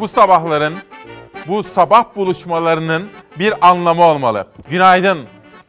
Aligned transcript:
bu 0.00 0.08
sabahların, 0.08 0.74
bu 1.48 1.62
sabah 1.62 2.16
buluşmalarının 2.16 3.08
bir 3.38 3.68
anlamı 3.68 4.04
olmalı. 4.04 4.46
Günaydın, 4.68 5.18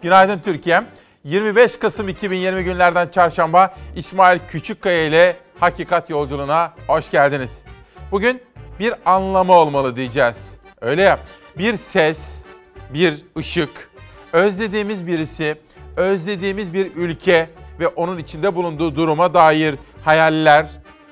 günaydın 0.02 0.40
Türkiye. 0.40 0.84
25 1.24 1.80
Kasım 1.80 2.10
2020 2.10 2.64
günlerden 2.64 3.08
çarşamba 3.08 3.76
İsmail 3.96 4.40
Küçükkaya 4.52 5.06
ile 5.06 5.36
Hakikat 5.60 6.10
Yolculuğuna 6.10 6.74
hoş 6.88 7.12
geldiniz. 7.12 7.64
Bugün 8.12 8.42
bir 8.80 8.94
anlamı 9.06 9.54
olmalı 9.54 9.96
diyeceğiz. 9.96 10.58
Öyle 10.82 11.02
ya, 11.02 11.20
bir 11.58 11.78
ses, 11.78 12.46
bir 12.94 13.26
ışık, 13.38 13.90
özlediğimiz 14.34 15.08
birisi, 15.08 15.56
özlediğimiz 15.98 16.74
bir 16.74 16.96
ülke 16.96 17.50
ve 17.80 17.88
onun 17.88 18.18
içinde 18.18 18.56
bulunduğu 18.56 18.96
duruma 18.96 19.34
dair 19.34 19.76
hayaller, 20.06 20.70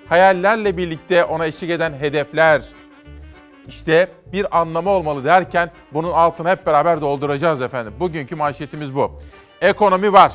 hayallerle 0.09 0.77
birlikte 0.77 1.23
ona 1.23 1.45
eşlik 1.45 1.69
eden 1.69 1.93
hedefler, 1.93 2.61
işte 3.69 4.07
bir 4.33 4.59
anlamı 4.59 4.89
olmalı 4.89 5.23
derken 5.23 5.71
bunun 5.93 6.11
altını 6.11 6.49
hep 6.49 6.65
beraber 6.65 7.01
dolduracağız 7.01 7.61
efendim. 7.61 7.93
Bugünkü 7.99 8.35
manşetimiz 8.35 8.95
bu. 8.95 9.11
Ekonomi 9.61 10.13
var. 10.13 10.33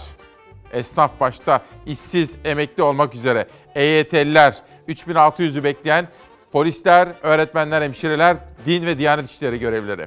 Esnaf 0.73 1.21
başta 1.21 1.61
işsiz, 1.87 2.39
emekli 2.45 2.83
olmak 2.83 3.15
üzere. 3.15 3.47
EYT'liler, 3.75 4.55
3600'ü 4.89 5.65
bekleyen 5.65 6.09
polisler, 6.53 7.09
öğretmenler, 7.23 7.83
hemşireler, 7.83 8.37
din 8.67 8.87
ve 8.87 8.99
diyanet 8.99 9.31
işleri 9.31 9.59
görevlileri. 9.59 10.07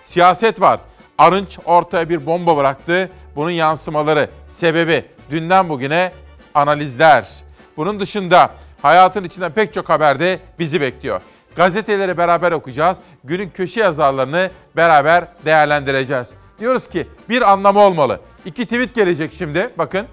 Siyaset 0.00 0.60
var. 0.60 0.80
Arınç 1.18 1.58
ortaya 1.64 2.08
bir 2.08 2.26
bomba 2.26 2.56
bıraktı. 2.56 3.10
Bunun 3.36 3.50
yansımaları, 3.50 4.30
sebebi 4.48 5.04
dünden 5.30 5.68
bugüne 5.68 6.12
analizler. 6.54 7.28
Bunun 7.76 8.00
dışında 8.00 8.50
hayatın 8.82 9.24
içinden 9.24 9.52
pek 9.52 9.74
çok 9.74 9.88
haber 9.88 10.20
de 10.20 10.38
bizi 10.58 10.80
bekliyor. 10.80 11.20
Gazeteleri 11.56 12.16
beraber 12.16 12.52
okuyacağız. 12.52 12.98
Günün 13.24 13.50
köşe 13.50 13.80
yazarlarını 13.80 14.50
beraber 14.76 15.24
değerlendireceğiz. 15.44 16.34
Diyoruz 16.58 16.88
ki 16.88 17.08
bir 17.28 17.52
anlamı 17.52 17.80
olmalı. 17.80 18.20
İki 18.44 18.64
tweet 18.64 18.94
gelecek 18.94 19.32
şimdi. 19.32 19.70
Bakın. 19.78 20.06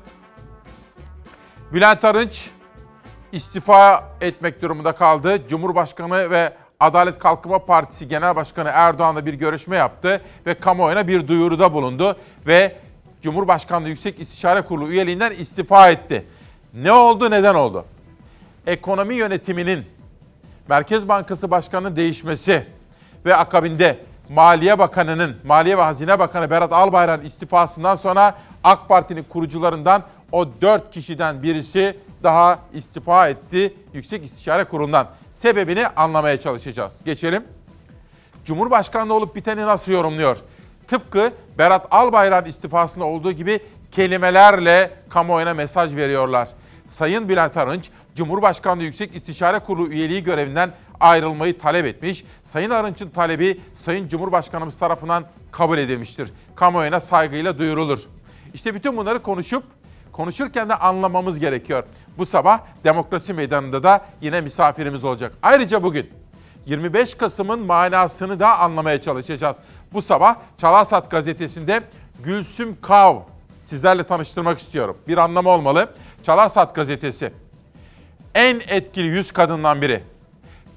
Bülent 1.74 2.06
Arınç 2.06 2.50
istifa 3.32 4.04
etmek 4.22 4.62
durumunda 4.62 4.92
kaldı. 4.92 5.42
Cumhurbaşkanı 5.50 6.30
ve 6.30 6.54
Adalet 6.80 7.20
Kalkınma 7.20 7.66
Partisi 7.66 8.08
Genel 8.08 8.36
Başkanı 8.36 8.70
Erdoğan'la 8.74 9.26
bir 9.26 9.34
görüşme 9.34 9.76
yaptı 9.76 10.22
ve 10.46 10.54
kamuoyuna 10.54 11.08
bir 11.08 11.28
duyuruda 11.28 11.74
bulundu 11.74 12.18
ve 12.48 12.76
Cumhurbaşkanlığı 13.22 13.90
Yüksek 13.90 14.20
İstişare 14.20 14.62
Kurulu 14.62 14.90
üyeliğinden 14.90 15.32
istifa 15.32 15.90
etti. 15.90 16.26
Ne 16.74 16.92
oldu, 16.92 17.32
neden 17.32 17.56
oldu? 17.56 17.86
Ekonomi 18.68 19.16
yönetiminin 19.16 19.86
Merkez 20.68 21.08
Bankası 21.08 21.52
Başkanı'nın 21.52 21.96
değişmesi 21.96 22.66
ve 23.26 23.36
akabinde 23.36 24.00
Maliye 24.30 24.80
Bakanı'nın, 24.80 25.36
Maliye 25.44 25.78
ve 25.78 25.82
Hazine 25.82 26.20
Bakanı 26.20 26.50
Berat 26.50 26.74
Albayrak'ın 26.74 27.26
istifasından 27.26 27.96
sonra 27.96 28.38
AK 28.64 28.88
Parti'nin 28.88 29.24
kurucularından 29.24 30.04
o 30.32 30.48
dört 30.62 30.92
kişiden 30.92 31.44
birisi 31.44 31.98
daha 32.24 32.60
istifa 32.74 33.30
etti 33.30 33.74
Yüksek 33.94 34.24
İstişare 34.24 34.64
Kurulu'ndan. 34.64 35.08
Sebebini 35.34 35.88
anlamaya 35.88 36.40
çalışacağız. 36.40 36.94
Geçelim. 37.06 37.44
Cumhurbaşkanlığı 38.46 39.14
olup 39.14 39.36
biteni 39.36 39.62
nasıl 39.62 39.92
yorumluyor? 39.92 40.38
Tıpkı 40.88 41.32
Berat 41.58 41.88
Albayrak'ın 41.92 42.50
istifasında 42.50 43.06
olduğu 43.06 43.32
gibi 43.32 43.60
kelimelerle 43.92 44.92
kamuoyuna 45.10 45.54
mesaj 45.54 45.96
veriyorlar. 45.96 46.50
Sayın 46.88 47.30
Bülent 47.30 47.58
Arınç, 47.58 47.90
Cumhurbaşkanlığı 48.16 48.84
Yüksek 48.84 49.16
İstişare 49.16 49.60
Kurulu 49.60 49.88
üyeliği 49.88 50.24
görevinden 50.24 50.72
ayrılmayı 51.00 51.60
talep 51.60 51.86
etmiş. 51.86 52.24
Sayın 52.54 52.70
Arınç'ın 52.70 53.10
talebi 53.10 53.62
Sayın 53.86 54.08
Cumhurbaşkanımız 54.08 54.78
tarafından 54.78 55.26
kabul 55.52 55.78
edilmiştir. 55.78 56.34
Kamuoyuna 56.56 57.00
saygıyla 57.00 57.58
duyurulur. 57.58 58.00
İşte 58.54 58.76
bütün 58.76 58.98
bunları 58.98 59.22
konuşup 59.24 59.64
konuşurken 60.12 60.70
de 60.70 60.76
anlamamız 60.76 61.40
gerekiyor. 61.40 61.84
Bu 62.18 62.26
sabah 62.26 62.60
Demokrasi 62.84 63.34
Meydanı'nda 63.34 63.84
da 63.84 64.06
yine 64.22 64.42
misafirimiz 64.42 65.06
olacak. 65.06 65.34
Ayrıca 65.42 65.84
bugün 65.84 66.10
25 66.66 67.16
Kasım'ın 67.16 67.60
manasını 67.60 68.40
da 68.40 68.60
anlamaya 68.60 69.02
çalışacağız. 69.02 69.58
Bu 69.94 70.02
sabah 70.02 70.36
Çalarsat 70.58 71.12
gazetesinde 71.12 71.84
Gülsüm 72.24 72.82
Kav 72.82 73.20
sizlerle 73.66 74.04
tanıştırmak 74.04 74.60
istiyorum. 74.60 74.98
Bir 75.08 75.18
anlamı 75.18 75.50
olmalı. 75.50 75.94
Çalarsat 76.24 76.76
gazetesi 76.76 77.34
en 78.36 78.62
etkili 78.68 79.08
100 79.08 79.32
kadından 79.32 79.82
biri. 79.82 80.04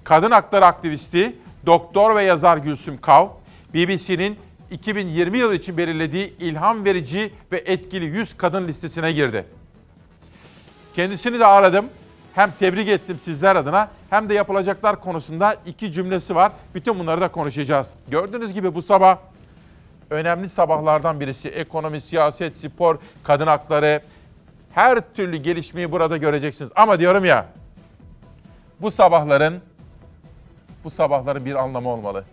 Kadın 0.05 0.31
hakları 0.31 0.67
aktivisti, 0.67 1.37
doktor 1.67 2.17
ve 2.17 2.23
yazar 2.23 2.57
Gülsüm 2.57 3.01
Kav, 3.01 3.29
BBC'nin 3.75 4.39
2020 4.71 5.39
yılı 5.39 5.55
için 5.55 5.77
belirlediği 5.77 6.39
ilham 6.39 6.85
verici 6.85 7.33
ve 7.53 7.59
etkili 7.67 8.05
100 8.05 8.37
kadın 8.37 8.69
listesine 8.69 9.13
girdi. 9.13 9.47
Kendisini 10.97 11.41
de 11.41 11.47
aradım. 11.47 11.87
Hem 12.35 12.51
tebrik 12.59 12.89
ettim 12.89 13.19
sizler 13.23 13.57
adına 13.57 13.89
hem 14.11 14.29
de 14.29 14.35
yapılacaklar 14.35 15.01
konusunda 15.01 15.57
iki 15.67 15.93
cümlesi 15.93 16.35
var. 16.35 16.53
Bütün 16.75 16.99
bunları 16.99 17.21
da 17.21 17.29
konuşacağız. 17.29 17.95
Gördüğünüz 18.09 18.55
gibi 18.55 18.75
bu 18.75 18.83
sabah 18.83 19.19
önemli 20.11 20.49
sabahlardan 20.49 21.21
birisi. 21.21 21.49
Ekonomi, 21.49 22.01
siyaset, 22.01 22.57
spor, 22.57 22.99
kadın 23.25 23.47
hakları, 23.47 24.01
her 24.75 25.15
türlü 25.15 25.37
gelişmeyi 25.37 25.93
burada 25.93 26.17
göreceksiniz. 26.17 26.73
Ama 26.75 26.99
diyorum 26.99 27.25
ya 27.25 27.47
bu 28.81 28.91
sabahların 28.91 29.61
bu 30.85 30.91
sabahların 30.91 31.45
bir 31.45 31.55
anlamı 31.55 31.89
olmalı. 31.89 32.25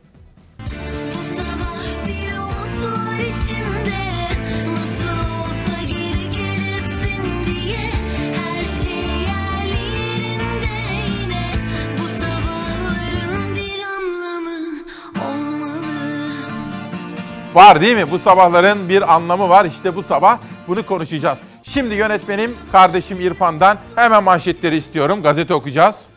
Var 17.53 17.81
değil 17.81 17.95
mi? 17.95 18.11
Bu 18.11 18.19
sabahların 18.19 18.89
bir 18.89 19.13
anlamı 19.15 19.49
var. 19.49 19.65
İşte 19.65 19.95
bu 19.95 20.03
sabah 20.03 20.37
bunu 20.67 20.85
konuşacağız. 20.85 21.50
Şimdi 21.73 21.95
yönetmenim 21.95 22.55
kardeşim 22.71 23.21
İrfan'dan 23.21 23.77
hemen 23.95 24.23
manşetleri 24.23 24.75
istiyorum. 24.75 25.21
Gazete 25.23 25.53
okuyacağız. 25.53 26.09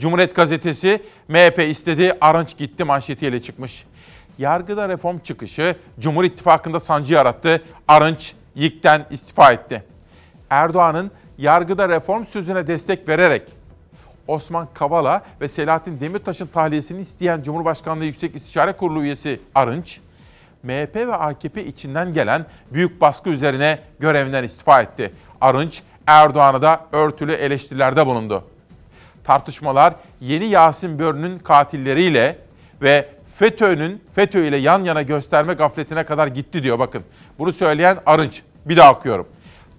Cumhuriyet 0.00 0.34
Gazetesi 0.36 1.02
MHP 1.28 1.58
istedi, 1.58 2.18
Arınç 2.20 2.56
gitti 2.56 2.84
manşetiyle 2.84 3.42
çıkmış. 3.42 3.84
Yargıda 4.38 4.88
reform 4.88 5.18
çıkışı 5.18 5.76
Cumhur 6.00 6.24
İttifakı'nda 6.24 6.80
sancı 6.80 7.14
yarattı. 7.14 7.62
Arınç 7.88 8.32
YİK'ten 8.54 9.06
istifa 9.10 9.52
etti. 9.52 9.84
Erdoğan'ın 10.50 11.10
yargıda 11.38 11.88
reform 11.88 12.26
sözüne 12.26 12.66
destek 12.66 13.08
vererek 13.08 13.42
Osman 14.26 14.68
Kavala 14.74 15.22
ve 15.40 15.48
Selahattin 15.48 16.00
Demirtaş'ın 16.00 16.46
tahliyesini 16.46 17.00
isteyen 17.00 17.42
Cumhurbaşkanlığı 17.42 18.04
Yüksek 18.04 18.36
İstişare 18.36 18.72
Kurulu 18.72 19.02
üyesi 19.02 19.40
Arınç, 19.54 20.00
MHP 20.64 20.96
ve 20.96 21.14
AKP 21.14 21.64
içinden 21.64 22.14
gelen 22.14 22.46
büyük 22.72 23.00
baskı 23.00 23.30
üzerine 23.30 23.78
görevinden 23.98 24.44
istifa 24.44 24.82
etti. 24.82 25.10
Arınç, 25.40 25.82
Erdoğan'a 26.06 26.62
da 26.62 26.80
örtülü 26.92 27.32
eleştirilerde 27.32 28.06
bulundu. 28.06 28.44
Tartışmalar 29.24 29.94
yeni 30.20 30.44
Yasin 30.44 30.98
Börü'nün 30.98 31.38
katilleriyle 31.38 32.38
ve 32.82 33.08
FETÖ'nün 33.36 34.02
FETÖ 34.14 34.44
ile 34.44 34.56
yan 34.56 34.84
yana 34.84 35.02
gösterme 35.02 35.54
gafletine 35.54 36.04
kadar 36.04 36.26
gitti 36.26 36.62
diyor 36.62 36.78
bakın. 36.78 37.02
Bunu 37.38 37.52
söyleyen 37.52 37.98
Arınç. 38.06 38.42
Bir 38.66 38.76
daha 38.76 38.92
okuyorum. 38.92 39.26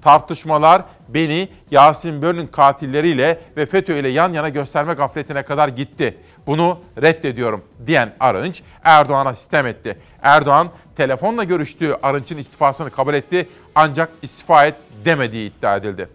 Tartışmalar 0.06 0.84
beni 1.08 1.50
Yasin 1.72 2.22
Börü'nün 2.22 2.48
katilleriyle 2.48 3.40
ve 3.58 3.66
FETÖ 3.66 3.98
ile 3.98 4.08
yan 4.08 4.34
yana 4.34 4.50
gösterme 4.50 4.94
gafletine 4.94 5.44
kadar 5.44 5.68
gitti. 5.68 6.18
Bunu 6.48 6.80
reddediyorum 7.02 7.64
diyen 7.88 8.14
Arınç 8.20 8.64
Erdoğan'a 8.84 9.36
sistem 9.36 9.68
etti. 9.68 9.98
Erdoğan 10.22 10.70
telefonla 10.96 11.44
görüştüğü 11.44 11.94
Arınç'ın 12.04 12.38
istifasını 12.38 12.90
kabul 12.90 13.14
etti 13.14 13.50
ancak 13.76 14.10
istifa 14.22 14.66
et 14.66 14.76
demediği 15.06 15.52
iddia 15.52 15.76
edildi. 15.76 16.10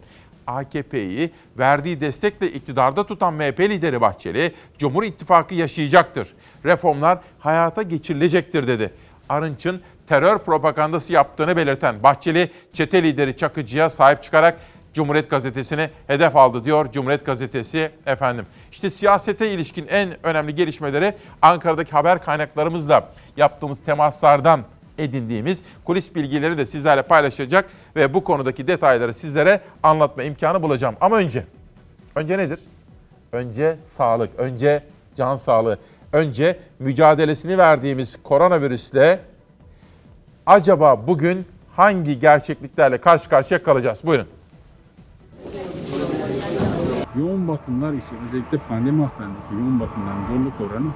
AKP'yi 0.46 1.31
verdiği 1.58 2.00
destekle 2.00 2.52
iktidarda 2.52 3.06
tutan 3.06 3.34
MHP 3.34 3.60
lideri 3.60 4.00
Bahçeli, 4.00 4.54
Cumhur 4.78 5.02
İttifakı 5.02 5.54
yaşayacaktır. 5.54 6.28
Reformlar 6.64 7.19
hayata 7.38 7.82
geçirilecektir 7.82 8.66
dedi. 8.66 8.92
Arınç'ın 9.28 9.82
terör 10.10 10.38
propagandası 10.38 11.12
yaptığını 11.12 11.56
belirten 11.56 12.02
Bahçeli, 12.02 12.50
çete 12.72 13.02
lideri 13.02 13.36
Çakıcı'ya 13.36 13.90
sahip 13.90 14.22
çıkarak 14.22 14.58
Cumhuriyet 14.94 15.30
Gazetesi'ni 15.30 15.90
hedef 16.06 16.36
aldı 16.36 16.64
diyor 16.64 16.92
Cumhuriyet 16.92 17.26
Gazetesi 17.26 17.90
efendim. 18.06 18.46
İşte 18.72 18.90
siyasete 18.90 19.50
ilişkin 19.50 19.86
en 19.86 20.26
önemli 20.26 20.54
gelişmeleri 20.54 21.14
Ankara'daki 21.42 21.90
haber 21.90 22.24
kaynaklarımızla 22.24 23.08
yaptığımız 23.36 23.78
temaslardan 23.86 24.60
edindiğimiz 24.98 25.60
kulis 25.84 26.14
bilgileri 26.14 26.58
de 26.58 26.66
sizlerle 26.66 27.02
paylaşacak 27.02 27.70
ve 27.96 28.14
bu 28.14 28.24
konudaki 28.24 28.66
detayları 28.66 29.14
sizlere 29.14 29.60
anlatma 29.82 30.22
imkanı 30.22 30.62
bulacağım. 30.62 30.96
Ama 31.00 31.16
önce, 31.16 31.44
önce 32.14 32.38
nedir? 32.38 32.60
Önce 33.32 33.76
sağlık, 33.84 34.30
önce 34.38 34.82
can 35.14 35.36
sağlığı. 35.36 35.78
önce 36.12 36.58
mücadelesini 36.78 37.58
verdiğimiz 37.58 38.22
koronavirüsle 38.22 39.29
acaba 40.50 41.06
bugün 41.06 41.47
hangi 41.76 42.19
gerçekliklerle 42.19 42.99
karşı 42.99 43.31
karşıya 43.31 43.62
kalacağız? 43.62 44.00
Buyurun. 44.05 44.26
Yoğun 47.19 47.49
bakımlar 47.49 47.93
ise 47.93 48.14
özellikle 48.26 48.58
pandemi 48.58 49.02
hastanelerindeki 49.02 49.55
yoğun 49.55 49.81
bakımların 49.81 50.29
doluluk 50.29 50.61
oranı 50.61 50.91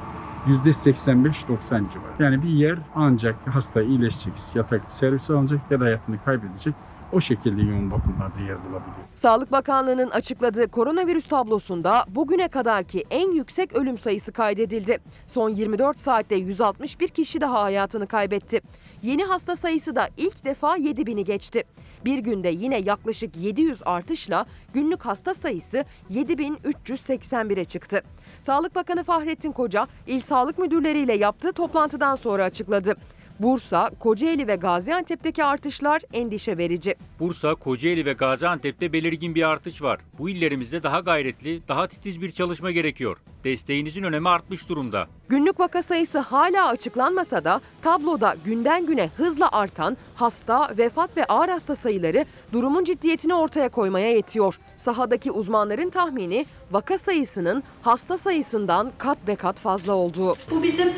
%85-90 0.64 1.68
civarı. 1.68 2.12
Yani 2.18 2.42
bir 2.42 2.48
yer 2.48 2.78
ancak 2.94 3.36
hasta 3.46 3.82
iyileşecek, 3.82 4.34
yataklı 4.54 4.94
servis 4.94 5.30
alacak 5.30 5.60
ya 5.70 5.80
da 5.80 5.84
hayatını 5.84 6.16
kaybedecek. 6.24 6.74
O 7.14 7.20
şekilde 7.20 7.62
yoğun 7.62 7.90
bakımlarda 7.90 8.40
yer 8.40 8.58
bulabiliyor. 8.60 8.96
Sağlık 9.14 9.52
Bakanlığı'nın 9.52 10.10
açıkladığı 10.10 10.68
koronavirüs 10.68 11.26
tablosunda 11.26 12.04
bugüne 12.08 12.48
kadarki 12.48 13.04
en 13.10 13.32
yüksek 13.32 13.72
ölüm 13.72 13.98
sayısı 13.98 14.32
kaydedildi. 14.32 14.98
Son 15.26 15.48
24 15.48 16.00
saatte 16.00 16.34
161 16.34 17.08
kişi 17.08 17.40
daha 17.40 17.62
hayatını 17.62 18.06
kaybetti. 18.06 18.60
Yeni 19.02 19.24
hasta 19.24 19.56
sayısı 19.56 19.96
da 19.96 20.08
ilk 20.16 20.44
defa 20.44 20.76
7000'i 20.76 21.24
geçti. 21.24 21.64
Bir 22.04 22.18
günde 22.18 22.48
yine 22.48 22.78
yaklaşık 22.78 23.36
700 23.36 23.78
artışla 23.84 24.46
günlük 24.72 25.06
hasta 25.06 25.34
sayısı 25.34 25.84
7381'e 26.10 27.64
çıktı. 27.64 28.02
Sağlık 28.40 28.74
Bakanı 28.74 29.04
Fahrettin 29.04 29.52
Koca, 29.52 29.86
il 30.06 30.20
sağlık 30.20 30.58
müdürleriyle 30.58 31.14
yaptığı 31.14 31.52
toplantıdan 31.52 32.14
sonra 32.14 32.44
açıkladı. 32.44 32.94
Bursa, 33.40 33.90
Kocaeli 34.00 34.48
ve 34.48 34.56
Gaziantep'teki 34.56 35.44
artışlar 35.44 36.02
endişe 36.12 36.58
verici. 36.58 36.94
Bursa, 37.20 37.54
Kocaeli 37.54 38.06
ve 38.06 38.12
Gaziantep'te 38.12 38.92
belirgin 38.92 39.34
bir 39.34 39.48
artış 39.48 39.82
var. 39.82 40.00
Bu 40.18 40.28
illerimizde 40.30 40.82
daha 40.82 41.00
gayretli, 41.00 41.68
daha 41.68 41.86
titiz 41.86 42.22
bir 42.22 42.30
çalışma 42.30 42.70
gerekiyor. 42.70 43.16
Desteğinizin 43.44 44.02
önemi 44.02 44.28
artmış 44.28 44.68
durumda. 44.68 45.06
Günlük 45.28 45.60
vaka 45.60 45.82
sayısı 45.82 46.18
hala 46.18 46.68
açıklanmasa 46.68 47.44
da 47.44 47.60
tabloda 47.82 48.36
günden 48.44 48.86
güne 48.86 49.10
hızla 49.16 49.48
artan 49.52 49.96
hasta, 50.14 50.74
vefat 50.78 51.16
ve 51.16 51.24
ağır 51.24 51.48
hasta 51.48 51.76
sayıları 51.76 52.24
durumun 52.52 52.84
ciddiyetini 52.84 53.34
ortaya 53.34 53.68
koymaya 53.68 54.10
yetiyor. 54.10 54.58
Sahadaki 54.76 55.30
uzmanların 55.30 55.90
tahmini 55.90 56.46
vaka 56.70 56.98
sayısının 56.98 57.62
hasta 57.82 58.18
sayısından 58.18 58.92
kat 58.98 59.26
be 59.26 59.36
kat 59.36 59.60
fazla 59.60 59.92
olduğu. 59.92 60.34
Bu 60.50 60.62
bizim 60.62 60.88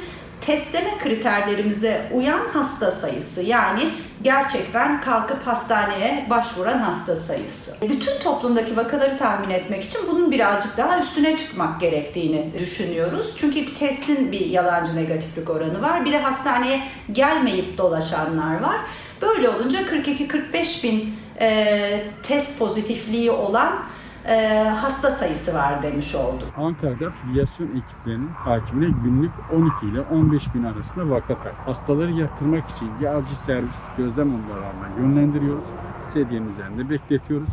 testleme 0.46 0.98
kriterlerimize 0.98 2.08
uyan 2.12 2.48
hasta 2.52 2.90
sayısı 2.90 3.42
yani 3.42 3.82
gerçekten 4.22 5.00
kalkıp 5.00 5.46
hastaneye 5.46 6.26
başvuran 6.30 6.78
hasta 6.78 7.16
sayısı. 7.16 7.76
Bütün 7.82 8.18
toplumdaki 8.18 8.76
vakaları 8.76 9.18
tahmin 9.18 9.50
etmek 9.50 9.84
için 9.84 10.00
bunun 10.10 10.30
birazcık 10.30 10.76
daha 10.76 11.00
üstüne 11.00 11.36
çıkmak 11.36 11.80
gerektiğini 11.80 12.52
düşünüyoruz. 12.58 13.34
Çünkü 13.36 13.56
bir 13.56 13.74
testin 13.74 14.32
bir 14.32 14.46
yalancı 14.46 14.96
negatiflik 14.96 15.50
oranı 15.50 15.82
var. 15.82 16.04
Bir 16.04 16.12
de 16.12 16.18
hastaneye 16.18 16.82
gelmeyip 17.12 17.78
dolaşanlar 17.78 18.60
var. 18.60 18.76
Böyle 19.22 19.48
olunca 19.48 19.80
42-45 19.82 20.82
bin 20.82 21.14
e, 21.40 22.04
test 22.22 22.58
pozitifliği 22.58 23.30
olan 23.30 23.72
e, 24.28 24.68
hasta 24.68 25.10
sayısı 25.10 25.54
var 25.54 25.82
demiş 25.82 26.14
olduk. 26.14 26.48
Ankara'da 26.56 27.10
filyasyon 27.10 27.68
ekiplerinin 27.68 28.30
takibine 28.44 28.94
günlük 29.04 29.32
12 29.52 29.86
ile 29.86 30.00
15 30.00 30.54
bin 30.54 30.64
arasında 30.64 31.10
vaka 31.10 31.34
var. 31.34 31.52
Hastaları 31.66 32.12
yatırmak 32.12 32.70
için 32.70 32.90
ya 33.00 33.16
acil 33.16 33.34
servis 33.34 33.80
gözlem 33.96 34.28
odalarına 34.34 35.00
yönlendiriyoruz, 35.00 35.68
sedyenin 36.04 36.52
üzerinde 36.54 36.90
bekletiyoruz 36.90 37.48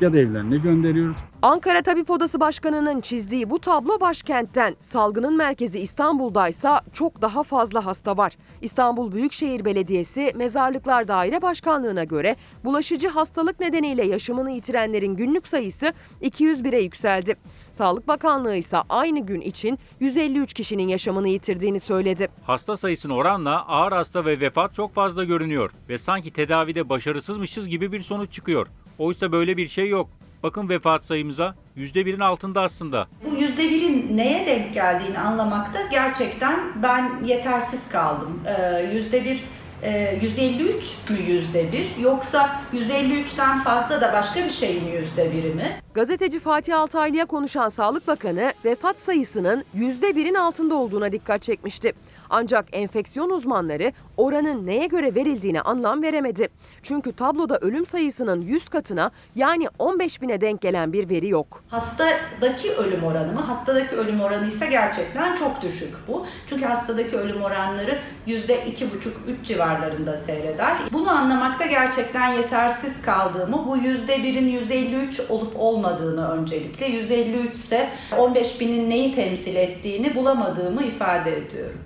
ya 0.00 0.12
da 0.12 0.18
evlerine 0.18 0.56
gönderiyoruz. 0.56 1.16
Ankara 1.42 1.82
Tabip 1.82 2.10
Odası 2.10 2.40
Başkanı'nın 2.40 3.00
çizdiği 3.00 3.50
bu 3.50 3.58
tablo 3.58 4.00
başkentten. 4.00 4.76
Salgının 4.80 5.36
merkezi 5.36 5.78
İstanbul'daysa 5.78 6.82
çok 6.92 7.22
daha 7.22 7.42
fazla 7.42 7.86
hasta 7.86 8.16
var. 8.16 8.32
İstanbul 8.62 9.12
Büyükşehir 9.12 9.64
Belediyesi 9.64 10.32
Mezarlıklar 10.34 11.08
Daire 11.08 11.42
Başkanlığı'na 11.42 12.04
göre 12.04 12.36
bulaşıcı 12.64 13.08
hastalık 13.08 13.60
nedeniyle 13.60 14.06
yaşamını 14.06 14.50
yitirenlerin 14.50 15.16
günlük 15.16 15.48
sayısı 15.48 15.92
201'e 16.22 16.80
yükseldi. 16.80 17.36
Sağlık 17.72 18.08
Bakanlığı 18.08 18.56
ise 18.56 18.76
aynı 18.88 19.26
gün 19.26 19.40
için 19.40 19.78
153 20.00 20.52
kişinin 20.54 20.88
yaşamını 20.88 21.28
yitirdiğini 21.28 21.80
söyledi. 21.80 22.28
Hasta 22.42 22.76
sayısına 22.76 23.14
oranla 23.14 23.66
ağır 23.68 23.92
hasta 23.92 24.24
ve 24.24 24.40
vefat 24.40 24.74
çok 24.74 24.94
fazla 24.94 25.24
görünüyor 25.24 25.70
ve 25.88 25.98
sanki 25.98 26.30
tedavide 26.30 26.88
başarısızmışız 26.88 27.68
gibi 27.68 27.92
bir 27.92 28.00
sonuç 28.00 28.32
çıkıyor. 28.32 28.66
Oysa 28.98 29.32
böyle 29.32 29.56
bir 29.56 29.68
şey 29.68 29.88
yok. 29.88 30.08
Bakın 30.42 30.68
vefat 30.68 31.04
sayımıza 31.04 31.54
%1'in 31.76 32.20
altında 32.20 32.60
aslında. 32.62 33.06
Bu 33.30 33.34
yüzde 33.36 33.62
birin 33.62 34.16
neye 34.16 34.46
denk 34.46 34.74
geldiğini 34.74 35.18
anlamakta 35.18 35.78
gerçekten 35.90 36.60
ben 36.82 37.24
yetersiz 37.24 37.88
kaldım. 37.88 38.40
Ee, 38.46 38.90
Yüzde 38.94 39.24
bir, 39.24 39.44
e, 39.82 40.18
153 40.22 40.94
mü 41.10 41.18
yüzde 41.18 41.72
bir 41.72 41.86
yoksa 42.02 42.60
153'ten 42.72 43.60
fazla 43.60 44.00
da 44.00 44.12
başka 44.12 44.44
bir 44.44 44.50
şeyin 44.50 44.92
yüzde 44.92 45.32
biri 45.32 45.54
mi? 45.54 45.80
Gazeteci 45.94 46.38
Fatih 46.38 46.78
Altaylı'ya 46.78 47.24
konuşan 47.24 47.68
Sağlık 47.68 48.06
Bakanı 48.06 48.52
vefat 48.64 49.00
sayısının 49.00 49.64
%1'in 49.76 50.34
altında 50.34 50.74
olduğuna 50.74 51.12
dikkat 51.12 51.42
çekmişti. 51.42 51.92
Ancak 52.36 52.66
enfeksiyon 52.72 53.30
uzmanları 53.30 53.92
oranın 54.16 54.66
neye 54.66 54.86
göre 54.86 55.14
verildiğine 55.14 55.60
anlam 55.60 56.02
veremedi. 56.02 56.48
Çünkü 56.82 57.12
tabloda 57.12 57.58
ölüm 57.58 57.86
sayısının 57.86 58.40
100 58.40 58.68
katına 58.68 59.10
yani 59.34 59.68
15 59.78 60.22
bine 60.22 60.40
denk 60.40 60.60
gelen 60.60 60.92
bir 60.92 61.08
veri 61.10 61.28
yok. 61.28 61.64
Hastadaki 61.68 62.72
ölüm 62.72 63.04
oranı 63.04 63.32
mı? 63.32 63.40
Hastadaki 63.40 63.96
ölüm 63.96 64.20
oranı 64.20 64.48
ise 64.48 64.66
gerçekten 64.66 65.36
çok 65.36 65.62
düşük 65.62 65.94
bu. 66.08 66.26
Çünkü 66.46 66.64
hastadaki 66.64 67.16
ölüm 67.16 67.42
oranları 67.42 67.98
yüzde 68.26 68.66
iki 68.66 68.94
buçuk, 68.94 69.16
üç 69.28 69.46
civarlarında 69.46 70.16
seyreder. 70.16 70.76
Bunu 70.92 71.10
anlamakta 71.10 71.66
gerçekten 71.66 72.32
yetersiz 72.32 73.02
kaldığımı, 73.02 73.66
bu 73.66 73.76
yüzde 73.76 74.22
birin 74.22 74.48
153 74.48 75.20
olup 75.28 75.52
olmadığını 75.56 76.30
öncelikle, 76.30 76.86
153 76.86 77.54
ise 77.54 77.88
15 78.18 78.60
binin 78.60 78.90
neyi 78.90 79.14
temsil 79.14 79.54
ettiğini 79.54 80.14
bulamadığımı 80.14 80.82
ifade 80.82 81.36
ediyorum. 81.36 81.83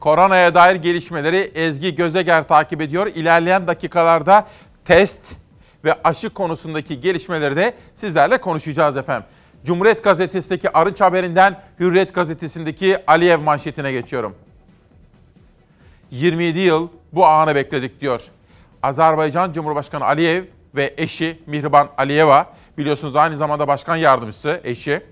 Koronaya 0.00 0.54
dair 0.54 0.76
gelişmeleri 0.76 1.36
Ezgi 1.54 1.94
Gözeger 1.94 2.48
takip 2.48 2.80
ediyor. 2.80 3.06
İlerleyen 3.06 3.66
dakikalarda 3.66 4.46
test 4.84 5.20
ve 5.84 5.94
aşı 6.04 6.30
konusundaki 6.30 7.00
gelişmeleri 7.00 7.56
de 7.56 7.74
sizlerle 7.94 8.38
konuşacağız 8.38 8.96
efendim. 8.96 9.28
Cumhuriyet 9.64 10.04
Gazetesi'ndeki 10.04 10.76
Arınç 10.76 11.00
Haberi'nden 11.00 11.60
Hürriyet 11.80 12.14
Gazetesi'ndeki 12.14 12.98
Aliyev 13.06 13.40
manşetine 13.40 13.92
geçiyorum. 13.92 14.34
27 16.10 16.58
yıl 16.58 16.88
bu 17.12 17.26
anı 17.26 17.54
bekledik 17.54 18.00
diyor. 18.00 18.22
Azerbaycan 18.82 19.52
Cumhurbaşkanı 19.52 20.04
Aliyev 20.04 20.44
ve 20.74 20.94
eşi 20.96 21.42
Mihriban 21.46 21.88
Aliyeva 21.98 22.46
biliyorsunuz 22.78 23.16
aynı 23.16 23.36
zamanda 23.36 23.68
başkan 23.68 23.96
yardımcısı 23.96 24.60
eşi 24.64 25.02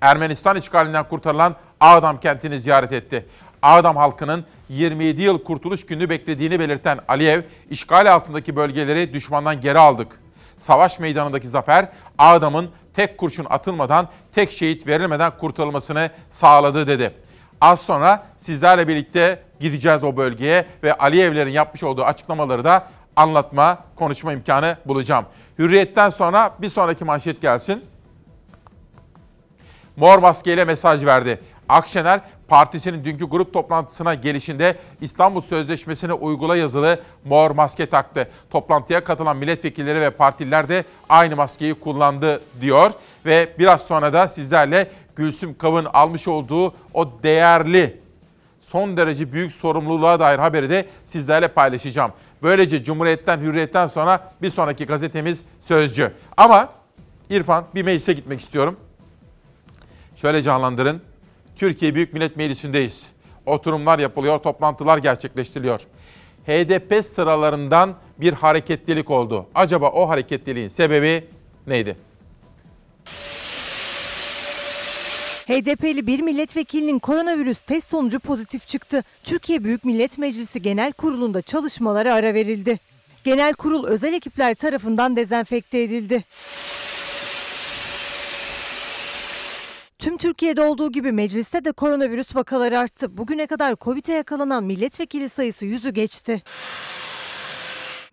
Ermenistan 0.00 0.56
işgalinden 0.56 1.08
kurtarılan 1.08 1.56
Ağdam 1.80 2.20
kentini 2.20 2.60
ziyaret 2.60 2.92
etti. 2.92 3.26
Ağdam 3.62 3.96
halkının 3.96 4.44
27 4.68 5.22
yıl 5.22 5.44
kurtuluş 5.44 5.86
günü 5.86 6.10
beklediğini 6.10 6.60
belirten 6.60 6.98
Aliyev, 7.08 7.42
işgal 7.70 8.12
altındaki 8.12 8.56
bölgeleri 8.56 9.12
düşmandan 9.12 9.60
geri 9.60 9.78
aldık. 9.78 10.20
Savaş 10.56 10.98
meydanındaki 10.98 11.48
zafer, 11.48 11.88
Ağdam'ın 12.18 12.70
tek 12.94 13.18
kurşun 13.18 13.46
atılmadan, 13.50 14.08
tek 14.34 14.52
şehit 14.52 14.86
verilmeden 14.86 15.32
kurtarılmasını 15.38 16.10
sağladı 16.30 16.86
dedi. 16.86 17.14
Az 17.60 17.80
sonra 17.80 18.26
sizlerle 18.36 18.88
birlikte 18.88 19.42
gideceğiz 19.60 20.04
o 20.04 20.16
bölgeye 20.16 20.64
ve 20.82 20.94
Aliyevlerin 20.94 21.50
yapmış 21.50 21.82
olduğu 21.82 22.04
açıklamaları 22.04 22.64
da 22.64 22.86
anlatma, 23.16 23.78
konuşma 23.96 24.32
imkanı 24.32 24.76
bulacağım. 24.86 25.24
Hürriyetten 25.58 26.10
sonra 26.10 26.54
bir 26.58 26.70
sonraki 26.70 27.04
manşet 27.04 27.42
gelsin. 27.42 27.84
Mor 29.96 30.18
maskeyle 30.18 30.64
mesaj 30.64 31.04
verdi. 31.04 31.40
Akşener 31.68 32.20
partisinin 32.50 33.04
dünkü 33.04 33.24
grup 33.24 33.52
toplantısına 33.52 34.14
gelişinde 34.14 34.76
İstanbul 35.00 35.40
Sözleşmesi'ne 35.40 36.12
uygula 36.12 36.56
yazılı 36.56 37.00
mor 37.24 37.50
maske 37.50 37.86
taktı. 37.86 38.28
Toplantıya 38.50 39.04
katılan 39.04 39.36
milletvekilleri 39.36 40.00
ve 40.00 40.10
partililer 40.10 40.68
de 40.68 40.84
aynı 41.08 41.36
maskeyi 41.36 41.74
kullandı 41.74 42.40
diyor. 42.60 42.90
Ve 43.26 43.48
biraz 43.58 43.80
sonra 43.82 44.12
da 44.12 44.28
sizlerle 44.28 44.90
Gülsüm 45.16 45.58
Kav'ın 45.58 45.84
almış 45.84 46.28
olduğu 46.28 46.74
o 46.94 47.08
değerli 47.22 48.00
son 48.62 48.96
derece 48.96 49.32
büyük 49.32 49.52
sorumluluğa 49.52 50.20
dair 50.20 50.38
haberi 50.38 50.70
de 50.70 50.86
sizlerle 51.04 51.48
paylaşacağım. 51.48 52.12
Böylece 52.42 52.84
Cumhuriyet'ten, 52.84 53.38
Hürriyet'ten 53.38 53.86
sonra 53.86 54.32
bir 54.42 54.50
sonraki 54.50 54.86
gazetemiz 54.86 55.38
Sözcü. 55.68 56.12
Ama 56.36 56.68
İrfan 57.30 57.64
bir 57.74 57.82
meclise 57.82 58.12
gitmek 58.12 58.40
istiyorum. 58.40 58.76
Şöyle 60.16 60.42
canlandırın. 60.42 61.09
Türkiye 61.60 61.94
Büyük 61.94 62.12
Millet 62.12 62.36
Meclisi'ndeyiz. 62.36 63.10
Oturumlar 63.46 63.98
yapılıyor, 63.98 64.38
toplantılar 64.38 64.98
gerçekleştiriliyor. 64.98 65.80
HDP 66.46 67.04
sıralarından 67.06 67.96
bir 68.20 68.32
hareketlilik 68.32 69.10
oldu. 69.10 69.46
Acaba 69.54 69.90
o 69.90 70.08
hareketliliğin 70.08 70.68
sebebi 70.68 71.24
neydi? 71.66 71.96
HDP'li 75.46 76.06
bir 76.06 76.20
milletvekilinin 76.20 76.98
koronavirüs 76.98 77.62
test 77.62 77.88
sonucu 77.88 78.20
pozitif 78.20 78.66
çıktı. 78.66 79.04
Türkiye 79.24 79.64
Büyük 79.64 79.84
Millet 79.84 80.18
Meclisi 80.18 80.62
Genel 80.62 80.92
Kurulu'nda 80.92 81.42
çalışmalara 81.42 82.14
ara 82.14 82.34
verildi. 82.34 82.78
Genel 83.24 83.54
kurul 83.54 83.86
özel 83.86 84.12
ekipler 84.12 84.54
tarafından 84.54 85.16
dezenfekte 85.16 85.82
edildi. 85.82 86.24
Tüm 90.00 90.16
Türkiye'de 90.16 90.62
olduğu 90.62 90.92
gibi 90.92 91.12
mecliste 91.12 91.64
de 91.64 91.72
koronavirüs 91.72 92.36
vakaları 92.36 92.78
arttı. 92.78 93.16
Bugüne 93.16 93.46
kadar 93.46 93.76
Covid'e 93.76 94.12
yakalanan 94.12 94.64
milletvekili 94.64 95.28
sayısı 95.28 95.66
yüzü 95.66 95.90
geçti. 95.90 96.42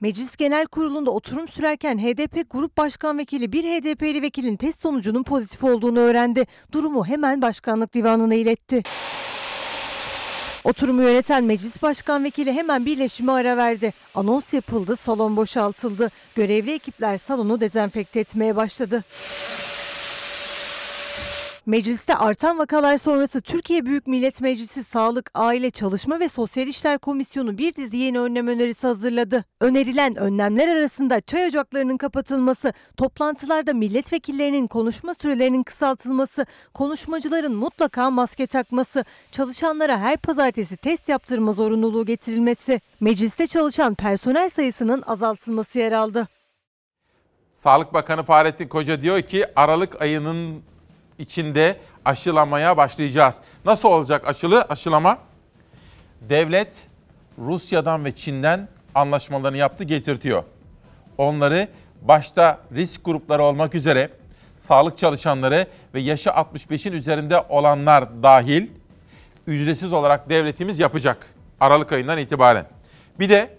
Meclis 0.02 0.36
Genel 0.36 0.66
Kurulu'nda 0.66 1.12
oturum 1.12 1.48
sürerken 1.48 1.98
HDP 1.98 2.52
Grup 2.52 2.78
Başkan 2.78 3.18
Vekili 3.18 3.52
bir 3.52 3.64
HDP'li 3.64 4.22
vekilin 4.22 4.56
test 4.56 4.80
sonucunun 4.80 5.24
pozitif 5.24 5.64
olduğunu 5.64 6.00
öğrendi. 6.00 6.48
Durumu 6.72 7.08
hemen 7.08 7.42
Başkanlık 7.42 7.94
Divanı'na 7.94 8.36
iletti. 8.36 8.84
Oturumu 10.64 11.02
yöneten 11.02 11.44
Meclis 11.44 11.82
Başkan 11.82 12.24
Vekili 12.24 12.54
hemen 12.54 12.86
birleşime 12.86 13.32
ara 13.32 13.58
verdi. 13.58 13.94
Anons 14.16 14.54
yapıldı, 14.54 14.96
salon 14.96 15.38
boşaltıldı. 15.38 16.12
Görevli 16.36 16.74
ekipler 16.74 17.18
salonu 17.18 17.62
dezenfekte 17.62 18.20
etmeye 18.20 18.56
başladı. 18.56 19.04
Mecliste 21.68 22.16
artan 22.16 22.58
vakalar 22.58 22.98
sonrası 22.98 23.42
Türkiye 23.42 23.86
Büyük 23.86 24.08
Millet 24.08 24.42
Meclisi 24.42 24.84
Sağlık, 24.84 25.32
Aile, 25.34 25.72
Çalışma 25.72 26.20
ve 26.20 26.28
Sosyal 26.28 26.68
İşler 26.68 26.98
Komisyonu 26.98 27.58
bir 27.58 27.74
dizi 27.74 27.98
yeni 27.98 28.20
önlem 28.20 28.48
önerisi 28.48 28.88
hazırladı. 28.88 29.46
Önerilen 29.62 30.16
önlemler 30.16 30.68
arasında 30.76 31.22
çay 31.22 31.48
ocaklarının 31.48 31.98
kapatılması, 31.98 32.74
toplantılarda 32.98 33.74
milletvekillerinin 33.74 34.68
konuşma 34.68 35.14
sürelerinin 35.14 35.64
kısaltılması, 35.64 36.46
konuşmacıların 36.74 37.56
mutlaka 37.56 38.10
maske 38.10 38.48
takması, 38.48 39.06
çalışanlara 39.32 40.00
her 40.00 40.18
pazartesi 40.18 40.78
test 40.78 41.10
yaptırma 41.10 41.52
zorunluluğu 41.52 42.06
getirilmesi, 42.06 42.82
mecliste 43.00 43.48
çalışan 43.48 43.96
personel 43.96 44.50
sayısının 44.50 45.04
azaltılması 45.08 45.80
yer 45.80 45.92
aldı. 45.92 46.28
Sağlık 47.54 47.94
Bakanı 47.94 48.24
Fahrettin 48.24 48.68
Koca 48.68 49.02
diyor 49.02 49.22
ki 49.22 49.46
Aralık 49.56 50.02
ayının 50.02 50.64
içinde 51.20 51.78
aşılamaya 52.06 52.78
başlayacağız. 52.78 53.36
Nasıl 53.66 53.90
olacak 53.90 54.28
aşılı 54.28 54.62
aşılama? 54.62 55.18
Devlet 56.22 56.88
Rusya'dan 57.40 58.06
ve 58.06 58.16
Çin'den 58.16 58.68
anlaşmalarını 58.96 59.58
yaptı, 59.58 59.84
getirtiyor. 59.84 60.44
Onları 61.18 61.68
başta 62.02 62.60
risk 62.76 63.06
grupları 63.06 63.44
olmak 63.44 63.76
üzere 63.76 64.10
sağlık 64.58 64.98
çalışanları 64.98 65.68
ve 65.94 66.00
yaşı 66.00 66.30
65'in 66.30 66.94
üzerinde 66.94 67.44
olanlar 67.50 68.24
dahil 68.24 68.68
ücretsiz 69.48 69.94
olarak 69.94 70.30
devletimiz 70.30 70.80
yapacak 70.80 71.28
Aralık 71.60 71.92
ayından 71.92 72.18
itibaren. 72.18 72.66
Bir 73.20 73.30
de 73.30 73.58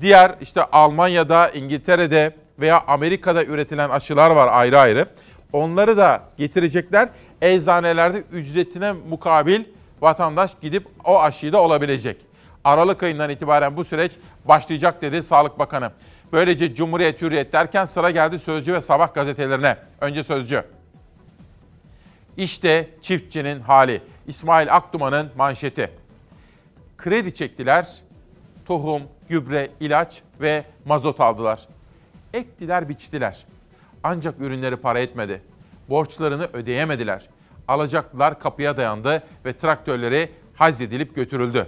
diğer 0.00 0.34
işte 0.40 0.64
Almanya'da, 0.64 1.48
İngiltere'de 1.50 2.36
veya 2.58 2.84
Amerika'da 2.86 3.44
üretilen 3.44 3.90
aşılar 3.90 4.30
var 4.30 4.48
ayrı 4.52 4.78
ayrı. 4.78 5.06
Onları 5.52 5.96
da 5.96 6.22
getirecekler. 6.36 7.08
Eczanelerde 7.42 8.22
ücretine 8.32 8.92
mukabil 8.92 9.64
vatandaş 10.00 10.52
gidip 10.60 10.86
o 11.04 11.20
aşıyı 11.20 11.52
da 11.52 11.62
olabilecek. 11.62 12.16
Aralık 12.64 13.02
ayından 13.02 13.30
itibaren 13.30 13.76
bu 13.76 13.84
süreç 13.84 14.12
başlayacak 14.44 15.02
dedi 15.02 15.22
Sağlık 15.22 15.58
Bakanı. 15.58 15.92
Böylece 16.32 16.74
Cumhuriyet 16.74 17.22
Hürriyet 17.22 17.52
derken 17.52 17.84
sıra 17.84 18.10
geldi 18.10 18.38
Sözcü 18.38 18.74
ve 18.74 18.80
Sabah 18.80 19.14
gazetelerine. 19.14 19.76
Önce 20.00 20.22
Sözcü. 20.22 20.64
İşte 22.36 22.88
çiftçinin 23.02 23.60
hali. 23.60 24.02
İsmail 24.26 24.74
Akduman'ın 24.74 25.30
manşeti. 25.36 25.90
Kredi 26.98 27.34
çektiler, 27.34 27.88
tohum, 28.66 29.02
gübre, 29.28 29.68
ilaç 29.80 30.22
ve 30.40 30.64
mazot 30.84 31.20
aldılar. 31.20 31.68
Ektiler, 32.34 32.88
biçtiler. 32.88 33.44
Ancak 34.02 34.40
ürünleri 34.40 34.76
para 34.76 34.98
etmedi. 34.98 35.42
Borçlarını 35.88 36.48
ödeyemediler. 36.52 37.28
Alacaklılar 37.68 38.40
kapıya 38.40 38.76
dayandı 38.76 39.22
ve 39.44 39.58
traktörleri 39.58 40.32
hazledilip 40.54 41.14
götürüldü. 41.14 41.66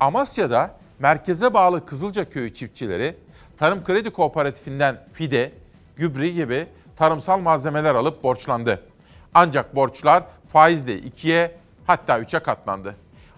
Amasya'da 0.00 0.74
merkeze 0.98 1.54
bağlı 1.54 1.86
Kızılca 1.86 2.30
Köyü 2.30 2.54
çiftçileri 2.54 3.16
Tarım 3.58 3.84
Kredi 3.84 4.10
Kooperatifinden 4.10 5.00
fide, 5.12 5.52
gübre 5.96 6.28
gibi 6.28 6.66
tarımsal 6.96 7.38
malzemeler 7.38 7.94
alıp 7.94 8.22
borçlandı. 8.22 8.82
Ancak 9.34 9.74
borçlar 9.74 10.22
faizle 10.52 10.98
ikiye 10.98 11.56
hatta 11.86 12.18
üçe 12.18 12.38
katlandı. 12.38 12.94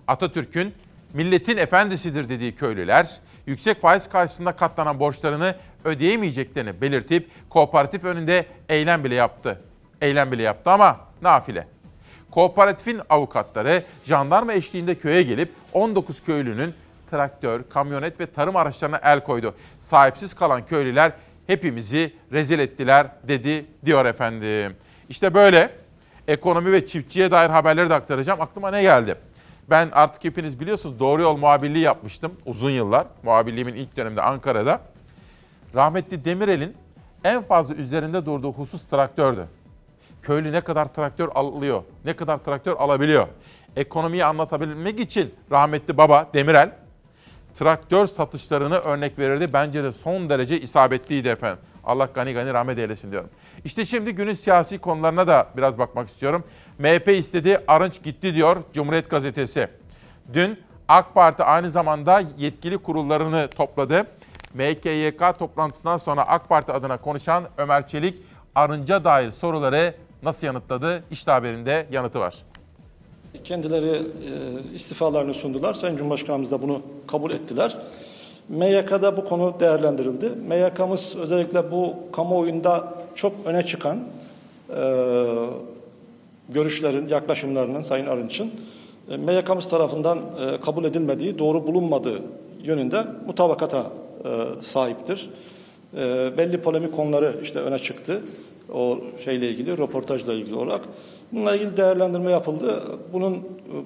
Atatürk'ün 0.09 0.75
milletin 1.15 1.57
efendisidir 1.57 2.29
dediği 2.29 2.55
köylüler 2.55 3.21
yüksek 3.47 3.81
faiz 3.81 4.09
karşısında 4.09 4.53
katlanan 4.53 5.01
borçlarını 5.01 5.55
ödeyemeyeceklerini 5.85 6.81
belirtip 6.81 7.31
kooperatif 7.51 8.05
önünde 8.05 8.47
eylem 8.69 9.05
bile 9.05 9.15
yaptı. 9.15 9.61
Eylem 10.01 10.33
bile 10.33 10.43
yaptı 10.43 10.71
ama 10.71 11.01
nafile. 11.23 11.67
Kooperatifin 12.31 13.01
avukatları 13.09 13.83
jandarma 14.07 14.53
eşliğinde 14.53 14.95
köye 14.95 15.23
gelip 15.23 15.53
19 15.73 16.25
köylünün 16.25 16.75
traktör, 17.11 17.63
kamyonet 17.71 18.21
ve 18.21 18.27
tarım 18.27 18.57
araçlarına 18.57 19.01
el 19.05 19.21
koydu. 19.21 19.55
Sahipsiz 19.81 20.35
kalan 20.35 20.67
köylüler 20.67 21.13
hepimizi 21.47 22.13
rezil 22.33 22.59
ettiler 22.59 23.07
dedi 23.29 23.67
diyor 23.85 24.05
efendim. 24.05 24.77
İşte 25.09 25.35
böyle 25.35 25.71
ekonomi 26.29 26.73
ve 26.73 26.87
çiftçiye 26.87 27.31
dair 27.31 27.51
haberleri 27.51 27.91
de 27.91 27.95
aktaracağım. 27.95 28.41
Aklıma 28.41 28.71
ne 28.71 28.83
geldi? 28.83 29.17
Ben 29.71 29.89
artık 29.93 30.25
hepiniz 30.25 30.61
biliyorsunuz 30.61 30.99
Doğru 30.99 31.23
Yol 31.23 31.37
muhabirliği 31.37 31.85
yapmıştım 31.85 32.33
uzun 32.47 32.71
yıllar. 32.71 33.07
Muhabirliğimin 33.23 33.75
ilk 33.75 33.97
döneminde 33.97 34.23
Ankara'da. 34.23 34.81
Rahmetli 35.75 36.25
Demirel'in 36.25 36.77
en 37.25 37.43
fazla 37.43 37.75
üzerinde 37.75 38.27
durduğu 38.27 38.53
husus 38.53 38.85
traktördü. 38.85 39.47
Köylü 40.23 40.53
ne 40.53 40.61
kadar 40.61 40.95
traktör 40.95 41.29
alıyor, 41.35 41.83
ne 42.05 42.17
kadar 42.17 42.39
traktör 42.39 42.77
alabiliyor. 42.77 43.27
Ekonomiyi 43.77 44.25
anlatabilmek 44.25 45.01
için 45.01 45.35
rahmetli 45.51 45.97
baba 45.97 46.27
Demirel 46.35 46.73
traktör 47.55 48.07
satışlarını 48.07 48.79
örnek 48.79 49.19
verirdi. 49.19 49.53
Bence 49.53 49.85
de 49.85 49.93
son 49.93 50.31
derece 50.31 50.61
isabetliydi 50.61 51.29
efendim. 51.29 51.59
Allah 51.85 52.09
gani 52.15 52.33
gani 52.33 52.53
rahmet 52.53 52.79
eylesin 52.79 53.11
diyorum. 53.11 53.31
İşte 53.65 53.85
şimdi 53.85 54.13
günün 54.13 54.35
siyasi 54.35 54.79
konularına 54.79 55.27
da 55.27 55.49
biraz 55.57 55.79
bakmak 55.79 56.09
istiyorum. 56.09 56.45
MHP 56.79 57.09
istedi, 57.09 57.61
Arınç 57.69 58.03
gitti 58.03 58.35
diyor 58.35 58.57
Cumhuriyet 58.73 59.11
Gazetesi. 59.11 59.69
Dün 60.33 60.59
AK 60.89 61.15
Parti 61.15 61.43
aynı 61.43 61.71
zamanda 61.71 62.23
yetkili 62.39 62.79
kurullarını 62.79 63.49
topladı. 63.49 64.07
MKYK 64.55 65.39
toplantısından 65.39 65.97
sonra 65.97 66.29
AK 66.29 66.49
Parti 66.49 66.73
adına 66.73 66.97
konuşan 66.97 67.45
Ömer 67.59 67.89
Çelik 67.89 68.19
Arınç'a 68.55 69.05
dair 69.05 69.33
soruları 69.33 69.95
nasıl 70.23 70.47
yanıtladı? 70.47 71.05
İşte 71.11 71.31
haberinde 71.31 71.87
yanıtı 71.91 72.21
var. 72.21 72.35
Kendileri 73.45 73.97
e, 73.97 74.75
istifalarını 74.75 75.35
sundular. 75.35 75.75
Sayın 75.75 75.97
Cumhurbaşkanımız 75.97 76.51
da 76.51 76.63
bunu 76.63 76.83
kabul 77.07 77.31
ettiler. 77.31 77.77
MYK'da 78.49 79.17
bu 79.17 79.25
konu 79.25 79.55
değerlendirildi. 79.61 80.31
MYK'mız 80.49 81.17
özellikle 81.17 81.71
bu 81.71 81.95
kamuoyunda 82.13 82.95
çok 83.15 83.33
öne 83.45 83.67
çıkan 83.67 83.99
e, 84.77 84.83
görüşlerin, 86.49 87.09
yaklaşımlarının 87.09 87.83
Sayın 87.83 88.07
Arınç'ın 88.07 88.51
e, 89.11 89.17
MYK'mız 89.17 89.69
tarafından 89.69 90.19
e, 90.19 90.61
kabul 90.61 90.85
edilmediği, 90.85 91.39
doğru 91.39 91.67
bulunmadığı 91.67 92.23
yönünde 92.63 93.05
mutabakata 93.27 93.87
sahiptir. 94.63 95.31
E, 95.97 96.31
belli 96.39 96.63
polemik 96.63 96.97
konuları 96.97 97.35
işte 97.43 97.59
öne 97.59 97.79
çıktı. 97.79 98.23
O 98.75 98.99
şeyle 99.25 99.49
ilgili, 99.51 99.79
röportajla 99.79 100.33
ilgili 100.33 100.55
olarak. 100.55 100.81
Bununla 101.33 101.57
ilgili 101.57 101.77
değerlendirme 101.77 102.31
yapıldı. 102.31 102.83
Bunun 103.13 103.39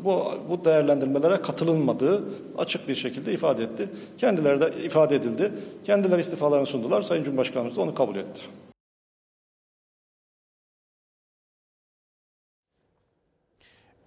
bu 0.04 0.24
bu 0.50 0.64
değerlendirmelere 0.64 1.36
katılınmadığı 1.36 2.22
açık 2.58 2.88
bir 2.88 2.94
şekilde 2.94 3.32
ifade 3.32 3.62
etti. 3.62 3.88
Kendileri 4.18 4.60
de 4.60 4.70
ifade 4.84 5.16
edildi. 5.16 5.52
Kendileri 5.84 6.20
istifalarını 6.20 6.66
sundular. 6.66 7.02
Sayın 7.02 7.24
Cumhurbaşkanımız 7.24 7.76
da 7.76 7.80
onu 7.80 7.94
kabul 7.94 8.16
etti. 8.16 8.40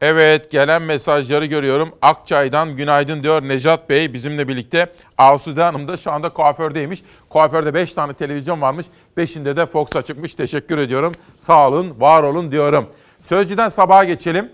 Evet 0.01 0.51
gelen 0.51 0.81
mesajları 0.81 1.45
görüyorum. 1.45 1.95
Akçay'dan 2.01 2.75
günaydın 2.75 3.23
diyor 3.23 3.41
Necat 3.41 3.89
Bey 3.89 4.13
bizimle 4.13 4.47
birlikte. 4.47 4.93
Asude 5.17 5.63
Hanım 5.63 5.87
da 5.87 5.97
şu 5.97 6.11
anda 6.11 6.29
kuafördeymiş. 6.29 7.03
Kuaförde 7.29 7.73
5 7.73 7.93
tane 7.93 8.13
televizyon 8.13 8.61
varmış. 8.61 8.85
5'inde 9.17 9.55
de 9.55 9.65
Fox 9.65 9.95
açıkmış. 9.95 10.35
Teşekkür 10.35 10.77
ediyorum. 10.77 11.11
Sağ 11.41 11.67
olun, 11.67 11.95
var 11.99 12.23
olun 12.23 12.51
diyorum. 12.51 12.89
Sözcüden 13.21 13.69
sabaha 13.69 14.03
geçelim. 14.03 14.51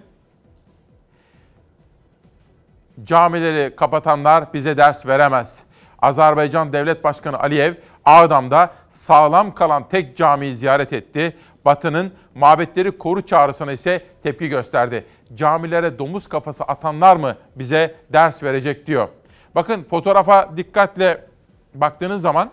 Camileri 3.04 3.76
kapatanlar 3.76 4.54
bize 4.54 4.78
ders 4.78 5.06
veremez. 5.06 5.60
Azerbaycan 6.02 6.74
Devlet 6.74 7.04
Başkanı 7.04 7.40
Aliyev 7.40 7.74
Ağdam'da 8.06 8.74
sağlam 8.94 9.56
kalan 9.56 9.88
tek 9.90 10.18
camiyi 10.18 10.56
ziyaret 10.56 10.94
etti. 10.94 11.38
Batı'nın 11.66 12.14
mabetleri 12.36 12.98
koru 12.98 13.22
çağrısına 13.22 13.72
ise 13.72 14.04
tepki 14.24 14.48
gösterdi. 14.48 15.06
Camilere 15.36 16.00
domuz 16.00 16.28
kafası 16.28 16.64
atanlar 16.64 17.16
mı 17.16 17.36
bize 17.56 17.96
ders 18.14 18.44
verecek 18.44 18.88
diyor. 18.88 19.08
Bakın 19.56 19.84
fotoğrafa 19.84 20.58
dikkatle 20.58 21.26
baktığınız 21.74 22.22
zaman 22.22 22.52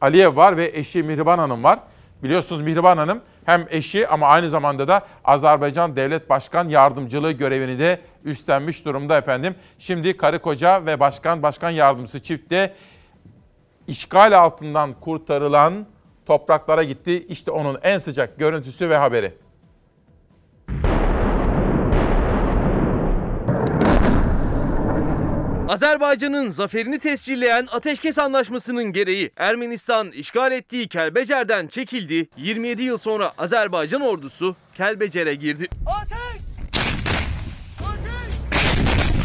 Aliyev 0.00 0.36
var 0.36 0.56
ve 0.56 0.70
eşi 0.74 1.02
Mihriban 1.02 1.38
Hanım 1.38 1.64
var. 1.64 1.78
Biliyorsunuz 2.22 2.62
Mihriban 2.62 2.96
Hanım 2.96 3.20
hem 3.44 3.66
eşi 3.70 4.08
ama 4.08 4.26
aynı 4.26 4.50
zamanda 4.50 4.88
da 4.88 5.06
Azerbaycan 5.24 5.96
Devlet 5.96 6.30
Başkan 6.30 6.68
Yardımcılığı 6.68 7.32
görevini 7.32 7.78
de 7.78 8.00
üstlenmiş 8.24 8.84
durumda 8.84 9.18
efendim. 9.18 9.54
Şimdi 9.78 10.16
karı 10.16 10.38
koca 10.38 10.86
ve 10.86 11.00
başkan 11.00 11.42
başkan 11.42 11.70
yardımcısı 11.70 12.22
çiftte 12.22 12.74
işgal 13.88 14.38
altından 14.38 14.94
kurtarılan 15.00 15.86
topraklara 16.26 16.82
gitti. 16.82 17.26
İşte 17.28 17.50
onun 17.50 17.78
en 17.82 17.98
sıcak 17.98 18.38
görüntüsü 18.38 18.90
ve 18.90 18.96
haberi. 18.96 19.34
Azerbaycan'ın 25.68 26.50
zaferini 26.50 26.98
tescilleyen 26.98 27.66
Ateşkes 27.72 28.18
Anlaşması'nın 28.18 28.84
gereği 28.84 29.30
Ermenistan 29.36 30.10
işgal 30.10 30.52
ettiği 30.52 30.88
Kelbecer'den 30.88 31.66
çekildi. 31.66 32.28
27 32.36 32.82
yıl 32.82 32.98
sonra 32.98 33.32
Azerbaycan 33.38 34.00
ordusu 34.00 34.56
Kelbecer'e 34.76 35.34
girdi. 35.34 35.68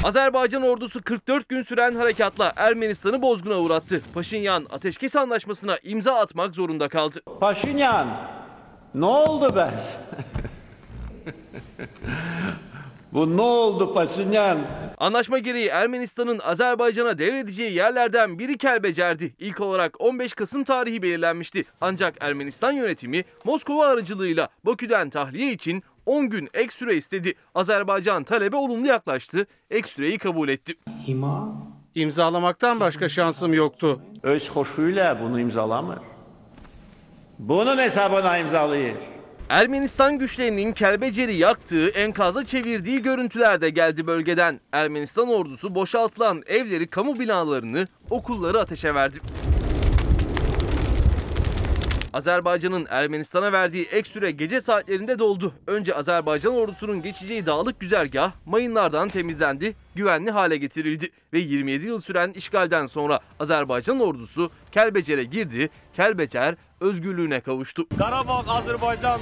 Azerbaycan 0.04 0.64
ordusu 0.64 1.02
44 1.02 1.50
gün 1.50 1.62
süren 1.62 1.96
harekatla 1.96 2.54
Ermenistan'ı 2.56 3.22
bozguna 3.22 3.60
uğrattı. 3.60 4.02
Paşinyan 4.14 4.68
Ateşkes 4.70 5.16
Anlaşması'na 5.16 5.78
imza 5.84 6.14
atmak 6.16 6.56
zorunda 6.56 6.90
kaldı. 6.90 7.22
Paşinyan, 7.40 8.08
ne 8.96 9.06
oldu 9.06 9.56
be? 9.56 9.70
Bu 13.14 13.38
ne 13.38 13.42
oldu 13.42 13.94
Paşinyan? 13.94 14.60
Anlaşma 14.98 15.38
gereği 15.38 15.68
Ermenistan'ın 15.68 16.40
Azerbaycan'a 16.40 17.18
devredeceği 17.18 17.74
yerlerden 17.74 18.40
biri 18.40 18.58
Kelbecer'di. 18.58 19.36
İlk 19.40 19.62
olarak 19.62 20.02
15 20.02 20.34
Kasım 20.34 20.64
tarihi 20.64 21.02
belirlenmişti. 21.02 21.66
Ancak 21.82 22.16
Ermenistan 22.20 22.72
yönetimi 22.72 23.24
Moskova 23.44 23.88
aracılığıyla 23.88 24.50
Bakü'den 24.66 25.10
tahliye 25.10 25.52
için 25.52 25.84
10 26.06 26.30
gün 26.30 26.50
ek 26.54 26.72
süre 26.72 26.96
istedi. 26.96 27.34
Azerbaycan 27.56 28.24
talebe 28.24 28.56
olumlu 28.56 28.88
yaklaştı, 28.88 29.48
ek 29.70 29.88
süreyi 29.88 30.18
kabul 30.18 30.50
etti. 30.50 30.74
İmzalamaktan 31.96 32.80
başka 32.80 33.10
şansım 33.10 33.54
yoktu. 33.54 34.02
Öz 34.24 34.50
hoşuyla 34.50 35.22
bunu 35.22 35.40
imzalamır. 35.40 36.00
Bunun 37.40 37.78
hesabına 37.78 38.38
imzalayır. 38.38 38.96
Ermenistan 39.50 40.20
güçlerinin 40.20 40.74
Kelbecer'i 40.74 41.36
yaktığı, 41.36 41.88
enkaza 41.88 42.46
çevirdiği 42.46 43.02
görüntüler 43.02 43.62
de 43.62 43.70
geldi 43.70 44.08
bölgeden. 44.08 44.60
Ermenistan 44.72 45.28
ordusu 45.28 45.76
boşaltılan 45.76 46.42
evleri, 46.48 46.88
kamu 46.88 47.20
binalarını, 47.20 47.88
okulları 48.10 48.60
ateşe 48.60 48.96
verdi. 48.96 49.18
Azerbaycan'ın 52.14 52.88
Ermenistan'a 52.90 53.52
verdiği 53.52 53.86
ek 53.86 54.10
süre 54.10 54.32
gece 54.32 54.62
saatlerinde 54.62 55.20
doldu. 55.20 55.54
Önce 55.68 55.96
Azerbaycan 55.96 56.54
ordusunun 56.54 57.02
geçeceği 57.02 57.46
dağlık 57.46 57.80
güzergah 57.80 58.32
mayınlardan 58.46 59.10
temizlendi, 59.10 59.76
güvenli 59.96 60.32
hale 60.32 60.58
getirildi 60.58 61.10
ve 61.34 61.40
27 61.40 61.86
yıl 61.86 62.00
süren 62.00 62.32
işgalden 62.32 62.86
sonra 62.86 63.20
Azerbaycan 63.40 64.00
ordusu 64.00 64.52
Kelbecer'e 64.72 65.24
girdi. 65.24 65.70
Kelbecer 65.94 66.56
özgürlüğüne 66.80 67.40
kavuştu. 67.40 67.84
Karabağ 67.98 68.44
Azerbaycan. 68.48 69.20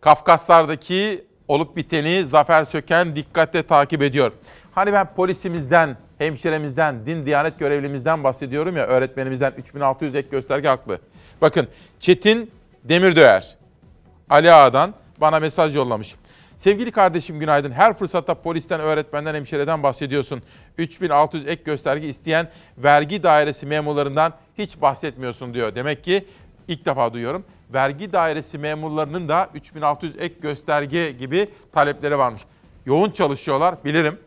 Kafkaslardaki 0.00 1.24
olup 1.48 1.76
biteni 1.76 2.26
Zafer 2.26 2.64
Söken 2.64 3.16
dikkatle 3.16 3.62
takip 3.62 4.02
ediyor. 4.02 4.32
Hani 4.74 4.92
ben 4.92 5.14
polisimizden, 5.14 5.96
hemşiremizden, 6.18 7.06
din 7.06 7.26
diyanet 7.26 7.58
görevlimizden 7.58 8.24
bahsediyorum 8.24 8.76
ya 8.76 8.86
öğretmenimizden 8.86 9.52
3600 9.58 10.14
ek 10.14 10.28
gösterge 10.30 10.68
haklı. 10.68 11.00
Bakın 11.40 11.68
Çetin 12.00 12.50
Demirdöğer, 12.84 13.56
Ali 14.30 14.52
Ağa'dan 14.52 14.94
bana 15.20 15.40
mesaj 15.40 15.76
yollamış. 15.76 16.14
Sevgili 16.58 16.92
kardeşim 16.92 17.40
günaydın. 17.40 17.70
Her 17.70 17.94
fırsatta 17.94 18.34
polisten, 18.34 18.80
öğretmenden, 18.80 19.34
hemşireden 19.34 19.82
bahsediyorsun. 19.82 20.42
3600 20.78 21.46
ek 21.46 21.62
gösterge 21.64 22.08
isteyen 22.08 22.48
vergi 22.78 23.22
dairesi 23.22 23.66
memurlarından 23.66 24.32
hiç 24.58 24.80
bahsetmiyorsun 24.82 25.54
diyor. 25.54 25.74
Demek 25.74 26.04
ki 26.04 26.24
ilk 26.68 26.86
defa 26.86 27.12
duyuyorum. 27.12 27.44
Vergi 27.72 28.12
dairesi 28.12 28.58
memurlarının 28.58 29.28
da 29.28 29.50
3600 29.54 30.16
ek 30.18 30.34
gösterge 30.40 31.10
gibi 31.10 31.48
talepleri 31.72 32.18
varmış. 32.18 32.42
Yoğun 32.86 33.10
çalışıyorlar 33.10 33.84
bilirim. 33.84 34.18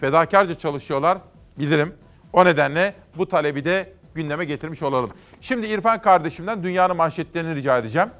Fedakarca 0.00 0.58
çalışıyorlar 0.58 1.18
bilirim. 1.58 1.94
O 2.32 2.44
nedenle 2.44 2.94
bu 3.16 3.28
talebi 3.28 3.64
de 3.64 3.92
gündeme 4.14 4.44
getirmiş 4.44 4.82
olalım. 4.82 5.10
Şimdi 5.40 5.66
İrfan 5.66 6.02
kardeşimden 6.02 6.62
dünyanın 6.62 6.96
manşetlerini 6.96 7.54
rica 7.54 7.78
edeceğim. 7.78 8.10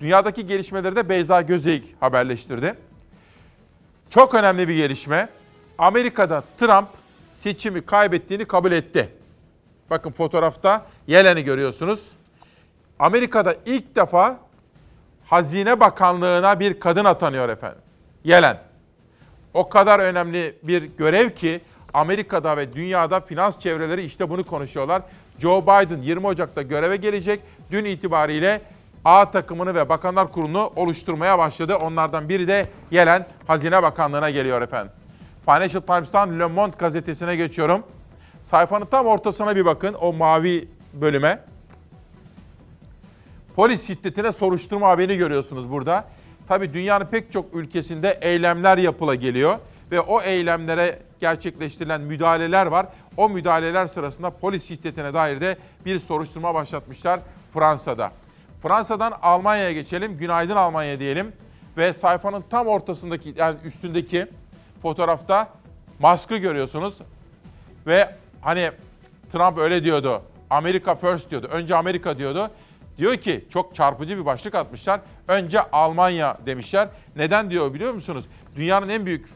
Dünyadaki 0.00 0.46
gelişmeleri 0.46 0.96
de 0.96 1.08
Beyza 1.08 1.42
Gözeyik 1.42 1.94
haberleştirdi. 2.00 2.74
Çok 4.10 4.34
önemli 4.34 4.68
bir 4.68 4.76
gelişme. 4.76 5.28
Amerika'da 5.78 6.44
Trump 6.58 6.88
seçimi 7.30 7.86
kaybettiğini 7.86 8.44
kabul 8.44 8.72
etti. 8.72 9.08
Bakın 9.90 10.10
fotoğrafta 10.10 10.86
Yelen'i 11.06 11.44
görüyorsunuz. 11.44 12.12
Amerika'da 12.98 13.54
ilk 13.66 13.96
defa 13.96 14.38
Hazine 15.26 15.80
Bakanlığı'na 15.80 16.60
bir 16.60 16.80
kadın 16.80 17.04
atanıyor 17.04 17.48
efendim. 17.48 17.78
Yelen. 18.24 18.67
O 19.58 19.68
kadar 19.68 19.98
önemli 20.00 20.54
bir 20.62 20.82
görev 20.82 21.30
ki 21.30 21.60
Amerika'da 21.94 22.56
ve 22.56 22.72
dünyada 22.72 23.20
finans 23.20 23.58
çevreleri 23.58 24.04
işte 24.04 24.30
bunu 24.30 24.44
konuşuyorlar. 24.44 25.02
Joe 25.38 25.62
Biden 25.62 26.02
20 26.02 26.26
Ocak'ta 26.26 26.62
göreve 26.62 26.96
gelecek. 26.96 27.40
Dün 27.70 27.84
itibariyle 27.84 28.60
A 29.04 29.30
takımını 29.30 29.74
ve 29.74 29.88
Bakanlar 29.88 30.32
Kurulu'nu 30.32 30.72
oluşturmaya 30.76 31.38
başladı. 31.38 31.76
Onlardan 31.76 32.28
biri 32.28 32.48
de 32.48 32.66
Yelen 32.90 33.26
Hazine 33.46 33.82
Bakanlığı'na 33.82 34.30
geliyor 34.30 34.62
efendim. 34.62 34.92
Financial 35.44 35.80
Times'tan 35.82 36.40
Le 36.40 36.46
Monde 36.46 36.76
gazetesine 36.78 37.36
geçiyorum. 37.36 37.82
Sayfanın 38.44 38.86
tam 38.86 39.06
ortasına 39.06 39.56
bir 39.56 39.64
bakın 39.64 39.94
o 40.00 40.12
mavi 40.12 40.68
bölüme. 40.92 41.40
Polis 43.56 43.86
şiddetine 43.86 44.32
soruşturma 44.32 44.88
haberini 44.88 45.16
görüyorsunuz 45.16 45.70
burada. 45.70 46.04
Tabii 46.48 46.72
dünyanın 46.72 47.04
pek 47.04 47.32
çok 47.32 47.54
ülkesinde 47.54 48.18
eylemler 48.22 48.78
yapıla 48.78 49.14
geliyor 49.14 49.58
ve 49.90 50.00
o 50.00 50.22
eylemlere 50.22 50.98
gerçekleştirilen 51.20 52.00
müdahaleler 52.00 52.66
var. 52.66 52.86
O 53.16 53.28
müdahaleler 53.28 53.86
sırasında 53.86 54.30
polis 54.30 54.68
şiddetine 54.68 55.14
dair 55.14 55.40
de 55.40 55.56
bir 55.84 55.98
soruşturma 55.98 56.54
başlatmışlar 56.54 57.20
Fransa'da. 57.52 58.12
Fransa'dan 58.62 59.12
Almanya'ya 59.22 59.72
geçelim. 59.72 60.18
Günaydın 60.18 60.56
Almanya 60.56 61.00
diyelim. 61.00 61.32
Ve 61.76 61.92
sayfanın 61.92 62.44
tam 62.50 62.66
ortasındaki 62.66 63.34
yani 63.36 63.56
üstündeki 63.64 64.26
fotoğrafta 64.82 65.48
maskı 65.98 66.36
görüyorsunuz. 66.36 66.98
Ve 67.86 68.14
hani 68.40 68.70
Trump 69.32 69.58
öyle 69.58 69.84
diyordu. 69.84 70.22
Amerika 70.50 70.94
first 70.94 71.30
diyordu. 71.30 71.48
Önce 71.52 71.76
Amerika 71.76 72.18
diyordu. 72.18 72.50
Diyor 72.98 73.16
ki 73.16 73.44
çok 73.50 73.74
çarpıcı 73.74 74.18
bir 74.18 74.26
başlık 74.26 74.54
atmışlar. 74.54 75.00
Önce 75.28 75.60
Almanya 75.60 76.38
demişler. 76.46 76.88
Neden 77.16 77.50
diyor 77.50 77.74
biliyor 77.74 77.94
musunuz? 77.94 78.24
Dünyanın 78.56 78.88
en 78.88 79.06
büyük 79.06 79.28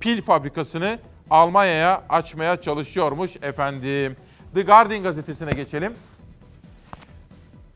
pil 0.00 0.22
fabrikasını 0.22 0.98
Almanya'ya 1.30 2.02
açmaya 2.08 2.60
çalışıyormuş 2.60 3.36
efendim. 3.36 4.16
The 4.54 4.62
Guardian 4.62 5.02
gazetesine 5.02 5.52
geçelim. 5.52 5.94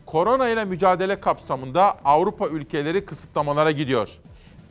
Korona 0.06 0.48
ile 0.48 0.64
mücadele 0.64 1.20
kapsamında 1.20 1.98
Avrupa 2.04 2.48
ülkeleri 2.48 3.04
kısıtlamalara 3.04 3.70
gidiyor. 3.70 4.08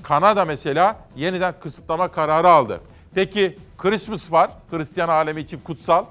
Kanada 0.03 0.45
mesela 0.45 0.99
yeniden 1.15 1.53
kısıtlama 1.59 2.11
kararı 2.11 2.49
aldı. 2.49 2.81
Peki 3.15 3.57
Christmas 3.77 4.31
var, 4.31 4.51
Hristiyan 4.71 5.09
alemi 5.09 5.41
için 5.41 5.59
kutsal. 5.59 6.05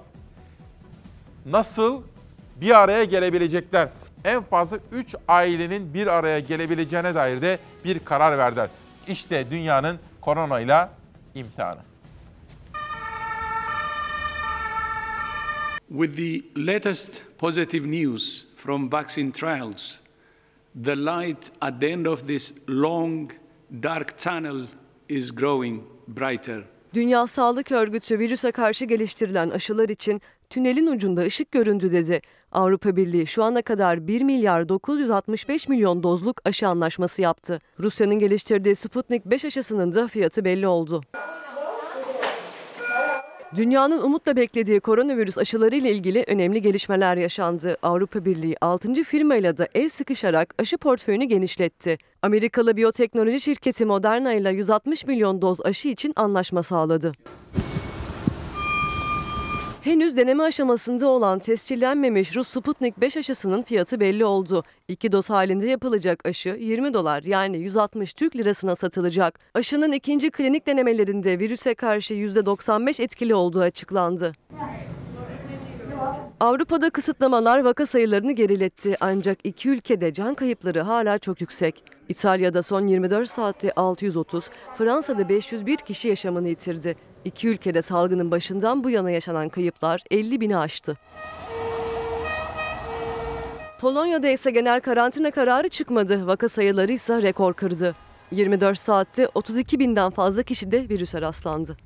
Nasıl 1.47 2.03
bir 2.57 2.83
araya 2.83 3.05
gelebilecekler? 3.05 3.89
En 4.25 4.43
fazla 4.43 4.79
3 4.93 5.15
ailenin 5.29 5.95
bir 5.95 6.07
araya 6.07 6.41
gelebileceğine 6.41 7.15
dair 7.15 7.43
de 7.43 7.59
bir 7.85 7.99
karar 7.99 8.39
verdiler. 8.39 8.69
İşte 9.09 9.47
dünyanın 9.51 9.99
koronayla 10.21 10.93
imtihanı. 11.35 11.81
With 15.89 16.17
the 16.17 16.43
latest 16.67 17.23
positive 17.39 17.91
news 17.91 18.45
from 18.57 18.93
vaccine 18.93 19.33
trials, 19.33 19.99
the 20.85 20.97
light 20.97 21.53
at 21.61 21.81
the 21.81 21.89
end 21.89 22.07
of 22.07 22.27
this 22.27 22.55
long, 22.69 23.31
dark 23.83 24.19
tunnel 24.19 24.67
is 25.09 25.35
growing 25.35 25.83
brighter. 26.09 26.63
Dünya 26.95 27.27
Sağlık 27.27 27.73
Örgütü 27.73 28.19
virüse 28.19 28.53
karşı 28.53 28.85
geliştirilen 28.85 29.51
aşılar 29.51 29.89
için 29.89 30.23
tünelin 30.55 30.87
ucunda 30.87 31.21
ışık 31.23 31.53
göründü 31.53 31.93
dedi. 31.93 32.21
Avrupa 32.53 32.97
Birliği 32.97 33.27
şu 33.27 33.45
ana 33.45 33.63
kadar 33.63 34.07
1 34.07 34.23
milyar 34.23 34.69
965 34.69 35.69
milyon 35.69 36.03
dozluk 36.03 36.41
aşı 36.45 36.69
anlaşması 36.69 37.23
yaptı. 37.23 37.61
Rusya'nın 37.81 38.15
geliştirdiği 38.15 38.75
Sputnik 38.75 39.27
5 39.27 39.45
aşısının 39.45 39.95
da 39.95 40.09
fiyatı 40.09 40.45
belli 40.45 40.67
oldu. 40.67 41.03
Dünyanın 43.57 44.03
umutla 44.03 44.37
beklediği 44.37 44.81
koronavirüs 44.81 45.39
aşıları 45.39 45.77
ile 45.77 45.91
ilgili 45.91 46.25
önemli 46.27 46.63
gelişmeler 46.63 47.17
yaşandı. 47.17 47.77
Avrupa 47.83 48.25
Birliği 48.25 48.57
6. 48.61 48.95
firmayla 48.95 49.59
da 49.59 49.69
el 49.75 49.89
sıkışarak 49.89 50.55
aşı 50.59 50.79
portföyünü 50.79 51.25
genişletti. 51.25 51.99
Amerikalı 52.23 52.77
biyoteknoloji 52.77 53.41
şirketi 53.41 53.87
Moderna 53.87 54.33
ile 54.33 54.51
160 54.51 55.07
milyon 55.07 55.43
doz 55.43 55.61
aşı 55.61 55.89
için 55.89 56.13
anlaşma 56.17 56.63
sağladı. 56.63 57.13
Henüz 59.85 60.17
deneme 60.17 60.43
aşamasında 60.43 61.09
olan 61.09 61.39
tescillenmemiş 61.39 62.37
Rus 62.37 62.49
Sputnik 62.49 63.01
5 63.01 63.17
aşısının 63.17 63.63
fiyatı 63.63 64.01
belli 64.01 64.25
oldu. 64.25 64.63
İki 64.89 65.13
doz 65.13 65.31
halinde 65.31 65.69
yapılacak 65.69 66.27
aşı 66.27 66.49
20 66.61 66.95
dolar 66.95 67.23
yani 67.23 67.59
160 67.59 68.15
Türk 68.15 68.37
lirasına 68.37 68.77
satılacak. 68.77 69.39
Aşının 69.55 69.93
ikinci 69.93 70.31
klinik 70.31 70.67
denemelerinde 70.67 71.39
virüse 71.39 71.75
karşı 71.75 72.15
%95 72.15 73.03
etkili 73.03 73.35
olduğu 73.35 73.61
açıklandı. 73.61 74.33
Avrupa'da 76.41 76.91
kısıtlamalar 76.91 77.65
vaka 77.65 77.87
sayılarını 77.87 78.33
geriletti 78.33 78.97
ancak 79.01 79.39
iki 79.45 79.69
ülkede 79.69 80.13
can 80.13 80.35
kayıpları 80.35 80.81
hala 80.81 81.19
çok 81.19 81.41
yüksek. 81.41 81.85
İtalya'da 82.09 82.63
son 82.63 82.87
24 82.87 83.31
saatte 83.31 83.73
630, 83.73 84.51
Fransa'da 84.79 85.29
501 85.29 85.77
kişi 85.77 86.09
yaşamını 86.09 86.49
yitirdi. 86.49 87.14
İki 87.25 87.49
ülkede 87.49 87.83
salgının 87.83 88.31
başından 88.31 88.85
bu 88.85 88.91
yana 88.91 89.11
yaşanan 89.11 89.49
kayıplar 89.49 90.03
50 90.11 90.41
bini 90.41 90.57
aştı. 90.57 90.97
Polonya'da 93.81 94.29
ise 94.29 94.51
genel 94.51 94.81
karantina 94.81 95.31
kararı 95.31 95.69
çıkmadı. 95.69 96.27
Vaka 96.27 96.49
sayıları 96.49 96.93
ise 96.93 97.23
rekor 97.23 97.55
kırdı. 97.55 97.95
24 98.31 98.79
saatte 98.79 99.29
32 99.35 99.79
binden 99.79 100.11
fazla 100.11 100.43
kişide 100.43 100.89
virüse 100.89 101.21
rastlandı. 101.21 101.77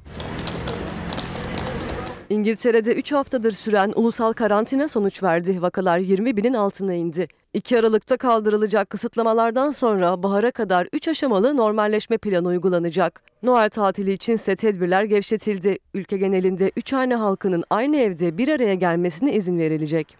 İngiltere'de 2.31 2.95
3 2.95 3.13
haftadır 3.13 3.53
süren 3.53 3.93
ulusal 3.97 4.33
karantina 4.33 4.89
sonuç 4.89 5.23
verdi. 5.23 5.63
Vakalar 5.63 5.99
20 5.99 6.37
binin 6.37 6.55
altına 6.55 6.95
indi. 6.95 7.29
2 7.55 7.79
Aralık'ta 7.79 8.17
kaldırılacak 8.17 8.91
kısıtlamalardan 8.91 9.71
sonra 9.71 10.23
bahara 10.23 10.51
kadar 10.51 10.89
3 10.93 11.09
aşamalı 11.09 11.57
normalleşme 11.57 12.19
planı 12.19 12.49
uygulanacak. 12.49 13.23
Noel 13.43 13.71
tatili 13.71 14.13
içinse 14.13 14.57
tedbirler 14.57 15.05
gevşetildi. 15.05 15.79
Ülke 15.95 16.17
genelinde 16.17 16.73
3 16.77 16.93
hane 16.93 17.15
halkının 17.15 17.65
aynı 17.71 17.97
evde 17.97 18.39
bir 18.39 18.49
araya 18.49 18.75
gelmesine 18.75 19.35
izin 19.35 19.59
verilecek. 19.59 20.17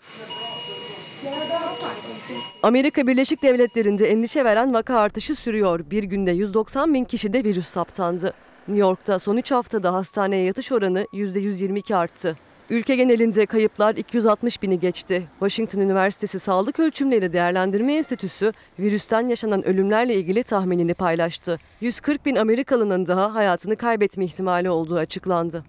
Amerika 2.63 3.07
Birleşik 3.07 3.43
Devletleri'nde 3.43 4.11
endişe 4.11 4.45
veren 4.45 4.75
vaka 4.75 4.99
artışı 4.99 5.35
sürüyor. 5.35 5.91
Bir 5.91 6.05
günde 6.05 6.31
190 6.31 6.95
bin 6.95 7.05
kişide 7.05 7.45
virüs 7.45 7.67
saptandı. 7.67 8.33
New 8.69 8.81
York'ta 8.81 9.19
son 9.19 9.37
3 9.37 9.53
haftada 9.53 9.93
hastaneye 9.95 10.45
yatış 10.45 10.73
oranı 10.73 11.07
%122 11.13 11.97
arttı. 11.97 12.37
Ülke 12.71 12.97
genelinde 12.97 13.47
kayıplar 13.47 13.95
260 13.95 14.63
bini 14.63 14.81
geçti. 14.81 15.29
Washington 15.39 15.81
Üniversitesi 15.81 16.39
Sağlık 16.39 16.81
Ölçümleri 16.81 17.33
Değerlendirme 17.33 17.95
Enstitüsü 17.95 18.53
virüsten 18.79 19.29
yaşanan 19.29 19.67
ölümlerle 19.67 20.15
ilgili 20.15 20.43
tahminini 20.43 20.95
paylaştı. 20.95 21.59
140 21.81 22.27
bin 22.27 22.37
Amerikalının 22.37 23.07
daha 23.07 23.35
hayatını 23.35 23.77
kaybetme 23.77 24.25
ihtimali 24.25 24.71
olduğu 24.71 24.97
açıklandı. 24.97 25.65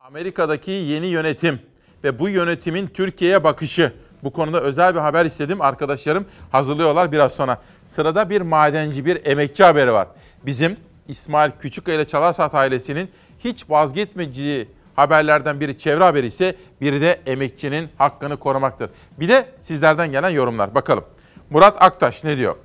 Amerika'daki 0.00 0.70
yeni 0.70 1.06
yönetim 1.06 1.60
ve 2.04 2.18
bu 2.18 2.28
yönetimin 2.28 2.86
Türkiye'ye 2.86 3.44
bakışı. 3.44 3.92
Bu 4.24 4.32
konuda 4.32 4.60
özel 4.60 4.94
bir 4.94 5.00
haber 5.00 5.24
istedim. 5.26 5.60
Arkadaşlarım 5.60 6.26
hazırlıyorlar 6.52 7.12
biraz 7.12 7.32
sonra. 7.32 7.62
Sırada 7.86 8.30
bir 8.30 8.40
madenci, 8.40 9.04
bir 9.04 9.26
emekçi 9.26 9.64
haberi 9.64 9.92
var. 9.92 10.08
Bizim 10.46 10.76
İsmail 11.08 11.50
Küçükkaya 11.60 11.96
ile 11.96 12.06
Çalarsat 12.06 12.54
ailesinin 12.54 13.08
hiç 13.38 13.70
vazgeçmeyeceği 13.70 14.68
haberlerden 14.96 15.60
biri 15.60 15.78
çevre 15.78 16.04
haberi 16.04 16.26
ise 16.26 16.56
biri 16.80 17.00
de 17.00 17.20
emekçinin 17.26 17.88
hakkını 17.98 18.36
korumaktır. 18.36 18.90
Bir 19.20 19.28
de 19.28 19.46
sizlerden 19.58 20.12
gelen 20.12 20.30
yorumlar. 20.30 20.74
Bakalım. 20.74 21.04
Murat 21.50 21.82
Aktaş 21.82 22.24
ne 22.24 22.36
diyor? 22.36 22.56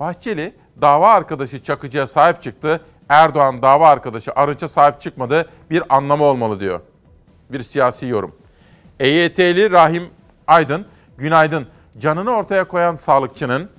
Bahçeli 0.00 0.54
dava 0.80 1.08
arkadaşı 1.08 1.64
Çakıcı'ya 1.64 2.06
sahip 2.06 2.42
çıktı. 2.42 2.80
Erdoğan 3.08 3.62
dava 3.62 3.88
arkadaşı 3.88 4.32
Arınç'a 4.32 4.68
sahip 4.68 5.00
çıkmadı. 5.00 5.50
Bir 5.70 5.82
anlamı 5.88 6.24
olmalı 6.24 6.60
diyor. 6.60 6.80
Bir 7.50 7.62
siyasi 7.62 8.06
yorum. 8.06 8.36
EYT'li 9.00 9.70
Rahim 9.70 10.10
Aydın, 10.46 10.86
günaydın. 11.18 11.66
Canını 11.98 12.30
ortaya 12.30 12.68
koyan 12.68 12.96
sağlıkçının, 12.96 13.70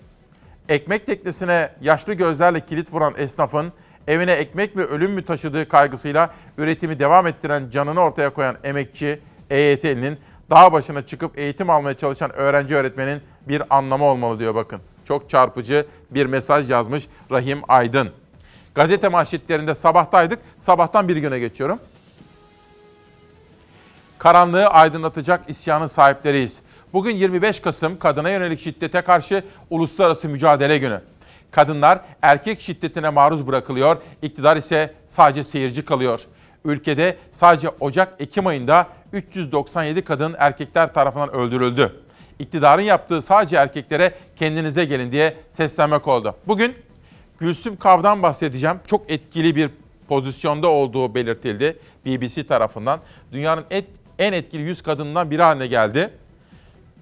ekmek 0.70 1.06
teknesine 1.06 1.70
yaşlı 1.82 2.14
gözlerle 2.14 2.66
kilit 2.66 2.94
vuran 2.94 3.14
esnafın, 3.18 3.74
evine 4.08 4.32
ekmek 4.32 4.76
mi 4.76 4.84
ölüm 4.84 5.12
mü 5.12 5.26
taşıdığı 5.26 5.70
kaygısıyla 5.70 6.34
üretimi 6.58 7.00
devam 7.00 7.28
ettiren 7.28 7.70
canını 7.70 8.02
ortaya 8.02 8.30
koyan 8.30 8.58
emekçi 8.64 9.20
EYT'linin 9.50 10.18
dağ 10.50 10.72
başına 10.72 11.06
çıkıp 11.06 11.40
eğitim 11.40 11.70
almaya 11.70 11.98
çalışan 11.98 12.34
öğrenci 12.34 12.76
öğretmenin 12.76 13.22
bir 13.48 13.64
anlamı 13.70 14.06
olmalı 14.06 14.40
diyor 14.40 14.56
bakın. 14.56 14.82
Çok 15.08 15.30
çarpıcı 15.30 15.88
bir 16.12 16.26
mesaj 16.26 16.72
yazmış 16.72 17.08
Rahim 17.32 17.60
Aydın. 17.68 18.10
Gazete 18.76 19.08
manşetlerinde 19.08 19.76
sabahtaydık. 19.76 20.40
Sabahtan 20.58 21.08
bir 21.08 21.18
güne 21.18 21.40
geçiyorum. 21.40 21.80
Karanlığı 24.18 24.68
aydınlatacak 24.68 25.50
isyanın 25.50 25.88
sahipleriyiz. 25.88 26.58
Bugün 26.94 27.16
25 27.16 27.60
Kasım 27.60 28.00
kadına 28.00 28.30
yönelik 28.30 28.60
şiddete 28.60 29.02
karşı 29.02 29.44
uluslararası 29.70 30.30
mücadele 30.30 30.78
günü. 30.78 31.02
Kadınlar 31.58 32.00
erkek 32.22 32.62
şiddetine 32.62 33.10
maruz 33.10 33.48
bırakılıyor, 33.48 33.98
iktidar 34.22 34.58
ise 34.58 34.94
sadece 35.08 35.44
seyirci 35.44 35.86
kalıyor. 35.86 36.22
Ülkede 36.66 37.18
sadece 37.32 37.70
Ocak-Ekim 37.80 38.48
ayında 38.48 38.88
397 39.14 40.02
kadın 40.02 40.36
erkekler 40.38 40.94
tarafından 40.94 41.34
öldürüldü. 41.34 42.04
İktidarın 42.40 42.82
yaptığı 42.82 43.22
sadece 43.22 43.58
erkeklere 43.58 44.14
kendinize 44.36 44.86
gelin 44.86 45.12
diye 45.12 45.38
seslenmek 45.50 46.08
oldu. 46.08 46.36
Bugün 46.48 46.76
Gülsüm 47.40 47.78
Kav'dan 47.78 48.24
bahsedeceğim. 48.24 48.78
Çok 48.88 49.12
etkili 49.12 49.56
bir 49.56 49.70
pozisyonda 50.08 50.68
olduğu 50.68 51.16
belirtildi 51.16 51.80
BBC 52.06 52.48
tarafından. 52.48 53.00
Dünyanın 53.32 53.66
et, 53.72 53.86
en 54.20 54.34
etkili 54.34 54.62
100 54.62 54.82
kadından 54.82 55.32
biri 55.32 55.42
haline 55.42 55.68
geldi. 55.68 56.10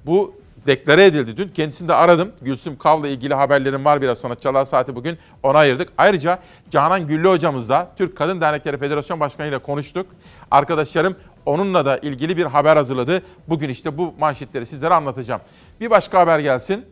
Bu 0.05 0.44
deklare 0.67 1.05
edildi 1.05 1.37
dün. 1.37 1.47
Kendisini 1.47 1.87
de 1.87 1.93
aradım. 1.93 2.31
Gülsüm 2.41 2.77
Kav'la 2.77 3.07
ilgili 3.07 3.33
haberlerim 3.33 3.85
var 3.85 4.01
biraz 4.01 4.17
sonra. 4.17 4.35
Çalar 4.35 4.65
Saati 4.65 4.95
bugün 4.95 5.17
ona 5.43 5.57
ayırdık. 5.57 5.89
Ayrıca 5.97 6.39
Canan 6.71 7.07
Güllü 7.07 7.27
hocamızla 7.27 7.91
Türk 7.97 8.17
Kadın 8.17 8.41
Dernekleri 8.41 8.77
Federasyon 8.77 9.19
Başkanı 9.19 9.47
ile 9.47 9.57
konuştuk. 9.57 10.07
Arkadaşlarım 10.51 11.15
onunla 11.45 11.85
da 11.85 11.97
ilgili 11.97 12.37
bir 12.37 12.45
haber 12.45 12.77
hazırladı. 12.77 13.21
Bugün 13.47 13.69
işte 13.69 13.97
bu 13.97 14.13
manşetleri 14.19 14.65
sizlere 14.65 14.93
anlatacağım. 14.93 15.41
Bir 15.81 15.89
başka 15.89 16.19
haber 16.19 16.39
gelsin. 16.39 16.85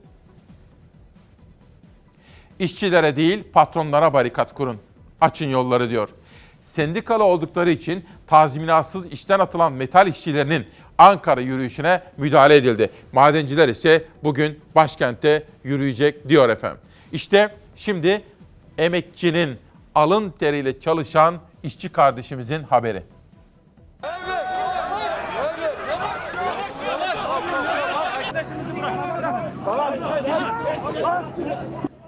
İşçilere 2.60 3.16
değil 3.16 3.44
patronlara 3.54 4.14
barikat 4.14 4.54
kurun. 4.54 4.78
Açın 5.22 5.48
yolları 5.48 5.90
diyor. 5.90 6.10
Sendikalı 6.62 7.24
oldukları 7.24 7.72
için 7.72 8.06
tazminatsız 8.28 9.06
işten 9.06 9.40
atılan 9.40 9.74
metal 9.74 10.08
işçilerinin 10.08 10.68
Ankara 10.98 11.42
yürüyüşüne 11.42 12.02
müdahale 12.18 12.56
edildi. 12.56 12.90
Madenciler 13.12 13.70
ise 13.70 14.06
bugün 14.24 14.60
başkente 14.76 15.44
yürüyecek 15.64 16.30
diyor 16.30 16.50
efendim. 16.50 16.80
İşte 17.12 17.56
şimdi 17.76 18.22
emekçinin 18.78 19.58
alın 19.96 20.30
teriyle 20.30 20.80
çalışan 20.80 21.40
işçi 21.64 21.90
kardeşimizin 21.90 22.64
haberi. 22.64 23.04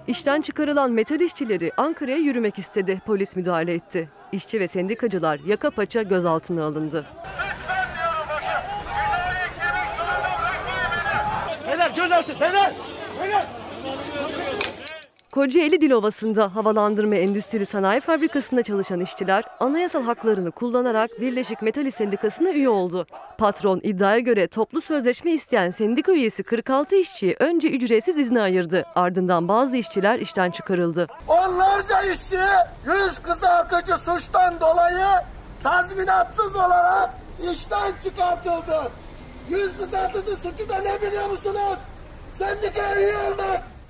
İşten 0.06 0.40
çıkarılan 0.40 0.92
metal 0.92 1.20
işçileri 1.20 1.72
Ankara'ya 1.76 2.16
yürümek 2.16 2.58
istedi. 2.58 3.02
Polis 3.06 3.36
müdahale 3.36 3.74
etti. 3.74 4.08
İşçi 4.32 4.60
ve 4.60 4.68
sendikacılar 4.68 5.40
yaka 5.46 5.70
paça 5.70 6.02
gözaltına 6.02 6.64
alındı. 6.64 7.06
Gözaltı 12.16 12.40
beyler! 12.40 12.72
Beyler! 13.22 13.46
Kocaeli 15.32 15.80
Dilovası'nda 15.80 16.56
havalandırma 16.56 17.14
endüstri 17.14 17.66
sanayi 17.66 18.00
fabrikasında 18.00 18.62
çalışan 18.62 19.00
işçiler 19.00 19.44
anayasal 19.60 20.02
haklarını 20.02 20.50
kullanarak 20.50 21.10
Birleşik 21.20 21.62
Metal 21.62 21.86
İş 21.86 21.94
Sendikası'na 21.94 22.50
üye 22.50 22.68
oldu. 22.68 23.06
Patron 23.38 23.80
iddiaya 23.82 24.18
göre 24.18 24.48
toplu 24.48 24.80
sözleşme 24.80 25.32
isteyen 25.32 25.70
sendika 25.70 26.12
üyesi 26.12 26.42
46 26.42 26.96
işçiyi 26.96 27.36
önce 27.40 27.68
ücretsiz 27.68 28.18
izne 28.18 28.40
ayırdı. 28.40 28.86
Ardından 28.94 29.48
bazı 29.48 29.76
işçiler 29.76 30.18
işten 30.18 30.50
çıkarıldı. 30.50 31.06
Onlarca 31.28 32.02
işçi 32.02 32.38
yüz 32.86 33.18
kızartıcı 33.18 33.96
suçtan 33.96 34.60
dolayı 34.60 35.06
tazminatsız 35.62 36.56
olarak 36.56 37.10
işten 37.52 37.92
çıkartıldı. 38.04 38.90
Yüz 39.50 39.76
kızartıcı 39.76 40.36
suçu 40.36 40.68
da 40.68 40.78
ne 40.78 41.02
biliyor 41.02 41.30
musunuz? 41.30 41.78
Sendikaya 42.38 43.00
üye. 43.00 43.16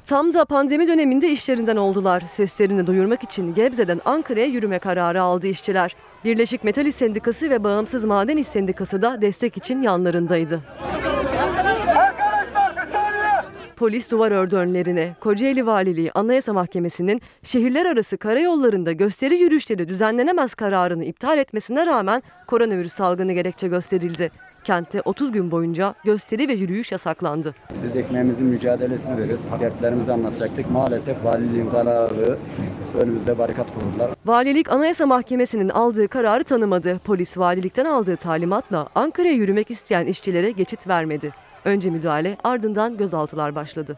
Tam 0.05 0.35
da 0.35 0.45
pandemi 0.45 0.89
döneminde 0.89 1.29
işlerinden 1.29 1.77
oldular. 1.77 2.23
Seslerini 2.29 2.87
duyurmak 2.87 3.23
için 3.23 3.55
Gebze'den 3.55 4.01
Ankara'ya 4.05 4.47
yürüme 4.47 4.79
kararı 4.79 5.23
aldı 5.23 5.47
işçiler. 5.47 5.97
Birleşik 6.25 6.65
Metal 6.65 6.87
İş 6.87 6.95
Sendikası 6.95 7.51
ve 7.51 7.65
Bağımsız 7.65 8.05
Maden 8.05 8.37
İş 8.37 8.47
Sendikası 8.47 9.03
da 9.03 9.21
destek 9.23 9.57
için 9.57 9.83
yanlarındaydı. 9.83 10.61
Polis 13.77 14.11
duvar 14.11 14.31
ördü 14.31 14.57
önlerine. 14.57 15.17
Kocaeli 15.21 15.67
Valiliği 15.67 16.13
Anayasa 16.15 16.53
Mahkemesi'nin 16.53 17.23
şehirler 17.43 17.87
arası 17.87 18.17
karayollarında 18.17 18.93
gösteri 18.93 19.37
yürüyüşleri 19.37 19.89
düzenlenemez 19.89 20.55
kararını 20.55 21.05
iptal 21.05 21.39
etmesine 21.39 21.87
rağmen 21.87 22.23
koronavirüs 22.47 22.93
salgını 22.93 23.33
gerekçe 23.33 23.69
gösterildi. 23.69 24.31
Kentte 24.66 25.02
30 25.05 25.33
gün 25.33 25.50
boyunca 25.50 25.94
gösteri 26.05 26.48
ve 26.48 26.52
yürüyüş 26.52 26.92
yasaklandı. 26.92 27.55
Biz 27.85 27.96
ekmeğimizin 27.96 28.46
mücadelesini 28.46 29.18
veriyoruz. 29.18 29.44
Dertlerimizi 29.61 30.12
anlatacaktık. 30.12 30.70
Maalesef 30.70 31.24
valiliğin 31.24 31.70
kararı 31.70 32.38
önümüzde 33.00 33.38
barikat 33.38 33.66
kurdular. 33.74 34.11
Valilik 34.26 34.72
Anayasa 34.72 35.07
Mahkemesi'nin 35.07 35.68
aldığı 35.68 36.09
kararı 36.09 36.44
tanımadı. 36.44 37.00
Polis 37.05 37.38
valilikten 37.38 37.85
aldığı 37.85 38.16
talimatla 38.16 38.87
Ankara'ya 38.94 39.35
yürümek 39.35 39.70
isteyen 39.70 40.07
işçilere 40.07 40.50
geçit 40.50 40.88
vermedi. 40.88 41.33
Önce 41.64 41.90
müdahale 41.90 42.37
ardından 42.44 42.96
gözaltılar 42.96 43.55
başladı. 43.55 43.96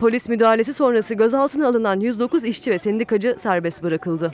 Polis 0.00 0.28
müdahalesi 0.28 0.74
sonrası 0.74 1.14
gözaltına 1.14 1.68
alınan 1.68 2.00
109 2.00 2.44
işçi 2.44 2.70
ve 2.70 2.78
sendikacı 2.78 3.36
serbest 3.38 3.82
bırakıldı. 3.82 4.32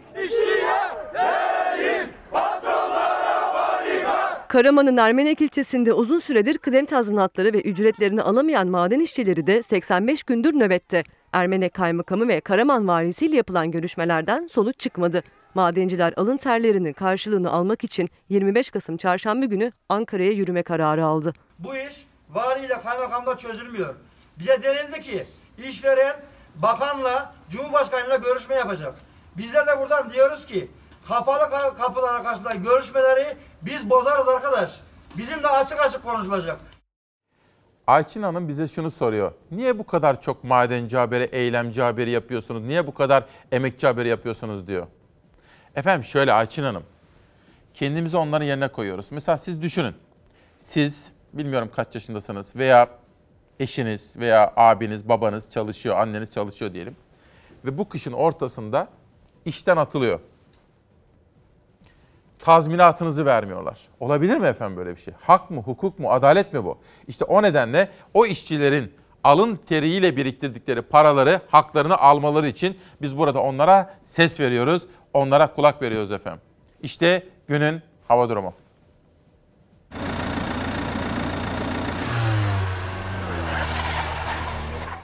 Karaman'ın 4.52 4.96
Ermenek 4.96 5.40
ilçesinde 5.40 5.92
uzun 5.92 6.18
süredir 6.18 6.58
kıdem 6.58 6.86
tazminatları 6.86 7.52
ve 7.52 7.60
ücretlerini 7.60 8.22
alamayan 8.22 8.68
maden 8.68 9.00
işçileri 9.00 9.46
de 9.46 9.62
85 9.62 10.22
gündür 10.22 10.54
nöbette. 10.54 11.04
Ermenek 11.32 11.74
Kaymakamı 11.74 12.28
ve 12.28 12.40
Karaman 12.40 12.88
valisiyle 12.88 13.36
yapılan 13.36 13.70
görüşmelerden 13.70 14.46
sonuç 14.46 14.78
çıkmadı. 14.78 15.22
Madenciler 15.54 16.14
alın 16.16 16.36
terlerinin 16.36 16.92
karşılığını 16.92 17.50
almak 17.50 17.84
için 17.84 18.10
25 18.28 18.70
Kasım 18.70 18.96
çarşamba 18.96 19.46
günü 19.46 19.72
Ankara'ya 19.88 20.32
yürüme 20.32 20.62
kararı 20.62 21.04
aldı. 21.04 21.32
Bu 21.58 21.76
iş 21.76 22.06
valiyle 22.30 22.80
kaymakamla 22.80 23.38
çözülmüyor. 23.38 23.94
Bize 24.38 24.62
denildi 24.62 25.00
ki 25.00 25.26
işveren 25.66 26.16
bakanla 26.54 27.34
cumhurbaşkanıyla 27.50 28.16
görüşme 28.16 28.54
yapacak. 28.54 28.94
Bizler 29.36 29.66
de 29.66 29.80
buradan 29.80 30.12
diyoruz 30.12 30.46
ki 30.46 30.68
kapalı 31.08 31.38
ka- 31.44 31.74
kapılar 31.74 32.14
arkasında 32.14 32.54
görüşmeleri 32.54 33.36
biz 33.62 33.90
bozarız 33.90 34.28
arkadaş. 34.28 34.80
Bizim 35.16 35.42
de 35.42 35.48
açık 35.48 35.80
açık 35.80 36.02
konuşulacak. 36.04 36.60
Ayçin 37.86 38.22
Hanım 38.22 38.48
bize 38.48 38.68
şunu 38.68 38.90
soruyor. 38.90 39.32
Niye 39.50 39.78
bu 39.78 39.86
kadar 39.86 40.22
çok 40.22 40.44
madenci 40.44 40.96
haberi, 40.96 41.24
eylemci 41.24 41.82
haberi 41.82 42.10
yapıyorsunuz? 42.10 42.62
Niye 42.62 42.86
bu 42.86 42.94
kadar 42.94 43.24
emekçi 43.52 43.86
haberi 43.86 44.08
yapıyorsunuz 44.08 44.66
diyor. 44.66 44.86
Efendim 45.76 46.04
şöyle 46.04 46.32
Ayçin 46.32 46.62
Hanım. 46.62 46.82
Kendimizi 47.74 48.16
onların 48.16 48.46
yerine 48.46 48.68
koyuyoruz. 48.68 49.06
Mesela 49.10 49.38
siz 49.38 49.62
düşünün. 49.62 49.94
Siz 50.58 51.12
bilmiyorum 51.32 51.70
kaç 51.76 51.94
yaşındasınız 51.94 52.56
veya 52.56 52.88
eşiniz 53.60 54.16
veya 54.16 54.52
abiniz, 54.56 55.08
babanız 55.08 55.50
çalışıyor, 55.50 55.96
anneniz 55.98 56.30
çalışıyor 56.30 56.72
diyelim. 56.74 56.96
Ve 57.64 57.78
bu 57.78 57.88
kışın 57.88 58.12
ortasında 58.12 58.88
işten 59.44 59.76
atılıyor. 59.76 60.20
Tazminatınızı 62.44 63.26
vermiyorlar. 63.26 63.78
Olabilir 64.00 64.38
mi 64.38 64.46
efendim 64.46 64.76
böyle 64.76 64.96
bir 64.96 65.00
şey? 65.00 65.14
Hak 65.20 65.50
mı, 65.50 65.60
hukuk 65.60 65.98
mu, 65.98 66.10
adalet 66.10 66.52
mi 66.52 66.64
bu? 66.64 66.78
İşte 67.08 67.24
o 67.24 67.42
nedenle 67.42 67.88
o 68.14 68.26
işçilerin 68.26 68.92
alın 69.24 69.56
teriyle 69.56 70.16
biriktirdikleri 70.16 70.82
paraları, 70.82 71.40
haklarını 71.50 71.98
almaları 71.98 72.48
için 72.48 72.78
biz 73.02 73.18
burada 73.18 73.42
onlara 73.42 73.94
ses 74.04 74.40
veriyoruz, 74.40 74.82
onlara 75.12 75.54
kulak 75.54 75.82
veriyoruz 75.82 76.12
efendim. 76.12 76.40
İşte 76.82 77.26
günün 77.48 77.82
hava 78.08 78.28
durumu. 78.28 78.54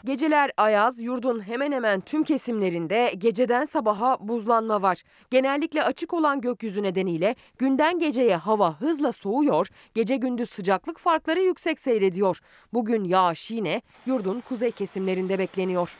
Geceler 0.09 0.51
ayaz, 0.57 1.01
yurdun 1.01 1.41
hemen 1.41 1.73
hemen 1.73 2.01
tüm 2.01 2.25
kesimlerinde 2.25 3.13
geceden 3.19 3.65
sabaha 3.65 4.17
buzlanma 4.21 4.83
var. 4.83 5.03
Genellikle 5.31 5.83
açık 5.83 6.15
olan 6.15 6.41
gökyüzü 6.41 6.83
nedeniyle 6.83 7.37
günden 7.59 7.99
geceye 7.99 8.37
hava 8.37 8.81
hızla 8.81 9.13
soğuyor, 9.13 9.69
gece 9.95 10.17
gündüz 10.17 10.51
sıcaklık 10.51 10.99
farkları 10.99 11.41
yüksek 11.41 11.81
seyrediyor. 11.81 12.39
Bugün 12.73 13.05
yağış 13.05 13.51
yine 13.51 13.83
yurdun 14.07 14.43
kuzey 14.49 14.71
kesimlerinde 14.71 15.39
bekleniyor. 15.39 15.97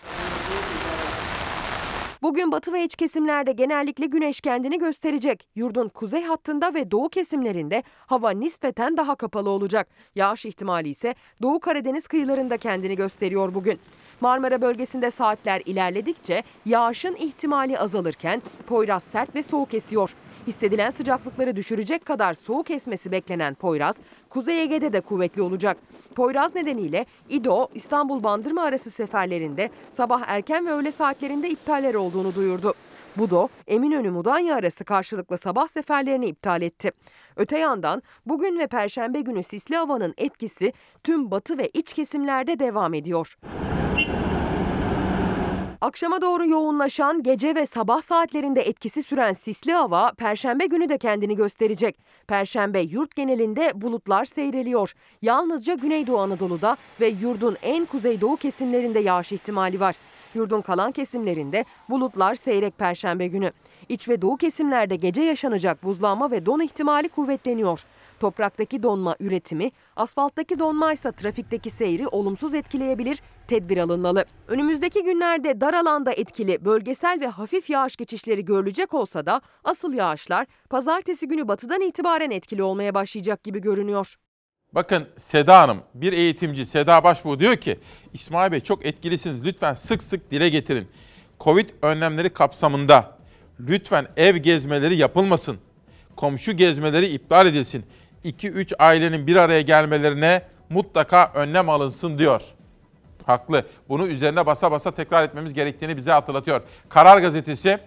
Bugün 2.23 2.53
batı 2.53 2.73
ve 2.73 2.85
iç 2.85 2.97
kesimlerde 2.97 3.53
genellikle 3.53 4.07
güneş 4.07 4.41
kendini 4.41 4.79
gösterecek. 4.79 5.49
Yurdun 5.55 5.89
kuzey 5.89 6.25
hattında 6.25 6.75
ve 6.75 6.91
doğu 6.91 7.09
kesimlerinde 7.09 7.83
hava 8.07 8.31
nispeten 8.31 8.97
daha 8.97 9.15
kapalı 9.15 9.51
olacak. 9.51 9.89
Yağış 10.15 10.45
ihtimali 10.45 10.89
ise 10.89 11.15
Doğu 11.43 11.61
Karadeniz 11.61 12.07
kıyılarında 12.09 12.57
kendini 12.57 12.97
gösteriyor 12.97 13.55
bugün. 13.55 13.81
Marmara 14.21 14.61
bölgesinde 14.63 15.11
saatler 15.11 15.63
ilerledikçe 15.67 16.43
yağışın 16.67 17.15
ihtimali 17.15 17.79
azalırken 17.79 18.43
Poyraz 18.67 19.03
sert 19.03 19.35
ve 19.35 19.43
soğuk 19.43 19.75
esiyor. 19.75 20.15
Hissedilen 20.47 20.91
sıcaklıkları 20.91 21.57
düşürecek 21.57 22.05
kadar 22.05 22.35
soğuk 22.35 22.71
esmesi 22.71 23.13
beklenen 23.13 23.55
Poyraz, 23.55 23.97
Kuzey 24.29 24.63
Ege'de 24.63 24.93
de 24.93 25.01
kuvvetli 25.01 25.43
olacak. 25.43 25.77
Poyraz 26.19 26.55
nedeniyle 26.55 27.07
İdo, 27.29 27.69
İstanbul 27.75 28.23
Bandırma 28.23 28.63
arası 28.63 28.91
seferlerinde 28.91 29.71
sabah 29.97 30.23
erken 30.27 30.67
ve 30.67 30.71
öğle 30.71 30.91
saatlerinde 30.91 31.51
iptaller 31.51 31.95
olduğunu 31.95 32.35
duyurdu. 32.35 32.75
Budo, 33.17 33.49
Eminönü 33.67 34.11
Mudanya 34.11 34.57
arası 34.57 34.85
karşılıklı 34.85 35.39
sabah 35.39 35.69
seferlerini 35.69 36.27
iptal 36.27 36.63
etti. 36.63 36.91
Öte 37.37 37.59
yandan 37.59 38.03
bugün 38.27 38.59
ve 38.59 38.67
perşembe 38.67 39.21
günü 39.21 39.43
sisli 39.43 39.77
havanın 39.77 40.15
etkisi 40.17 40.73
tüm 41.05 41.31
batı 41.31 41.59
ve 41.59 41.69
iç 41.69 41.93
kesimlerde 41.93 42.59
devam 42.59 42.95
ediyor. 42.95 43.39
Akşama 45.81 46.21
doğru 46.21 46.47
yoğunlaşan 46.47 47.23
gece 47.23 47.55
ve 47.55 47.67
sabah 47.67 48.03
saatlerinde 48.03 48.61
etkisi 48.61 49.03
süren 49.03 49.33
sisli 49.33 49.73
hava 49.73 50.13
perşembe 50.13 50.67
günü 50.67 50.89
de 50.89 50.99
kendini 50.99 51.37
gösterecek. 51.37 51.99
Perşembe 52.29 52.81
yurt 52.81 53.17
genelinde 53.17 53.71
bulutlar 53.75 54.25
seyreliyor. 54.25 54.95
Yalnızca 55.23 55.75
Güneydoğu 55.75 56.19
Anadolu'da 56.19 56.77
ve 57.01 57.09
yurdun 57.09 57.57
en 57.63 57.85
kuzeydoğu 57.85 58.37
kesimlerinde 58.37 58.99
yağış 58.99 59.33
ihtimali 59.33 59.81
var. 59.81 59.97
Yurdun 60.35 60.61
kalan 60.61 60.93
kesimlerinde 60.93 61.65
bulutlar 61.91 62.35
seyrek 62.35 62.79
perşembe 62.79 63.27
günü. 63.27 63.53
İç 63.89 64.09
ve 64.09 64.23
doğu 64.23 64.37
kesimlerde 64.37 64.97
gece 64.97 65.23
yaşanacak 65.23 65.83
buzlanma 65.83 66.31
ve 66.31 66.47
don 66.47 66.61
ihtimali 66.61 67.09
kuvvetleniyor. 67.09 67.85
Topraktaki 68.21 68.83
donma 68.83 69.17
üretimi, 69.21 69.71
asfalttaki 69.97 70.59
donma 70.59 70.93
ise 70.93 71.13
trafikteki 71.13 71.71
seyri 71.71 72.09
olumsuz 72.09 72.55
etkileyebilir, 72.55 73.21
tedbir 73.49 73.79
alınmalı. 73.79 74.25
Önümüzdeki 74.49 75.05
günlerde 75.05 75.61
dar 75.61 75.75
alanda 75.75 76.13
etkili 76.13 76.65
bölgesel 76.65 77.21
ve 77.21 77.27
hafif 77.27 77.71
yağış 77.71 77.97
geçişleri 77.97 78.45
görülecek 78.45 78.95
olsa 78.95 79.27
da 79.27 79.41
asıl 79.65 79.95
yağışlar 79.95 80.47
pazartesi 80.71 81.29
günü 81.29 81.49
batıdan 81.49 81.81
itibaren 81.81 82.31
etkili 82.31 82.63
olmaya 82.63 82.95
başlayacak 82.95 83.43
gibi 83.43 83.61
görünüyor. 83.61 84.17
Bakın 84.73 85.09
Seda 85.17 85.61
Hanım, 85.61 85.83
bir 85.95 86.13
eğitimci 86.13 86.67
Seda 86.67 87.05
Başbuğ 87.05 87.41
diyor 87.41 87.57
ki, 87.57 87.79
İsmail 88.13 88.53
Bey 88.53 88.61
çok 88.61 88.87
etkilisiniz 88.87 89.45
lütfen 89.45 89.75
sık 89.75 90.03
sık 90.03 90.31
dile 90.31 90.49
getirin. 90.49 90.89
Covid 91.41 91.71
önlemleri 91.83 92.33
kapsamında 92.33 93.19
lütfen 93.61 94.07
ev 94.17 94.37
gezmeleri 94.37 94.97
yapılmasın. 94.97 95.59
Komşu 96.17 96.53
gezmeleri 96.53 97.07
iptal 97.07 97.47
edilsin. 97.47 97.85
2-3 98.25 98.75
ailenin 98.79 99.27
bir 99.27 99.37
araya 99.37 99.61
gelmelerine 99.61 100.43
mutlaka 100.71 101.33
önlem 101.35 101.69
alınsın 101.69 102.19
diyor. 102.19 102.43
Haklı. 103.27 103.67
Bunu 103.89 104.07
üzerine 104.07 104.47
basa 104.47 104.71
basa 104.71 104.91
tekrar 104.91 105.25
etmemiz 105.25 105.55
gerektiğini 105.55 105.97
bize 105.97 106.11
hatırlatıyor. 106.13 106.61
Karar 106.89 107.19
Gazetesi 107.19 107.79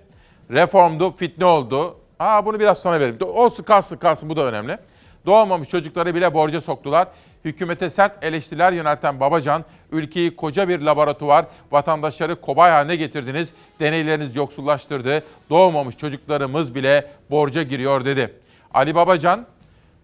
reformdu, 0.52 1.16
fitne 1.16 1.46
oldu. 1.46 1.98
Aa 2.20 2.46
bunu 2.46 2.60
biraz 2.60 2.78
sonra 2.78 3.00
verelim. 3.00 3.18
Olsun 3.22 3.64
kalsın 3.64 3.98
kalsın 3.98 4.30
bu 4.30 4.36
da 4.36 4.46
önemli. 4.46 4.78
Doğmamış 5.26 5.70
çocukları 5.70 6.16
bile 6.16 6.34
borca 6.34 6.62
soktular. 6.62 7.08
Hükümete 7.46 7.90
sert 7.90 8.24
eleştiriler 8.24 8.74
yönelten 8.74 9.20
Babacan, 9.20 9.66
ülkeyi 9.92 10.36
koca 10.36 10.70
bir 10.70 10.80
laboratuvar, 10.80 11.46
vatandaşları 11.72 12.42
kobay 12.42 12.72
haline 12.72 12.96
getirdiniz, 12.96 13.50
deneyleriniz 13.80 14.36
yoksullaştırdı, 14.36 15.24
doğmamış 15.50 15.98
çocuklarımız 15.98 16.76
bile 16.76 17.08
borca 17.30 17.64
giriyor 17.64 18.06
dedi. 18.06 18.34
Ali 18.74 18.96
Babacan, 18.96 19.46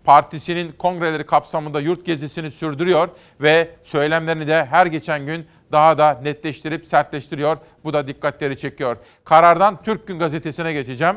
Partisinin 0.07 0.71
kongreleri 0.71 1.25
kapsamında 1.25 1.79
yurt 1.79 2.05
gezisini 2.05 2.51
sürdürüyor 2.51 3.09
ve 3.41 3.69
söylemlerini 3.83 4.47
de 4.47 4.65
her 4.65 4.85
geçen 4.85 5.25
gün 5.25 5.47
daha 5.71 5.97
da 5.97 6.19
netleştirip 6.23 6.87
sertleştiriyor. 6.87 7.57
Bu 7.83 7.93
da 7.93 8.07
dikkatleri 8.07 8.57
çekiyor. 8.57 8.97
Karardan 9.25 9.83
Türk 9.83 10.07
Gün 10.07 10.19
Gazetesi'ne 10.19 10.73
geçeceğim. 10.73 11.15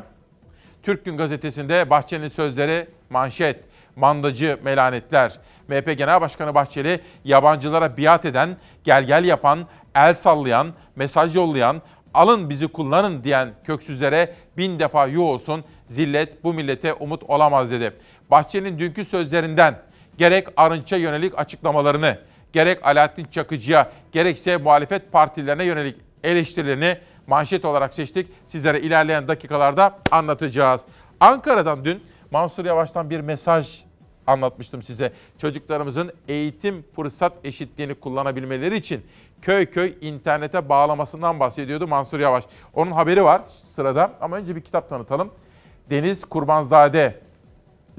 Türk 0.83 1.05
Gün 1.05 1.17
Gazetesi'nde 1.17 1.91
Bahçeli'nin 1.91 2.29
sözleri 2.29 2.87
manşet. 3.11 3.61
Mandacı 3.97 4.59
melanetler. 4.65 5.39
MHP 5.69 5.99
Genel 5.99 6.21
Başkanı 6.21 6.55
Bahçeli 6.55 7.01
yabancılara 7.25 7.97
biat 7.97 8.25
eden, 8.25 8.57
gel 8.85 9.05
gel 9.05 9.25
yapan, 9.25 9.67
el 9.95 10.15
sallayan, 10.15 10.73
mesaj 10.97 11.37
yollayan, 11.37 11.83
alın 12.15 12.51
bizi 12.51 12.69
kullanın 12.69 13.25
diyen 13.25 13.51
köksüzlere 13.65 14.35
bin 14.57 14.79
defa 14.79 15.07
yuh 15.07 15.23
olsun 15.23 15.65
zillet 15.89 16.45
bu 16.45 16.55
millete 16.55 16.95
umut 16.95 17.23
olamaz 17.23 17.71
dedi. 17.71 17.93
Bahçeli'nin 18.31 18.79
dünkü 18.79 19.05
sözlerinden 19.05 19.79
gerek 20.19 20.49
Arınç'a 20.57 20.97
yönelik 20.97 21.39
açıklamalarını, 21.39 22.19
gerek 22.53 22.87
Alaaddin 22.87 23.25
Çakıcı'ya, 23.25 23.91
gerekse 24.13 24.57
muhalefet 24.57 25.13
partilerine 25.13 25.65
yönelik 25.65 25.97
eleştirilerini 26.25 26.99
manşet 27.27 27.65
olarak 27.65 27.95
seçtik. 27.95 28.29
Sizlere 28.47 28.81
ilerleyen 28.81 29.29
dakikalarda 29.29 29.99
anlatacağız. 30.11 30.81
Ankara'dan 31.21 31.85
dün 31.85 32.03
Mansur 32.31 32.65
Yavaş'tan 32.65 33.11
bir 33.11 33.21
mesaj 33.21 33.90
anlatmıştım 34.31 34.83
size. 34.83 35.13
Çocuklarımızın 35.39 36.13
eğitim 36.29 36.85
fırsat 36.97 37.33
eşitliğini 37.45 37.95
kullanabilmeleri 37.95 38.77
için 38.77 39.07
köy 39.43 39.67
köy 39.67 39.95
internete 40.01 40.69
bağlamasından 40.69 41.41
bahsediyordu 41.41 41.89
Mansur 41.89 42.21
Yavaş. 42.21 42.45
Onun 42.75 42.93
haberi 42.93 43.25
var 43.25 43.43
sırada 43.47 44.13
ama 44.21 44.37
önce 44.37 44.57
bir 44.57 44.61
kitap 44.61 44.89
tanıtalım. 44.89 45.31
Deniz 45.91 46.25
Kurbanzade 46.25 47.21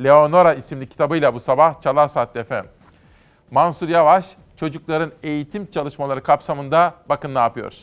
Leonora 0.04 0.54
isimli 0.54 0.90
kitabıyla 0.90 1.34
bu 1.34 1.40
sabah 1.40 1.82
Çalar 1.82 2.08
Saat'te 2.08 2.40
efendim. 2.40 2.72
Mansur 3.52 3.90
Yavaş 3.90 4.36
çocukların 4.56 5.12
eğitim 5.24 5.72
çalışmaları 5.72 6.24
kapsamında 6.24 6.96
bakın 7.10 7.36
ne 7.36 7.40
yapıyor. 7.40 7.74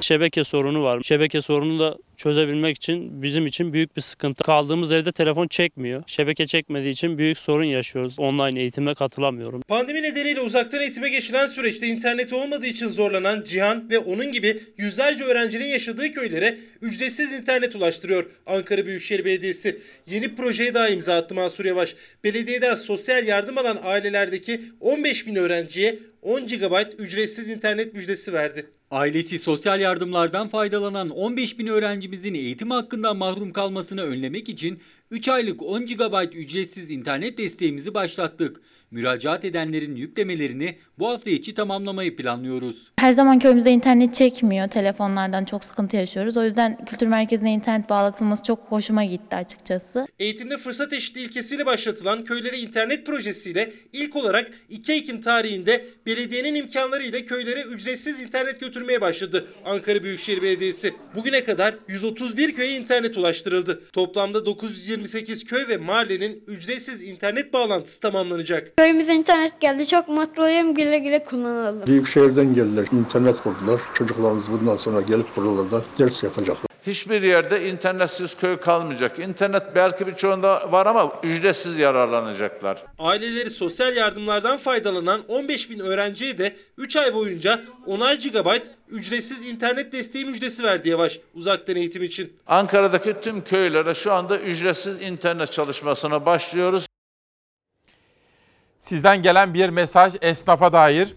Şebeke 0.00 0.44
sorunu 0.44 0.82
var. 0.82 1.00
Şebeke 1.02 1.42
sorununu 1.42 1.80
da 1.80 1.96
çözebilmek 2.16 2.76
için 2.76 3.22
bizim 3.22 3.46
için 3.46 3.72
büyük 3.72 3.96
bir 3.96 4.00
sıkıntı. 4.00 4.44
Kaldığımız 4.44 4.92
evde 4.92 5.12
telefon 5.12 5.48
çekmiyor. 5.48 6.02
Şebeke 6.06 6.46
çekmediği 6.46 6.92
için 6.92 7.18
büyük 7.18 7.38
sorun 7.38 7.64
yaşıyoruz. 7.64 8.18
Online 8.18 8.60
eğitime 8.60 8.94
katılamıyorum. 8.94 9.62
Pandemi 9.68 10.02
nedeniyle 10.02 10.40
uzaktan 10.40 10.80
eğitime 10.80 11.08
geçilen 11.08 11.46
süreçte 11.46 11.86
internet 11.86 12.32
olmadığı 12.32 12.66
için 12.66 12.88
zorlanan 12.88 13.42
Cihan 13.42 13.90
ve 13.90 13.98
onun 13.98 14.32
gibi 14.32 14.60
yüzlerce 14.76 15.24
öğrencinin 15.24 15.66
yaşadığı 15.66 16.12
köylere 16.12 16.58
ücretsiz 16.82 17.32
internet 17.32 17.76
ulaştırıyor 17.76 18.30
Ankara 18.46 18.86
Büyükşehir 18.86 19.24
Belediyesi. 19.24 19.80
Yeni 20.06 20.34
projeye 20.34 20.74
daha 20.74 20.88
imza 20.88 21.16
attı 21.16 21.34
Mansur 21.34 21.64
Yavaş. 21.64 21.94
Belediyeden 22.24 22.74
sosyal 22.74 23.26
yardım 23.26 23.58
alan 23.58 23.78
ailelerdeki 23.82 24.62
15 24.80 25.26
bin 25.26 25.36
öğrenciye 25.36 25.98
10 26.22 26.46
GB 26.46 26.98
ücretsiz 26.98 27.48
internet 27.48 27.94
müjdesi 27.94 28.32
verdi. 28.32 28.66
Ailesi 28.90 29.38
sosyal 29.38 29.80
yardımlardan 29.80 30.48
faydalanan 30.48 31.10
15 31.10 31.58
bin 31.58 31.66
öğrencimizin 32.02 32.34
eğitim 32.34 32.70
hakkından 32.70 33.16
mahrum 33.16 33.52
kalmasını 33.52 34.02
önlemek 34.02 34.48
için 34.48 34.80
3 35.10 35.28
aylık 35.28 35.62
10 35.62 35.86
GB 35.86 36.34
ücretsiz 36.34 36.90
internet 36.90 37.38
desteğimizi 37.38 37.94
başlattık. 37.94 38.60
Müracaat 38.92 39.44
edenlerin 39.44 39.96
yüklemelerini 39.96 40.76
bu 40.98 41.08
hafta 41.08 41.30
içi 41.30 41.54
tamamlamayı 41.54 42.16
planlıyoruz. 42.16 42.92
Her 42.98 43.12
zaman 43.12 43.38
köyümüzde 43.38 43.70
internet 43.70 44.14
çekmiyor. 44.14 44.68
Telefonlardan 44.68 45.44
çok 45.44 45.64
sıkıntı 45.64 45.96
yaşıyoruz. 45.96 46.36
O 46.36 46.44
yüzden 46.44 46.84
kültür 46.84 47.06
merkezine 47.06 47.52
internet 47.52 47.90
bağlatılması 47.90 48.42
çok 48.42 48.58
hoşuma 48.58 49.04
gitti 49.04 49.36
açıkçası. 49.36 50.06
Eğitimde 50.18 50.56
fırsat 50.58 50.92
eşitliği 50.92 51.26
ilkesiyle 51.26 51.66
başlatılan 51.66 52.24
köylere 52.24 52.58
internet 52.58 53.06
projesiyle 53.06 53.72
ilk 53.92 54.16
olarak 54.16 54.50
2 54.68 54.92
Ekim 54.92 55.20
tarihinde 55.20 55.84
belediyenin 56.06 56.54
imkanlarıyla 56.54 57.24
köylere 57.24 57.62
ücretsiz 57.62 58.20
internet 58.20 58.60
götürmeye 58.60 59.00
başladı 59.00 59.46
Ankara 59.64 60.02
Büyükşehir 60.02 60.42
Belediyesi. 60.42 60.94
Bugüne 61.14 61.44
kadar 61.44 61.74
131 61.88 62.54
köye 62.54 62.76
internet 62.76 63.16
ulaştırıldı. 63.16 63.82
Toplamda 63.92 64.46
928 64.46 65.44
köy 65.44 65.68
ve 65.68 65.76
mahallenin 65.76 66.44
ücretsiz 66.46 67.02
internet 67.02 67.52
bağlantısı 67.52 68.00
tamamlanacak. 68.00 68.76
Köyümüze 68.82 69.14
internet 69.14 69.60
geldi. 69.60 69.86
Çok 69.86 70.08
mutluyum. 70.08 70.74
Güle 70.74 70.98
güle 70.98 71.24
kullanalım. 71.24 71.86
Büyük 71.86 72.08
şehirden 72.08 72.54
geldiler. 72.54 72.86
internet 72.92 73.40
kurdular. 73.40 73.80
Çocuklarımız 73.94 74.52
bundan 74.52 74.76
sonra 74.76 75.00
gelip 75.00 75.36
buralarda 75.36 75.82
ders 75.98 76.22
yapacaklar. 76.22 76.66
Hiçbir 76.86 77.22
yerde 77.22 77.68
internetsiz 77.70 78.36
köy 78.36 78.56
kalmayacak. 78.56 79.18
İnternet 79.18 79.62
belki 79.74 80.06
birçoğunda 80.06 80.72
var 80.72 80.86
ama 80.86 81.12
ücretsiz 81.22 81.78
yararlanacaklar. 81.78 82.84
Aileleri 82.98 83.50
sosyal 83.50 83.96
yardımlardan 83.96 84.56
faydalanan 84.56 85.20
15 85.28 85.70
bin 85.70 85.78
öğrenciye 85.78 86.38
de 86.38 86.56
3 86.78 86.96
ay 86.96 87.14
boyunca 87.14 87.60
10'ar 87.86 88.28
GB 88.28 88.64
ücretsiz 88.88 89.48
internet 89.48 89.92
desteği 89.92 90.24
müjdesi 90.24 90.62
verdi 90.62 90.88
Yavaş 90.88 91.20
uzaktan 91.34 91.76
eğitim 91.76 92.02
için. 92.02 92.32
Ankara'daki 92.46 93.14
tüm 93.22 93.44
köylere 93.44 93.94
şu 93.94 94.12
anda 94.12 94.38
ücretsiz 94.38 95.02
internet 95.02 95.52
çalışmasına 95.52 96.26
başlıyoruz. 96.26 96.91
Sizden 98.82 99.22
gelen 99.22 99.54
bir 99.54 99.68
mesaj 99.68 100.14
esnafa 100.22 100.72
dair. 100.72 101.14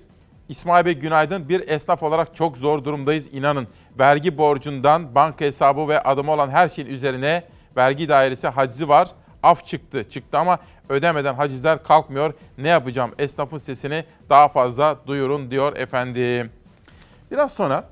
İsmail 0.50 0.86
Bey 0.86 0.94
günaydın. 0.94 1.50
Bir 1.50 1.70
esnaf 1.70 2.04
olarak 2.04 2.36
çok 2.36 2.58
zor 2.58 2.84
durumdayız 2.84 3.26
inanın. 3.32 3.68
Vergi 4.00 4.38
borcundan 4.38 5.16
banka 5.16 5.46
hesabı 5.46 5.88
ve 5.88 6.04
adımı 6.04 6.32
olan 6.32 6.50
her 6.50 6.70
şeyin 6.70 6.90
üzerine 6.90 7.44
vergi 7.78 8.10
dairesi 8.10 8.48
hacizi 8.48 8.90
var. 8.90 9.10
Af 9.44 9.66
çıktı. 9.66 10.10
Çıktı 10.10 10.38
ama 10.38 10.60
ödemeden 10.90 11.34
hacizler 11.34 11.84
kalkmıyor. 11.84 12.34
Ne 12.58 12.68
yapacağım? 12.68 13.12
Esnafın 13.20 13.58
sesini 13.58 14.06
daha 14.30 14.48
fazla 14.48 14.98
duyurun 15.08 15.52
diyor 15.52 15.78
efendim. 15.78 16.52
Biraz 17.32 17.54
sonra 17.54 17.84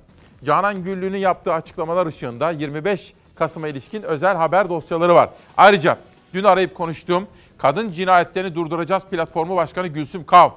Canan 0.45 0.83
Güllü'nün 0.83 1.17
yaptığı 1.17 1.53
açıklamalar 1.53 2.05
ışığında 2.05 2.51
25 2.51 3.13
Kasım'a 3.35 3.67
ilişkin 3.67 4.03
özel 4.03 4.35
haber 4.35 4.69
dosyaları 4.69 5.15
var. 5.15 5.29
Ayrıca 5.57 5.97
dün 6.33 6.43
arayıp 6.43 6.75
konuştuğum 6.75 7.27
Kadın 7.63 7.91
Cinayetlerini 7.91 8.55
Durduracağız 8.55 9.05
platformu 9.05 9.55
başkanı 9.55 9.87
Gülsüm 9.87 10.25
Kav. 10.25 10.49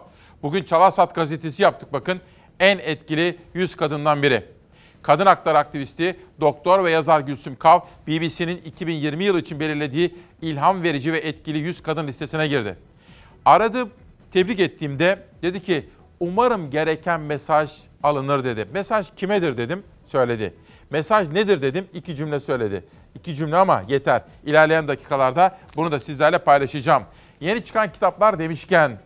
Bugün 0.43 0.65
Çalarsat 0.65 1.15
gazetesi 1.15 1.63
yaptık 1.63 1.93
bakın. 1.93 2.21
En 2.61 2.79
etkili 2.79 3.39
100 3.55 3.77
kadından 3.77 4.23
biri. 4.23 4.45
Kadın 5.03 5.27
hakları 5.27 5.59
aktivisti, 5.59 6.17
doktor 6.41 6.85
ve 6.85 6.91
yazar 6.91 7.21
Gülsüm 7.21 7.57
Kav, 7.57 7.81
BBC'nin 8.07 8.57
2020 8.57 9.25
yılı 9.25 9.41
için 9.41 9.61
belirlediği 9.61 10.15
ilham 10.43 10.83
verici 10.83 11.13
ve 11.13 11.19
etkili 11.19 11.59
100 11.59 11.83
kadın 11.83 12.07
listesine 12.07 12.49
girdi. 12.49 12.77
Aradı, 13.45 13.89
tebrik 14.33 14.61
ettiğimde 14.61 15.19
dedi 15.43 15.63
ki 15.63 15.89
umarım 16.21 16.71
gereken 16.71 17.21
mesaj 17.21 17.73
alınır 18.03 18.45
dedi. 18.45 18.69
Mesaj 18.73 19.07
kimedir 19.17 19.57
dedim, 19.57 19.83
söyledi. 20.07 20.55
Mesaj 20.91 21.31
nedir 21.31 21.63
dedim, 21.63 21.87
iki 21.95 22.17
cümle 22.17 22.41
söyledi. 22.41 22.85
İki 23.17 23.35
cümle 23.35 23.57
ama 23.57 23.83
yeter. 23.89 24.23
İlerleyen 24.45 24.89
dakikalarda 24.89 25.59
bunu 25.77 25.93
da 25.93 25.99
sizlerle 25.99 26.39
paylaşacağım. 26.39 27.03
Yeni 27.41 27.65
çıkan 27.65 27.93
kitaplar 27.93 28.39
demişken, 28.39 28.99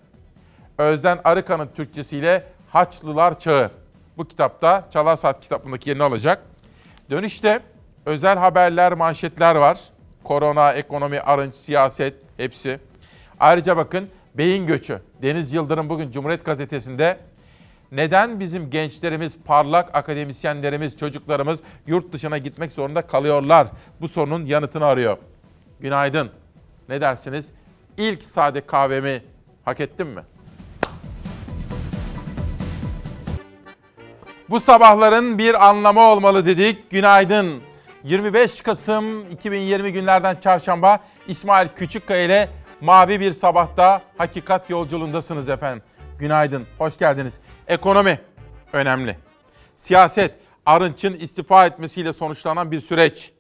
Özden 0.78 1.18
Arıkan'ın 1.24 1.68
Türkçesiyle 1.74 2.44
Haçlılar 2.70 3.40
Çağı. 3.40 3.70
Bu 4.16 4.28
kitapta 4.28 4.88
Çalar 4.90 5.16
Saat 5.16 5.40
kitabındaki 5.40 5.90
yerini 5.90 6.02
alacak. 6.02 6.42
Dönüşte 7.10 7.60
özel 8.06 8.38
haberler, 8.38 8.92
manşetler 8.92 9.54
var. 9.54 9.78
Korona, 10.24 10.72
ekonomi, 10.72 11.20
arınç, 11.20 11.54
siyaset 11.54 12.14
hepsi. 12.36 12.80
Ayrıca 13.40 13.76
bakın 13.76 14.08
beyin 14.34 14.66
göçü. 14.66 15.02
Deniz 15.22 15.52
Yıldırım 15.52 15.88
bugün 15.88 16.10
Cumhuriyet 16.10 16.44
Gazetesi'nde 16.44 17.18
neden 17.92 18.40
bizim 18.40 18.70
gençlerimiz, 18.70 19.38
parlak 19.44 19.96
akademisyenlerimiz, 19.96 20.96
çocuklarımız 20.96 21.60
yurt 21.86 22.12
dışına 22.12 22.38
gitmek 22.38 22.72
zorunda 22.72 23.02
kalıyorlar? 23.02 23.68
Bu 24.00 24.08
sorunun 24.08 24.46
yanıtını 24.46 24.84
arıyor. 24.84 25.18
Günaydın. 25.80 26.30
Ne 26.88 27.00
dersiniz? 27.00 27.52
İlk 27.96 28.22
sade 28.22 28.60
kahvemi 28.60 29.22
hak 29.64 29.80
ettim 29.80 30.08
mi? 30.08 30.22
Bu 34.50 34.60
sabahların 34.60 35.38
bir 35.38 35.68
anlamı 35.68 36.00
olmalı 36.00 36.46
dedik. 36.46 36.90
Günaydın. 36.90 37.62
25 38.04 38.60
Kasım 38.60 39.30
2020 39.30 39.92
günlerden 39.92 40.36
çarşamba 40.40 41.00
İsmail 41.28 41.68
Küçükkaya 41.68 42.24
ile 42.24 42.48
mavi 42.80 43.20
bir 43.20 43.32
sabahta 43.32 44.02
hakikat 44.18 44.70
yolculuğundasınız 44.70 45.48
efendim. 45.48 45.82
Günaydın, 46.18 46.66
hoş 46.78 46.98
geldiniz. 46.98 47.34
Ekonomi 47.70 48.20
önemli. 48.72 49.16
Siyaset, 49.76 50.34
Arınç'ın 50.66 51.14
istifa 51.14 51.66
etmesiyle 51.66 52.12
sonuçlanan 52.12 52.70
bir 52.70 52.80
süreç. 52.80 53.32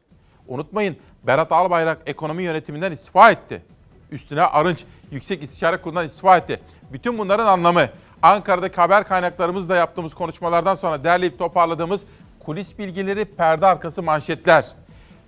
Unutmayın 0.48 0.96
Berat 1.22 1.52
Albayrak 1.52 1.98
ekonomi 2.06 2.42
yönetiminden 2.42 2.92
istifa 2.92 3.30
etti. 3.30 3.62
Üstüne 4.10 4.42
Arınç 4.42 4.84
Yüksek 5.10 5.42
İstişare 5.42 5.76
Kurulu'ndan 5.76 6.06
istifa 6.06 6.36
etti. 6.36 6.60
Bütün 6.92 7.18
bunların 7.18 7.46
anlamı 7.46 7.88
Ankara'daki 8.22 8.76
haber 8.76 9.04
kaynaklarımızla 9.04 9.76
yaptığımız 9.76 10.14
konuşmalardan 10.14 10.74
sonra 10.74 11.04
derleyip 11.04 11.38
toparladığımız 11.38 12.00
kulis 12.40 12.78
bilgileri, 12.78 13.24
perde 13.24 13.66
arkası 13.66 14.02
manşetler. 14.02 14.66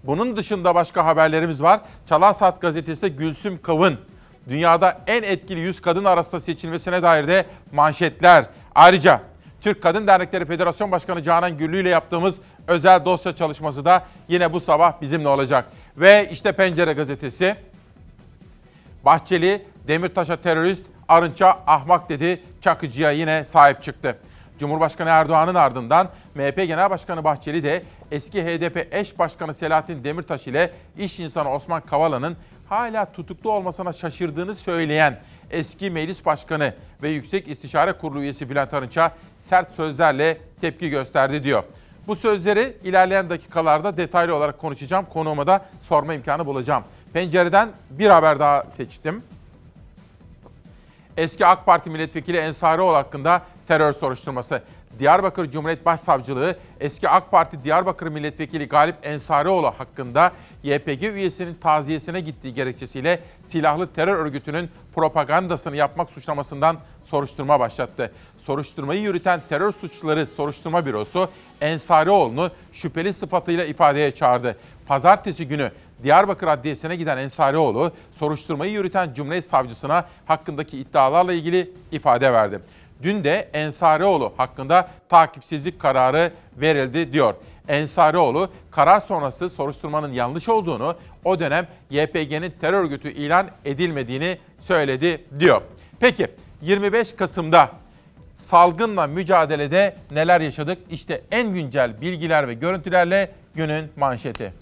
Bunun 0.05 0.37
dışında 0.37 0.75
başka 0.75 1.07
haberlerimiz 1.07 1.63
var. 1.63 1.81
Çalar 2.07 2.33
Saat 2.33 2.61
gazetesinde 2.61 3.09
Gülsüm 3.09 3.63
Kavın 3.63 3.99
dünyada 4.49 5.01
en 5.07 5.23
etkili 5.23 5.61
100 5.61 5.81
kadın 5.81 6.05
arasında 6.05 6.41
seçilmesine 6.41 7.03
dair 7.03 7.29
de 7.29 7.47
manşetler. 7.73 8.45
Ayrıca 8.75 9.21
Türk 9.61 9.83
Kadın 9.83 10.07
Dernekleri 10.07 10.45
Federasyon 10.45 10.93
Başkanı 10.93 11.23
Canan 11.23 11.57
Güllü 11.57 11.81
ile 11.81 11.89
yaptığımız 11.89 12.37
özel 12.67 13.05
dosya 13.05 13.33
çalışması 13.33 13.85
da 13.85 14.05
yine 14.29 14.53
bu 14.53 14.61
sabah 14.61 15.01
bizimle 15.01 15.29
olacak. 15.29 15.65
Ve 15.97 16.29
işte 16.33 16.53
Pencere 16.53 16.93
gazetesi. 16.93 17.57
Bahçeli 19.05 19.67
Demirtaş'a 19.89 20.37
terörist, 20.37 20.83
Arınç'a 21.09 21.59
ahmak 21.67 22.09
dedi. 22.09 22.43
Çakıcı'ya 22.61 23.11
yine 23.11 23.45
sahip 23.45 23.83
çıktı. 23.83 24.19
Cumhurbaşkanı 24.59 25.09
Erdoğan'ın 25.09 25.55
ardından 25.55 26.09
MHP 26.35 26.57
Genel 26.57 26.91
Başkanı 26.91 27.25
Bahçeli 27.25 27.65
de 27.65 27.83
eski 28.11 28.45
HDP 28.45 28.95
eş 28.95 29.19
başkanı 29.19 29.55
Selahattin 29.55 30.05
Demirtaş 30.05 30.47
ile 30.47 30.71
iş 30.99 31.21
insanı 31.21 31.51
Osman 31.51 31.81
Kavala'nın 31.81 32.37
hala 32.69 33.13
tutuklu 33.13 33.53
olmasına 33.53 33.93
şaşırdığını 33.93 34.55
söyleyen 34.55 35.21
eski 35.53 35.91
meclis 35.91 36.27
başkanı 36.27 36.75
ve 37.03 37.09
Yüksek 37.09 37.49
İstişare 37.49 37.93
Kurulu 37.93 38.21
üyesi 38.23 38.51
Bülent 38.51 38.75
Arınç'a 38.75 39.17
sert 39.39 39.75
sözlerle 39.75 40.39
tepki 40.61 40.91
gösterdi 40.91 41.45
diyor. 41.45 41.63
Bu 42.07 42.17
sözleri 42.17 42.77
ilerleyen 42.85 43.31
dakikalarda 43.31 43.97
detaylı 43.97 44.37
olarak 44.37 44.59
konuşacağım. 44.59 45.07
Konuğuma 45.13 45.47
da 45.47 45.65
sorma 45.83 46.15
imkanı 46.15 46.47
bulacağım. 46.47 46.85
Pencereden 47.13 47.69
bir 47.91 48.09
haber 48.09 48.39
daha 48.39 48.65
seçtim. 48.77 49.23
Eski 51.17 51.47
AK 51.47 51.67
Parti 51.67 51.91
milletvekili 51.91 52.37
Ensarioğlu 52.37 52.97
hakkında 52.97 53.43
terör 53.69 53.93
soruşturması. 53.93 54.63
Diyarbakır 54.99 55.51
Cumhuriyet 55.51 55.87
Başsavcılığı 55.87 56.57
eski 56.81 57.09
AK 57.09 57.31
Parti 57.31 57.65
Diyarbakır 57.65 58.07
Milletvekili 58.07 58.69
Galip 58.69 58.97
Ensarioğlu 59.03 59.67
hakkında 59.67 60.33
YPG 60.63 61.03
üyesinin 61.03 61.55
taziyesine 61.55 62.21
gittiği 62.21 62.55
gerekçesiyle 62.55 63.21
silahlı 63.45 63.93
terör 63.93 64.17
örgütünün 64.17 64.71
propagandasını 64.95 65.77
yapmak 65.77 66.11
suçlamasından 66.11 66.79
soruşturma 67.05 67.61
başlattı. 67.61 68.13
Soruşturmayı 68.39 69.01
yürüten 69.01 69.41
terör 69.49 69.73
suçları 69.73 70.27
soruşturma 70.27 70.87
bürosu 70.87 71.29
Ensarioğlu'nu 71.61 72.51
şüpheli 72.73 73.15
sıfatıyla 73.15 73.65
ifadeye 73.65 74.13
çağırdı. 74.13 74.57
Pazartesi 74.87 75.49
günü 75.49 75.71
Diyarbakır 76.03 76.47
Adliyesi'ne 76.47 76.97
giden 76.97 77.19
Ensarioğlu 77.19 77.93
soruşturmayı 78.13 78.73
yürüten 78.73 79.15
Cumhuriyet 79.15 79.47
Savcısına 79.47 80.05
hakkındaki 80.27 80.79
iddialarla 80.79 81.33
ilgili 81.33 81.71
ifade 81.93 82.33
verdi. 82.33 82.61
Dün 83.03 83.25
de 83.25 83.49
Ensarioğlu 83.53 84.33
hakkında 84.37 84.89
takipsizlik 85.09 85.81
kararı 85.81 86.33
verildi 86.57 87.13
diyor. 87.13 87.35
Ensarioğlu 87.69 88.51
karar 88.71 89.01
sonrası 89.01 89.51
soruşturmanın 89.51 90.13
yanlış 90.13 90.49
olduğunu, 90.49 90.97
o 91.25 91.41
dönem 91.41 91.67
YPG'nin 91.91 92.55
terör 92.61 92.81
örgütü 92.81 93.11
ilan 93.13 93.47
edilmediğini 93.65 94.39
söyledi 94.61 95.25
diyor. 95.39 95.63
Peki 96.01 96.27
25 96.63 97.13
Kasım'da 97.13 97.71
salgınla 98.37 99.07
mücadelede 99.07 99.97
neler 100.11 100.41
yaşadık? 100.41 100.79
İşte 100.91 101.23
en 101.31 101.55
güncel 101.55 102.01
bilgiler 102.01 102.49
ve 102.49 102.55
görüntülerle 102.55 103.31
günün 103.55 103.91
manşeti. 103.97 104.53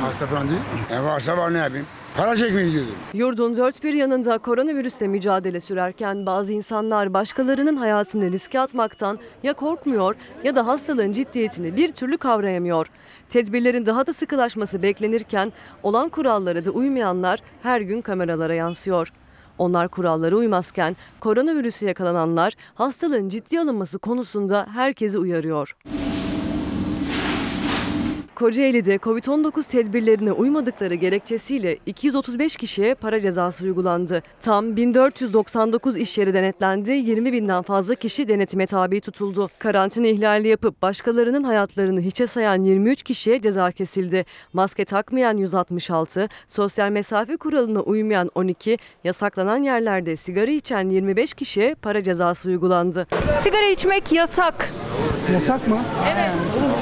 Hastapan 0.00 0.48
değil. 0.48 0.60
E 0.90 1.04
varsa 1.04 1.38
var 1.38 1.54
ne 1.54 1.58
yapayım? 1.58 1.86
Para 2.16 2.36
çekmeye 2.36 2.66
gidiyordum. 2.66 2.94
Yurdun 3.12 3.56
dört 3.56 3.84
bir 3.84 3.94
yanında 3.94 4.38
koronavirüsle 4.38 5.08
mücadele 5.08 5.60
sürerken 5.60 6.26
bazı 6.26 6.52
insanlar 6.52 7.14
başkalarının 7.14 7.76
hayatını 7.76 8.32
riske 8.32 8.60
atmaktan 8.60 9.18
ya 9.42 9.52
korkmuyor 9.52 10.16
ya 10.44 10.56
da 10.56 10.66
hastalığın 10.66 11.12
ciddiyetini 11.12 11.76
bir 11.76 11.88
türlü 11.88 12.18
kavrayamıyor. 12.18 12.86
Tedbirlerin 13.28 13.86
daha 13.86 14.06
da 14.06 14.12
sıkılaşması 14.12 14.82
beklenirken 14.82 15.52
olan 15.82 16.08
kurallara 16.08 16.64
da 16.64 16.70
uymayanlar 16.70 17.42
her 17.62 17.80
gün 17.80 18.00
kameralara 18.00 18.54
yansıyor. 18.54 19.12
Onlar 19.58 19.88
kurallara 19.88 20.36
uymazken 20.36 20.96
koronavirüse 21.20 21.86
yakalananlar 21.86 22.52
hastalığın 22.74 23.28
ciddi 23.28 23.60
alınması 23.60 23.98
konusunda 23.98 24.66
herkesi 24.72 25.18
uyarıyor. 25.18 25.76
Kocaeli'de 28.34 28.96
Covid-19 28.96 29.68
tedbirlerine 29.68 30.32
uymadıkları 30.32 30.94
gerekçesiyle 30.94 31.78
235 31.86 32.56
kişiye 32.56 32.94
para 32.94 33.20
cezası 33.20 33.64
uygulandı. 33.64 34.22
Tam 34.40 34.76
1499 34.76 35.96
iş 35.96 36.18
yeri 36.18 36.34
denetlendi, 36.34 36.92
20 36.92 37.32
binden 37.32 37.62
fazla 37.62 37.94
kişi 37.94 38.28
denetime 38.28 38.66
tabi 38.66 39.00
tutuldu. 39.00 39.50
Karantina 39.58 40.06
ihlali 40.06 40.48
yapıp 40.48 40.82
başkalarının 40.82 41.44
hayatlarını 41.44 42.00
hiçe 42.00 42.26
sayan 42.26 42.64
23 42.64 43.02
kişiye 43.02 43.40
ceza 43.40 43.70
kesildi. 43.70 44.24
Maske 44.52 44.84
takmayan 44.84 45.36
166, 45.36 46.28
sosyal 46.46 46.90
mesafe 46.90 47.36
kuralına 47.36 47.80
uymayan 47.80 48.30
12, 48.34 48.78
yasaklanan 49.04 49.62
yerlerde 49.62 50.16
sigara 50.16 50.50
içen 50.50 50.88
25 50.88 51.34
kişiye 51.34 51.74
para 51.74 52.02
cezası 52.02 52.48
uygulandı. 52.48 53.06
Sigara 53.42 53.66
içmek 53.70 54.12
yasak. 54.12 54.70
Yasak 55.32 55.68
mı? 55.68 55.78
Evet. 56.14 56.30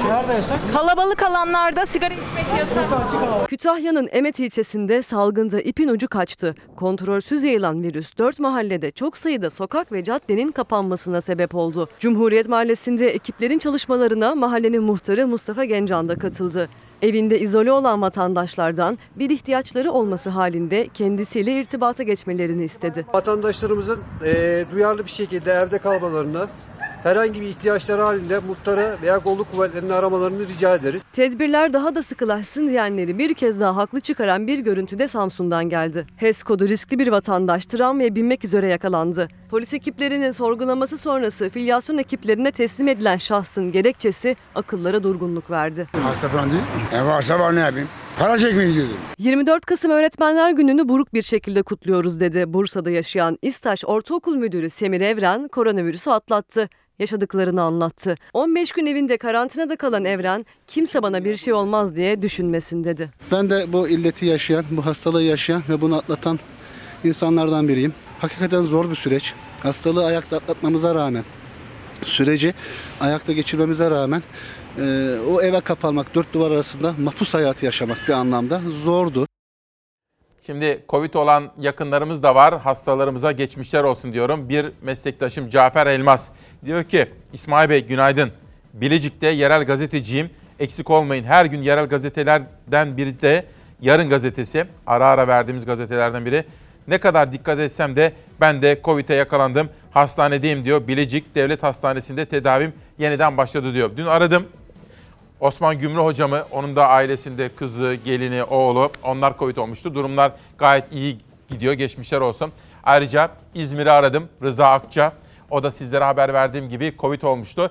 Nerede 0.08 0.32
yasak? 0.32 0.58
Kalabalık 0.72 1.22
alanlarda 1.22 1.86
sigara 1.86 2.14
içmek 2.14 2.44
yasak. 2.58 3.48
Kütahya'nın 3.48 4.08
Emet 4.12 4.38
ilçesinde 4.38 5.02
salgında 5.02 5.60
ipin 5.60 5.88
ucu 5.88 6.08
kaçtı. 6.08 6.54
Kontrolsüz 6.76 7.44
yayılan 7.44 7.82
virüs 7.82 8.18
4 8.18 8.38
mahallede 8.40 8.90
çok 8.90 9.16
sayıda 9.16 9.50
sokak 9.50 9.92
ve 9.92 10.04
caddenin 10.04 10.52
kapanmasına 10.52 11.20
sebep 11.20 11.54
oldu. 11.54 11.88
Cumhuriyet 11.98 12.48
Mahallesi'nde 12.48 13.08
ekiplerin 13.08 13.58
çalışmalarına 13.58 14.34
mahallenin 14.34 14.82
muhtarı 14.82 15.26
Mustafa 15.28 15.64
Gencan 15.64 16.08
da 16.08 16.18
katıldı. 16.18 16.68
Evinde 17.02 17.40
izole 17.40 17.72
olan 17.72 18.02
vatandaşlardan 18.02 18.98
bir 19.16 19.30
ihtiyaçları 19.30 19.92
olması 19.92 20.30
halinde 20.30 20.88
kendisiyle 20.94 21.52
irtibata 21.52 22.02
geçmelerini 22.02 22.64
istedi. 22.64 23.06
Vatandaşlarımızın 23.14 23.98
eee, 24.24 24.64
duyarlı 24.72 25.04
bir 25.04 25.10
şekilde 25.10 25.52
evde 25.52 25.78
kalmalarını, 25.78 26.46
herhangi 27.02 27.40
bir 27.40 27.46
ihtiyaçları 27.46 28.02
halinde 28.02 28.38
muhtarı 28.38 28.96
veya 29.02 29.18
kolluk 29.18 29.52
kuvvetlerini 29.52 29.94
aramalarını 29.94 30.48
rica 30.48 30.74
ederiz. 30.74 31.02
Tedbirler 31.12 31.72
daha 31.72 31.94
da 31.94 32.02
sıkılaşsın 32.02 32.68
diyenleri 32.68 33.18
bir 33.18 33.34
kez 33.34 33.60
daha 33.60 33.76
haklı 33.76 34.00
çıkaran 34.00 34.46
bir 34.46 34.58
görüntü 34.58 34.98
de 34.98 35.08
Samsun'dan 35.08 35.68
geldi. 35.68 36.06
HES 36.16 36.42
kodu 36.42 36.68
riskli 36.68 36.98
bir 36.98 37.08
vatandaş 37.08 37.66
tramvaya 37.66 38.14
binmek 38.14 38.44
üzere 38.44 38.66
yakalandı. 38.66 39.28
Polis 39.50 39.74
ekiplerinin 39.74 40.30
sorgulaması 40.30 40.98
sonrası 40.98 41.50
filyasyon 41.50 41.98
ekiplerine 41.98 42.52
teslim 42.52 42.88
edilen 42.88 43.16
şahsın 43.16 43.72
gerekçesi 43.72 44.36
akıllara 44.54 45.02
durgunluk 45.02 45.50
verdi. 45.50 45.86
Hastapan 46.02 46.50
değil. 46.50 46.62
E 46.92 47.04
varsa 47.04 47.40
var 47.40 47.56
ne 47.56 47.60
yapayım? 47.60 47.88
Para 48.22 48.38
çekmeye 48.38 48.68
gidiyordum. 48.68 48.96
24 49.18 49.66
Kasım 49.66 49.90
Öğretmenler 49.90 50.50
Günü'nü 50.50 50.88
buruk 50.88 51.14
bir 51.14 51.22
şekilde 51.22 51.62
kutluyoruz 51.62 52.20
dedi. 52.20 52.52
Bursa'da 52.52 52.90
yaşayan 52.90 53.38
İstaş 53.42 53.84
Ortaokul 53.84 54.36
Müdürü 54.36 54.70
Semir 54.70 55.00
Evren 55.00 55.48
koronavirüsü 55.48 56.10
atlattı 56.10 56.68
yaşadıklarını 56.98 57.62
anlattı. 57.62 58.14
15 58.32 58.72
gün 58.72 58.86
evinde 58.86 59.16
karantinada 59.16 59.76
kalan 59.76 60.04
Evren 60.04 60.46
kimse 60.66 61.02
bana 61.02 61.24
bir 61.24 61.36
şey 61.36 61.52
olmaz 61.52 61.96
diye 61.96 62.22
düşünmesin 62.22 62.84
dedi. 62.84 63.10
Ben 63.32 63.50
de 63.50 63.72
bu 63.72 63.88
illeti 63.88 64.26
yaşayan, 64.26 64.64
bu 64.70 64.86
hastalığı 64.86 65.22
yaşayan 65.22 65.62
ve 65.68 65.80
bunu 65.80 65.96
atlatan 65.96 66.38
insanlardan 67.04 67.68
biriyim. 67.68 67.94
Hakikaten 68.18 68.62
zor 68.62 68.90
bir 68.90 68.96
süreç. 68.96 69.34
Hastalığı 69.60 70.04
ayakta 70.04 70.36
atlatmamıza 70.36 70.94
rağmen, 70.94 71.24
süreci 72.04 72.54
ayakta 73.00 73.32
geçirmemize 73.32 73.90
rağmen 73.90 74.22
e, 74.78 75.16
o 75.30 75.42
eve 75.42 75.60
kapanmak, 75.60 76.14
dört 76.14 76.32
duvar 76.34 76.50
arasında 76.50 76.94
mahpus 76.98 77.34
hayatı 77.34 77.64
yaşamak 77.64 77.98
bir 78.08 78.12
anlamda 78.12 78.60
zordu. 78.68 79.26
Şimdi 80.46 80.84
Covid 80.88 81.14
olan 81.14 81.52
yakınlarımız 81.58 82.22
da 82.22 82.34
var. 82.34 82.60
Hastalarımıza 82.60 83.32
geçmişler 83.32 83.84
olsun 83.84 84.12
diyorum. 84.12 84.48
Bir 84.48 84.66
meslektaşım 84.82 85.50
Cafer 85.50 85.86
Elmas 85.86 86.28
diyor 86.64 86.84
ki 86.84 87.06
İsmail 87.32 87.70
Bey 87.70 87.86
günaydın. 87.86 88.30
Bilecik'te 88.72 89.26
yerel 89.26 89.64
gazeteciyim. 89.64 90.30
Eksik 90.58 90.90
olmayın. 90.90 91.24
Her 91.24 91.44
gün 91.44 91.62
yerel 91.62 91.86
gazetelerden 91.86 92.96
biri 92.96 93.20
de 93.20 93.44
Yarın 93.82 94.08
gazetesi. 94.08 94.64
Ara 94.86 95.06
ara 95.06 95.28
verdiğimiz 95.28 95.66
gazetelerden 95.66 96.26
biri. 96.26 96.44
Ne 96.88 96.98
kadar 96.98 97.32
dikkat 97.32 97.58
etsem 97.58 97.96
de 97.96 98.12
ben 98.40 98.62
de 98.62 98.80
Covid'e 98.84 99.14
yakalandım. 99.14 99.68
Hastanedeyim 99.90 100.64
diyor. 100.64 100.88
Bilecik 100.88 101.34
Devlet 101.34 101.62
Hastanesi'nde 101.62 102.26
tedavim 102.26 102.72
yeniden 102.98 103.36
başladı 103.36 103.74
diyor. 103.74 103.90
Dün 103.96 104.06
aradım. 104.06 104.46
Osman 105.42 105.78
Gümrü 105.78 106.00
hocamı, 106.00 106.44
onun 106.50 106.76
da 106.76 106.88
ailesinde 106.88 107.48
kızı, 107.48 107.96
gelini, 108.04 108.44
oğlu 108.44 108.90
onlar 109.02 109.38
Covid 109.38 109.56
olmuştu. 109.56 109.94
Durumlar 109.94 110.32
gayet 110.58 110.84
iyi 110.92 111.18
gidiyor. 111.48 111.72
Geçmişler 111.72 112.20
olsun. 112.20 112.52
Ayrıca 112.84 113.30
İzmir'i 113.54 113.90
aradım. 113.90 114.28
Rıza 114.42 114.66
Akça. 114.66 115.12
O 115.50 115.62
da 115.62 115.70
sizlere 115.70 116.04
haber 116.04 116.32
verdiğim 116.32 116.68
gibi 116.68 116.94
Covid 116.98 117.22
olmuştu. 117.22 117.70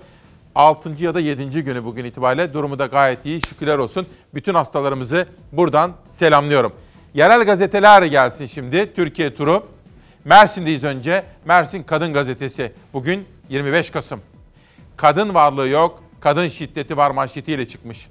6. 0.56 1.04
ya 1.04 1.16
da 1.16 1.20
7. 1.20 1.64
günü 1.64 1.86
bugün 1.86 2.06
itibariyle 2.06 2.54
durumu 2.54 2.80
da 2.80 2.86
gayet 2.86 3.26
iyi. 3.26 3.42
Şükürler 3.50 3.78
olsun. 3.78 4.08
Bütün 4.34 4.54
hastalarımızı 4.54 5.28
buradan 5.52 5.94
selamlıyorum. 6.08 6.74
Yerel 7.14 7.44
gazeteler 7.44 8.04
gelsin 8.04 8.46
şimdi. 8.46 8.94
Türkiye 8.94 9.36
turu. 9.36 9.68
Mersin'deyiz 10.26 10.84
önce. 10.84 11.24
Mersin 11.46 11.84
Kadın 11.84 12.14
Gazetesi. 12.14 12.72
Bugün 12.94 13.26
25 13.50 13.90
Kasım. 13.90 14.22
Kadın 14.98 15.34
varlığı 15.34 15.68
yok, 15.68 16.04
kadın 16.22 16.48
şiddeti 16.48 16.98
var 16.98 17.12
manşetiyle 17.12 17.68
çıkmış. 17.68 18.08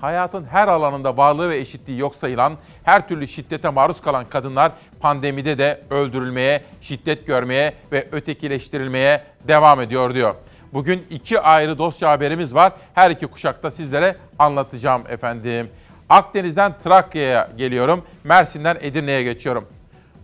Hayatın 0.00 0.44
her 0.44 0.68
alanında 0.68 1.16
varlığı 1.16 1.50
ve 1.50 1.58
eşitliği 1.58 1.98
yok 1.98 2.14
sayılan, 2.14 2.56
her 2.84 3.08
türlü 3.08 3.28
şiddete 3.28 3.68
maruz 3.68 4.00
kalan 4.00 4.28
kadınlar 4.28 4.72
pandemide 5.00 5.58
de 5.58 5.80
öldürülmeye, 5.90 6.62
şiddet 6.80 7.26
görmeye 7.26 7.74
ve 7.92 8.08
ötekileştirilmeye 8.12 9.24
devam 9.48 9.80
ediyor 9.80 10.14
diyor. 10.14 10.34
Bugün 10.72 11.06
iki 11.10 11.40
ayrı 11.40 11.78
dosya 11.78 12.10
haberimiz 12.10 12.54
var. 12.54 12.72
Her 12.94 13.10
iki 13.10 13.26
kuşakta 13.26 13.70
sizlere 13.70 14.16
anlatacağım 14.38 15.02
efendim. 15.08 15.70
Akdeniz'den 16.08 16.74
Trakya'ya 16.84 17.50
geliyorum. 17.56 18.04
Mersin'den 18.24 18.78
Edirne'ye 18.80 19.22
geçiyorum. 19.22 19.66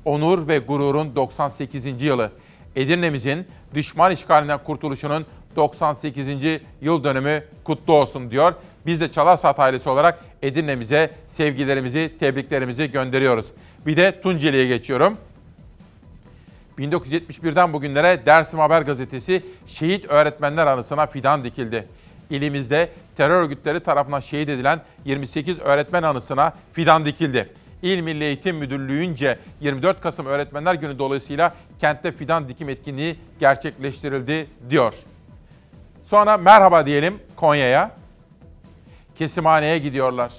Onur 0.05 0.49
ve 0.49 0.59
gururun 0.59 1.17
98. 1.17 2.03
yılı. 2.03 2.33
Edirne'mizin 2.77 3.47
düşman 3.75 4.13
işgalinden 4.13 4.59
kurtuluşunun 4.65 5.27
98. 5.57 6.61
yıl 6.81 7.05
dönümü 7.05 7.45
kutlu 7.65 7.93
olsun 7.93 8.31
diyor. 8.31 8.55
Biz 8.87 9.01
de 9.01 9.13
Çalarsat 9.13 9.59
ailesi 9.59 9.89
olarak 9.89 10.19
Edirne'mize 10.43 11.11
sevgilerimizi, 11.29 12.13
tebriklerimizi 12.21 12.91
gönderiyoruz. 12.91 13.47
Bir 13.87 13.97
de 13.97 14.21
Tunceli'ye 14.21 14.67
geçiyorum. 14.67 15.19
1971'den 16.79 17.73
bugünlere 17.73 18.27
Dersim 18.27 18.59
Haber 18.59 18.83
Gazetesi 18.83 19.43
şehit 19.67 20.07
öğretmenler 20.11 20.67
anısına 20.67 21.07
fidan 21.07 21.45
dikildi. 21.45 21.87
İlimizde 22.31 22.89
terör 23.17 23.43
örgütleri 23.43 23.81
tarafından 23.81 24.21
şehit 24.21 24.49
edilen 24.49 24.81
28 25.05 25.59
öğretmen 25.59 26.03
anısına 26.03 26.53
fidan 26.73 27.05
dikildi. 27.05 27.49
İl 27.83 28.01
Milli 28.01 28.25
Eğitim 28.25 28.57
Müdürlüğü'nce 28.57 29.39
24 29.61 30.01
Kasım 30.01 30.27
Öğretmenler 30.27 30.75
Günü 30.75 30.99
dolayısıyla 30.99 31.55
kentte 31.81 32.13
fidan 32.13 32.49
dikim 32.49 32.69
etkinliği 32.69 33.17
gerçekleştirildi 33.41 34.47
diyor. 34.71 34.95
Sonra 36.07 36.37
merhaba 36.37 36.87
diyelim 36.87 37.19
Konya'ya. 37.37 37.91
Kesimhaneye 39.19 39.79
gidiyorlar. 39.79 40.33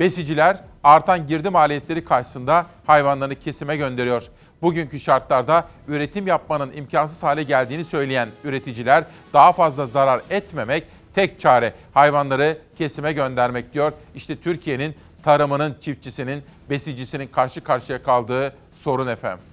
Besiciler 0.00 0.60
artan 0.84 1.26
girdi 1.26 1.50
maliyetleri 1.50 2.04
karşısında 2.04 2.66
hayvanlarını 2.86 3.34
kesime 3.34 3.76
gönderiyor. 3.76 4.22
Bugünkü 4.62 5.00
şartlarda 5.00 5.66
üretim 5.88 6.26
yapmanın 6.26 6.72
imkansız 6.72 7.22
hale 7.22 7.42
geldiğini 7.42 7.84
söyleyen 7.84 8.28
üreticiler 8.44 9.04
daha 9.32 9.52
fazla 9.52 9.86
zarar 9.86 10.20
etmemek 10.30 10.84
tek 11.14 11.40
çare 11.40 11.74
hayvanları 11.94 12.58
kesime 12.78 13.12
göndermek 13.12 13.72
diyor. 13.74 13.92
İşte 14.14 14.36
Türkiye'nin 14.36 14.94
tarımının, 15.22 15.76
çiftçisinin, 15.80 16.42
besicisinin 16.70 17.26
karşı 17.26 17.64
karşıya 17.64 18.02
kaldığı 18.02 18.54
sorun 18.80 19.06
efendim. 19.06 19.44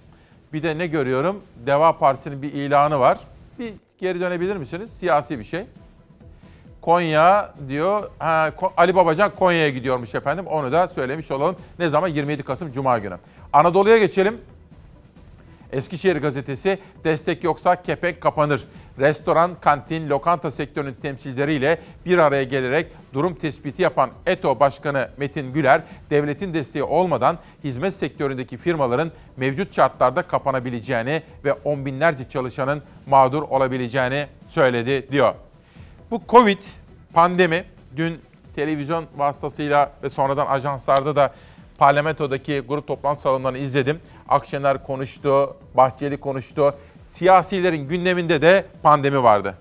Bir 0.54 0.64
de 0.64 0.78
ne 0.78 0.88
görüyorum? 0.88 1.44
Deva 1.66 1.98
Partisi'nin 1.98 2.42
bir 2.42 2.54
ilanı 2.54 3.00
var. 3.00 3.18
Bir 3.60 3.74
geri 4.00 4.20
dönebilir 4.20 4.56
misiniz? 4.56 4.90
Siyasi 5.00 5.40
bir 5.40 5.44
şey. 5.44 5.66
Konya 6.82 7.54
diyor. 7.68 8.10
Ha, 8.20 8.52
Ali 8.78 8.96
Babacan 8.96 9.32
Konya'ya 9.36 9.70
gidiyormuş 9.70 10.16
efendim. 10.16 10.48
Onu 10.48 10.72
da 10.72 10.88
söylemiş 10.88 11.32
olalım. 11.32 11.56
Ne 11.80 11.90
zaman? 11.90 12.08
27 12.08 12.44
Kasım 12.44 12.72
Cuma 12.72 13.00
günü. 13.00 13.18
Anadolu'ya 13.54 13.98
geçelim. 13.98 14.38
Eskişehir 15.72 16.16
gazetesi 16.16 16.80
destek 17.04 17.44
yoksa 17.44 17.82
kepenk 17.82 18.22
kapanır. 18.22 18.64
Restoran, 19.00 19.52
kantin, 19.62 20.10
lokanta 20.10 20.52
sektörünün 20.52 20.94
temsilcileriyle 20.94 21.80
bir 22.06 22.18
araya 22.18 22.44
gelerek 22.44 22.88
durum 23.14 23.36
tespiti 23.36 23.82
yapan 23.82 24.10
ETO 24.26 24.60
Başkanı 24.60 25.10
Metin 25.18 25.54
Güler, 25.54 25.82
devletin 26.10 26.54
desteği 26.54 26.84
olmadan 26.84 27.38
hizmet 27.64 27.96
sektöründeki 27.96 28.58
firmaların 28.58 29.12
mevcut 29.38 29.76
şartlarda 29.76 30.22
kapanabileceğini 30.22 31.24
ve 31.46 31.54
on 31.54 31.86
binlerce 31.86 32.30
çalışanın 32.30 32.84
mağdur 33.08 33.42
olabileceğini 33.42 34.26
söyledi 34.50 35.12
diyor. 35.12 35.34
Bu 36.12 36.22
Covid 36.30 36.60
pandemi 37.14 37.64
dün 37.96 38.20
televizyon 38.56 39.06
vasıtasıyla 39.18 39.92
ve 40.04 40.10
sonradan 40.10 40.46
ajanslarda 40.46 41.16
da 41.16 41.34
parlamentodaki 41.78 42.60
grup 42.60 42.88
toplantı 42.88 43.22
salonlarını 43.22 43.58
izledim. 43.58 44.00
Akşener 44.30 44.84
konuştu, 44.84 45.56
Bahçeli 45.74 46.20
konuştu. 46.20 46.76
Siyasilerin 47.20 47.88
gündeminde 47.88 48.42
de 48.42 48.66
pandemi 48.84 49.24
vardı. 49.24 49.56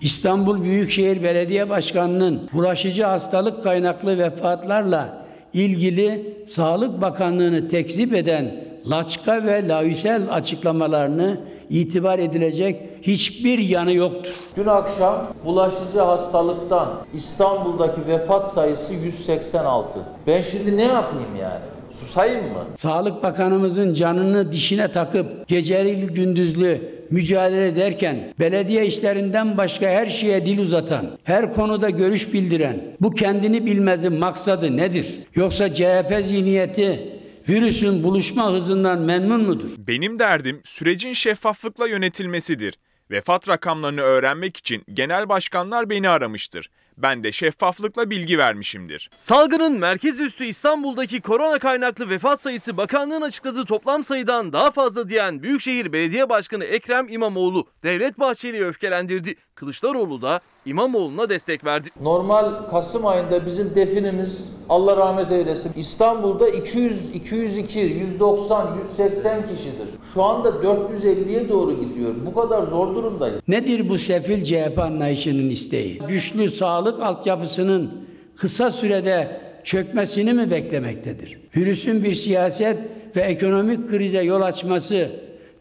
İstanbul 0.00 0.62
Büyükşehir 0.62 1.22
Belediye 1.22 1.68
Başkanı'nın 1.70 2.50
bulaşıcı 2.52 3.04
hastalık 3.04 3.62
kaynaklı 3.62 4.18
vefatlarla 4.18 5.26
ilgili 5.52 6.36
Sağlık 6.46 7.00
Bakanlığı'nı 7.00 7.68
tekzip 7.68 8.14
eden 8.14 8.64
laçka 8.90 9.44
ve 9.44 9.68
laüsel 9.68 10.22
açıklamalarını 10.30 11.40
itibar 11.70 12.18
edilecek 12.18 12.80
hiçbir 13.02 13.58
yanı 13.58 13.92
yoktur. 13.92 14.34
Dün 14.56 14.66
akşam 14.66 15.26
bulaşıcı 15.44 16.00
hastalıktan 16.00 16.88
İstanbul'daki 17.14 18.06
vefat 18.06 18.50
sayısı 18.50 18.94
186. 18.94 19.98
Ben 20.26 20.40
şimdi 20.40 20.76
ne 20.76 20.84
yapayım 20.84 21.36
yani? 21.40 21.71
Susayım 21.92 22.52
mı? 22.52 22.66
Sağlık 22.76 23.22
Bakanımızın 23.22 23.94
canını 23.94 24.52
dişine 24.52 24.92
takıp 24.92 25.48
geceli 25.48 26.06
gündüzlü 26.06 26.80
mücadele 27.10 27.66
ederken 27.66 28.34
belediye 28.40 28.86
işlerinden 28.86 29.58
başka 29.58 29.86
her 29.86 30.06
şeye 30.06 30.46
dil 30.46 30.58
uzatan, 30.58 31.18
her 31.24 31.52
konuda 31.52 31.90
görüş 31.90 32.32
bildiren 32.32 32.82
bu 33.00 33.10
kendini 33.10 33.66
bilmezin 33.66 34.12
maksadı 34.12 34.76
nedir? 34.76 35.18
Yoksa 35.34 35.74
CHP 35.74 36.20
zihniyeti 36.22 37.12
virüsün 37.48 38.04
buluşma 38.04 38.52
hızından 38.52 39.00
memnun 39.00 39.42
mudur? 39.42 39.70
Benim 39.78 40.18
derdim 40.18 40.60
sürecin 40.64 41.12
şeffaflıkla 41.12 41.88
yönetilmesidir. 41.88 42.78
Vefat 43.10 43.48
rakamlarını 43.48 44.00
öğrenmek 44.00 44.56
için 44.56 44.82
genel 44.94 45.28
başkanlar 45.28 45.90
beni 45.90 46.08
aramıştır. 46.08 46.70
Ben 47.02 47.24
de 47.24 47.32
şeffaflıkla 47.32 48.10
bilgi 48.10 48.38
vermişimdir. 48.38 49.10
Salgının 49.16 49.78
merkez 49.78 50.20
üssü 50.20 50.44
İstanbul'daki 50.44 51.20
korona 51.20 51.58
kaynaklı 51.58 52.10
vefat 52.10 52.40
sayısı 52.42 52.76
bakanlığın 52.76 53.22
açıkladığı 53.22 53.64
toplam 53.64 54.04
sayıdan 54.04 54.52
daha 54.52 54.70
fazla 54.70 55.08
diyen 55.08 55.42
Büyükşehir 55.42 55.92
Belediye 55.92 56.28
Başkanı 56.28 56.64
Ekrem 56.64 57.08
İmamoğlu 57.08 57.66
Devlet 57.82 58.18
Bahçeli'yi 58.18 58.64
öfkelendirdi. 58.64 59.34
Kılıçdaroğlu 59.54 60.22
da 60.22 60.40
İmamoğlu'na 60.66 61.28
destek 61.28 61.64
verdi. 61.64 61.88
Normal 62.02 62.66
Kasım 62.70 63.06
ayında 63.06 63.46
bizim 63.46 63.74
definimiz 63.74 64.50
Allah 64.68 64.96
rahmet 64.96 65.32
eylesin 65.32 65.72
İstanbul'da 65.76 66.48
200, 66.48 67.10
202, 67.14 67.78
190, 67.80 68.76
180 68.78 69.42
kişidir. 69.48 69.88
Şu 70.14 70.22
anda 70.22 70.48
450'ye 70.48 71.48
doğru 71.48 71.72
gidiyor. 71.80 72.14
Bu 72.26 72.34
kadar 72.34 72.62
zor 72.62 72.94
durumdayız. 72.94 73.40
Nedir 73.48 73.88
bu 73.88 73.98
sefil 73.98 74.44
CHP 74.44 74.78
anlayışının 74.78 75.50
isteği? 75.50 75.98
Güçlü 76.08 76.50
sağlık 76.50 77.02
altyapısının 77.02 78.04
kısa 78.36 78.70
sürede 78.70 79.40
çökmesini 79.64 80.32
mi 80.32 80.50
beklemektedir? 80.50 81.40
Virüsün 81.56 82.04
bir 82.04 82.14
siyaset 82.14 82.78
ve 83.16 83.20
ekonomik 83.20 83.88
krize 83.88 84.22
yol 84.22 84.40
açması, 84.42 85.10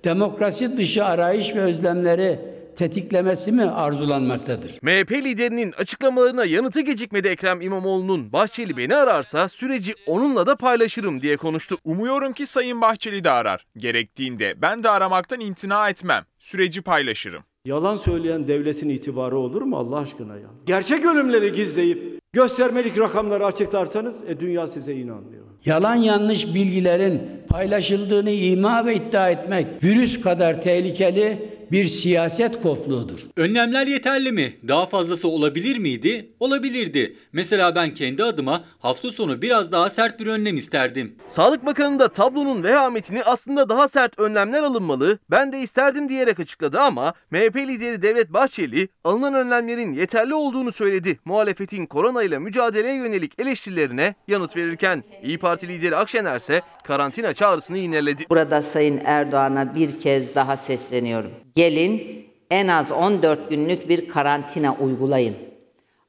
demokrasi 0.03 0.77
dışı 0.77 1.05
arayış 1.05 1.55
ve 1.55 1.61
özlemleri 1.61 2.39
tetiklemesi 2.81 3.51
mi 3.51 3.63
arzulanmaktadır? 3.63 4.71
MHP 4.81 5.11
liderinin 5.11 5.71
açıklamalarına 5.71 6.45
yanıtı 6.45 6.81
gecikmedi 6.81 7.27
Ekrem 7.27 7.61
İmamoğlu'nun. 7.61 8.33
Bahçeli 8.33 8.77
beni 8.77 8.95
ararsa 8.95 9.49
süreci 9.49 9.93
onunla 10.07 10.47
da 10.47 10.55
paylaşırım 10.55 11.21
diye 11.21 11.37
konuştu. 11.37 11.77
Umuyorum 11.83 12.33
ki 12.33 12.45
Sayın 12.45 12.81
Bahçeli 12.81 13.23
de 13.23 13.31
arar. 13.31 13.65
Gerektiğinde 13.77 14.61
ben 14.61 14.83
de 14.83 14.89
aramaktan 14.89 15.39
imtina 15.39 15.89
etmem. 15.89 16.23
Süreci 16.39 16.81
paylaşırım. 16.81 17.43
Yalan 17.65 17.95
söyleyen 17.95 18.47
devletin 18.47 18.89
itibarı 18.89 19.37
olur 19.37 19.61
mu 19.61 19.77
Allah 19.77 19.97
aşkına 19.97 20.35
ya? 20.35 20.47
Gerçek 20.65 21.05
ölümleri 21.05 21.51
gizleyip 21.51 22.19
göstermelik 22.33 22.99
rakamları 22.99 23.45
açıklarsanız 23.45 24.23
e, 24.29 24.39
dünya 24.39 24.67
size 24.67 24.93
inanmıyor. 24.93 25.43
Yalan 25.65 25.95
yanlış 25.95 26.55
bilgilerin 26.55 27.21
paylaşıldığını 27.49 28.31
ima 28.31 28.85
ve 28.85 28.95
iddia 28.95 29.29
etmek 29.29 29.83
virüs 29.83 30.21
kadar 30.21 30.61
tehlikeli 30.61 31.60
bir 31.71 31.83
siyaset 31.85 32.61
kofluğudur. 32.61 33.19
Önlemler 33.37 33.87
yeterli 33.87 34.31
mi? 34.31 34.53
Daha 34.67 34.85
fazlası 34.85 35.27
olabilir 35.27 35.77
miydi? 35.77 36.29
Olabilirdi. 36.39 37.15
Mesela 37.33 37.75
ben 37.75 37.93
kendi 37.93 38.23
adıma 38.23 38.63
hafta 38.79 39.11
sonu 39.11 39.41
biraz 39.41 39.71
daha 39.71 39.89
sert 39.89 40.19
bir 40.19 40.27
önlem 40.27 40.57
isterdim. 40.57 41.15
Sağlık 41.27 41.65
Bakanı 41.65 41.99
da 41.99 42.07
tablonun 42.07 42.63
vehametini 42.63 43.23
aslında 43.23 43.69
daha 43.69 43.87
sert 43.87 44.19
önlemler 44.19 44.63
alınmalı, 44.63 45.19
ben 45.31 45.51
de 45.51 45.59
isterdim 45.59 46.09
diyerek 46.09 46.39
açıkladı 46.39 46.79
ama 46.79 47.13
MHP 47.31 47.55
lideri 47.55 48.01
Devlet 48.01 48.33
Bahçeli 48.33 48.87
alınan 49.03 49.33
önlemlerin 49.33 49.93
yeterli 49.93 50.33
olduğunu 50.33 50.71
söyledi. 50.71 51.19
Muhalefetin 51.25 51.85
korona 51.85 52.23
ile 52.23 52.39
mücadeleye 52.39 52.95
yönelik 52.95 53.39
eleştirilerine 53.39 54.15
yanıt 54.27 54.55
verirken 54.55 55.03
İyi 55.23 55.37
Parti 55.37 55.67
lideri 55.67 55.95
Akşener 55.95 56.35
ise 56.35 56.61
karantina 56.83 57.33
çağrısını 57.33 57.77
yineledi. 57.77 58.25
Burada 58.29 58.61
Sayın 58.61 59.01
Erdoğan'a 59.05 59.75
bir 59.75 59.99
kez 59.99 60.35
daha 60.35 60.57
sesleniyorum. 60.57 61.31
Gelin 61.55 62.25
en 62.51 62.67
az 62.67 62.91
14 62.91 63.49
günlük 63.49 63.89
bir 63.89 64.07
karantina 64.07 64.75
uygulayın. 64.75 65.35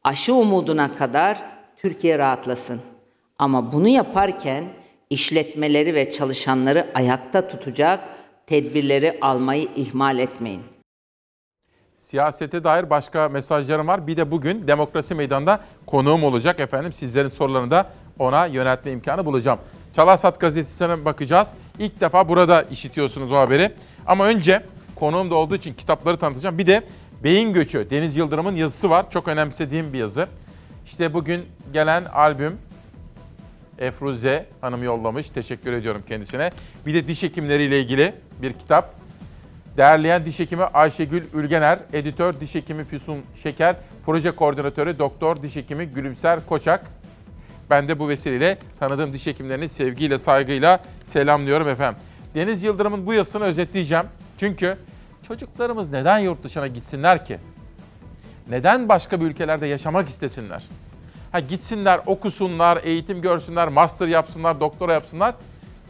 Aşı 0.04 0.34
umuduna 0.34 0.94
kadar 0.94 1.42
Türkiye 1.76 2.18
rahatlasın. 2.18 2.80
Ama 3.38 3.72
bunu 3.72 3.88
yaparken 3.88 4.64
işletmeleri 5.10 5.94
ve 5.94 6.10
çalışanları 6.10 6.86
ayakta 6.94 7.48
tutacak 7.48 8.00
tedbirleri 8.46 9.18
almayı 9.20 9.68
ihmal 9.76 10.18
etmeyin. 10.18 10.62
Siyasete 11.96 12.64
dair 12.64 12.90
başka 12.90 13.28
mesajlarım 13.28 13.86
var. 13.86 14.06
Bir 14.06 14.16
de 14.16 14.30
bugün 14.30 14.68
Demokrasi 14.68 15.14
Meydanı'nda 15.14 15.60
konuğum 15.86 16.24
olacak 16.24 16.60
efendim. 16.60 16.92
Sizlerin 16.92 17.28
sorularını 17.28 17.70
da 17.70 17.90
ona 18.18 18.46
yöneltme 18.46 18.90
imkanı 18.90 19.24
bulacağım. 19.24 19.58
Çalarsat 19.96 20.40
gazetesine 20.40 21.04
bakacağız. 21.04 21.48
İlk 21.78 22.00
defa 22.00 22.28
burada 22.28 22.62
işitiyorsunuz 22.62 23.32
o 23.32 23.36
haberi. 23.36 23.72
Ama 24.06 24.26
önce 24.26 24.62
konuğum 24.94 25.30
da 25.30 25.34
olduğu 25.34 25.54
için 25.54 25.74
kitapları 25.74 26.16
tanıtacağım. 26.16 26.58
Bir 26.58 26.66
de 26.66 26.82
Beyin 27.24 27.52
Göçü, 27.52 27.90
Deniz 27.90 28.16
Yıldırım'ın 28.16 28.56
yazısı 28.56 28.90
var. 28.90 29.10
Çok 29.10 29.28
önemsediğim 29.28 29.92
bir 29.92 29.98
yazı. 29.98 30.28
İşte 30.86 31.14
bugün 31.14 31.44
gelen 31.72 32.04
albüm 32.04 32.58
Efruze 33.78 34.46
Hanım 34.60 34.82
yollamış. 34.82 35.30
Teşekkür 35.30 35.72
ediyorum 35.72 36.02
kendisine. 36.08 36.50
Bir 36.86 36.94
de 36.94 37.06
diş 37.06 37.22
hekimleriyle 37.22 37.80
ilgili 37.80 38.14
bir 38.42 38.52
kitap. 38.52 38.94
Derleyen 39.76 40.26
diş 40.26 40.38
hekimi 40.38 40.64
Ayşegül 40.64 41.22
Ülgener, 41.34 41.78
editör 41.92 42.40
diş 42.40 42.54
hekimi 42.54 42.84
Füsun 42.84 43.18
Şeker, 43.42 43.76
proje 44.06 44.30
koordinatörü 44.30 44.98
doktor 44.98 45.42
diş 45.42 45.56
hekimi 45.56 45.86
Gülümser 45.86 46.46
Koçak. 46.46 46.84
Ben 47.70 47.88
de 47.88 47.98
bu 47.98 48.08
vesileyle 48.08 48.58
tanıdığım 48.80 49.12
diş 49.12 49.26
hekimlerini 49.26 49.68
sevgiyle, 49.68 50.18
saygıyla 50.18 50.80
selamlıyorum 51.04 51.68
efendim. 51.68 52.00
Deniz 52.34 52.62
Yıldırım'ın 52.62 53.06
bu 53.06 53.14
yazısını 53.14 53.44
özetleyeceğim. 53.44 54.04
Çünkü 54.42 54.76
çocuklarımız 55.28 55.90
neden 55.90 56.18
yurt 56.18 56.42
dışına 56.44 56.66
gitsinler 56.66 57.24
ki? 57.24 57.38
Neden 58.48 58.88
başka 58.88 59.20
bir 59.20 59.26
ülkelerde 59.26 59.66
yaşamak 59.66 60.08
istesinler? 60.08 60.64
Ha 61.32 61.40
gitsinler, 61.40 62.00
okusunlar, 62.06 62.80
eğitim 62.84 63.22
görsünler, 63.22 63.68
master 63.68 64.06
yapsınlar, 64.06 64.60
doktora 64.60 64.92
yapsınlar. 64.92 65.34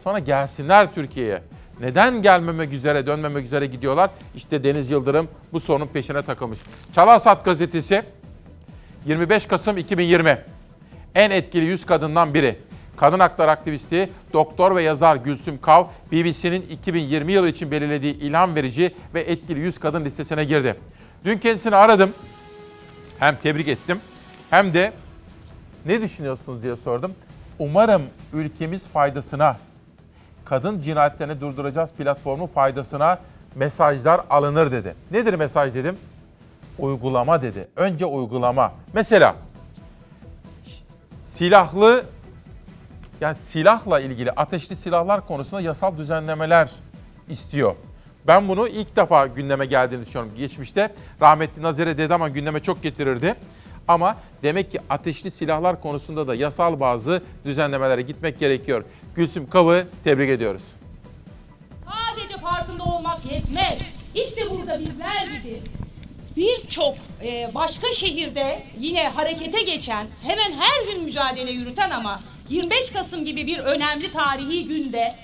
Sonra 0.04 0.18
gelsinler 0.18 0.94
Türkiye'ye. 0.94 1.42
Neden 1.80 2.22
gelmemek 2.22 2.72
üzere, 2.72 3.06
dönmemek 3.06 3.44
üzere 3.44 3.66
gidiyorlar? 3.66 4.10
İşte 4.36 4.64
Deniz 4.64 4.90
Yıldırım 4.90 5.28
bu 5.52 5.60
sorunun 5.60 5.86
peşine 5.86 6.22
takılmış. 6.22 6.58
Çalarsat 6.94 7.44
gazetesi 7.44 8.02
25 9.06 9.46
Kasım 9.46 9.78
2020. 9.78 10.44
En 11.14 11.30
etkili 11.30 11.64
100 11.64 11.86
kadından 11.86 12.34
biri. 12.34 12.58
Kadın 12.96 13.20
hakları 13.20 13.50
aktivisti, 13.50 14.10
doktor 14.32 14.76
ve 14.76 14.82
yazar 14.82 15.16
Gülsüm 15.16 15.60
Kav, 15.60 15.86
BBC'nin 16.12 16.62
2020 16.62 17.32
yılı 17.32 17.48
için 17.48 17.70
belirlediği 17.70 18.14
ilham 18.14 18.54
verici 18.54 18.94
ve 19.14 19.20
etkili 19.20 19.60
100 19.60 19.78
kadın 19.78 20.04
listesine 20.04 20.44
girdi. 20.44 20.76
Dün 21.24 21.38
kendisini 21.38 21.76
aradım. 21.76 22.10
Hem 23.18 23.36
tebrik 23.36 23.68
ettim 23.68 23.98
hem 24.50 24.74
de 24.74 24.92
ne 25.86 26.02
düşünüyorsunuz 26.02 26.62
diye 26.62 26.76
sordum. 26.76 27.12
Umarım 27.58 28.02
ülkemiz 28.32 28.88
faydasına, 28.88 29.56
kadın 30.44 30.80
cinayetlerini 30.80 31.40
durduracağız 31.40 31.92
platformu 31.92 32.46
faydasına 32.46 33.18
mesajlar 33.54 34.20
alınır 34.30 34.72
dedi. 34.72 34.94
Nedir 35.10 35.34
mesaj 35.34 35.74
dedim? 35.74 35.96
Uygulama 36.78 37.42
dedi. 37.42 37.68
Önce 37.76 38.06
uygulama. 38.06 38.72
Mesela 38.92 39.36
silahlı 41.28 42.04
yani 43.22 43.36
silahla 43.36 44.00
ilgili 44.00 44.30
ateşli 44.30 44.76
silahlar 44.76 45.26
konusunda 45.26 45.60
yasal 45.60 45.96
düzenlemeler 45.98 46.70
istiyor. 47.28 47.76
Ben 48.26 48.48
bunu 48.48 48.68
ilk 48.68 48.96
defa 48.96 49.26
gündeme 49.26 49.66
geldiğini 49.66 50.06
düşünüyorum. 50.06 50.32
Geçmişte 50.36 50.94
rahmetli 51.20 51.62
Nazire 51.62 51.98
Dedeman 51.98 52.32
gündeme 52.32 52.60
çok 52.60 52.82
getirirdi. 52.82 53.34
Ama 53.88 54.16
demek 54.42 54.70
ki 54.70 54.80
ateşli 54.90 55.30
silahlar 55.30 55.80
konusunda 55.80 56.28
da 56.28 56.34
yasal 56.34 56.80
bazı 56.80 57.22
düzenlemelere 57.44 58.02
gitmek 58.02 58.38
gerekiyor. 58.38 58.84
Gülsüm 59.16 59.50
Kav'ı 59.50 59.86
tebrik 60.04 60.30
ediyoruz. 60.30 60.62
Sadece 61.84 62.38
farkında 62.38 62.84
olmak 62.84 63.32
yetmez. 63.32 63.78
İşte 64.14 64.50
burada 64.50 64.80
bizler 64.80 65.26
gibi 65.26 65.62
birçok 66.36 66.94
e, 67.24 67.50
başka 67.54 67.92
şehirde 67.92 68.62
yine 68.78 69.08
harekete 69.08 69.62
geçen, 69.62 70.06
hemen 70.22 70.52
her 70.52 70.92
gün 70.92 71.04
mücadele 71.04 71.50
yürüten 71.50 71.90
ama 71.90 72.20
25 72.52 72.92
Kasım 72.92 73.24
gibi 73.24 73.46
bir 73.46 73.58
önemli 73.58 74.12
tarihi 74.12 74.64
günde 74.64 75.14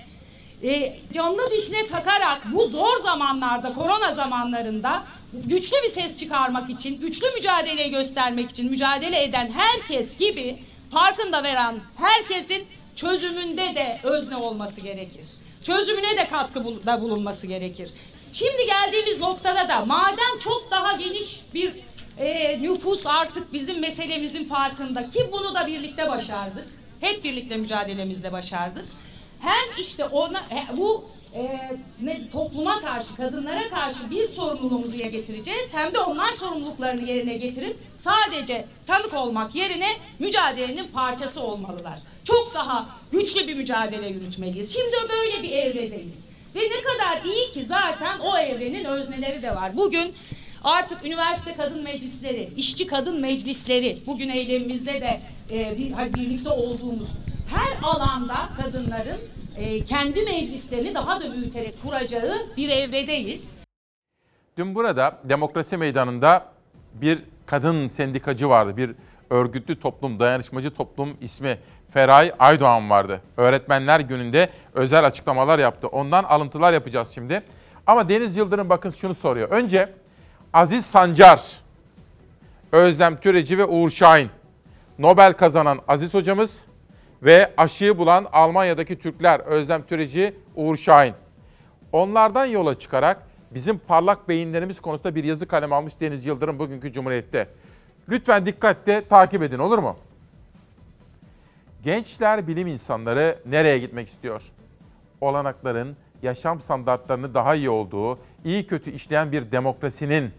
e, 0.63 0.99
canlı 1.15 1.51
dişine 1.51 1.87
takarak 1.87 2.43
bu 2.53 2.67
zor 2.67 3.03
zamanlarda, 3.03 3.73
korona 3.73 4.15
zamanlarında 4.15 5.03
güçlü 5.33 5.77
bir 5.85 5.89
ses 5.89 6.19
çıkarmak 6.19 6.71
için, 6.71 7.01
güçlü 7.01 7.27
mücadele 7.31 7.89
göstermek 7.89 8.51
için 8.51 8.71
mücadele 8.71 9.23
eden 9.23 9.53
herkes 9.53 10.19
gibi 10.19 10.59
farkında 10.91 11.43
veren 11.43 11.81
herkesin 11.97 12.67
çözümünde 12.97 13.75
de 13.75 14.01
özne 14.03 14.37
olması 14.37 14.81
gerekir. 14.81 15.25
Çözümüne 15.63 16.17
de 16.17 16.29
katkıda 16.29 17.03
bulunması 17.03 17.47
gerekir. 17.47 17.91
Şimdi 18.33 18.67
geldiğimiz 18.67 19.21
noktada 19.21 19.69
da 19.69 19.85
madem 19.85 20.39
çok 20.45 20.71
daha 20.71 20.93
geniş 20.93 21.41
bir 21.55 21.73
e, 22.19 22.59
nüfus 22.63 23.07
artık 23.07 23.53
bizim 23.53 23.81
meselemizin 23.81 24.45
farkında 24.45 25.11
ki 25.11 25.27
bunu 25.33 25.55
da 25.55 25.67
birlikte 25.67 26.09
başardık. 26.09 26.65
Hep 27.01 27.25
birlikte 27.25 27.57
mücadelemizle 27.57 28.33
başardık. 28.33 28.85
Hem 29.41 29.81
işte 29.81 30.05
ona 30.05 30.43
bu 30.77 31.05
e, 31.35 31.71
ne, 32.03 32.31
topluma 32.31 32.81
karşı, 32.81 33.17
kadınlara 33.17 33.69
karşı 33.69 34.11
biz 34.11 34.31
sorumluluğumuzu 34.31 34.97
yerine 34.97 35.11
getireceğiz. 35.11 35.75
Hem 35.75 35.95
de 35.95 35.99
onlar 35.99 36.33
sorumluluklarını 36.33 37.11
yerine 37.11 37.35
getirip 37.35 37.77
sadece 37.97 38.67
tanık 38.87 39.15
olmak 39.15 39.55
yerine 39.55 39.89
mücadelenin 40.19 40.89
parçası 40.89 41.41
olmalılar. 41.41 41.99
Çok 42.25 42.55
daha 42.55 42.89
güçlü 43.13 43.49
bir 43.49 43.55
mücadele 43.55 44.09
yürütmeliyiz. 44.09 44.73
Şimdi 44.73 44.97
böyle 45.09 45.43
bir 45.43 45.51
evredeyiz. 45.51 46.25
Ve 46.55 46.61
ne 46.61 46.83
kadar 46.83 47.25
iyi 47.25 47.51
ki 47.51 47.65
zaten 47.65 48.19
o 48.19 48.39
evrenin 48.39 48.85
özneleri 48.85 49.43
de 49.43 49.51
var. 49.51 49.77
Bugün 49.77 50.15
artık 50.65 51.05
üniversite 51.05 51.55
kadın 51.55 51.83
meclisleri, 51.83 52.53
işçi 52.57 52.87
kadın 52.87 53.21
meclisleri, 53.21 53.99
bugün 54.07 54.29
eylemimizde 54.29 55.01
de 55.01 55.21
e, 55.51 55.79
bir, 55.79 56.15
birlikte 56.15 56.51
olduğumuz 56.51 57.09
her 57.51 57.89
alanda 57.89 58.37
kadınların 58.63 59.21
e, 59.57 59.85
kendi 59.85 60.23
meclislerini 60.23 60.95
daha 60.95 61.21
da 61.21 61.33
büyüterek 61.33 61.83
kuracağı 61.83 62.35
bir 62.57 62.69
evredeyiz. 62.69 63.59
Dün 64.57 64.75
burada 64.75 65.19
Demokrasi 65.25 65.77
Meydanı'nda 65.77 66.47
bir 66.95 67.19
kadın 67.47 67.89
sendikacı 67.89 68.49
vardı. 68.49 68.77
Bir 68.77 68.91
örgütlü 69.31 69.81
toplum, 69.81 70.21
dayanışmacı 70.21 70.71
toplum 70.71 71.17
ismi 71.21 71.59
Feray 71.91 72.33
Aydoğan 72.39 72.91
vardı. 72.91 73.21
Öğretmenler 73.37 74.01
gününde 74.01 74.49
özel 74.75 75.07
açıklamalar 75.07 75.59
yaptı. 75.59 75.87
Ondan 75.87 76.25
alıntılar 76.25 76.73
yapacağız 76.73 77.09
şimdi. 77.15 77.43
Ama 77.87 78.09
Deniz 78.09 78.37
Yıldırım 78.37 78.69
bakın 78.69 78.91
şunu 78.91 79.15
soruyor. 79.15 79.49
Önce 79.49 79.89
Aziz 80.53 80.87
Sancar, 80.87 81.61
Özlem 82.73 83.21
Türeci 83.21 83.59
ve 83.59 83.65
Uğur 83.65 83.91
Şahin. 83.91 84.31
Nobel 84.99 85.33
kazanan 85.33 85.81
Aziz 85.89 86.15
hocamız 86.15 86.65
ve 87.23 87.53
aşıyı 87.57 87.99
bulan 87.99 88.27
Almanya'daki 88.33 88.99
Türkler 88.99 89.41
Özlem 89.41 89.83
Türeci, 89.83 90.35
Uğur 90.55 90.77
Şahin. 90.77 91.15
Onlardan 91.93 92.47
yola 92.47 92.79
çıkarak 92.79 93.23
bizim 93.51 93.79
parlak 93.79 94.29
beyinlerimiz 94.29 94.81
konusunda 94.81 95.15
bir 95.15 95.25
yazı 95.25 95.47
kalem 95.47 95.73
almış 95.73 96.01
Deniz 96.01 96.27
Yıldırım 96.27 96.59
bugünkü 96.59 96.93
Cumhuriyet'te. 96.93 97.49
Lütfen 98.09 98.47
dikkatle 98.47 99.09
takip 99.09 99.43
edin 99.43 99.59
olur 99.59 99.79
mu? 99.79 99.97
Gençler 101.83 102.49
bilim 102.49 102.67
insanları 102.67 103.39
nereye 103.47 103.79
gitmek 103.79 104.09
istiyor? 104.09 104.43
Olanakların, 105.21 105.97
yaşam 106.23 106.61
standartlarını 106.61 107.35
daha 107.35 107.55
iyi 107.55 107.71
olduğu, 107.71 108.19
iyi 108.45 108.67
kötü 108.67 108.91
işleyen 108.91 109.33
bir 109.33 109.53
demokrasinin, 109.53 110.31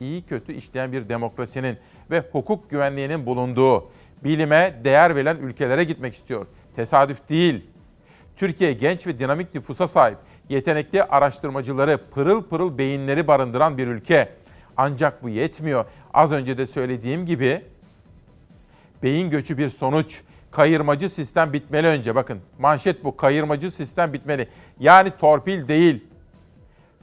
iyi 0.00 0.22
kötü 0.22 0.52
işleyen 0.52 0.92
bir 0.92 1.08
demokrasinin 1.08 1.78
ve 2.10 2.22
hukuk 2.32 2.70
güvenliğinin 2.70 3.26
bulunduğu, 3.26 3.90
bilime 4.24 4.80
değer 4.84 5.16
verilen 5.16 5.36
ülkelere 5.36 5.84
gitmek 5.84 6.14
istiyor. 6.14 6.46
Tesadüf 6.76 7.28
değil. 7.28 7.64
Türkiye 8.36 8.72
genç 8.72 9.06
ve 9.06 9.18
dinamik 9.18 9.54
nüfusa 9.54 9.88
sahip, 9.88 10.18
yetenekli 10.48 11.02
araştırmacıları, 11.02 12.00
pırıl 12.10 12.42
pırıl 12.42 12.78
beyinleri 12.78 13.26
barındıran 13.26 13.78
bir 13.78 13.86
ülke. 13.86 14.28
Ancak 14.76 15.22
bu 15.22 15.28
yetmiyor. 15.28 15.84
Az 16.14 16.32
önce 16.32 16.58
de 16.58 16.66
söylediğim 16.66 17.26
gibi 17.26 17.62
beyin 19.02 19.30
göçü 19.30 19.58
bir 19.58 19.70
sonuç. 19.70 20.20
Kayırmacı 20.50 21.10
sistem 21.10 21.52
bitmeli 21.52 21.86
önce. 21.86 22.14
Bakın 22.14 22.38
manşet 22.58 23.04
bu. 23.04 23.16
Kayırmacı 23.16 23.70
sistem 23.70 24.12
bitmeli. 24.12 24.48
Yani 24.80 25.12
torpil 25.20 25.68
değil. 25.68 26.04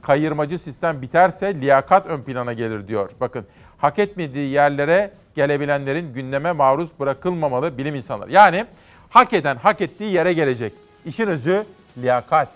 Kayırmacı 0.02 0.58
sistem 0.58 1.02
biterse 1.02 1.54
liyakat 1.54 2.06
ön 2.06 2.22
plana 2.22 2.52
gelir 2.52 2.88
diyor. 2.88 3.10
Bakın 3.20 3.46
hak 3.78 3.98
etmediği 3.98 4.50
yerlere 4.50 5.10
gelebilenlerin 5.34 6.12
gündeme 6.12 6.52
maruz 6.52 6.90
bırakılmamalı 7.00 7.78
bilim 7.78 7.94
insanları. 7.94 8.32
Yani 8.32 8.66
hak 9.10 9.32
eden 9.32 9.56
hak 9.56 9.80
ettiği 9.80 10.12
yere 10.12 10.32
gelecek. 10.32 10.72
İşin 11.04 11.26
özü 11.26 11.64
liyakat. 11.98 12.48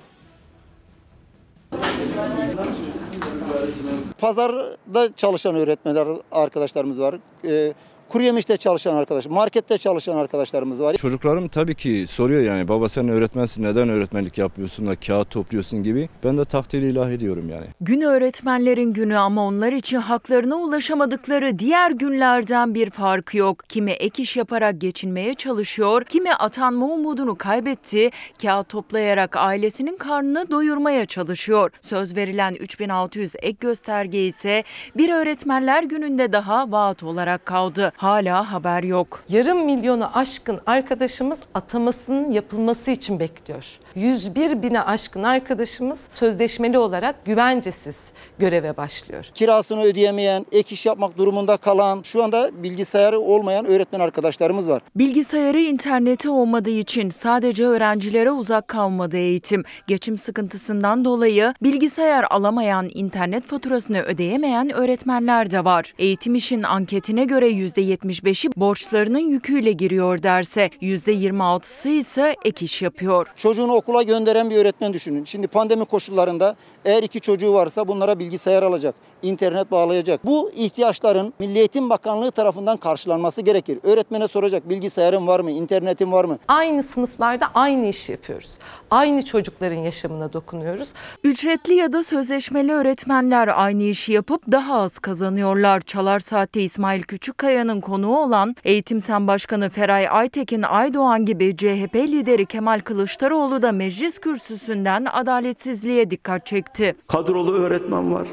Pazarda 4.19 5.17
çalışan 5.17 5.55
öğretmenler 5.55 6.09
arkadaşlarımız 6.33 7.01
var. 7.01 7.15
Ee, 7.45 7.73
kuru 8.13 8.23
yemişte 8.23 8.57
çalışan 8.57 8.97
arkadaş, 8.97 9.27
markette 9.27 9.79
çalışan 9.79 10.17
arkadaşlarımız 10.17 10.81
var. 10.81 10.95
Çocuklarım 10.95 11.49
tabii 11.49 11.75
ki 11.75 12.05
soruyor 12.09 12.43
yani 12.43 12.69
baba 12.69 12.89
sen 12.89 13.09
öğretmensin 13.09 13.63
neden 13.63 13.89
öğretmenlik 13.89 14.39
yapmıyorsun 14.39 14.87
da 14.87 14.97
kağıt 14.97 15.31
topluyorsun 15.31 15.83
gibi. 15.83 16.09
Ben 16.25 16.39
de 16.39 16.45
takdir 16.45 16.83
ilah 16.83 17.11
ediyorum 17.11 17.51
yani. 17.51 17.67
Gün 17.81 18.01
öğretmenlerin 18.01 18.93
günü 18.93 19.17
ama 19.17 19.47
onlar 19.47 19.73
için 19.73 19.97
haklarına 19.97 20.57
ulaşamadıkları 20.57 21.59
diğer 21.59 21.91
günlerden 21.91 22.75
bir 22.75 22.91
farkı 22.91 23.37
yok. 23.37 23.69
Kimi 23.69 23.91
ek 23.91 24.23
iş 24.23 24.37
yaparak 24.37 24.81
geçinmeye 24.81 25.35
çalışıyor, 25.35 26.05
kimi 26.05 26.35
atanma 26.35 26.87
umudunu 26.87 27.35
kaybetti, 27.39 28.11
kağıt 28.43 28.69
toplayarak 28.69 29.37
ailesinin 29.37 29.97
karnını 29.97 30.51
doyurmaya 30.51 31.07
çalışıyor. 31.07 31.71
Söz 31.81 32.17
verilen 32.17 32.55
3600 32.55 33.35
ek 33.43 33.57
gösterge 33.61 34.27
ise 34.27 34.65
bir 34.97 35.11
öğretmenler 35.13 35.83
gününde 35.83 36.33
daha 36.33 36.73
vaat 36.73 37.03
olarak 37.03 37.47
kaldı. 37.47 37.93
Hala 38.03 38.53
haber 38.53 38.83
yok. 38.83 39.25
Yarım 39.29 39.65
milyonu 39.65 40.17
aşkın 40.19 40.61
arkadaşımız 40.67 41.39
atamasının 41.55 42.31
yapılması 42.31 42.91
için 42.91 43.21
bekliyor. 43.21 43.79
101 43.95 44.63
bine 44.63 44.83
aşkın 44.83 45.23
arkadaşımız 45.23 46.01
sözleşmeli 46.15 46.79
olarak 46.79 47.25
güvencesiz 47.25 47.97
göreve 48.39 48.77
başlıyor. 48.77 49.31
Kirasını 49.35 49.83
ödeyemeyen, 49.83 50.47
ek 50.53 50.75
iş 50.75 50.87
yapmak 50.87 51.19
durumunda 51.19 51.57
kalan, 51.57 52.03
şu 52.03 52.25
anda 52.25 52.51
bilgisayarı 52.63 53.21
olmayan 53.21 53.67
öğretmen 53.67 54.01
arkadaşlarımız 54.01 54.69
var. 54.69 54.83
Bilgisayarı 54.97 55.61
interneti 55.61 56.31
olmadığı 56.31 56.71
için 56.71 57.11
sadece 57.11 57.67
öğrencilere 57.67 58.31
uzak 58.31 58.69
kalmadı 58.69 59.17
eğitim. 59.17 59.65
Geçim 59.87 60.19
sıkıntısından 60.19 61.05
dolayı 61.05 61.55
bilgisayar 61.63 62.25
alamayan, 62.31 62.89
internet 62.95 63.45
faturasını 63.45 64.03
ödeyemeyen 64.03 64.73
öğretmenler 64.73 65.51
de 65.51 65.65
var. 65.65 65.95
Eğitim 65.99 66.35
işin 66.35 66.63
anketine 66.63 67.25
göre 67.25 67.51
%75'i 67.51 68.51
borçlarının 68.57 69.19
yüküyle 69.19 69.73
giriyor 69.73 70.23
derse, 70.23 70.71
%26'sı 70.83 71.89
ise 71.89 72.37
ek 72.45 72.65
iş 72.65 72.83
yapıyor. 72.83 73.27
Çocuğunu 73.37 73.82
okula 73.83 74.03
gönderen 74.03 74.51
bir 74.51 74.57
öğretmen 74.57 74.93
düşünün. 74.93 75.25
Şimdi 75.25 75.47
pandemi 75.47 75.85
koşullarında 75.85 76.57
eğer 76.85 77.03
iki 77.03 77.21
çocuğu 77.21 77.55
varsa 77.55 77.89
bunlara 77.89 78.19
bilgisayar 78.19 78.63
alacak, 78.63 78.95
internet 79.23 79.71
bağlayacak. 79.71 80.27
Bu 80.27 80.51
ihtiyaçların 80.55 81.33
Milli 81.39 81.59
Eğitim 81.59 81.91
Bakanlığı 81.91 82.31
tarafından 82.31 82.77
karşılanması 82.77 83.43
gerekir. 83.43 83.79
Öğretmene 83.83 84.29
soracak 84.29 84.69
bilgisayarın 84.69 85.27
var 85.27 85.41
mı, 85.41 85.51
internetin 85.51 86.13
var 86.13 86.25
mı? 86.25 86.39
Aynı 86.49 86.83
sınıflarda 86.83 87.47
aynı 87.55 87.87
iş 87.87 88.09
yapıyoruz. 88.09 88.51
Aynı 88.91 89.25
çocukların 89.25 89.77
yaşamına 89.77 90.33
dokunuyoruz. 90.33 90.89
Ücretli 91.25 91.75
ya 91.75 91.93
da 91.93 92.03
sözleşmeli 92.03 92.73
öğretmenler 92.73 93.49
aynı 93.49 93.83
işi 93.83 94.13
yapıp 94.13 94.43
daha 94.53 94.81
az 94.81 94.99
kazanıyorlar. 94.99 95.81
Çalar 95.81 96.21
Saat'te 96.21 96.61
İsmail 96.63 97.03
Küçükkaya'nın 97.03 97.81
konuğu 97.81 98.19
olan 98.19 98.57
Eğitim 98.65 99.01
Sen 99.01 99.27
Başkanı 99.27 99.71
Feray 99.71 100.09
Aytekin 100.09 100.63
Aydoğan 100.63 101.25
gibi 101.25 101.57
CHP 101.57 101.95
lideri 101.95 102.47
Kemal 102.47 102.81
Kılıçdaroğlu 102.81 103.63
da 103.63 103.73
meclis 103.73 104.19
kürsüsünden 104.19 105.07
adaletsizliğe 105.13 106.11
dikkat 106.11 106.47
çekti. 106.47 106.97
Kadrolu 107.09 107.53
öğretmen 107.53 108.15
var, 108.15 108.29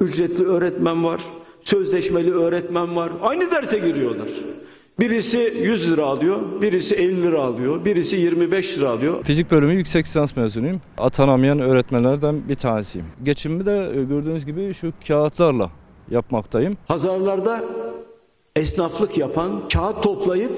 ücretli 0.00 0.44
öğretmen 0.44 1.04
var, 1.04 1.20
sözleşmeli 1.62 2.34
öğretmen 2.34 2.96
var. 2.96 3.12
Aynı 3.22 3.50
derse 3.50 3.78
giriyorlar. 3.78 4.28
Birisi 5.00 5.54
100 5.62 5.92
lira 5.92 6.04
alıyor, 6.04 6.62
birisi 6.62 6.94
50 6.94 7.22
lira 7.22 7.42
alıyor, 7.42 7.84
birisi 7.84 8.16
25 8.16 8.78
lira 8.78 8.88
alıyor. 8.88 9.22
Fizik 9.24 9.50
bölümü 9.50 9.72
yüksek 9.72 10.06
lisans 10.06 10.36
mezunuyum. 10.36 10.80
Atanamayan 10.98 11.60
öğretmenlerden 11.60 12.48
bir 12.48 12.54
tanesiyim. 12.54 13.06
Geçimimi 13.22 13.66
de 13.66 13.92
e, 13.94 14.04
gördüğünüz 14.04 14.46
gibi 14.46 14.74
şu 14.74 14.92
kağıtlarla 15.08 15.70
yapmaktayım. 16.10 16.76
Pazarlarda 16.88 17.64
esnaflık 18.56 19.18
yapan, 19.18 19.68
kağıt 19.68 20.02
toplayıp 20.02 20.52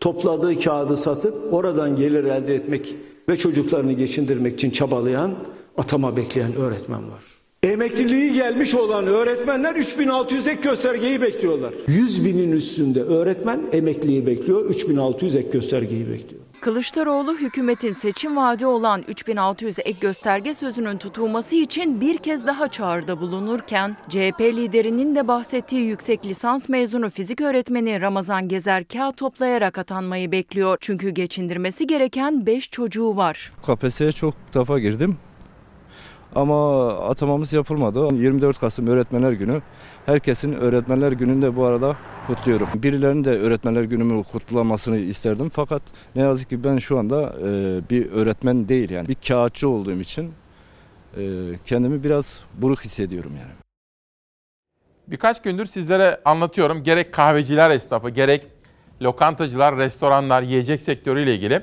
topladığı 0.00 0.60
kağıdı 0.60 0.96
satıp 0.96 1.34
oradan 1.54 1.96
gelir 1.96 2.24
elde 2.24 2.54
etmek 2.54 2.94
ve 3.28 3.38
çocuklarını 3.38 3.92
geçindirmek 3.92 4.54
için 4.54 4.70
çabalayan, 4.70 5.34
atama 5.76 6.16
bekleyen 6.16 6.54
öğretmen 6.54 7.10
var. 7.10 7.31
Emekliliği 7.62 8.32
gelmiş 8.32 8.74
olan 8.74 9.06
öğretmenler 9.06 9.74
3600 9.76 10.46
ek 10.48 10.62
göstergeyi 10.62 11.22
bekliyorlar. 11.22 11.74
100 11.88 12.24
binin 12.24 12.52
üstünde 12.52 13.02
öğretmen 13.02 13.60
emekliyi 13.72 14.26
bekliyor, 14.26 14.64
3600 14.64 15.36
ek 15.36 15.48
göstergeyi 15.52 16.08
bekliyor. 16.08 16.42
Kılıçdaroğlu 16.60 17.36
hükümetin 17.38 17.92
seçim 17.92 18.36
vaadi 18.36 18.66
olan 18.66 19.02
3600 19.08 19.78
ek 19.78 19.94
gösterge 20.00 20.54
sözünün 20.54 20.98
tutulması 20.98 21.56
için 21.56 22.00
bir 22.00 22.18
kez 22.18 22.46
daha 22.46 22.68
çağrıda 22.68 23.20
bulunurken 23.20 23.96
CHP 24.08 24.40
liderinin 24.40 25.16
de 25.16 25.28
bahsettiği 25.28 25.82
yüksek 25.82 26.26
lisans 26.26 26.68
mezunu 26.68 27.10
fizik 27.10 27.40
öğretmeni 27.40 28.00
Ramazan 28.00 28.48
Gezer 28.48 28.84
kağıt 28.84 29.16
toplayarak 29.16 29.78
atanmayı 29.78 30.32
bekliyor. 30.32 30.76
Çünkü 30.80 31.10
geçindirmesi 31.10 31.86
gereken 31.86 32.46
5 32.46 32.70
çocuğu 32.70 33.16
var. 33.16 33.52
KPSS'ye 33.66 34.12
çok 34.12 34.34
defa 34.54 34.78
girdim. 34.78 35.16
Ama 36.34 36.88
atamamız 37.08 37.52
yapılmadı. 37.52 38.14
24 38.14 38.58
Kasım 38.58 38.86
Öğretmenler 38.86 39.32
Günü. 39.32 39.62
Herkesin 40.06 40.52
Öğretmenler 40.52 41.12
Günü'nde 41.12 41.56
bu 41.56 41.64
arada 41.64 41.96
kutluyorum. 42.26 42.68
Birilerinin 42.74 43.24
de 43.24 43.30
Öğretmenler 43.30 43.82
Günü'nü 43.82 44.24
kutlamasını 44.24 44.98
isterdim. 44.98 45.48
Fakat 45.48 45.82
ne 46.16 46.22
yazık 46.22 46.48
ki 46.48 46.64
ben 46.64 46.78
şu 46.78 46.98
anda 46.98 47.34
e, 47.42 47.80
bir 47.90 48.10
öğretmen 48.10 48.68
değil 48.68 48.90
yani 48.90 49.08
bir 49.08 49.16
kağıtçı 49.28 49.68
olduğum 49.68 50.00
için 50.00 50.32
e, 51.16 51.22
kendimi 51.66 52.04
biraz 52.04 52.40
buruk 52.54 52.84
hissediyorum 52.84 53.32
yani. 53.36 53.52
Birkaç 55.08 55.42
gündür 55.42 55.66
sizlere 55.66 56.20
anlatıyorum. 56.24 56.82
Gerek 56.82 57.12
kahveciler 57.12 57.70
esnafı, 57.70 58.10
gerek 58.10 58.46
lokantacılar, 59.02 59.76
restoranlar, 59.76 60.42
yiyecek 60.42 60.82
sektörüyle 60.82 61.34
ilgili 61.34 61.62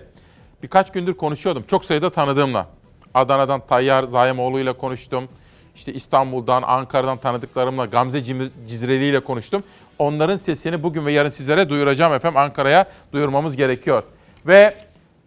birkaç 0.64 0.92
gündür 0.92 1.14
konuşuyordum. 1.14 1.64
Çok 1.68 1.86
sayıda 1.86 2.10
tanıdığımla. 2.10 2.79
Adana'dan 3.20 3.62
Tayyar 3.68 4.04
Zayemoğlu 4.04 4.60
ile 4.60 4.74
konuştum. 4.74 5.28
İşte 5.76 5.94
İstanbul'dan, 5.94 6.64
Ankara'dan 6.66 7.18
tanıdıklarımla, 7.18 7.86
Gamze 7.86 8.24
Cizreli 8.68 9.06
ile 9.06 9.20
konuştum. 9.20 9.64
Onların 10.00 10.38
sesini 10.38 10.84
bugün 10.84 11.06
ve 11.06 11.12
yarın 11.12 11.30
sizlere 11.30 11.70
duyuracağım 11.70 12.14
efendim. 12.14 12.38
Ankara'ya 12.38 12.86
duyurmamız 13.14 13.56
gerekiyor. 13.56 14.04
Ve 14.48 14.76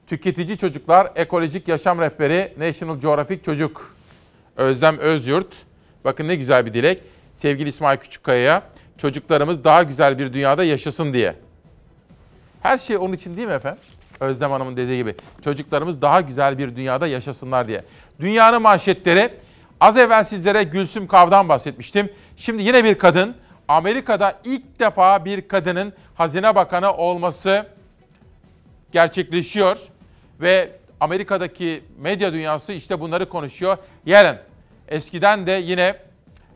tüketici 0.06 0.58
çocuklar, 0.58 1.12
ekolojik 1.16 1.68
yaşam 1.68 2.00
rehberi 2.00 2.52
National 2.58 3.00
Geographic 3.00 3.42
Çocuk 3.42 3.96
Özlem 4.56 4.98
Özyurt. 4.98 5.56
Bakın 6.04 6.28
ne 6.28 6.36
güzel 6.36 6.66
bir 6.66 6.74
dilek. 6.74 7.02
Sevgili 7.32 7.68
İsmail 7.68 7.98
Küçükkaya'ya 7.98 8.62
çocuklarımız 8.98 9.64
daha 9.64 9.82
güzel 9.82 10.18
bir 10.18 10.32
dünyada 10.32 10.64
yaşasın 10.64 11.12
diye. 11.12 11.34
Her 12.62 12.78
şey 12.78 12.96
onun 12.96 13.12
için 13.12 13.36
değil 13.36 13.48
mi 13.48 13.54
efendim? 13.54 13.82
Özlem 14.22 14.50
Hanım'ın 14.50 14.76
dediği 14.76 14.96
gibi 14.96 15.14
çocuklarımız 15.44 16.02
daha 16.02 16.20
güzel 16.20 16.58
bir 16.58 16.76
dünyada 16.76 17.06
yaşasınlar 17.06 17.68
diye. 17.68 17.84
Dünyanın 18.20 18.62
manşetleri 18.62 19.30
az 19.80 19.96
evvel 19.96 20.24
sizlere 20.24 20.62
Gülsüm 20.62 21.06
Kav'dan 21.06 21.48
bahsetmiştim. 21.48 22.12
Şimdi 22.36 22.62
yine 22.62 22.84
bir 22.84 22.98
kadın 22.98 23.34
Amerika'da 23.68 24.38
ilk 24.44 24.80
defa 24.80 25.24
bir 25.24 25.48
kadının 25.48 25.92
hazine 26.14 26.54
bakanı 26.54 26.92
olması 26.92 27.66
gerçekleşiyor 28.92 29.78
ve 30.40 30.70
Amerika'daki 31.00 31.84
medya 31.98 32.32
dünyası 32.32 32.72
işte 32.72 33.00
bunları 33.00 33.28
konuşuyor. 33.28 33.78
Yarın 34.06 34.36
eskiden 34.88 35.46
de 35.46 35.52
yine 35.52 35.96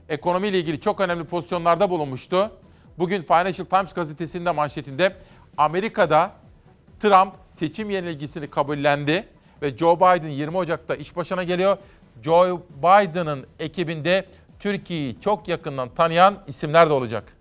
ekonomiyle 0.09 0.59
ilgili 0.59 0.81
çok 0.81 1.01
önemli 1.01 1.25
pozisyonlarda 1.25 1.91
bulunmuştu. 1.91 2.51
Bugün 2.99 3.23
Financial 3.23 3.67
Times 3.67 3.93
gazetesinde 3.93 4.51
manşetinde 4.51 5.17
Amerika'da 5.57 6.33
Trump 7.01 7.35
seçim 7.57 7.91
yenilgisini 7.91 8.51
kabullendi 8.51 9.25
ve 9.63 9.77
Joe 9.77 9.97
Biden 9.97 10.29
20 10.29 10.57
Ocak'ta 10.57 10.95
iş 10.95 11.17
başına 11.17 11.43
geliyor. 11.43 11.77
Joe 12.23 12.61
Biden'ın 12.79 13.47
ekibinde 13.59 14.27
Türkiye'yi 14.59 15.21
çok 15.21 15.49
yakından 15.49 15.89
tanıyan 15.89 16.39
isimler 16.47 16.89
de 16.89 16.93
olacak. 16.93 17.37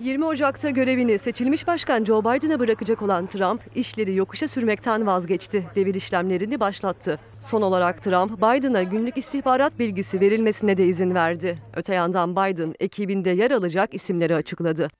20 0.00 0.24
Ocak'ta 0.24 0.70
görevini 0.70 1.18
seçilmiş 1.18 1.66
başkan 1.66 2.04
Joe 2.04 2.20
Biden'a 2.20 2.58
bırakacak 2.58 3.02
olan 3.02 3.26
Trump, 3.26 3.60
işleri 3.74 4.14
yokuşa 4.14 4.48
sürmekten 4.48 5.06
vazgeçti. 5.06 5.64
Devir 5.74 5.94
işlemlerini 5.94 6.60
başlattı. 6.60 7.18
Son 7.46 7.62
olarak 7.62 8.02
Trump, 8.02 8.38
Biden'a 8.38 8.82
günlük 8.82 9.16
istihbarat 9.18 9.78
bilgisi 9.78 10.20
verilmesine 10.20 10.76
de 10.76 10.84
izin 10.84 11.14
verdi. 11.14 11.58
Öte 11.76 11.94
yandan 11.94 12.36
Biden, 12.36 12.74
ekibinde 12.80 13.30
yer 13.30 13.50
alacak 13.50 13.94
isimleri 13.94 14.34
açıkladı. 14.34 14.90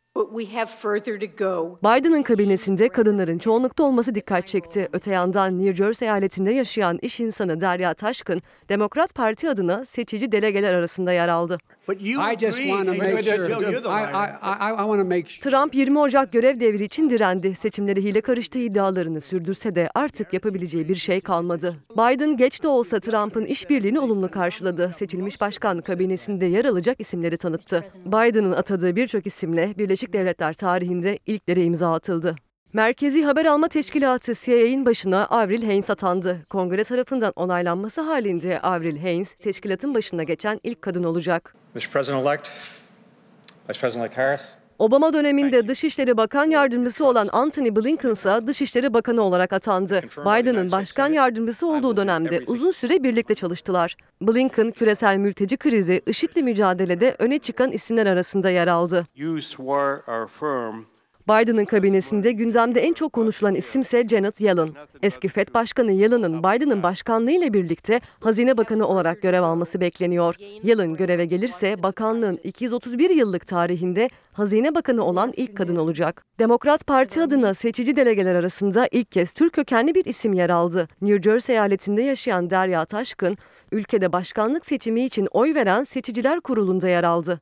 Biden'ın 1.85 2.23
kabinesinde 2.23 2.89
kadınların 2.89 3.39
çoğunlukta 3.39 3.83
olması 3.83 4.15
dikkat 4.15 4.47
çekti. 4.47 4.89
Öte 4.93 5.13
yandan 5.13 5.59
New 5.59 5.75
Jersey 5.75 6.09
eyaletinde 6.09 6.53
yaşayan 6.53 6.99
iş 7.03 7.21
insanı 7.21 7.61
Derya 7.61 7.95
Taşkın, 7.95 8.43
Demokrat 8.69 9.15
Parti 9.15 9.51
adına 9.51 9.85
seçici 9.85 10.33
delegeler 10.33 10.75
arasında 10.75 11.13
yer 11.13 11.29
aldı. 11.29 11.59
Trump 15.41 15.75
20 15.75 15.99
Ocak 15.99 16.33
görev 16.33 16.61
devri 16.61 16.85
için 16.85 17.11
direndi. 17.11 17.55
Seçimleri 17.55 18.05
hile 18.05 18.21
karıştığı 18.21 18.59
iddialarını 18.59 19.21
sürdürse 19.21 19.75
de 19.75 19.91
artık 19.95 20.33
yapabileceği 20.33 20.89
bir 20.89 20.95
şey 20.97 21.21
kalmadı. 21.21 21.75
Biden 21.97 22.36
geç 22.37 22.63
de 22.63 22.69
olsa 22.69 23.01
Trump'ın 23.01 23.45
işbirliğini 23.45 24.01
olumlu 24.01 24.31
karşıladı. 24.31 24.93
Seçilmiş 24.97 25.41
başkan 25.41 25.81
kabinesinde 25.81 26.47
yer 26.47 26.65
alacak 26.65 27.01
isimleri 27.01 27.37
tanıttı. 27.37 27.85
Biden'ın 28.07 28.53
atadığı 28.53 28.97
birçok 28.97 29.27
isimle 29.27 29.75
Birleşik 29.79 30.13
Devletler 30.13 30.55
tarihinde 30.55 31.19
ilklere 31.27 31.65
imza 31.65 31.93
atıldı. 31.93 32.37
Merkezi 32.73 33.23
Haber 33.23 33.45
Alma 33.45 33.69
Teşkilatı 33.69 34.35
CIA'nin 34.35 34.87
başına 34.87 35.27
Avril 35.27 35.65
Haines 35.65 35.91
atandı. 35.91 36.43
Kongre 36.51 36.85
tarafından 36.85 37.33
onaylanması 37.37 38.01
halinde 38.01 38.61
Avril 38.61 38.99
Haines 38.99 39.35
teşkilatın 39.35 39.95
başına 39.95 40.23
geçen 40.23 40.61
ilk 40.63 40.83
kadın 40.83 41.05
olacak. 41.05 41.55
Mr. 41.75 41.81
President-elect, 41.81 42.49
Vice 43.69 43.81
President-elect 43.81 44.15
Harris, 44.15 44.49
Obama 44.79 45.13
döneminde 45.13 45.69
Dışişleri 45.69 46.17
Bakan 46.17 46.51
Yardımcısı 46.51 47.07
olan 47.07 47.29
Anthony 47.33 47.77
Blinken 47.77 48.11
ise 48.11 48.41
Dışişleri 48.47 48.95
Bakanı 48.95 49.23
olarak 49.23 49.53
atandı. 49.53 50.01
Biden'ın 50.19 50.73
başkan 50.73 51.13
yardımcısı 51.13 51.67
olduğu 51.67 51.97
dönemde 51.97 52.43
uzun 52.47 52.71
süre 52.71 53.03
birlikte 53.03 53.35
çalıştılar. 53.35 53.97
Blinken 54.23 54.71
küresel 54.71 55.17
mülteci 55.17 55.57
krizi, 55.57 56.03
IŞİD'le 56.07 56.37
mücadelede 56.43 57.17
öne 57.19 57.39
çıkan 57.39 57.73
isimler 57.73 58.07
arasında 58.07 58.51
yer 58.51 58.67
aldı. 58.69 59.07
Biden'ın 61.29 61.65
kabinesinde 61.65 62.33
gündemde 62.33 62.81
en 62.81 62.93
çok 62.93 63.13
konuşulan 63.13 63.55
isimse 63.55 64.09
Janet 64.09 64.41
Yellen. 64.41 64.69
Eski 65.03 65.29
FED 65.29 65.49
Başkanı 65.55 65.93
Yellen'ın 65.93 66.39
Biden'ın 66.39 66.83
başkanlığıyla 66.83 67.53
birlikte 67.53 68.01
Hazine 68.21 68.57
Bakanı 68.57 68.87
olarak 68.87 69.23
görev 69.23 69.43
alması 69.43 69.81
bekleniyor. 69.81 70.35
Yellen 70.63 70.95
göreve 70.95 71.25
gelirse 71.25 71.83
bakanlığın 71.83 72.39
231 72.45 73.11
yıllık 73.11 73.47
tarihinde 73.47 74.11
Hazine 74.33 74.75
Bakanı 74.75 75.05
olan 75.05 75.33
ilk 75.37 75.57
kadın 75.57 75.77
olacak. 75.77 76.25
Demokrat 76.39 76.87
Parti 76.87 77.23
adına 77.23 77.55
seçici 77.55 77.97
delegeler 77.97 78.35
arasında 78.35 78.89
ilk 78.91 79.13
kez 79.13 79.33
Türk 79.33 79.53
kökenli 79.53 79.95
bir 79.95 80.05
isim 80.05 80.33
yer 80.33 80.51
aldı. 80.51 80.89
New 81.03 81.23
Jersey 81.23 81.57
eyaletinde 81.57 82.03
yaşayan 82.03 82.51
Derya 82.51 82.85
Taşkın, 82.85 83.37
ülkede 83.73 84.13
başkanlık 84.13 84.67
seçimi 84.67 85.05
için 85.05 85.29
oy 85.31 85.55
veren 85.55 85.85
Seçiciler 85.85 86.41
Kurulu'nda 86.41 86.89
yer 86.89 87.05
aldı. 87.05 87.41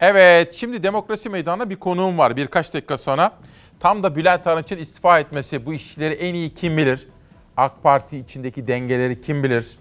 Evet, 0.00 0.54
şimdi 0.54 0.82
demokrasi 0.82 1.28
meydanına 1.28 1.70
bir 1.70 1.76
konuğum 1.76 2.18
var 2.18 2.36
birkaç 2.36 2.74
dakika 2.74 2.96
sonra. 2.96 3.32
Tam 3.80 4.02
da 4.02 4.16
Bülent 4.16 4.46
Arınç'ın 4.46 4.76
istifa 4.76 5.18
etmesi, 5.18 5.66
bu 5.66 5.74
işleri 5.74 6.14
en 6.14 6.34
iyi 6.34 6.54
kim 6.54 6.76
bilir? 6.76 7.08
AK 7.56 7.82
Parti 7.82 8.18
içindeki 8.18 8.66
dengeleri 8.66 9.20
kim 9.20 9.42
bilir? 9.42 9.76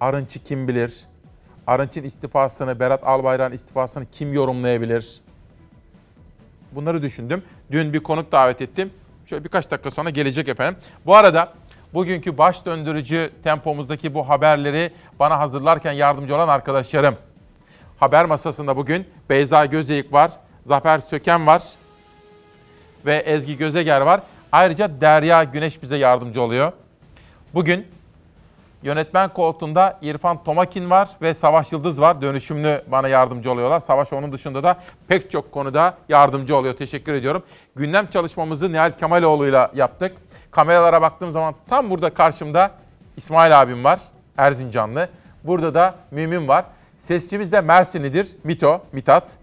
Arınç'ı 0.00 0.44
kim 0.44 0.68
bilir? 0.68 1.04
Arınç'ın 1.66 2.02
istifasını, 2.02 2.80
Berat 2.80 3.04
Albayrak'ın 3.04 3.54
istifasını 3.54 4.06
kim 4.12 4.32
yorumlayabilir? 4.32 5.20
Bunları 6.72 7.02
düşündüm. 7.02 7.42
Dün 7.70 7.92
bir 7.92 8.00
konuk 8.00 8.32
davet 8.32 8.62
ettim. 8.62 8.90
Şöyle 9.26 9.44
birkaç 9.44 9.70
dakika 9.70 9.90
sonra 9.90 10.10
gelecek 10.10 10.48
efendim. 10.48 10.80
Bu 11.06 11.16
arada 11.16 11.52
bugünkü 11.94 12.38
baş 12.38 12.66
döndürücü 12.66 13.30
tempomuzdaki 13.44 14.14
bu 14.14 14.28
haberleri 14.28 14.92
bana 15.18 15.38
hazırlarken 15.38 15.92
yardımcı 15.92 16.34
olan 16.34 16.48
arkadaşlarım. 16.48 17.16
Haber 18.00 18.24
masasında 18.24 18.76
bugün 18.76 19.06
Beyza 19.30 19.66
Gözeyik 19.66 20.12
var, 20.12 20.30
Zafer 20.62 20.98
Söken 20.98 21.46
var 21.46 21.62
ve 23.06 23.16
Ezgi 23.16 23.56
Gözeger 23.56 24.00
var. 24.00 24.20
Ayrıca 24.52 25.00
Derya 25.00 25.44
Güneş 25.44 25.82
bize 25.82 25.96
yardımcı 25.96 26.42
oluyor. 26.42 26.72
Bugün 27.54 27.86
yönetmen 28.82 29.28
koltuğunda 29.28 29.98
İrfan 30.02 30.44
Tomakin 30.44 30.90
var 30.90 31.08
ve 31.22 31.34
Savaş 31.34 31.72
Yıldız 31.72 32.00
var. 32.00 32.22
Dönüşümlü 32.22 32.82
bana 32.86 33.08
yardımcı 33.08 33.52
oluyorlar. 33.52 33.80
Savaş 33.80 34.12
onun 34.12 34.32
dışında 34.32 34.62
da 34.62 34.76
pek 35.08 35.30
çok 35.30 35.52
konuda 35.52 35.96
yardımcı 36.08 36.56
oluyor. 36.56 36.76
Teşekkür 36.76 37.14
ediyorum. 37.14 37.42
Gündem 37.76 38.06
çalışmamızı 38.06 38.72
Nihal 38.72 38.90
Kemaloğlu'yla 38.90 39.70
yaptık. 39.74 40.16
Kameralara 40.50 41.02
baktığım 41.02 41.30
zaman 41.30 41.54
tam 41.68 41.90
burada 41.90 42.10
karşımda 42.14 42.70
İsmail 43.16 43.60
abim 43.60 43.84
var. 43.84 44.00
Erzincanlı. 44.36 45.08
Burada 45.44 45.74
da 45.74 45.94
Mümin 46.10 46.48
var. 46.48 46.64
Sesçimiz 46.98 47.52
de 47.52 47.60
Mersinlidir. 47.60 48.28
Mito, 48.44 48.82
Mitat. 48.92 49.36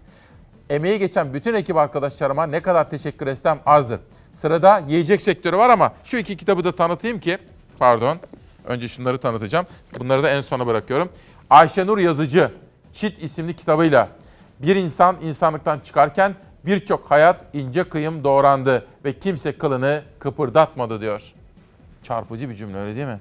Emeği 0.70 0.98
geçen 0.98 1.34
bütün 1.34 1.54
ekip 1.54 1.76
arkadaşlarıma 1.76 2.46
ne 2.46 2.62
kadar 2.62 2.90
teşekkür 2.90 3.26
etsem 3.26 3.58
azdır. 3.66 4.00
Sırada 4.32 4.82
yiyecek 4.88 5.22
sektörü 5.22 5.56
var 5.56 5.70
ama 5.70 5.92
şu 6.04 6.16
iki 6.16 6.36
kitabı 6.36 6.64
da 6.64 6.72
tanıtayım 6.76 7.20
ki, 7.20 7.38
pardon, 7.78 8.18
önce 8.64 8.88
şunları 8.88 9.18
tanıtacağım. 9.18 9.66
Bunları 9.98 10.22
da 10.22 10.30
en 10.30 10.40
sona 10.40 10.66
bırakıyorum. 10.66 11.08
Ayşenur 11.50 11.98
Yazıcı, 11.98 12.52
Çit 12.92 13.22
isimli 13.22 13.56
kitabıyla 13.56 14.08
bir 14.58 14.76
insan 14.76 15.16
insanlıktan 15.22 15.80
çıkarken 15.80 16.34
birçok 16.66 17.10
hayat 17.10 17.44
ince 17.52 17.84
kıyım 17.84 18.24
doğrandı 18.24 18.86
ve 19.04 19.18
kimse 19.18 19.58
kılını 19.58 20.02
kıpırdatmadı 20.18 21.00
diyor. 21.00 21.32
Çarpıcı 22.02 22.50
bir 22.50 22.54
cümle 22.54 22.78
öyle 22.78 22.96
değil 22.96 23.06
mi? 23.06 23.20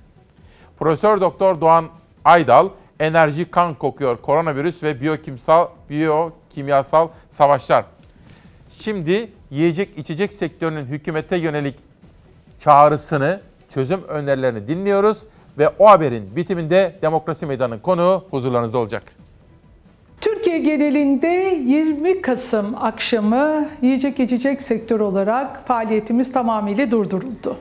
Profesör 0.80 1.22
Doktor 1.22 1.62
Doğan 1.62 1.90
Aydal, 2.26 2.70
enerji 3.00 3.52
kan 3.52 3.76
kokuyor. 3.76 4.18
Koronavirüs 4.18 4.84
ve 4.84 5.02
biyokimsal, 5.02 5.68
biyokimyasal 5.89 7.08
savaşlar. 7.30 7.86
Şimdi 8.70 9.32
yiyecek 9.52 9.98
içecek 9.98 10.34
sektörünün 10.34 10.86
hükümete 10.86 11.38
yönelik 11.38 11.76
çağrısını, 12.60 13.41
çözüm 13.70 14.04
önerilerini 14.04 14.68
dinliyoruz 14.68 15.18
ve 15.58 15.70
o 15.80 15.89
haberin 15.89 16.36
bitiminde 16.36 16.96
Demokrasi 17.02 17.46
Meydanı'nın 17.46 17.80
konuğu 17.80 18.26
huzurlarınızda 18.32 18.78
olacak. 18.78 19.04
Türkiye 20.22 20.60
genelinde 20.60 21.62
20 21.66 22.22
Kasım 22.22 22.76
akşamı 22.76 23.70
yiyecek 23.82 24.20
içecek 24.20 24.62
sektör 24.62 25.00
olarak 25.00 25.68
faaliyetimiz 25.68 26.32
tamamıyla 26.32 26.91
durduruldu. 26.91 27.58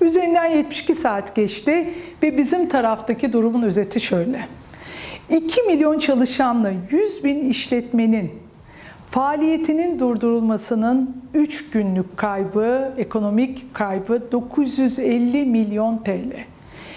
Üzerinden 0.00 0.46
72 0.46 0.94
saat 0.94 1.34
geçti 1.34 1.94
ve 2.22 2.36
bizim 2.36 2.68
taraftaki 2.68 3.32
durumun 3.32 3.62
özeti 3.62 4.00
şöyle. 4.00 4.48
2 5.28 5.62
milyon 5.62 5.98
çalışanla 5.98 6.72
100 6.90 7.24
bin 7.24 7.50
işletmenin 7.50 8.30
faaliyetinin 9.10 9.98
durdurulmasının 9.98 11.16
3 11.34 11.70
günlük 11.70 12.16
kaybı, 12.16 12.92
ekonomik 12.96 13.74
kaybı 13.74 14.32
950 14.32 15.44
milyon 15.44 15.98
TL. 15.98 16.36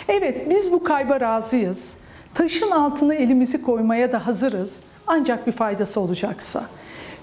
Evet 0.08 0.50
biz 0.50 0.72
bu 0.72 0.84
kayba 0.84 1.20
razıyız. 1.20 1.98
Taşın 2.34 2.72
altına 2.72 3.14
elimizi 3.14 3.62
koymaya 3.62 4.12
da 4.12 4.28
hazırız. 4.28 4.80
Ancak 5.08 5.48
bir 5.48 5.52
faydası 5.52 6.00
olacaksa. 6.02 6.64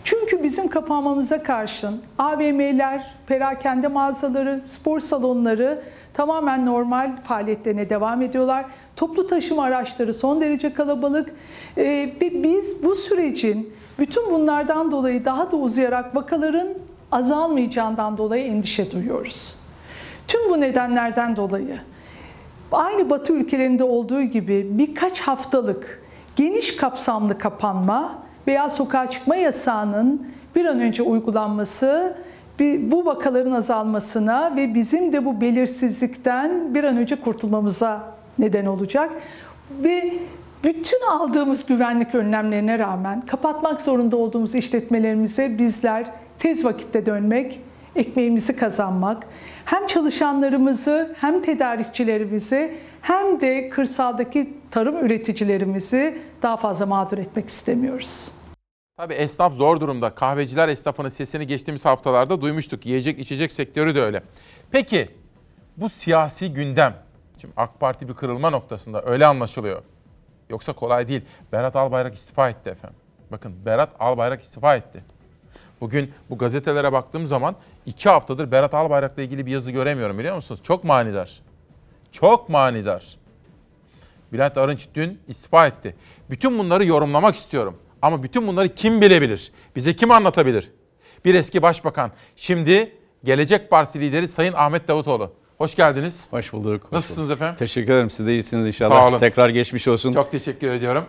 Çünkü 0.04 0.42
bizim 0.42 0.68
kapanmamıza 0.68 1.42
karşın 1.42 2.02
AVM'ler, 2.18 3.14
perakende 3.26 3.88
mağazaları, 3.88 4.60
spor 4.64 5.00
salonları 5.00 5.82
tamamen 6.14 6.66
normal 6.66 7.12
faaliyetlerine 7.24 7.90
devam 7.90 8.22
ediyorlar. 8.22 8.64
Toplu 8.96 9.26
taşıma 9.26 9.62
araçları 9.62 10.14
son 10.14 10.40
derece 10.40 10.74
kalabalık 10.74 11.34
ee, 11.76 11.82
ve 12.22 12.42
biz 12.42 12.82
bu 12.82 12.94
sürecin 12.94 13.72
bütün 13.98 14.30
bunlardan 14.30 14.90
dolayı 14.90 15.24
daha 15.24 15.50
da 15.50 15.56
uzayarak 15.56 16.16
vakaların 16.16 16.68
azalmayacağından 17.12 18.18
dolayı 18.18 18.44
endişe 18.44 18.90
duyuyoruz. 18.90 19.56
Tüm 20.28 20.50
bu 20.50 20.60
nedenlerden 20.60 21.36
dolayı 21.36 21.78
aynı 22.72 23.10
Batı 23.10 23.32
ülkelerinde 23.32 23.84
olduğu 23.84 24.22
gibi 24.22 24.68
birkaç 24.70 25.20
haftalık 25.20 26.02
geniş 26.36 26.76
kapsamlı 26.76 27.38
kapanma 27.38 28.18
veya 28.46 28.70
sokağa 28.70 29.10
çıkma 29.10 29.36
yasağının 29.36 30.26
bir 30.56 30.64
an 30.64 30.80
önce 30.80 31.02
uygulanması 31.02 32.16
bu 32.60 33.06
vakaların 33.06 33.52
azalmasına 33.52 34.56
ve 34.56 34.74
bizim 34.74 35.12
de 35.12 35.24
bu 35.24 35.40
belirsizlikten 35.40 36.74
bir 36.74 36.84
an 36.84 36.96
önce 36.96 37.16
kurtulmamıza 37.16 38.13
neden 38.38 38.66
olacak. 38.66 39.10
Ve 39.70 40.12
bütün 40.64 41.00
aldığımız 41.10 41.66
güvenlik 41.66 42.14
önlemlerine 42.14 42.78
rağmen 42.78 43.26
kapatmak 43.26 43.82
zorunda 43.82 44.16
olduğumuz 44.16 44.54
işletmelerimize 44.54 45.58
bizler 45.58 46.06
tez 46.38 46.64
vakitte 46.64 47.06
dönmek, 47.06 47.60
ekmeğimizi 47.96 48.56
kazanmak, 48.56 49.26
hem 49.64 49.86
çalışanlarımızı 49.86 51.16
hem 51.20 51.42
tedarikçilerimizi 51.42 52.74
hem 53.02 53.40
de 53.40 53.68
kırsaldaki 53.68 54.54
tarım 54.70 55.06
üreticilerimizi 55.06 56.18
daha 56.42 56.56
fazla 56.56 56.86
mağdur 56.86 57.18
etmek 57.18 57.48
istemiyoruz. 57.48 58.30
Tabii 58.96 59.14
esnaf 59.14 59.52
zor 59.52 59.80
durumda. 59.80 60.14
Kahveciler 60.14 60.68
esnafının 60.68 61.08
sesini 61.08 61.46
geçtiğimiz 61.46 61.84
haftalarda 61.84 62.40
duymuştuk. 62.40 62.86
Yiyecek 62.86 63.18
içecek 63.18 63.52
sektörü 63.52 63.94
de 63.94 64.02
öyle. 64.02 64.22
Peki 64.70 65.08
bu 65.76 65.88
siyasi 65.88 66.52
gündem, 66.52 66.94
şimdi 67.44 67.54
AK 67.56 67.80
Parti 67.80 68.08
bir 68.08 68.14
kırılma 68.14 68.50
noktasında 68.50 69.02
öyle 69.04 69.26
anlaşılıyor. 69.26 69.82
Yoksa 70.50 70.72
kolay 70.72 71.08
değil. 71.08 71.22
Berat 71.52 71.76
Albayrak 71.76 72.14
istifa 72.14 72.48
etti 72.48 72.70
efendim. 72.70 72.96
Bakın 73.32 73.66
Berat 73.66 73.90
Albayrak 73.98 74.42
istifa 74.42 74.76
etti. 74.76 75.04
Bugün 75.80 76.12
bu 76.30 76.38
gazetelere 76.38 76.92
baktığım 76.92 77.26
zaman 77.26 77.56
iki 77.86 78.08
haftadır 78.08 78.50
Berat 78.50 78.74
Albayrak'la 78.74 79.22
ilgili 79.22 79.46
bir 79.46 79.52
yazı 79.52 79.70
göremiyorum 79.70 80.18
biliyor 80.18 80.36
musunuz? 80.36 80.60
Çok 80.62 80.84
manidar. 80.84 81.40
Çok 82.12 82.48
manidar. 82.48 83.16
Bülent 84.32 84.58
Arınç 84.58 84.88
dün 84.94 85.20
istifa 85.28 85.66
etti. 85.66 85.94
Bütün 86.30 86.58
bunları 86.58 86.86
yorumlamak 86.86 87.34
istiyorum. 87.34 87.76
Ama 88.02 88.22
bütün 88.22 88.46
bunları 88.46 88.68
kim 88.68 89.00
bilebilir? 89.00 89.52
Bize 89.76 89.96
kim 89.96 90.10
anlatabilir? 90.10 90.70
Bir 91.24 91.34
eski 91.34 91.62
başbakan. 91.62 92.10
Şimdi 92.36 92.92
Gelecek 93.24 93.70
Partisi 93.70 94.00
lideri 94.00 94.28
Sayın 94.28 94.52
Ahmet 94.52 94.88
Davutoğlu. 94.88 95.43
Hoş 95.58 95.74
geldiniz. 95.74 96.26
Hoş 96.32 96.52
bulduk. 96.52 96.84
Hoş 96.84 96.92
Nasılsınız 96.92 97.28
bulduk. 97.28 97.36
efendim? 97.38 97.56
Teşekkür 97.58 97.92
ederim. 97.92 98.10
Siz 98.10 98.26
de 98.26 98.32
iyisiniz 98.32 98.66
inşallah. 98.66 98.90
Sağ 99.00 99.08
olun. 99.08 99.18
Tekrar 99.18 99.48
geçmiş 99.48 99.88
olsun. 99.88 100.12
Çok 100.12 100.30
teşekkür 100.30 100.70
ediyorum. 100.70 101.04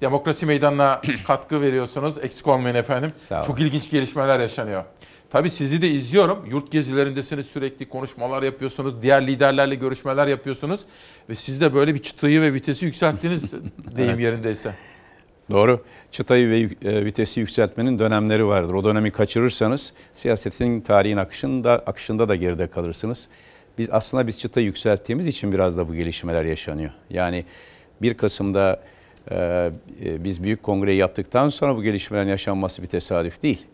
Demokrasi 0.00 0.46
Meydanı'na 0.46 1.00
katkı 1.26 1.60
veriyorsunuz. 1.60 2.18
Eksik 2.24 2.46
olmayın 2.46 2.74
efendim. 2.74 3.12
Sağ 3.28 3.36
olun. 3.38 3.46
Çok 3.46 3.60
ilginç 3.60 3.90
gelişmeler 3.90 4.40
yaşanıyor. 4.40 4.84
Tabii 5.30 5.50
sizi 5.50 5.82
de 5.82 5.88
izliyorum. 5.88 6.46
Yurt 6.50 6.72
gezilerindesiniz 6.72 7.46
sürekli 7.46 7.88
konuşmalar 7.88 8.42
yapıyorsunuz. 8.42 9.02
Diğer 9.02 9.26
liderlerle 9.26 9.74
görüşmeler 9.74 10.26
yapıyorsunuz. 10.26 10.80
Ve 11.28 11.34
siz 11.34 11.60
de 11.60 11.74
böyle 11.74 11.94
bir 11.94 12.02
çıtayı 12.02 12.40
ve 12.40 12.54
vitesi 12.54 12.84
yükselttiniz 12.84 13.52
deyim 13.96 14.10
Evet. 14.10 14.20
yerindeyse. 14.20 14.74
Doğru. 15.50 15.84
Çıtayı 16.12 16.50
ve 16.50 16.58
e, 16.90 17.04
vitesi 17.04 17.40
yükseltmenin 17.40 17.98
dönemleri 17.98 18.46
vardır. 18.46 18.74
O 18.74 18.84
dönemi 18.84 19.10
kaçırırsanız 19.10 19.92
siyasetin 20.14 20.80
tarihin 20.80 21.16
akışında 21.16 21.72
akışında 21.72 22.28
da 22.28 22.34
geride 22.36 22.66
kalırsınız. 22.66 23.28
Biz 23.78 23.88
aslında 23.90 24.26
biz 24.26 24.38
çıtayı 24.38 24.66
yükselttiğimiz 24.66 25.26
için 25.26 25.52
biraz 25.52 25.78
da 25.78 25.88
bu 25.88 25.94
gelişmeler 25.94 26.44
yaşanıyor. 26.44 26.90
Yani 27.10 27.44
1 28.02 28.14
Kasım'da 28.14 28.80
e, 29.30 29.70
e, 30.04 30.24
biz 30.24 30.42
büyük 30.42 30.62
kongreyi 30.62 30.98
yaptıktan 30.98 31.48
sonra 31.48 31.76
bu 31.76 31.82
gelişmelerin 31.82 32.28
yaşanması 32.28 32.82
bir 32.82 32.86
tesadüf 32.86 33.42
değil. 33.42 33.66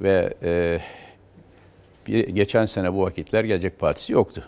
Ve 0.00 0.34
e, 0.42 0.80
bir, 2.06 2.28
geçen 2.28 2.66
sene 2.66 2.94
bu 2.94 3.02
vakitler 3.02 3.44
Gelecek 3.44 3.78
Partisi 3.78 4.12
yoktu. 4.12 4.44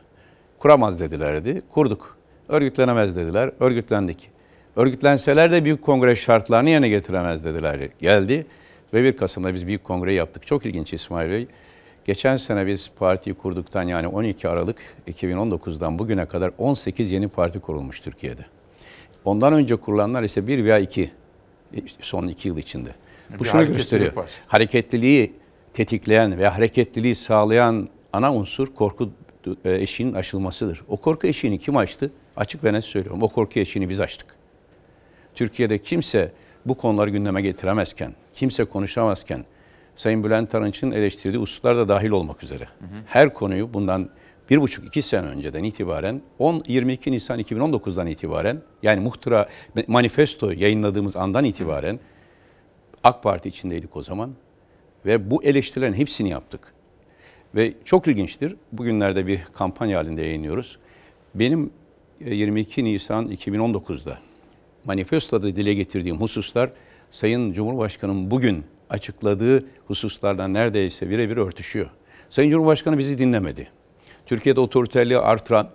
Kuramaz 0.58 1.00
dedilerdi, 1.00 1.62
kurduk. 1.70 2.16
Örgütlenemez 2.48 3.16
dediler, 3.16 3.50
örgütlendik. 3.60 4.30
Örgütlenseler 4.76 5.52
de 5.52 5.64
büyük 5.64 5.82
kongre 5.82 6.16
şartlarını 6.16 6.70
yerine 6.70 6.88
getiremez 6.88 7.44
dediler. 7.44 7.88
Geldi 8.00 8.46
ve 8.94 9.02
1 9.02 9.16
Kasım'da 9.16 9.54
biz 9.54 9.66
büyük 9.66 9.84
kongre 9.84 10.14
yaptık. 10.14 10.46
Çok 10.46 10.66
ilginç 10.66 10.92
İsmail 10.92 11.30
Bey. 11.30 11.46
Geçen 12.06 12.36
sene 12.36 12.66
biz 12.66 12.90
partiyi 12.98 13.34
kurduktan 13.34 13.82
yani 13.82 14.08
12 14.08 14.48
Aralık 14.48 14.96
2019'dan 15.08 15.98
bugüne 15.98 16.26
kadar 16.26 16.52
18 16.58 17.10
yeni 17.10 17.28
parti 17.28 17.60
kurulmuş 17.60 18.00
Türkiye'de. 18.00 18.46
Ondan 19.24 19.52
önce 19.52 19.76
kurulanlar 19.76 20.22
ise 20.22 20.46
bir 20.46 20.64
veya 20.64 20.78
iki 20.78 21.10
son 22.00 22.28
iki 22.28 22.48
yıl 22.48 22.56
içinde. 22.56 22.88
Bu 23.38 23.44
Bir 23.44 23.48
şunu 23.48 23.66
gösteriyor. 23.66 24.16
var. 24.16 24.30
Hareketliliği 24.46 25.34
tetikleyen 25.72 26.38
ve 26.38 26.48
hareketliliği 26.48 27.14
sağlayan 27.14 27.88
ana 28.12 28.34
unsur 28.34 28.74
korku 28.74 29.10
e, 29.64 29.74
eşiğinin 29.74 30.14
aşılmasıdır. 30.14 30.82
O 30.88 30.96
korku 30.96 31.26
eşiğini 31.26 31.58
kim 31.58 31.76
açtı? 31.76 32.10
Açık 32.36 32.64
ve 32.64 32.72
net 32.72 32.84
söylüyorum. 32.84 33.22
O 33.22 33.28
korku 33.28 33.60
eşiğini 33.60 33.88
biz 33.88 34.00
açtık. 34.00 34.26
Türkiye'de 35.34 35.78
kimse 35.78 36.32
bu 36.66 36.74
konuları 36.74 37.10
gündeme 37.10 37.42
getiremezken, 37.42 38.14
kimse 38.32 38.64
konuşamazken, 38.64 39.44
Sayın 39.96 40.24
Bülent 40.24 40.54
Arınç'ın 40.54 40.90
eleştirdiği 40.90 41.42
hususlar 41.42 41.76
da 41.76 41.88
dahil 41.88 42.10
olmak 42.10 42.42
üzere. 42.42 42.68
Her 43.06 43.34
konuyu 43.34 43.74
bundan 43.74 44.10
bir 44.50 44.60
buçuk 44.60 44.86
iki 44.86 45.02
sene 45.02 45.26
önceden 45.26 45.64
itibaren 45.64 46.22
10 46.38 46.62
22 46.66 47.12
Nisan 47.12 47.40
2019'dan 47.40 48.06
itibaren 48.06 48.62
yani 48.82 49.00
muhtıra 49.00 49.48
manifesto 49.86 50.50
yayınladığımız 50.50 51.16
andan 51.16 51.44
itibaren 51.44 52.00
AK 53.04 53.22
Parti 53.22 53.48
içindeydik 53.48 53.96
o 53.96 54.02
zaman 54.02 54.34
ve 55.06 55.30
bu 55.30 55.44
eleştirilerin 55.44 55.94
hepsini 55.94 56.28
yaptık. 56.28 56.74
Ve 57.54 57.74
çok 57.84 58.08
ilginçtir. 58.08 58.56
Bugünlerde 58.72 59.26
bir 59.26 59.44
kampanya 59.52 59.98
halinde 59.98 60.22
yayınlıyoruz. 60.22 60.78
Benim 61.34 61.70
e, 62.20 62.34
22 62.34 62.84
Nisan 62.84 63.28
2019'da 63.28 64.18
manifestoda 64.84 65.56
dile 65.56 65.74
getirdiğim 65.74 66.20
hususlar 66.20 66.70
Sayın 67.10 67.52
Cumhurbaşkanı'nın 67.52 68.30
bugün 68.30 68.64
açıkladığı 68.90 69.64
hususlardan 69.86 70.54
neredeyse 70.54 71.10
birebir 71.10 71.36
örtüşüyor. 71.36 71.90
Sayın 72.30 72.50
Cumhurbaşkanı 72.50 72.98
bizi 72.98 73.18
dinlemedi. 73.18 73.68
Türkiye'de 74.26 74.60
otoriterliği 74.60 75.18
artıran, 75.18 75.68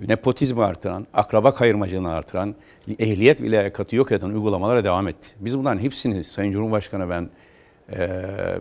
nepotizmi 0.00 0.64
artıran, 0.64 1.06
akraba 1.14 1.54
kayırmacılığını 1.54 2.12
artıran, 2.12 2.54
ehliyet 2.98 3.42
ve 3.42 3.50
liyakatı 3.50 3.96
yok 3.96 4.12
eden 4.12 4.28
uygulamalara 4.28 4.84
devam 4.84 5.08
etti. 5.08 5.28
Biz 5.40 5.58
bunların 5.58 5.78
hepsini 5.80 6.24
Sayın 6.24 6.52
Cumhurbaşkanı 6.52 7.10
ben 7.10 7.30
e, 7.92 8.20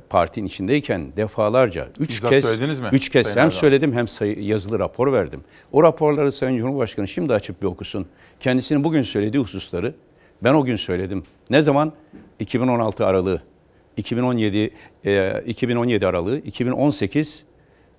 partinin 0.09 0.47
içindeyken 0.47 1.17
defalarca, 1.17 1.87
üç 1.99 2.09
Bizzat 2.09 2.29
kez, 2.29 2.45
söylediniz 2.45 2.79
mi 2.79 2.87
üç 2.91 3.09
kez 3.09 3.23
Sayın 3.23 3.37
hem 3.37 3.45
Erdoğan? 3.45 3.59
söyledim 3.59 3.93
hem 3.93 4.07
sayı, 4.07 4.43
yazılı 4.43 4.79
rapor 4.79 5.13
verdim. 5.13 5.43
O 5.71 5.83
raporları 5.83 6.31
Sayın 6.31 6.57
Cumhurbaşkanı 6.57 7.07
şimdi 7.07 7.33
açıp 7.33 7.61
bir 7.61 7.67
okusun. 7.67 8.07
Kendisinin 8.39 8.83
bugün 8.83 9.01
söylediği 9.01 9.43
hususları 9.43 9.93
ben 10.43 10.53
o 10.53 10.65
gün 10.65 10.75
söyledim. 10.75 11.23
Ne 11.49 11.61
zaman? 11.61 11.93
2016 12.39 13.05
aralığı, 13.05 13.41
2017 13.97 14.71
e, 15.05 15.43
2017 15.45 16.07
aralığı, 16.07 16.37
2018 16.37 17.45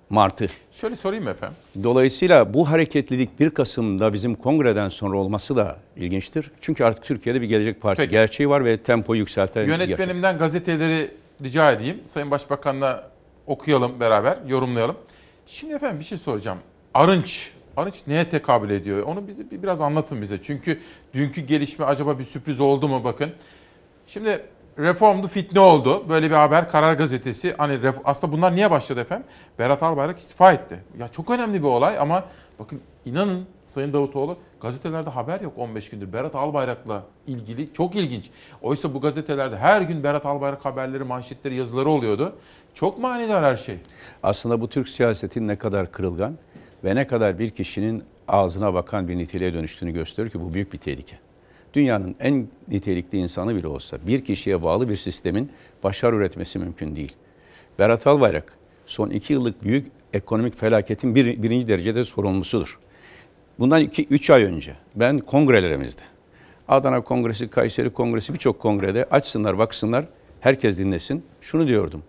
Mart'ı. 0.09 0.47
Şöyle 0.71 0.95
sorayım 0.95 1.27
efendim? 1.27 1.57
Dolayısıyla 1.83 2.53
bu 2.53 2.69
hareketlilik 2.69 3.39
1 3.39 3.49
Kasım'da 3.49 4.13
bizim 4.13 4.35
kongreden 4.35 4.89
sonra 4.89 5.17
olması 5.17 5.57
da 5.57 5.77
ilginçtir. 5.95 6.51
Çünkü 6.61 6.83
artık 6.83 7.03
Türkiye'de 7.03 7.41
bir 7.41 7.47
Gelecek 7.47 7.81
Partisi 7.81 8.03
Peki. 8.05 8.11
gerçeği 8.11 8.49
var 8.49 8.65
ve 8.65 8.77
tempoyu 8.77 9.19
yükselten 9.19 9.65
gerçek. 9.65 9.89
Yönetmenimden 9.89 10.37
gazeteleri 10.37 11.11
rica 11.43 11.71
edeyim. 11.71 11.99
Sayın 12.07 12.31
Başbakan'la 12.31 13.11
okuyalım 13.47 13.99
beraber, 13.99 14.37
yorumlayalım. 14.47 14.95
Şimdi 15.47 15.73
efendim 15.73 15.99
bir 15.99 16.05
şey 16.05 16.17
soracağım. 16.17 16.57
Arınç, 16.93 17.51
Arınç 17.77 17.95
neye 18.07 18.29
tekabül 18.29 18.69
ediyor? 18.69 19.03
Onu 19.03 19.27
bize 19.27 19.51
bir- 19.51 19.63
biraz 19.63 19.81
anlatın 19.81 20.21
bize. 20.21 20.43
Çünkü 20.43 20.79
dünkü 21.13 21.41
gelişme 21.41 21.85
acaba 21.85 22.19
bir 22.19 22.25
sürpriz 22.25 22.61
oldu 22.61 22.87
mu 22.87 23.03
bakın. 23.03 23.31
Şimdi 24.07 24.41
reformdu 24.79 25.27
fitne 25.27 25.59
oldu. 25.59 26.09
Böyle 26.09 26.29
bir 26.29 26.35
haber 26.35 26.69
Karar 26.69 26.93
Gazetesi. 26.93 27.55
Hani 27.57 27.73
ref- 27.73 28.01
aslında 28.03 28.33
bunlar 28.33 28.55
niye 28.55 28.71
başladı 28.71 28.99
efendim? 28.99 29.27
Berat 29.59 29.83
Albayrak 29.83 30.19
istifa 30.19 30.53
etti. 30.53 30.79
Ya 30.99 31.07
çok 31.07 31.29
önemli 31.29 31.59
bir 31.61 31.67
olay 31.67 31.97
ama 31.99 32.23
bakın 32.59 32.81
inanın 33.05 33.45
Sayın 33.67 33.93
Davutoğlu 33.93 34.37
gazetelerde 34.61 35.09
haber 35.09 35.41
yok 35.41 35.53
15 35.57 35.89
gündür. 35.89 36.13
Berat 36.13 36.35
Albayrak'la 36.35 37.03
ilgili 37.27 37.73
çok 37.73 37.95
ilginç. 37.95 38.29
Oysa 38.61 38.93
bu 38.93 39.01
gazetelerde 39.01 39.57
her 39.57 39.81
gün 39.81 40.03
Berat 40.03 40.25
Albayrak 40.25 40.65
haberleri, 40.65 41.03
manşetleri, 41.03 41.55
yazıları 41.55 41.89
oluyordu. 41.89 42.35
Çok 42.73 42.99
manidar 42.99 43.43
her 43.43 43.55
şey. 43.55 43.77
Aslında 44.23 44.61
bu 44.61 44.69
Türk 44.69 44.89
siyasetin 44.89 45.47
ne 45.47 45.55
kadar 45.55 45.91
kırılgan 45.91 46.37
ve 46.83 46.95
ne 46.95 47.07
kadar 47.07 47.39
bir 47.39 47.49
kişinin 47.49 48.03
ağzına 48.27 48.73
bakan 48.73 49.07
bir 49.07 49.17
niteliğe 49.17 49.53
dönüştüğünü 49.53 49.91
gösteriyor 49.91 50.31
ki 50.31 50.41
bu 50.41 50.53
büyük 50.53 50.73
bir 50.73 50.77
tehlike. 50.77 51.19
Dünyanın 51.77 52.15
en 52.19 52.47
nitelikli 52.67 53.17
insanı 53.17 53.55
bile 53.55 53.67
olsa 53.67 53.97
bir 54.07 54.23
kişiye 54.23 54.63
bağlı 54.63 54.89
bir 54.89 54.97
sistemin 54.97 55.51
başarı 55.83 56.15
üretmesi 56.15 56.59
mümkün 56.59 56.95
değil. 56.95 57.15
Berat 57.79 58.07
Albayrak 58.07 58.57
son 58.85 59.09
iki 59.09 59.33
yıllık 59.33 59.63
büyük 59.63 59.91
ekonomik 60.13 60.57
felaketin 60.57 61.15
bir, 61.15 61.43
birinci 61.43 61.67
derecede 61.67 62.03
sorumlusudur. 62.03 62.79
Bundan 63.59 63.83
2-3 63.83 64.33
ay 64.33 64.43
önce 64.43 64.75
ben 64.95 65.19
kongrelerimizde, 65.19 66.01
Adana 66.67 67.01
Kongresi, 67.01 67.47
Kayseri 67.47 67.89
Kongresi 67.89 68.33
birçok 68.33 68.59
kongrede 68.59 69.05
açsınlar 69.05 69.57
baksınlar, 69.57 70.05
herkes 70.41 70.77
dinlesin. 70.77 71.23
Şunu 71.41 71.67
diyordum, 71.67 72.03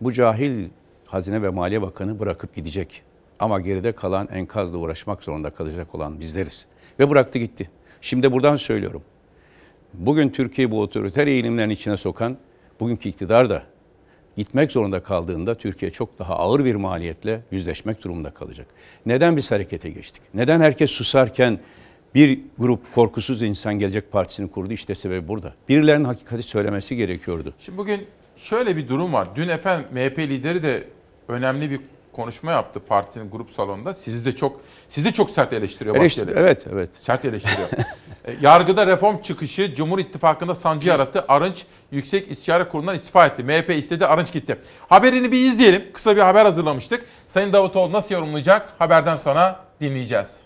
bu 0.00 0.12
cahil 0.12 0.68
Hazine 1.06 1.42
ve 1.42 1.48
Maliye 1.48 1.82
Bakanı 1.82 2.18
bırakıp 2.18 2.54
gidecek. 2.54 3.02
Ama 3.38 3.60
geride 3.60 3.92
kalan 3.92 4.28
enkazla 4.32 4.78
uğraşmak 4.78 5.22
zorunda 5.22 5.50
kalacak 5.50 5.94
olan 5.94 6.20
bizleriz. 6.20 6.66
Ve 6.98 7.10
bıraktı 7.10 7.38
gitti. 7.38 7.70
Şimdi 8.00 8.32
buradan 8.32 8.56
söylüyorum. 8.56 9.02
Bugün 9.98 10.28
Türkiye 10.28 10.70
bu 10.70 10.80
otoriter 10.80 11.26
eğilimlerin 11.26 11.70
içine 11.70 11.96
sokan 11.96 12.36
bugünkü 12.80 13.08
iktidar 13.08 13.50
da 13.50 13.62
gitmek 14.36 14.72
zorunda 14.72 15.02
kaldığında 15.02 15.54
Türkiye 15.54 15.90
çok 15.90 16.18
daha 16.18 16.36
ağır 16.36 16.64
bir 16.64 16.74
maliyetle 16.74 17.42
yüzleşmek 17.50 18.04
durumunda 18.04 18.30
kalacak. 18.30 18.66
Neden 19.06 19.36
biz 19.36 19.50
harekete 19.50 19.90
geçtik? 19.90 20.22
Neden 20.34 20.60
herkes 20.60 20.90
susarken 20.90 21.58
bir 22.14 22.40
grup 22.58 22.94
korkusuz 22.94 23.42
insan 23.42 23.78
Gelecek 23.78 24.12
Partisi'ni 24.12 24.50
kurdu? 24.50 24.72
İşte 24.72 24.94
sebebi 24.94 25.28
burada. 25.28 25.54
Birilerinin 25.68 26.04
hakikati 26.04 26.42
söylemesi 26.42 26.96
gerekiyordu. 26.96 27.54
Şimdi 27.60 27.78
bugün 27.78 28.06
şöyle 28.36 28.76
bir 28.76 28.88
durum 28.88 29.12
var. 29.12 29.28
Dün 29.36 29.48
efendim 29.48 29.86
MHP 29.92 30.18
lideri 30.18 30.62
de 30.62 30.84
önemli 31.28 31.70
bir 31.70 31.80
konuşma 32.14 32.50
yaptı 32.52 32.80
partisinin 32.80 33.30
grup 33.30 33.50
salonunda. 33.50 33.94
Sizi 33.94 34.24
de 34.24 34.32
çok 34.36 34.60
sizi 34.88 35.06
de 35.06 35.12
çok 35.12 35.30
sert 35.30 35.52
eleştiriyor 35.52 35.96
Eleştir- 35.96 36.00
Bahçeli. 36.26 36.38
evet, 36.40 36.64
evet. 36.72 36.90
Sert 37.00 37.24
eleştiriyor. 37.24 37.68
E, 38.24 38.34
Yargıda 38.40 38.86
reform 38.86 39.22
çıkışı 39.22 39.74
Cumhur 39.74 39.98
İttifakı'nda 39.98 40.54
sancı 40.54 40.88
yarattı. 40.88 41.24
Arınç 41.28 41.64
Yüksek 41.90 42.30
İstişare 42.30 42.68
Kurulu'ndan 42.68 42.96
istifa 42.96 43.26
etti. 43.26 43.42
MHP 43.44 43.70
istedi, 43.70 44.06
Arınç 44.06 44.32
gitti. 44.32 44.56
Haberini 44.88 45.32
bir 45.32 45.50
izleyelim. 45.50 45.84
Kısa 45.92 46.16
bir 46.16 46.20
haber 46.20 46.44
hazırlamıştık. 46.44 47.06
Sayın 47.26 47.52
Davutoğlu 47.52 47.92
nasıl 47.92 48.14
yorumlayacak? 48.14 48.68
Haberden 48.78 49.16
sonra 49.16 49.60
dinleyeceğiz. 49.80 50.42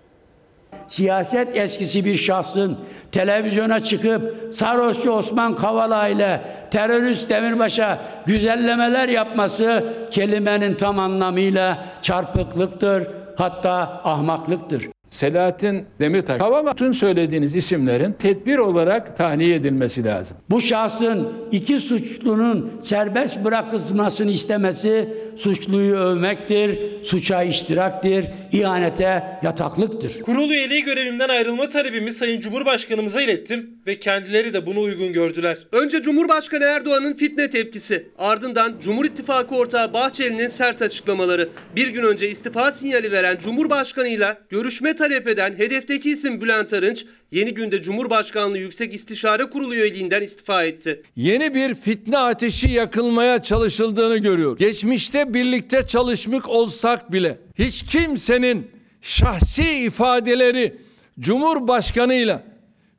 Siyaset 0.86 1.56
eskisi 1.56 2.04
bir 2.04 2.16
şahsın 2.16 2.78
televizyona 3.12 3.82
çıkıp 3.84 4.54
sarhoşçu 4.54 5.10
Osman 5.10 5.56
Kavala 5.56 6.08
ile 6.08 6.40
terörist 6.70 7.30
Demirbaş'a 7.30 7.98
güzellemeler 8.26 9.08
yapması 9.08 9.84
kelimenin 10.10 10.72
tam 10.72 10.98
anlamıyla 10.98 11.84
çarpıklıktır 12.02 13.08
hatta 13.36 14.00
ahmaklıktır. 14.04 14.97
Selahattin 15.10 15.84
Demirtaş. 16.00 16.38
Kavala 16.38 16.72
bütün 16.72 16.92
söylediğiniz 16.92 17.54
isimlerin 17.54 18.12
tedbir 18.12 18.58
olarak 18.58 19.16
tahliye 19.16 19.54
edilmesi 19.54 20.04
lazım. 20.04 20.36
Bu 20.50 20.60
şahsın 20.60 21.28
iki 21.52 21.80
suçlunun 21.80 22.72
serbest 22.80 23.44
bırakılmasını 23.44 24.30
istemesi 24.30 25.08
suçluyu 25.36 25.96
övmektir, 25.96 26.78
suça 27.04 27.42
iştiraktir, 27.42 28.24
ihanete 28.52 29.22
yataklıktır. 29.42 30.22
Kurul 30.22 30.50
üyeliği 30.50 30.84
görevimden 30.84 31.28
ayrılma 31.28 31.68
talebimi 31.68 32.12
Sayın 32.12 32.40
Cumhurbaşkanımıza 32.40 33.22
ilettim 33.22 33.70
ve 33.86 33.98
kendileri 33.98 34.54
de 34.54 34.66
bunu 34.66 34.80
uygun 34.80 35.12
gördüler. 35.12 35.58
Önce 35.72 36.02
Cumhurbaşkanı 36.02 36.64
Erdoğan'ın 36.64 37.14
fitne 37.14 37.50
tepkisi, 37.50 38.08
ardından 38.18 38.74
Cumhur 38.80 39.04
İttifakı 39.04 39.54
ortağı 39.54 39.92
Bahçeli'nin 39.92 40.48
sert 40.48 40.82
açıklamaları. 40.82 41.48
Bir 41.76 41.88
gün 41.88 42.02
önce 42.02 42.30
istifa 42.30 42.72
sinyali 42.72 43.12
veren 43.12 43.36
Cumhurbaşkanıyla 43.42 44.38
görüşme 44.48 44.96
talep 44.98 45.28
eden 45.28 45.58
hedefteki 45.58 46.10
isim 46.10 46.40
Bülent 46.40 46.72
Arınç, 46.72 47.04
yeni 47.30 47.54
günde 47.54 47.82
Cumhurbaşkanlığı 47.82 48.58
Yüksek 48.58 48.94
İstişare 48.94 49.44
Kurulu 49.50 49.74
üyeliğinden 49.74 50.22
istifa 50.22 50.64
etti. 50.64 51.02
Yeni 51.16 51.54
bir 51.54 51.74
fitne 51.74 52.18
ateşi 52.18 52.70
yakılmaya 52.70 53.42
çalışıldığını 53.42 54.18
görüyor. 54.18 54.58
Geçmişte 54.58 55.34
birlikte 55.34 55.86
çalışmış 55.86 56.46
olsak 56.46 57.12
bile 57.12 57.38
hiç 57.58 57.82
kimsenin 57.82 58.70
şahsi 59.02 59.62
ifadeleri 59.62 60.76
Cumhurbaşkanıyla, 61.20 62.42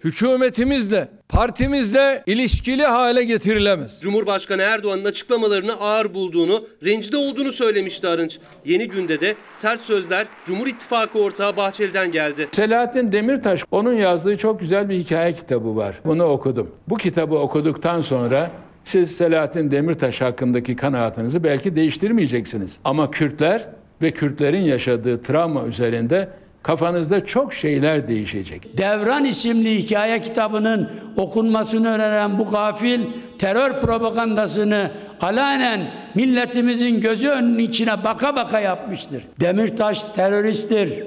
hükümetimizle, 0.03 1.07
partimizle 1.29 2.23
ilişkili 2.25 2.83
hale 2.83 3.23
getirilemez. 3.23 4.01
Cumhurbaşkanı 4.01 4.61
Erdoğan'ın 4.61 5.05
açıklamalarını 5.05 5.73
ağır 5.73 6.13
bulduğunu, 6.13 6.63
rencide 6.85 7.17
olduğunu 7.17 7.51
söylemişti 7.51 8.07
Arınç. 8.07 8.39
Yeni 8.65 8.87
günde 8.87 9.21
de 9.21 9.35
sert 9.55 9.81
sözler 9.81 10.27
Cumhur 10.45 10.67
İttifakı 10.67 11.19
ortağı 11.19 11.57
Bahçeli'den 11.57 12.11
geldi. 12.11 12.47
Selahattin 12.51 13.11
Demirtaş 13.11 13.63
onun 13.71 13.93
yazdığı 13.93 14.37
çok 14.37 14.59
güzel 14.59 14.89
bir 14.89 14.95
hikaye 14.95 15.33
kitabı 15.33 15.75
var. 15.75 15.99
Bunu 16.05 16.23
okudum. 16.23 16.71
Bu 16.87 16.95
kitabı 16.97 17.35
okuduktan 17.35 18.01
sonra 18.01 18.51
siz 18.83 19.17
Selahattin 19.17 19.71
Demirtaş 19.71 20.21
hakkındaki 20.21 20.75
kanaatinizi 20.75 21.43
belki 21.43 21.75
değiştirmeyeceksiniz. 21.75 22.77
Ama 22.85 23.11
Kürtler 23.11 23.67
ve 24.01 24.11
Kürtlerin 24.11 24.61
yaşadığı 24.61 25.21
travma 25.21 25.65
üzerinde 25.65 26.29
kafanızda 26.69 27.25
çok 27.25 27.53
şeyler 27.53 28.07
değişecek. 28.07 28.77
Devran 28.77 29.25
isimli 29.25 29.77
hikaye 29.77 30.21
kitabının 30.21 30.89
okunmasını 31.17 31.89
öneren 31.89 32.39
bu 32.39 32.49
gafil 32.49 32.99
terör 33.39 33.81
propagandasını 33.81 34.91
alanen 35.21 35.81
milletimizin 36.15 37.01
gözü 37.01 37.27
önünün 37.29 37.59
içine 37.59 38.03
baka 38.03 38.35
baka 38.35 38.59
yapmıştır. 38.59 39.23
Demirtaş 39.39 40.03
teröristtir. 40.03 41.03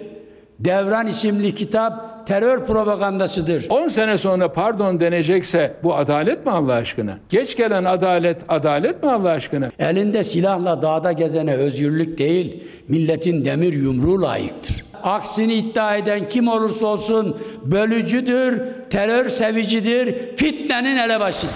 Devran 0.59 1.07
isimli 1.07 1.55
kitap 1.55 2.27
terör 2.27 2.67
propagandasıdır. 2.67 3.67
10 3.71 3.89
sene 3.89 4.17
sonra 4.17 4.53
pardon 4.53 5.01
denecekse 5.01 5.75
bu 5.83 5.95
adalet 5.95 6.47
mi 6.47 6.53
Allah 6.53 6.73
aşkına? 6.73 7.19
Geç 7.29 7.57
gelen 7.57 7.85
adalet 7.85 8.41
adalet 8.49 9.03
mi 9.03 9.11
Allah 9.11 9.31
aşkına? 9.31 9.71
Elinde 9.79 10.25
silahla 10.25 10.83
dağda 10.83 11.13
gezene 11.13 11.55
özgürlük 11.55 12.19
değil, 12.19 12.65
milletin 12.89 13.45
demir 13.45 13.73
yumruğu 13.73 14.23
layıktır. 14.23 14.92
Aksini 15.03 15.55
iddia 15.55 15.97
eden 15.97 16.29
kim 16.29 16.49
olursa 16.49 16.87
olsun 16.87 17.41
bölücüdür, 17.65 18.61
terör 18.91 19.29
sevicidir, 19.29 20.37
fitnenin 20.37 20.97
elebaşıdır. 20.97 21.55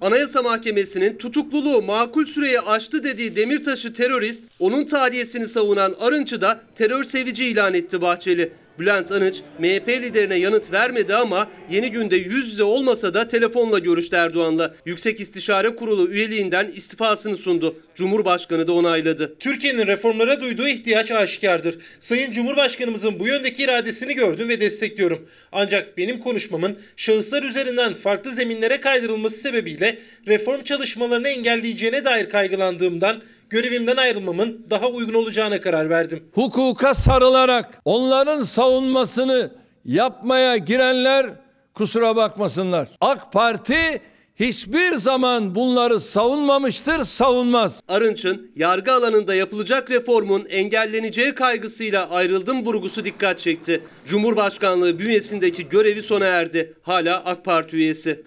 Anayasa 0.00 0.42
Mahkemesi'nin 0.42 1.16
tutukluluğu 1.16 1.82
makul 1.82 2.26
süreyi 2.26 2.60
aştı 2.60 3.04
dediği 3.04 3.36
Demirtaş'ı 3.36 3.94
terörist, 3.94 4.42
onun 4.60 4.84
tahliyesini 4.84 5.48
savunan 5.48 5.94
Arınç'ı 6.00 6.40
da 6.40 6.60
terör 6.74 7.04
sevici 7.04 7.44
ilan 7.44 7.74
etti 7.74 8.00
Bahçeli. 8.00 8.52
Bülent 8.80 9.12
Arınç, 9.12 9.40
MHP 9.58 9.88
liderine 9.88 10.36
yanıt 10.36 10.72
vermedi 10.72 11.14
ama 11.14 11.48
yeni 11.70 11.90
günde 11.90 12.16
yüz 12.16 12.48
yüze 12.52 12.62
olmasa 12.62 13.14
da 13.14 13.28
telefonla 13.28 13.78
görüştü 13.78 14.16
Erdoğan'la. 14.16 14.74
Yüksek 14.84 15.20
İstişare 15.20 15.76
Kurulu 15.76 16.10
üyeliğinden 16.10 16.70
istifasını 16.74 17.36
sundu. 17.36 17.76
Cumhurbaşkanı 17.94 18.66
da 18.66 18.72
onayladı. 18.72 19.34
Türkiye'nin 19.40 19.86
reformlara 19.86 20.40
duyduğu 20.40 20.68
ihtiyaç 20.68 21.10
aşikardır. 21.10 21.78
Sayın 21.98 22.32
Cumhurbaşkanımızın 22.32 23.20
bu 23.20 23.26
yöndeki 23.26 23.62
iradesini 23.62 24.14
gördüm 24.14 24.48
ve 24.48 24.60
destekliyorum. 24.60 25.28
Ancak 25.52 25.98
benim 25.98 26.20
konuşmamın 26.20 26.78
şahıslar 26.96 27.42
üzerinden 27.42 27.94
farklı 27.94 28.30
zeminlere 28.30 28.80
kaydırılması 28.80 29.36
sebebiyle 29.36 29.98
reform 30.26 30.62
çalışmalarını 30.62 31.28
engelleyeceğine 31.28 32.04
dair 32.04 32.28
kaygılandığımdan 32.28 33.22
görevimden 33.50 33.96
ayrılmamın 33.96 34.66
daha 34.70 34.88
uygun 34.88 35.14
olacağına 35.14 35.60
karar 35.60 35.90
verdim. 35.90 36.24
Hukuka 36.34 36.94
sarılarak 36.94 37.80
onların 37.84 38.42
savunmasını 38.42 39.52
yapmaya 39.84 40.56
girenler 40.56 41.26
kusura 41.74 42.16
bakmasınlar. 42.16 42.88
AK 43.00 43.32
Parti 43.32 44.00
hiçbir 44.36 44.94
zaman 44.94 45.54
bunları 45.54 46.00
savunmamıştır, 46.00 47.04
savunmaz. 47.04 47.82
Arınç'ın 47.88 48.50
yargı 48.56 48.92
alanında 48.92 49.34
yapılacak 49.34 49.90
reformun 49.90 50.46
engelleneceği 50.48 51.34
kaygısıyla 51.34 52.10
ayrıldım 52.10 52.66
vurgusu 52.66 53.04
dikkat 53.04 53.38
çekti. 53.38 53.84
Cumhurbaşkanlığı 54.06 54.98
bünyesindeki 54.98 55.68
görevi 55.68 56.02
sona 56.02 56.26
erdi. 56.26 56.74
Hala 56.82 57.24
AK 57.24 57.44
Parti 57.44 57.76
üyesi. 57.76 58.22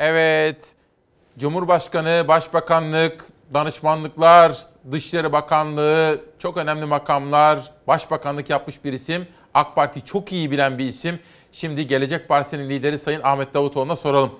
Evet, 0.00 0.56
Cumhurbaşkanı, 1.38 2.24
Başbakanlık, 2.28 3.24
danışmanlıklar, 3.54 4.58
Dışişleri 4.92 5.32
Bakanlığı, 5.32 6.20
çok 6.38 6.56
önemli 6.56 6.84
makamlar, 6.84 7.70
başbakanlık 7.86 8.50
yapmış 8.50 8.84
bir 8.84 8.92
isim. 8.92 9.26
AK 9.54 9.74
Parti 9.74 10.04
çok 10.04 10.32
iyi 10.32 10.50
bilen 10.50 10.78
bir 10.78 10.88
isim. 10.88 11.18
Şimdi 11.52 11.86
Gelecek 11.86 12.28
Partisi'nin 12.28 12.68
lideri 12.68 12.98
Sayın 12.98 13.20
Ahmet 13.24 13.54
Davutoğlu'na 13.54 13.96
soralım. 13.96 14.32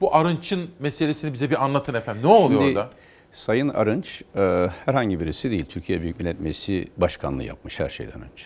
Bu 0.00 0.14
Arınç'ın 0.14 0.70
meselesini 0.78 1.32
bize 1.32 1.50
bir 1.50 1.64
anlatın 1.64 1.94
efendim. 1.94 2.22
Ne 2.22 2.32
oluyor 2.32 2.60
Şimdi, 2.62 2.78
orada? 2.78 2.90
Sayın 3.32 3.68
Arınç 3.68 4.22
e, 4.36 4.68
herhangi 4.84 5.20
birisi 5.20 5.50
değil. 5.50 5.64
Türkiye 5.64 6.02
Büyük 6.02 6.18
Millet 6.20 6.40
Meclisi 6.40 6.88
Başkanlığı 6.96 7.44
yapmış 7.44 7.80
her 7.80 7.88
şeyden 7.88 8.20
önce. 8.22 8.44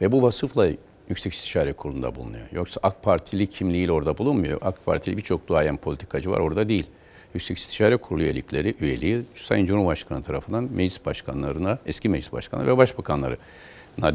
Ve 0.00 0.12
bu 0.12 0.22
vasıfla 0.22 0.66
Yüksek 1.08 1.32
İstişare 1.32 1.72
Kurulu'nda 1.72 2.14
bulunuyor. 2.14 2.46
Yoksa 2.52 2.80
AK 2.82 3.02
Partili 3.02 3.46
kimliğiyle 3.46 3.92
orada 3.92 4.18
bulunmuyor. 4.18 4.58
AK 4.62 4.84
Partili 4.84 5.16
birçok 5.16 5.48
duayen 5.48 5.76
politikacı 5.76 6.30
var 6.30 6.40
orada 6.40 6.68
değil. 6.68 6.86
Yüksek 7.34 7.58
İstişare 7.58 7.96
Kurulu 7.96 8.22
üyelikleri, 8.22 8.74
üyeliği 8.80 9.22
Sayın 9.34 9.66
Cumhurbaşkanı 9.66 10.22
tarafından 10.22 10.68
meclis 10.72 11.06
başkanlarına, 11.06 11.78
eski 11.86 12.08
meclis 12.08 12.32
başkanları 12.32 12.68
ve 12.68 12.76
başbakanlarına 12.76 13.38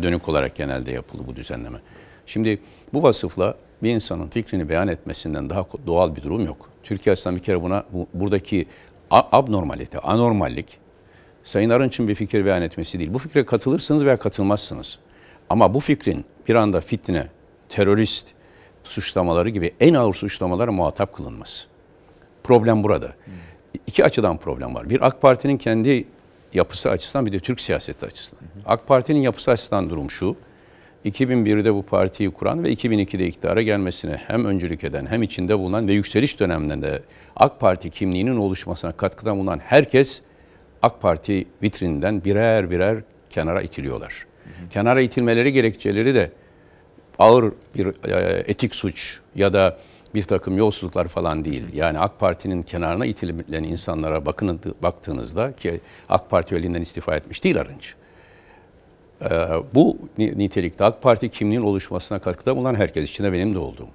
dönük 0.03 0.29
olarak 0.29 0.55
genelde 0.55 0.91
yapıldı 0.91 1.23
bu 1.27 1.35
düzenleme. 1.35 1.77
Şimdi 2.25 2.59
bu 2.93 3.03
vasıfla 3.03 3.55
bir 3.83 3.89
insanın 3.89 4.29
fikrini 4.29 4.69
beyan 4.69 4.87
etmesinden 4.87 5.49
daha 5.49 5.65
doğal 5.87 6.15
bir 6.15 6.23
durum 6.23 6.45
yok. 6.45 6.69
Türkiye 6.83 7.13
açısından 7.13 7.35
bir 7.35 7.43
kere 7.43 7.61
buna 7.61 7.83
bu, 7.93 8.07
buradaki 8.13 8.65
abnormalite, 9.11 9.99
anormallik 9.99 10.77
Sayın 11.43 11.69
Arınç'ın 11.69 12.07
bir 12.07 12.15
fikir 12.15 12.45
beyan 12.45 12.61
etmesi 12.61 12.99
değil. 12.99 13.13
Bu 13.13 13.19
fikre 13.19 13.45
katılırsınız 13.45 14.05
veya 14.05 14.17
katılmazsınız. 14.17 14.99
Ama 15.49 15.73
bu 15.73 15.79
fikrin 15.79 16.25
bir 16.47 16.55
anda 16.55 16.81
fitne, 16.81 17.27
terörist 17.69 18.27
suçlamaları 18.83 19.49
gibi 19.49 19.73
en 19.79 19.93
ağır 19.93 20.13
suçlamalara 20.13 20.71
muhatap 20.71 21.13
kılınması. 21.13 21.68
Problem 22.49 22.83
burada. 22.83 23.13
İki 23.87 24.05
açıdan 24.05 24.37
problem 24.37 24.75
var. 24.75 24.89
Bir 24.89 25.07
AK 25.07 25.21
Parti'nin 25.21 25.57
kendi 25.57 26.05
yapısı 26.53 26.89
açısından 26.89 27.25
bir 27.25 27.31
de 27.31 27.39
Türk 27.39 27.61
siyaseti 27.61 28.05
açısından. 28.05 28.43
AK 28.65 28.87
Parti'nin 28.87 29.19
yapısı 29.19 29.51
açısından 29.51 29.89
durum 29.89 30.11
şu. 30.11 30.35
2001'de 31.05 31.73
bu 31.73 31.83
partiyi 31.83 32.31
kuran 32.31 32.63
ve 32.63 32.73
2002'de 32.73 33.27
iktidara 33.27 33.61
gelmesine 33.61 34.21
hem 34.27 34.45
öncülük 34.45 34.83
eden 34.83 35.05
hem 35.05 35.23
içinde 35.23 35.59
bulunan 35.59 35.87
ve 35.87 35.93
yükseliş 35.93 36.39
döneminde 36.39 37.01
AK 37.35 37.59
Parti 37.59 37.89
kimliğinin 37.89 38.37
oluşmasına 38.37 38.91
katkıda 38.91 39.35
bulunan 39.35 39.59
herkes 39.59 40.21
AK 40.81 41.01
Parti 41.01 41.45
vitrininden 41.63 42.23
birer 42.23 42.71
birer 42.71 43.03
kenara 43.29 43.61
itiliyorlar. 43.61 44.25
Hı 44.43 44.49
hı. 44.49 44.69
Kenara 44.69 45.01
itilmeleri 45.01 45.53
gerekçeleri 45.53 46.15
de 46.15 46.31
ağır 47.19 47.53
bir 47.75 47.87
e, 48.09 48.43
etik 48.47 48.75
suç 48.75 49.19
ya 49.35 49.53
da 49.53 49.77
bir 50.15 50.23
takım 50.23 50.57
yolsuzluklar 50.57 51.07
falan 51.07 51.45
değil. 51.45 51.63
Yani 51.73 51.99
AK 51.99 52.19
Parti'nin 52.19 52.63
kenarına 52.63 53.05
itilen 53.05 53.63
insanlara 53.63 54.25
bakın 54.25 54.59
baktığınızda 54.83 55.55
ki 55.55 55.81
AK 56.09 56.29
Parti 56.29 56.55
elinden 56.55 56.81
istifa 56.81 57.15
etmiş 57.15 57.43
değil 57.43 57.59
Arınç. 57.61 57.95
Ee, 59.21 59.29
bu 59.73 59.97
nitelikte 60.17 60.85
AK 60.85 61.01
Parti 61.01 61.29
kimliğin 61.29 61.61
oluşmasına 61.61 62.19
katkıda 62.19 62.55
bulunan 62.55 62.75
herkes 62.75 63.09
içinde 63.09 63.33
benim 63.33 63.53
de 63.53 63.59
olduğum. 63.59 63.89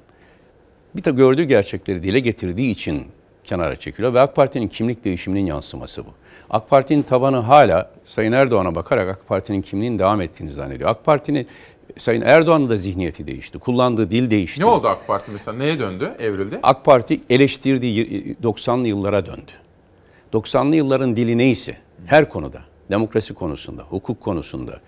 Bir 0.97 1.05
de 1.05 1.11
gördüğü 1.11 1.45
gerçekleri 1.45 2.03
dile 2.03 2.21
getirdiği 2.21 2.71
için 2.71 3.07
kenara 3.45 3.77
çekiliyor 3.77 4.15
ve 4.15 4.21
AK 4.21 4.37
Parti'nin 4.37 4.69
kimlik 4.69 5.05
değişiminin 5.05 5.47
yansıması 5.47 6.07
bu. 6.07 6.09
AK 6.51 6.71
Parti'nin 6.71 7.03
tabanı 7.03 7.37
hala 7.37 7.91
Sayın 8.05 8.33
Erdoğan'a 8.33 8.75
bakarak 8.75 9.09
AK 9.09 9.29
Parti'nin 9.29 9.63
kimliğinin 9.63 9.99
devam 9.99 10.21
ettiğini 10.21 10.53
zannediyor. 10.53 10.91
AK 10.91 11.05
Parti'nin 11.05 11.47
Sayın 11.99 12.21
Erdoğan'ın 12.21 12.69
da 12.69 12.77
zihniyeti 12.77 13.27
değişti. 13.27 13.59
Kullandığı 13.59 14.11
dil 14.11 14.31
değişti. 14.31 14.61
Ne 14.61 14.65
oldu 14.67 14.89
AK 14.89 15.07
Parti 15.07 15.31
mesela? 15.31 15.59
Neye 15.59 15.79
döndü? 15.79 16.13
Evrildi? 16.19 16.59
AK 16.63 16.85
Parti 16.85 17.21
eleştirdiği 17.31 18.37
90'lı 18.43 18.89
yıllara 18.89 19.27
döndü. 19.27 19.53
90'lı 20.33 20.77
yılların 20.77 21.17
dili 21.17 21.39
neyse 21.39 21.77
her 22.07 22.29
konuda, 22.29 22.63
demokrasi 22.91 23.35
konusunda, 23.35 23.83
hukuk 23.83 24.21
konusunda, 24.21 24.81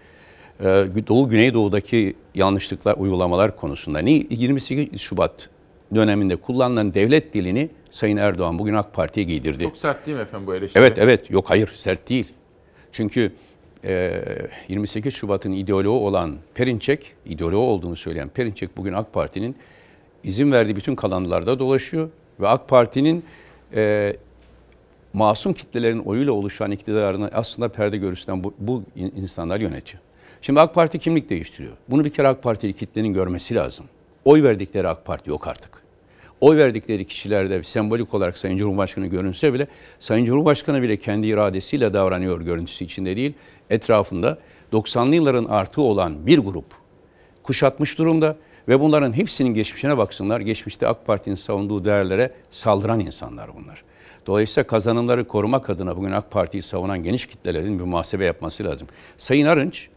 e, 0.61 0.65
Doğu 1.09 1.29
Güneydoğu'daki 1.29 2.17
yanlışlıklar, 2.35 2.95
uygulamalar 2.97 3.57
konusunda 3.57 3.99
ni 3.99 4.27
28 4.31 5.01
Şubat 5.01 5.51
döneminde 5.95 6.37
kullanılan 6.37 6.95
devlet 6.95 7.35
dilini 7.35 7.69
Sayın 7.91 8.17
Erdoğan 8.17 8.59
bugün 8.59 8.75
AK 8.75 8.95
Parti'ye 8.95 9.27
giydirdi. 9.27 9.63
Çok 9.63 9.77
sert 9.77 10.07
değil 10.07 10.17
mi 10.17 10.23
efendim 10.23 10.47
bu 10.47 10.55
eleştiri? 10.55 10.83
Evet 10.83 10.99
evet 10.99 11.31
yok 11.31 11.51
hayır 11.51 11.69
sert 11.77 12.09
değil. 12.09 12.33
Çünkü 12.93 13.33
28 14.69 15.15
Şubat'ın 15.15 15.53
ideoloğu 15.53 16.07
olan 16.07 16.37
Perinçek, 16.55 17.13
ideoloğu 17.27 17.67
olduğunu 17.67 17.97
söyleyen 17.97 18.29
Perinçek 18.29 18.77
bugün 18.77 18.93
AK 18.93 19.13
Parti'nin 19.13 19.57
izin 20.25 20.53
verdiği 20.53 20.77
bütün 20.77 20.95
kalanlarda 20.95 21.59
dolaşıyor 21.59 22.11
ve 22.41 22.49
AK 22.49 22.69
Parti'nin 22.69 23.25
e, 23.75 24.17
masum 25.13 25.53
kitlelerin 25.53 25.99
oyuyla 25.99 26.33
oluşan 26.33 26.71
iktidarını 26.71 27.31
aslında 27.33 27.69
perde 27.69 27.97
görüsünden 27.97 28.45
bu, 28.45 28.55
bu 28.59 28.83
in- 28.97 29.13
insanlar 29.17 29.61
yönetiyor. 29.61 30.03
Şimdi 30.43 30.61
AK 30.61 30.75
Parti 30.75 30.99
kimlik 30.99 31.31
değiştiriyor. 31.31 31.77
Bunu 31.89 32.05
bir 32.05 32.11
kere 32.11 32.29
AK 32.29 32.43
Partili 32.43 32.73
kitlenin 32.73 33.13
görmesi 33.13 33.55
lazım. 33.55 33.87
Oy 34.25 34.43
verdikleri 34.43 34.89
AK 34.89 35.05
Parti 35.05 35.31
yok 35.31 35.49
artık. 35.49 35.86
Oy 36.41 36.57
verdikleri 36.57 37.05
kişilerde 37.05 37.65
sembolik 37.65 38.15
olarak 38.15 38.39
Sayın 38.39 38.57
Cumhurbaşkanı 38.57 39.07
görünse 39.07 39.53
bile 39.53 39.67
Sayın 40.01 40.25
Cumhurbaşkanı 40.25 40.83
bile 40.83 40.97
kendi 40.97 41.27
iradesiyle 41.27 41.95
davranıyor 41.95 42.41
görüntüsü 42.41 42.85
içinde 42.85 43.17
değil. 43.17 43.33
Etrafında 43.71 44.39
90'lı 44.73 45.15
yılların 45.15 45.45
artığı 45.45 45.83
olan 45.83 46.27
bir 46.27 46.39
grup 46.39 46.65
kuşatmış 47.43 47.99
durumda 47.99 48.37
ve 48.69 48.81
bunların 48.81 49.13
hepsinin 49.13 49.55
geçmişine 49.55 49.99
baksınlar. 49.99 50.41
Geçmişte 50.41 50.89
AK 50.89 51.07
Parti'nin 51.07 51.35
savunduğu 51.35 51.85
değerlere 51.85 52.33
saldıran 52.51 53.01
insanlar 53.01 53.51
bunlar. 53.57 53.83
Dolayısıyla 54.27 54.67
kazanımları 54.67 55.27
korumak 55.27 55.71
adına 55.71 55.97
bugün 55.97 56.13
AK 56.13 56.31
Parti'yi 56.31 56.63
savunan 56.63 57.03
geniş 57.03 57.27
kitlelerin 57.27 57.79
bir 57.79 57.85
muhasebe 57.85 58.25
yapması 58.25 58.65
lazım. 58.65 58.89
Sayın 59.17 59.47
Arınç 59.47 59.89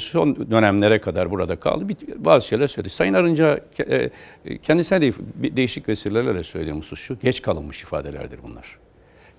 son 0.00 0.50
dönemlere 0.50 1.00
kadar 1.00 1.30
burada 1.30 1.56
kaldı. 1.56 1.88
Bir- 1.88 1.96
Bazı 2.16 2.46
şeyler 2.46 2.66
söyledi. 2.68 2.90
Sayın 2.90 3.14
Arınç'a 3.14 3.58
ke- 3.78 4.10
e, 4.44 4.58
kendisine 4.58 5.00
de 5.00 5.12
bir 5.34 5.56
değişik 5.56 5.88
vesilelerle 5.88 6.42
söylediğim 6.44 6.78
husus 6.78 7.00
şu. 7.00 7.18
Geç 7.18 7.42
kalınmış 7.42 7.82
ifadelerdir 7.82 8.38
bunlar. 8.42 8.78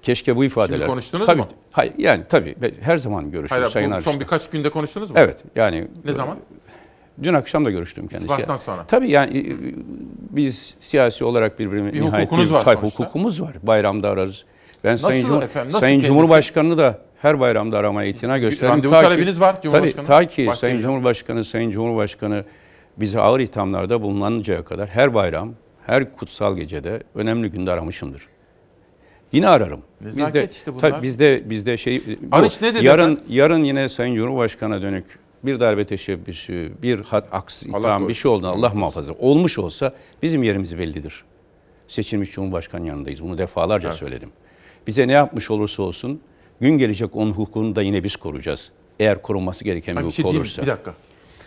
Keşke 0.01 0.35
bu 0.35 0.45
ifadeler... 0.45 0.87
konuştunuz 0.87 1.25
tabii, 1.25 1.37
mu? 1.41 1.47
Hayır 1.71 1.93
yani 1.97 2.23
tabii 2.29 2.55
her 2.81 2.97
zaman 2.97 3.31
görüşürüz 3.31 3.51
Hayır, 3.51 3.65
Sayın 3.65 3.91
bu 3.91 3.95
Arınç'la. 3.95 4.11
son 4.11 4.21
birkaç 4.21 4.49
günde 4.49 4.69
konuştunuz 4.69 5.11
mu? 5.11 5.15
Evet 5.19 5.37
yani. 5.55 5.87
Ne 6.05 6.13
zaman? 6.13 6.37
Dün 7.23 7.33
akşam 7.33 7.65
da 7.65 7.71
görüştüm 7.71 8.07
kendisiyle. 8.07 8.33
Sivas'tan 8.33 8.55
sonra. 8.55 8.85
Tabii 8.87 9.09
yani 9.09 9.37
e, 9.39 9.55
biz 10.35 10.75
siyasi 10.79 11.23
olarak 11.25 11.59
birbirimizi 11.59 11.93
Bir 11.93 12.01
nihayet 12.01 12.27
hukukunuz 12.27 12.53
var 12.53 12.63
tabii 12.65 12.79
sonuçta. 12.79 13.03
hukukumuz 13.03 13.41
var. 13.41 13.53
Bayramda 13.63 14.09
ararız. 14.09 14.45
Ben 14.83 14.93
Nasıl 14.93 15.07
Sayın, 15.09 15.41
efendim, 15.41 15.67
nasıl 15.69 15.79
Sayın 15.79 15.95
kendisi- 15.95 16.07
Cumhurbaşkanı'nı 16.07 16.77
da 16.77 16.99
her 17.21 17.39
bayramda 17.39 17.77
aramaya 17.77 18.09
itina 18.09 18.37
gösterdim. 18.37 18.75
randevu 18.75 18.91
Ta 18.91 19.01
ki- 19.01 19.07
talebiniz 19.07 19.39
var 19.41 19.61
Cumhurbaşkanı. 19.61 20.05
Tabii, 20.05 20.27
ta 20.27 20.27
ki 20.27 20.47
Bahçeli 20.47 20.59
Sayın. 20.59 20.81
Cumhurbaşkanı, 20.81 21.45
Sayın 21.45 21.71
Cumhurbaşkanı 21.71 22.45
bize 22.97 23.19
ağır 23.19 23.39
ithamlarda 23.39 24.01
bulunanıncaya 24.01 24.63
kadar 24.65 24.89
her 24.89 25.13
bayram, 25.13 25.53
her 25.85 26.13
kutsal 26.13 26.55
gecede 26.57 27.03
önemli 27.15 27.51
günde 27.51 27.71
aramışımdır. 27.71 28.27
Yine 29.31 29.47
ararım. 29.47 29.81
Nezaket 30.01 30.53
işte 30.53 30.73
bunlar. 30.73 30.81
Tabii 30.89 31.03
bizde 31.03 31.49
bizde 31.49 31.77
şey 31.77 32.01
bu, 32.21 32.35
Arınç 32.35 32.61
ne 32.61 32.75
dedi 32.75 32.85
yarın 32.85 33.03
efendim? 33.11 33.23
yarın 33.29 33.63
yine 33.63 33.89
Sayın 33.89 34.15
Cumhurbaşkanı'na 34.15 34.81
dönük 34.81 35.19
bir 35.43 35.59
darbe 35.59 35.85
teşebbüsü, 35.85 36.71
bir 36.83 36.99
hat 36.99 37.27
aks 37.31 37.63
itham 37.63 38.07
bir 38.09 38.13
şey 38.13 38.31
oldu 38.31 38.47
Allah 38.47 38.69
muhafaza. 38.69 39.11
Olmuş 39.19 39.59
olsa 39.59 39.93
bizim 40.23 40.43
yerimiz 40.43 40.77
bellidir. 40.77 41.23
Seçilmiş 41.87 42.31
Cumhurbaşkanı 42.31 42.87
yanındayız. 42.87 43.23
Bunu 43.23 43.37
defalarca 43.37 43.89
Evet. 43.89 43.97
söyledim. 43.97 44.29
Bize 44.87 45.07
ne 45.07 45.11
yapmış 45.11 45.51
olursa 45.51 45.83
olsun 45.83 46.21
gün 46.61 46.77
gelecek 46.77 47.15
onun 47.15 47.31
hukukunu 47.31 47.75
da 47.75 47.81
yine 47.81 48.03
biz 48.03 48.15
koruyacağız. 48.15 48.71
Eğer 48.99 49.21
korunması 49.21 49.63
gereken 49.63 49.95
bir 49.95 49.97
Ben 49.97 50.03
bir 50.03 50.11
hukuk 50.11 50.15
şey 50.15 50.25
mi? 50.25 50.37
olursa. 50.37 50.61
Bir 50.61 50.67
dakika. 50.67 50.93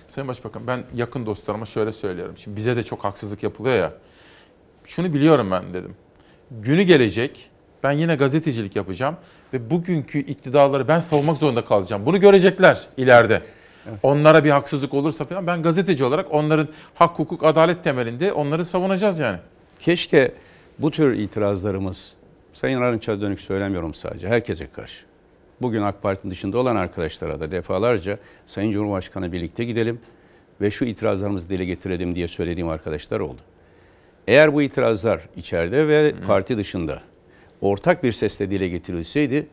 Sayın 0.09 0.29
Başbakan 0.29 0.67
ben 0.67 0.85
yakın 0.95 1.27
dostlarıma 1.27 1.67
şöyle 1.67 1.93
söylüyorum. 1.93 2.35
Şimdi 2.39 2.57
bize 2.57 2.77
de 2.77 2.83
çok 2.83 3.05
haksızlık 3.05 3.43
yapılıyor 3.43 3.75
ya. 3.77 3.93
Şunu 4.87 5.13
biliyorum 5.13 5.51
ben 5.51 5.75
dedim. 5.75 5.95
Günü 6.51 6.83
gelecek 6.83 7.51
ben 7.83 7.93
yine 7.93 8.15
gazetecilik 8.15 8.77
yapacağım 8.77 9.17
ve 9.53 9.71
bugünkü 9.71 10.19
iktidarları 10.19 10.89
ben 10.89 11.01
savunmak 11.01 11.37
zorunda 11.37 11.65
kalacağım. 11.65 12.07
Bunu 12.07 12.21
görecekler 12.21 12.81
ileride. 12.97 13.43
Onlara 14.03 14.45
bir 14.45 14.51
haksızlık 14.51 14.95
olursa 14.95 15.25
falan 15.25 15.47
ben 15.47 15.63
gazeteci 15.63 16.05
olarak 16.05 16.27
onların 16.31 16.69
hak, 16.95 17.19
hukuk, 17.19 17.45
adalet 17.45 17.85
temelinde 17.85 18.33
onları 18.33 18.65
savunacağız 18.65 19.21
yani. 19.21 19.39
Keşke 19.79 20.33
bu 20.79 20.91
tür 20.91 21.13
itirazlarımız 21.19 22.15
Sayın 22.55 22.81
Arınç'a 22.81 23.21
dönük 23.21 23.41
söylemiyorum 23.41 23.95
sadece 23.95 24.29
herkese 24.29 24.67
karşı. 24.67 25.05
Bugün 25.63 25.83
AK 25.83 26.03
Parti'nin 26.03 26.31
dışında 26.31 26.59
olan 26.59 26.77
arkadaşlara 26.77 27.41
da 27.41 27.51
defalarca 27.51 28.19
Sayın 28.47 28.71
Cumhurbaşkanı 28.71 29.33
birlikte 29.33 29.65
gidelim 29.65 30.01
ve 30.61 30.71
şu 30.71 30.85
itirazlarımızı 30.85 31.49
dile 31.49 31.65
getirelim 31.65 32.15
diye 32.15 32.29
söylediğim 32.29 32.69
arkadaşlar 32.69 33.21
oldu. 33.21 33.41
Eğer 34.29 34.55
bu 34.55 34.63
itirazlar 34.63 35.29
içeride 35.37 35.89
ve 35.89 36.13
parti 36.27 36.59
dışında 36.59 37.03
ortak 37.61 38.05
bir 38.05 38.13
sesle 38.13 38.51
dile 38.51 38.69
getirilseydi 38.69 39.47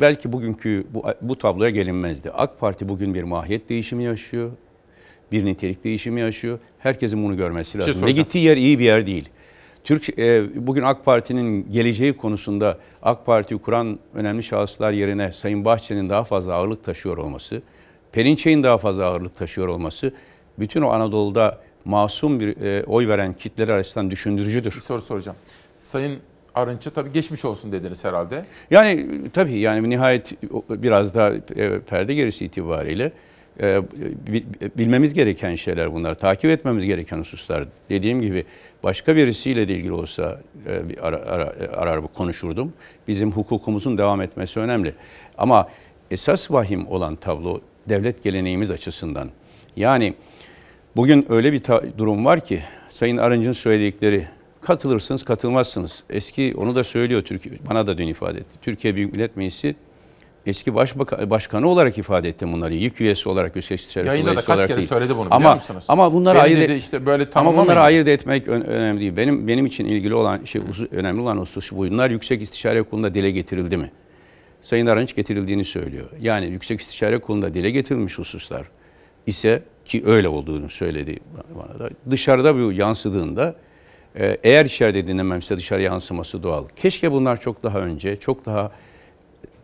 belki 0.00 0.32
bugünkü 0.32 0.86
bu, 0.90 1.04
bu 1.22 1.38
tabloya 1.38 1.70
gelinmezdi. 1.70 2.30
AK 2.30 2.60
Parti 2.60 2.88
bugün 2.88 3.14
bir 3.14 3.22
mahiyet 3.22 3.68
değişimi 3.68 4.04
yaşıyor. 4.04 4.50
Bir 5.32 5.44
nitelik 5.44 5.84
değişimi 5.84 6.20
yaşıyor. 6.20 6.58
Herkesin 6.78 7.24
bunu 7.24 7.36
görmesi 7.36 7.72
şey 7.72 7.80
lazım. 7.80 8.06
Ve 8.06 8.12
gittiği 8.12 8.44
yer 8.44 8.56
iyi 8.56 8.78
bir 8.78 8.84
yer 8.84 9.06
değil. 9.06 9.28
Türk 9.88 10.18
e, 10.18 10.44
bugün 10.66 10.82
AK 10.82 11.04
Parti'nin 11.04 11.72
geleceği 11.72 12.12
konusunda 12.12 12.78
AK 13.02 13.26
Parti'yi 13.26 13.60
kuran 13.60 13.98
önemli 14.14 14.42
şahıslar 14.42 14.92
yerine 14.92 15.32
Sayın 15.32 15.64
Bahçeli'nin 15.64 16.08
daha 16.08 16.24
fazla 16.24 16.54
ağırlık 16.54 16.84
taşıyor 16.84 17.16
olması, 17.16 17.62
Perinçek'in 18.12 18.62
daha 18.62 18.78
fazla 18.78 19.04
ağırlık 19.04 19.36
taşıyor 19.36 19.68
olması 19.68 20.14
bütün 20.58 20.82
o 20.82 20.88
Anadolu'da 20.88 21.58
masum 21.84 22.40
bir 22.40 22.56
e, 22.56 22.84
oy 22.84 23.08
veren 23.08 23.32
kitleler 23.32 23.76
açısından 23.76 24.10
düşündürücüdür. 24.10 24.74
Bir 24.76 24.80
soru 24.80 25.02
soracağım. 25.02 25.36
Sayın 25.80 26.18
Arınç'a 26.54 26.90
tabii 26.90 27.12
geçmiş 27.12 27.44
olsun 27.44 27.72
dediniz 27.72 28.04
herhalde. 28.04 28.44
Yani 28.70 29.06
tabii 29.32 29.58
yani 29.58 29.90
nihayet 29.90 30.32
biraz 30.68 31.14
da 31.14 31.34
e, 31.56 31.80
perde 31.80 32.14
gerisi 32.14 32.44
itibariyle 32.44 33.12
e, 33.62 33.82
bi- 34.32 34.44
bilmemiz 34.78 35.14
gereken 35.14 35.54
şeyler 35.54 35.94
bunlar. 35.94 36.14
Takip 36.14 36.50
etmemiz 36.50 36.84
gereken 36.84 37.18
hususlar. 37.18 37.64
Dediğim 37.90 38.20
gibi 38.22 38.44
başka 38.82 39.16
birisiyle 39.16 39.68
de 39.68 39.74
ilgili 39.74 39.92
olsa 39.92 40.40
e, 40.66 40.88
bir 40.88 41.06
ara, 41.06 41.16
ara- 41.16 41.54
arar 41.76 42.00
konuşurdum. 42.14 42.72
Bizim 43.08 43.32
hukukumuzun 43.32 43.98
devam 43.98 44.20
etmesi 44.20 44.60
önemli. 44.60 44.94
Ama 45.38 45.68
esas 46.10 46.50
vahim 46.50 46.86
olan 46.88 47.16
tablo 47.16 47.60
devlet 47.88 48.22
geleneğimiz 48.22 48.70
açısından. 48.70 49.30
Yani 49.76 50.14
bugün 50.96 51.26
öyle 51.28 51.52
bir 51.52 51.62
durum 51.98 52.24
var 52.24 52.40
ki 52.40 52.62
Sayın 52.88 53.16
Arınç'ın 53.16 53.52
söyledikleri 53.52 54.26
katılırsınız 54.60 55.22
katılmazsınız. 55.22 56.04
Eski 56.10 56.54
onu 56.56 56.74
da 56.74 56.84
söylüyor 56.84 57.22
Türkiye 57.22 57.54
bana 57.70 57.86
da 57.86 57.98
dün 57.98 58.06
ifade 58.08 58.38
etti. 58.38 58.58
Türkiye 58.62 58.94
Büyük 58.94 59.12
Millet 59.12 59.36
Meclisi 59.36 59.74
eski 60.48 60.74
başbaka, 60.74 61.30
başkanı 61.30 61.68
olarak 61.68 61.98
ifade 61.98 62.28
etti 62.28 62.52
bunları. 62.52 62.74
İlk 62.74 63.00
üyesi 63.00 63.28
olarak 63.28 63.56
İstişare 63.56 64.04
Kurulu 64.04 64.06
Yayında 64.06 64.36
da 64.36 64.40
kaç 64.40 64.66
kere 64.66 64.76
değil. 64.76 64.88
söyledi 64.88 65.16
bunu 65.16 65.26
biliyor 65.26 65.40
ama, 65.40 65.54
musunuz? 65.54 65.84
Ama 65.88 66.12
bunları 66.12 66.40
ayırt 66.40 66.60
dedi 66.60 66.72
işte 66.72 67.06
böyle 67.06 67.26
ama 67.34 67.56
bunları 67.56 67.80
ayırt 67.80 68.08
etmek 68.08 68.48
ön- 68.48 68.60
önemli 68.60 69.00
değil. 69.00 69.16
Benim 69.16 69.48
benim 69.48 69.66
için 69.66 69.84
ilgili 69.84 70.14
olan 70.14 70.44
şey 70.44 70.62
önemli 70.90 71.20
olan 71.20 71.36
husus 71.36 71.64
şu. 71.64 71.76
Bunlar 71.76 72.10
Yüksek 72.10 72.42
İstişare 72.42 72.82
Kurulu'nda 72.82 73.14
dile 73.14 73.30
getirildi 73.30 73.76
mi? 73.76 73.90
Sayın 74.62 74.86
Arınç 74.86 75.14
getirildiğini 75.14 75.64
söylüyor. 75.64 76.10
Yani 76.20 76.46
Yüksek 76.46 76.80
İstişare 76.80 77.18
Kurulu'nda 77.18 77.54
dile 77.54 77.70
getirilmiş 77.70 78.18
hususlar 78.18 78.66
ise 79.26 79.62
ki 79.84 80.02
öyle 80.06 80.28
olduğunu 80.28 80.70
söyledi 80.70 81.18
bana 81.54 81.78
da. 81.78 81.90
Dışarıda 82.10 82.54
bu 82.54 82.72
yansıdığında 82.72 83.54
e, 84.18 84.38
eğer 84.44 84.64
içeride 84.64 85.06
dinlenmemişse 85.06 85.56
dışarı 85.56 85.82
yansıması 85.82 86.42
doğal. 86.42 86.64
Keşke 86.76 87.12
bunlar 87.12 87.40
çok 87.40 87.62
daha 87.62 87.80
önce, 87.80 88.16
çok 88.16 88.46
daha 88.46 88.72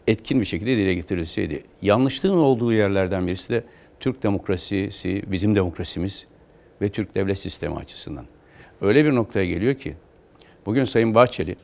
etkin 0.07 0.41
bir 0.41 0.47
şekilde 0.47 0.77
dile 0.77 0.95
getirilseydi. 0.95 1.65
Yanlışlığın 1.83 2.39
olduğu 2.39 2.73
yerlerden 2.73 3.27
birisi 3.27 3.51
de 3.51 3.65
Türk 4.01 4.23
demokrasisi, 4.23 5.23
bizim 5.27 5.57
demokrasimiz 5.57 6.27
ve 6.83 6.89
Türk 6.89 7.15
devlet 7.15 7.39
sistemi 7.39 7.75
açısından. 7.75 8.25
Öyle 8.81 9.05
bir 9.05 9.15
noktaya 9.15 9.47
geliyor 9.47 9.75
ki 9.75 9.95
bugün 10.67 10.85
Sayın 10.85 11.15
Bahçeli 11.15 11.57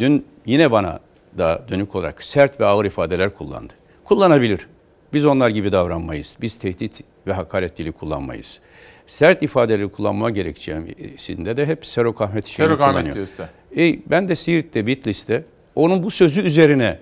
dün 0.00 0.26
yine 0.46 0.70
bana 0.70 1.00
da 1.38 1.64
dönük 1.70 1.94
olarak 1.94 2.22
sert 2.24 2.60
ve 2.60 2.64
ağır 2.64 2.84
ifadeler 2.84 3.34
kullandı. 3.34 3.72
Kullanabilir. 4.04 4.66
Biz 5.12 5.24
onlar 5.24 5.50
gibi 5.50 5.72
davranmayız. 5.72 6.36
Biz 6.40 6.58
tehdit 6.58 7.00
ve 7.26 7.32
hakaret 7.32 7.78
dili 7.78 7.92
kullanmayız. 7.92 8.60
Sert 9.06 9.42
ifadeleri 9.42 9.88
kullanma 9.88 10.30
gerekçesinde 10.30 11.56
de 11.56 11.66
hep 11.66 11.86
Serok 11.86 12.20
Ahmet 12.20 12.48
işini 12.48 12.66
Serok 12.66 12.80
Ahmet 12.80 12.92
kullanıyor. 12.94 13.14
diyorsa. 13.14 13.48
E, 13.76 14.10
ben 14.10 14.28
de 14.28 14.36
Siirt'te, 14.36 14.86
Bitlis'te 14.86 15.44
onun 15.74 16.02
bu 16.02 16.10
sözü 16.10 16.40
üzerine 16.40 16.98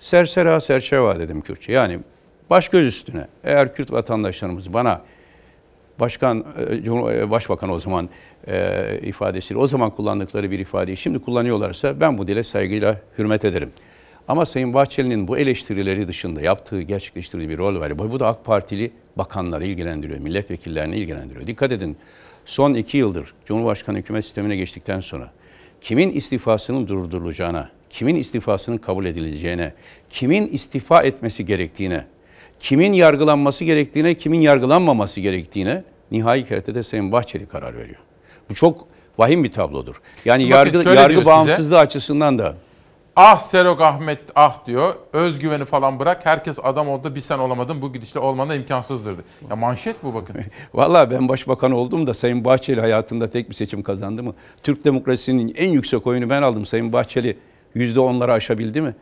sersera 0.00 0.60
serçeva 0.60 1.18
dedim 1.18 1.40
Kürtçe. 1.40 1.72
Yani 1.72 1.98
baş 2.50 2.68
göz 2.68 2.86
üstüne 2.86 3.26
eğer 3.44 3.74
Kürt 3.74 3.92
vatandaşlarımız 3.92 4.72
bana 4.72 5.02
başkan, 6.00 6.44
e, 6.70 6.74
e, 6.74 7.30
başbakan 7.30 7.70
o 7.70 7.78
zaman 7.78 8.08
e, 8.48 9.00
ifadesiyle 9.02 9.60
o 9.60 9.66
zaman 9.66 9.90
kullandıkları 9.90 10.50
bir 10.50 10.58
ifadeyi 10.58 10.96
şimdi 10.96 11.18
kullanıyorlarsa 11.18 12.00
ben 12.00 12.18
bu 12.18 12.26
dile 12.26 12.44
saygıyla 12.44 13.00
hürmet 13.18 13.44
ederim. 13.44 13.70
Ama 14.28 14.46
Sayın 14.46 14.74
Bahçeli'nin 14.74 15.28
bu 15.28 15.38
eleştirileri 15.38 16.08
dışında 16.08 16.40
yaptığı, 16.40 16.82
gerçekleştirdiği 16.82 17.48
bir 17.48 17.58
rol 17.58 17.80
var. 17.80 17.98
Bu 17.98 18.20
da 18.20 18.26
AK 18.26 18.44
Partili 18.44 18.90
bakanları 19.16 19.64
ilgilendiriyor, 19.64 20.18
milletvekillerini 20.18 20.96
ilgilendiriyor. 20.96 21.46
Dikkat 21.46 21.72
edin, 21.72 21.96
son 22.44 22.74
iki 22.74 22.98
yıldır 22.98 23.34
Cumhurbaşkanı 23.44 23.98
hükümet 23.98 24.24
sistemine 24.24 24.56
geçtikten 24.56 25.00
sonra 25.00 25.30
kimin 25.80 26.12
istifasının 26.12 26.88
durdurulacağına, 26.88 27.70
kimin 27.90 28.14
istifasının 28.16 28.78
kabul 28.78 29.06
edileceğine, 29.06 29.72
kimin 30.10 30.46
istifa 30.46 31.02
etmesi 31.02 31.44
gerektiğine, 31.44 32.04
kimin 32.58 32.92
yargılanması 32.92 33.64
gerektiğine, 33.64 34.14
kimin 34.14 34.40
yargılanmaması 34.40 35.20
gerektiğine 35.20 35.84
nihai 36.10 36.44
kertede 36.48 36.82
Sayın 36.82 37.12
Bahçeli 37.12 37.46
karar 37.46 37.76
veriyor. 37.76 37.98
Bu 38.50 38.54
çok 38.54 38.86
vahim 39.18 39.44
bir 39.44 39.50
tablodur. 39.52 40.00
Yani 40.24 40.42
Bakın 40.42 40.54
yargı 40.54 40.88
yargı 40.94 41.14
size. 41.14 41.26
bağımsızlığı 41.26 41.78
açısından 41.78 42.38
da 42.38 42.56
Ah 43.22 43.40
Serok 43.40 43.80
Ahmet 43.80 44.18
ah 44.34 44.66
diyor. 44.66 44.94
Özgüveni 45.12 45.64
falan 45.64 45.98
bırak. 45.98 46.26
Herkes 46.26 46.58
adam 46.62 46.88
oldu 46.88 47.14
bir 47.14 47.20
sen 47.20 47.38
olamadın. 47.38 47.82
Bu 47.82 47.92
gidişle 47.92 48.20
olman 48.20 48.48
da 48.48 48.54
imkansızdır. 48.54 49.14
Ya 49.50 49.56
manşet 49.56 49.96
bu 50.02 50.14
bakın. 50.14 50.36
Vallahi 50.74 51.10
ben 51.10 51.28
başbakan 51.28 51.72
oldum 51.72 52.06
da 52.06 52.14
Sayın 52.14 52.44
Bahçeli 52.44 52.80
hayatında 52.80 53.30
tek 53.30 53.50
bir 53.50 53.54
seçim 53.54 53.82
kazandı 53.82 54.22
mı? 54.22 54.34
Türk 54.62 54.84
demokrasisinin 54.84 55.54
en 55.56 55.70
yüksek 55.70 56.06
oyunu 56.06 56.30
ben 56.30 56.42
aldım. 56.42 56.66
Sayın 56.66 56.92
Bahçeli 56.92 57.36
yüzde 57.74 58.00
onları 58.00 58.32
aşabildi 58.32 58.80
mi? 58.80 58.94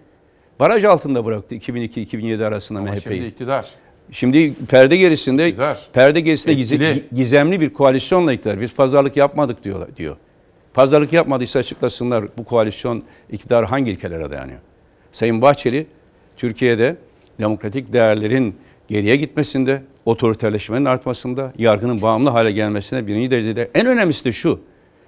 Baraj 0.61 0.85
altında 0.85 1.25
bıraktı 1.25 1.55
2002-2007 1.55 2.45
arasında 2.47 2.79
Ama 2.79 2.91
MHP'yi. 2.91 3.01
şimdi 3.03 3.27
iktidar. 3.27 3.69
Şimdi 4.13 4.55
perde 4.55 4.97
gerisinde 4.97 5.49
İktidar. 5.49 5.89
perde 5.93 6.21
gerisinde 6.21 6.53
Etkili. 6.53 7.05
gizemli 7.13 7.61
bir 7.61 7.73
koalisyonla 7.73 8.33
iktidar. 8.33 8.61
Biz 8.61 8.75
pazarlık 8.75 9.17
yapmadık 9.17 9.65
diyorlar 9.65 9.97
diyor. 9.97 10.17
Pazarlık 10.75 11.13
yapmadıysa 11.13 11.59
açıklasınlar 11.59 12.25
bu 12.39 12.45
koalisyon 12.45 13.03
iktidar 13.31 13.65
hangi 13.67 13.91
ilkelere 13.91 14.31
dayanıyor? 14.31 14.59
Sayın 15.13 15.43
Bahçeli 15.43 15.87
Türkiye'de 16.37 16.97
demokratik 17.41 17.93
değerlerin 17.93 18.57
geriye 18.89 19.17
gitmesinde, 19.17 19.83
otoriterleşmenin 20.05 20.85
artmasında, 20.85 21.53
yargının 21.59 22.03
bağımlı 22.03 22.31
hale 22.31 22.53
gelmesine 22.53 23.07
birinci 23.07 23.31
derecede 23.31 23.71
en 23.75 23.87
önemlisi 23.87 24.25
de 24.25 24.33
şu. 24.33 24.61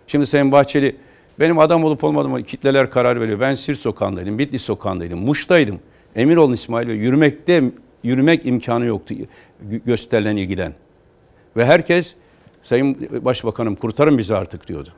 Şimdi 0.06 0.26
Sayın 0.26 0.52
Bahçeli 0.52 0.96
benim 1.40 1.58
adam 1.58 1.84
olup 1.84 2.04
olmadığıma 2.04 2.42
kitleler 2.42 2.90
karar 2.90 3.20
veriyor. 3.20 3.40
Ben 3.40 3.54
Sirt 3.54 3.78
sokağındaydım, 3.78 4.38
Bitlis 4.38 4.62
sokağındaydım, 4.62 5.18
Muş'taydım. 5.18 5.80
Emin 6.16 6.52
İsmail 6.52 6.88
ve 6.88 6.92
yürümekte 6.92 7.62
yürümek 8.02 8.46
imkanı 8.46 8.84
yoktu 8.84 9.14
gö- 9.14 9.84
gösterilen 9.84 10.36
ilgiden. 10.36 10.74
Ve 11.56 11.64
herkes 11.64 12.14
Sayın 12.62 13.08
Başbakanım 13.24 13.74
kurtarın 13.74 14.18
bizi 14.18 14.36
artık 14.36 14.68
diyordu. 14.68 14.92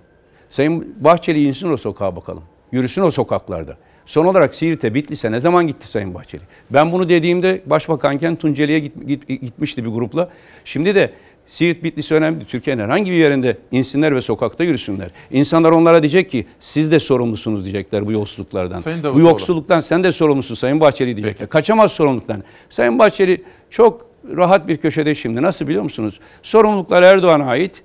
Sayın 0.52 0.94
Bahçeli 1.00 1.42
insin 1.42 1.72
o 1.72 1.76
sokağa 1.76 2.16
bakalım. 2.16 2.42
Yürüsün 2.72 3.02
o 3.02 3.10
sokaklarda. 3.10 3.76
Son 4.06 4.26
olarak 4.26 4.54
Siirt'e, 4.54 4.94
Bitlis'e 4.94 5.32
ne 5.32 5.40
zaman 5.40 5.66
gitti 5.66 5.88
Sayın 5.88 6.14
Bahçeli? 6.14 6.42
Ben 6.70 6.92
bunu 6.92 7.08
dediğimde 7.08 7.62
başbakanken 7.66 8.36
Tunceli'ye 8.36 8.78
git, 8.78 9.08
git- 9.08 9.28
gitmişti 9.28 9.84
bir 9.84 9.90
grupla. 9.90 10.28
Şimdi 10.64 10.94
de 10.94 11.10
Siirt, 11.46 11.84
Bitlis 11.84 12.12
önemli. 12.12 12.44
Türkiye'nin 12.44 12.82
herhangi 12.82 13.10
bir 13.10 13.16
yerinde 13.16 13.58
insinler 13.70 14.14
ve 14.14 14.20
sokakta 14.22 14.64
yürüsünler. 14.64 15.10
İnsanlar 15.30 15.70
onlara 15.70 16.02
diyecek 16.02 16.30
ki 16.30 16.46
siz 16.60 16.92
de 16.92 17.00
sorumlusunuz 17.00 17.64
diyecekler 17.64 18.06
bu 18.06 18.12
yolsuzluklardan. 18.12 18.80
Bu 19.14 19.18
yoksulluktan 19.28 19.80
sen 19.80 20.04
de 20.04 20.12
sorumlusun 20.12 20.54
Sayın 20.54 20.80
Bahçeli 20.80 21.16
diyecekler. 21.16 21.48
Kaçamaz 21.48 21.92
sorumluluktan. 21.92 22.42
Sayın 22.70 22.98
Bahçeli 22.98 23.42
çok 23.70 24.06
rahat 24.36 24.68
bir 24.68 24.76
köşede 24.76 25.14
şimdi. 25.14 25.42
Nasıl 25.42 25.66
biliyor 25.68 25.82
musunuz? 25.82 26.20
Sorumluluklar 26.42 27.02
Erdoğan'a 27.02 27.44
ait. 27.46 27.82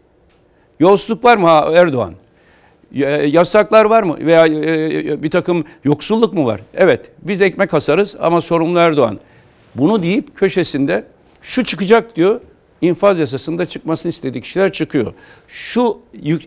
Yolsuzluk 0.79 1.23
var 1.23 1.37
mı 1.37 1.47
ha, 1.47 1.71
Erdoğan? 1.75 2.13
Ya- 2.93 3.23
Yasaklar 3.25 3.85
var 3.85 4.03
mı? 4.03 4.17
Veya 4.19 4.47
e, 4.47 5.23
bir 5.23 5.29
takım 5.31 5.63
yoksulluk 5.83 6.33
mu 6.33 6.45
var? 6.45 6.61
Evet 6.73 7.11
biz 7.21 7.41
ekmek 7.41 7.73
asarız 7.73 8.15
ama 8.19 8.41
sorumlu 8.41 8.79
Erdoğan. 8.79 9.19
Bunu 9.75 10.03
deyip 10.03 10.35
köşesinde 10.35 11.03
şu 11.41 11.63
çıkacak 11.63 12.15
diyor. 12.15 12.41
infaz 12.81 13.19
yasasında 13.19 13.65
çıkmasını 13.65 14.09
istediği 14.09 14.41
kişiler 14.41 14.71
çıkıyor. 14.71 15.13
Şu 15.47 15.99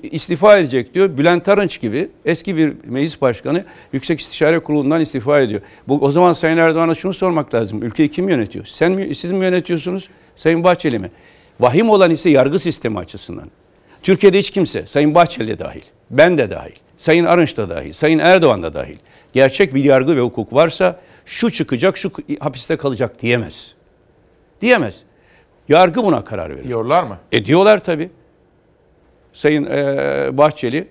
istifa 0.03 0.59
edecek 0.59 0.95
diyor. 0.95 1.19
Bülent 1.19 1.49
Arınç 1.49 1.81
gibi 1.81 2.09
eski 2.25 2.57
bir 2.57 2.73
meclis 2.85 3.21
başkanı 3.21 3.65
Yüksek 3.93 4.21
İstişare 4.21 4.59
Kurulu'ndan 4.59 5.01
istifa 5.01 5.41
ediyor. 5.41 5.61
Bu 5.89 5.99
o 6.05 6.11
zaman 6.11 6.33
Sayın 6.33 6.57
Erdoğan'a 6.59 6.95
şunu 6.95 7.15
sormak 7.15 7.55
lazım. 7.55 7.83
Ülkeyi 7.83 8.09
kim 8.09 8.29
yönetiyor? 8.29 8.65
Sen 8.67 8.93
mi, 8.93 9.15
siz 9.15 9.33
mi 9.33 9.45
yönetiyorsunuz? 9.45 10.09
Sayın 10.37 10.65
Bahçeli 10.65 10.99
mi? 10.99 11.11
Vahim 11.61 11.91
olan 11.91 12.11
ise 12.11 12.31
yargı 12.31 12.59
sistemi 12.59 12.99
açısından. 12.99 13.51
Türkiye'de 14.03 14.39
hiç 14.39 14.51
kimse, 14.51 14.87
Sayın 14.87 15.15
Bahçeli 15.15 15.59
dahil, 15.59 15.83
ben 16.11 16.39
de 16.39 16.51
dahil, 16.51 16.77
Sayın 16.97 17.25
Arınç 17.25 17.57
da 17.57 17.71
dahil, 17.71 17.93
Sayın 17.93 18.19
Erdoğan 18.19 18.63
da 18.63 18.75
dahil, 18.75 18.97
gerçek 19.33 19.75
bir 19.75 19.85
yargı 19.85 20.17
ve 20.17 20.21
hukuk 20.21 20.53
varsa 20.53 21.01
şu 21.25 21.51
çıkacak, 21.51 21.97
şu 21.97 22.13
hapiste 22.41 22.77
kalacak 22.77 23.23
diyemez. 23.23 23.75
Diyemez. 24.61 25.03
Yargı 25.69 26.05
buna 26.05 26.25
karar 26.25 26.51
verir. 26.51 26.65
Diyorlar 26.69 27.03
mı? 27.03 27.19
E 27.33 27.45
diyorlar 27.45 27.85
tabii. 27.85 28.11
Sayın 29.33 29.65
e, 29.65 30.39
Bahçeli, 30.39 30.89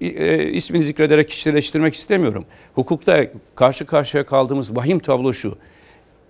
e, 0.00 0.44
ismini 0.44 0.82
zikrederek 0.82 1.28
kişileştirmek 1.28 1.94
istemiyorum. 1.94 2.44
Hukukta 2.74 3.26
karşı 3.54 3.86
karşıya 3.86 4.26
kaldığımız 4.26 4.76
vahim 4.76 4.98
tablo 4.98 5.32
şu. 5.32 5.58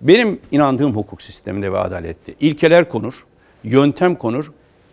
Benim 0.01 0.39
inandığım 0.51 0.95
hukuk 0.95 1.21
sisteminde 1.21 1.73
ve 1.73 1.77
adalette 1.77 2.33
ilkeler 2.39 2.89
konur, 2.89 3.25
yöntem 3.63 4.15
konur, 4.15 4.51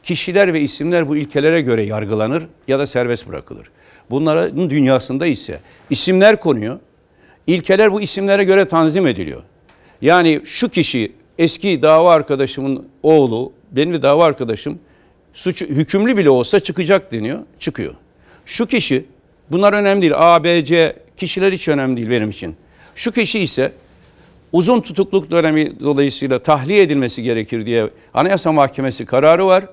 kişiler 0.09 0.53
ve 0.55 0.61
isimler 0.61 1.09
bu 1.09 1.17
ilkelere 1.17 1.61
göre 1.61 1.83
yargılanır 1.83 2.47
ya 2.69 2.79
da 2.79 2.87
serbest 2.87 3.29
bırakılır. 3.29 3.71
Bunların 4.11 4.71
dünyasında 4.71 5.27
ise 5.27 5.61
isimler 5.91 6.41
konuyor, 6.41 6.79
ilkeler 7.47 7.93
bu 7.93 8.01
isimlere 8.01 8.45
göre 8.45 8.69
tanzim 8.69 9.07
ediliyor. 9.07 9.43
Yani 10.03 10.41
şu 10.45 10.69
kişi 10.69 11.13
eski 11.39 11.83
dava 11.83 12.13
arkadaşımın 12.13 12.87
oğlu, 13.03 13.53
benim 13.73 13.95
de 13.95 14.03
dava 14.03 14.25
arkadaşım 14.25 14.79
suç 15.35 15.63
hükümlü 15.63 16.17
bile 16.17 16.31
olsa 16.31 16.61
çıkacak 16.61 17.13
deniyor, 17.13 17.39
çıkıyor. 17.59 17.95
Şu 18.47 18.67
kişi 18.67 19.05
bunlar 19.51 19.73
önemli 19.73 20.03
değil. 20.03 20.13
A, 20.17 20.45
B, 20.45 20.65
C 20.65 20.97
kişiler 21.17 21.53
hiç 21.53 21.69
önemli 21.69 21.97
değil 21.97 22.11
benim 22.11 22.31
için. 22.31 22.57
Şu 22.95 23.13
kişi 23.13 23.39
ise 23.39 23.73
uzun 24.53 24.81
tutukluk 24.81 25.31
dönemi 25.31 25.81
dolayısıyla 25.81 26.39
tahliye 26.39 26.83
edilmesi 26.83 27.23
gerekir 27.23 27.67
diye 27.67 27.91
Anayasa 28.15 28.53
Mahkemesi 28.53 29.07
kararı 29.07 29.47
var 29.47 29.65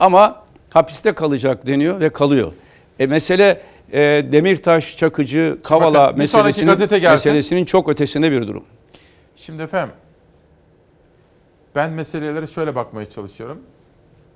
ama 0.00 0.42
hapiste 0.70 1.12
kalacak 1.12 1.66
deniyor 1.66 2.00
ve 2.00 2.08
kalıyor. 2.08 2.52
E 2.98 3.06
mesele 3.06 3.60
e, 3.92 4.00
Demirtaş, 4.32 4.96
Çakıcı, 4.96 5.58
Kavala 5.64 6.06
Bakın, 6.06 6.18
meselesinin, 6.18 6.78
meselesinin 7.02 7.64
çok 7.64 7.88
ötesinde 7.88 8.32
bir 8.32 8.46
durum. 8.46 8.64
Şimdi 9.36 9.62
efendim 9.62 9.94
ben 11.74 11.90
meselelere 11.90 12.46
şöyle 12.46 12.74
bakmaya 12.74 13.10
çalışıyorum 13.10 13.60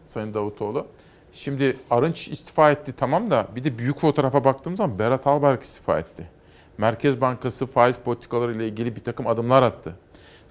Sayın 0.07 0.35
Davutoğlu. 0.35 0.87
Şimdi 1.33 1.77
Arınç 1.91 2.29
istifa 2.29 2.71
etti 2.71 2.93
tamam 2.97 3.31
da 3.31 3.47
bir 3.57 3.65
de 3.65 3.79
büyük 3.79 4.01
fotoğrafa 4.01 4.45
baktığımız 4.45 4.77
zaman 4.79 4.99
Berat 4.99 5.27
Albayrak 5.27 5.63
istifa 5.63 5.99
etti. 5.99 6.27
Merkez 6.79 7.21
Bankası 7.21 7.67
faiz 7.67 7.97
politikaları 7.97 8.55
ile 8.55 8.69
ilgili 8.69 8.97
bir 8.97 9.05
takım 9.05 9.27
adımlar 9.27 9.63
attı. 9.63 9.95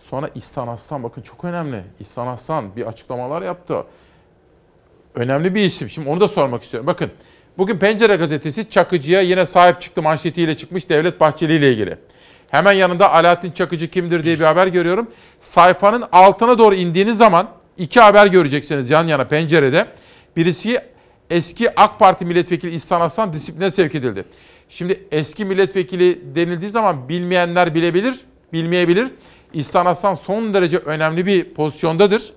Sonra 0.04 0.30
İhsan 0.36 0.68
Aslan 0.68 1.04
bakın 1.04 1.22
çok 1.22 1.44
önemli. 1.44 1.84
İhsan 2.00 2.28
Aslan 2.28 2.76
bir 2.76 2.86
açıklamalar 2.86 3.42
yaptı. 3.42 3.84
Önemli 5.16 5.56
bir 5.56 5.62
isim. 5.62 5.90
Şimdi 5.90 6.10
onu 6.10 6.22
da 6.22 6.28
sormak 6.28 6.64
istiyorum. 6.64 6.88
Bakın 6.88 7.12
bugün 7.58 7.78
Pencere 7.78 8.16
gazetesi 8.16 8.70
Çakıcı'ya 8.70 9.22
yine 9.22 9.46
sahip 9.46 9.82
çıktı 9.82 10.02
manşetiyle 10.02 10.58
çıkmış 10.58 10.90
Devlet 10.90 11.20
Bahçeli 11.20 11.56
ile 11.56 11.72
ilgili. 11.72 11.98
Hemen 12.50 12.72
yanında 12.72 13.12
Alaaddin 13.12 13.52
Çakıcı 13.52 13.90
kimdir 13.90 14.26
diye 14.26 14.40
bir 14.40 14.46
haber 14.46 14.68
görüyorum. 14.68 15.08
Sayfanın 15.42 16.04
altına 16.12 16.58
doğru 16.58 16.76
indiğiniz 16.76 17.18
zaman 17.18 17.50
iki 17.78 18.00
haber 18.00 18.28
göreceksiniz 18.28 18.90
yan 18.90 19.08
yana 19.08 19.28
pencerede. 19.28 19.88
Birisi 20.36 20.82
eski 21.30 21.80
AK 21.80 22.00
Parti 22.00 22.26
milletvekili 22.26 22.76
İhsan 22.76 23.02
Aslan 23.02 23.34
disipline 23.34 23.72
sevk 23.72 23.96
edildi. 23.96 24.26
Şimdi 24.70 25.04
eski 25.12 25.46
milletvekili 25.46 26.36
denildiği 26.36 26.72
zaman 26.72 27.10
bilmeyenler 27.10 27.76
bilebilir, 27.76 28.22
bilmeyebilir. 28.54 29.08
İhsan 29.54 29.86
Aslan 29.86 30.14
son 30.14 30.54
derece 30.54 30.78
önemli 30.78 31.26
bir 31.26 31.54
pozisyondadır. 31.54 32.34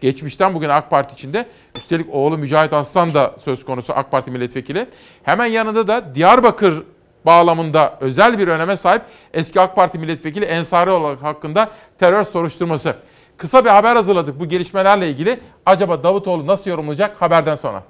Geçmişten 0.00 0.54
bugün 0.54 0.68
AK 0.68 0.90
Parti 0.90 1.12
içinde. 1.12 1.46
Üstelik 1.76 2.14
oğlu 2.14 2.38
Mücahit 2.38 2.72
Aslan 2.72 3.14
da 3.14 3.34
söz 3.38 3.64
konusu 3.64 3.92
AK 3.96 4.10
Parti 4.10 4.30
milletvekili. 4.30 4.86
Hemen 5.22 5.46
yanında 5.46 5.86
da 5.86 6.14
Diyarbakır 6.14 6.82
bağlamında 7.26 7.98
özel 8.00 8.38
bir 8.38 8.48
öneme 8.48 8.76
sahip 8.76 9.02
eski 9.34 9.60
AK 9.60 9.76
Parti 9.76 9.98
milletvekili 9.98 10.44
Ensari 10.44 10.90
olarak 10.90 11.22
hakkında 11.22 11.70
terör 11.98 12.24
soruşturması. 12.24 12.96
Kısa 13.36 13.64
bir 13.64 13.70
haber 13.70 13.96
hazırladık 13.96 14.40
bu 14.40 14.48
gelişmelerle 14.48 15.10
ilgili. 15.10 15.40
Acaba 15.66 16.02
Davutoğlu 16.02 16.46
nasıl 16.46 16.70
yorumlayacak 16.70 17.22
haberden 17.22 17.54
sonra? 17.54 17.82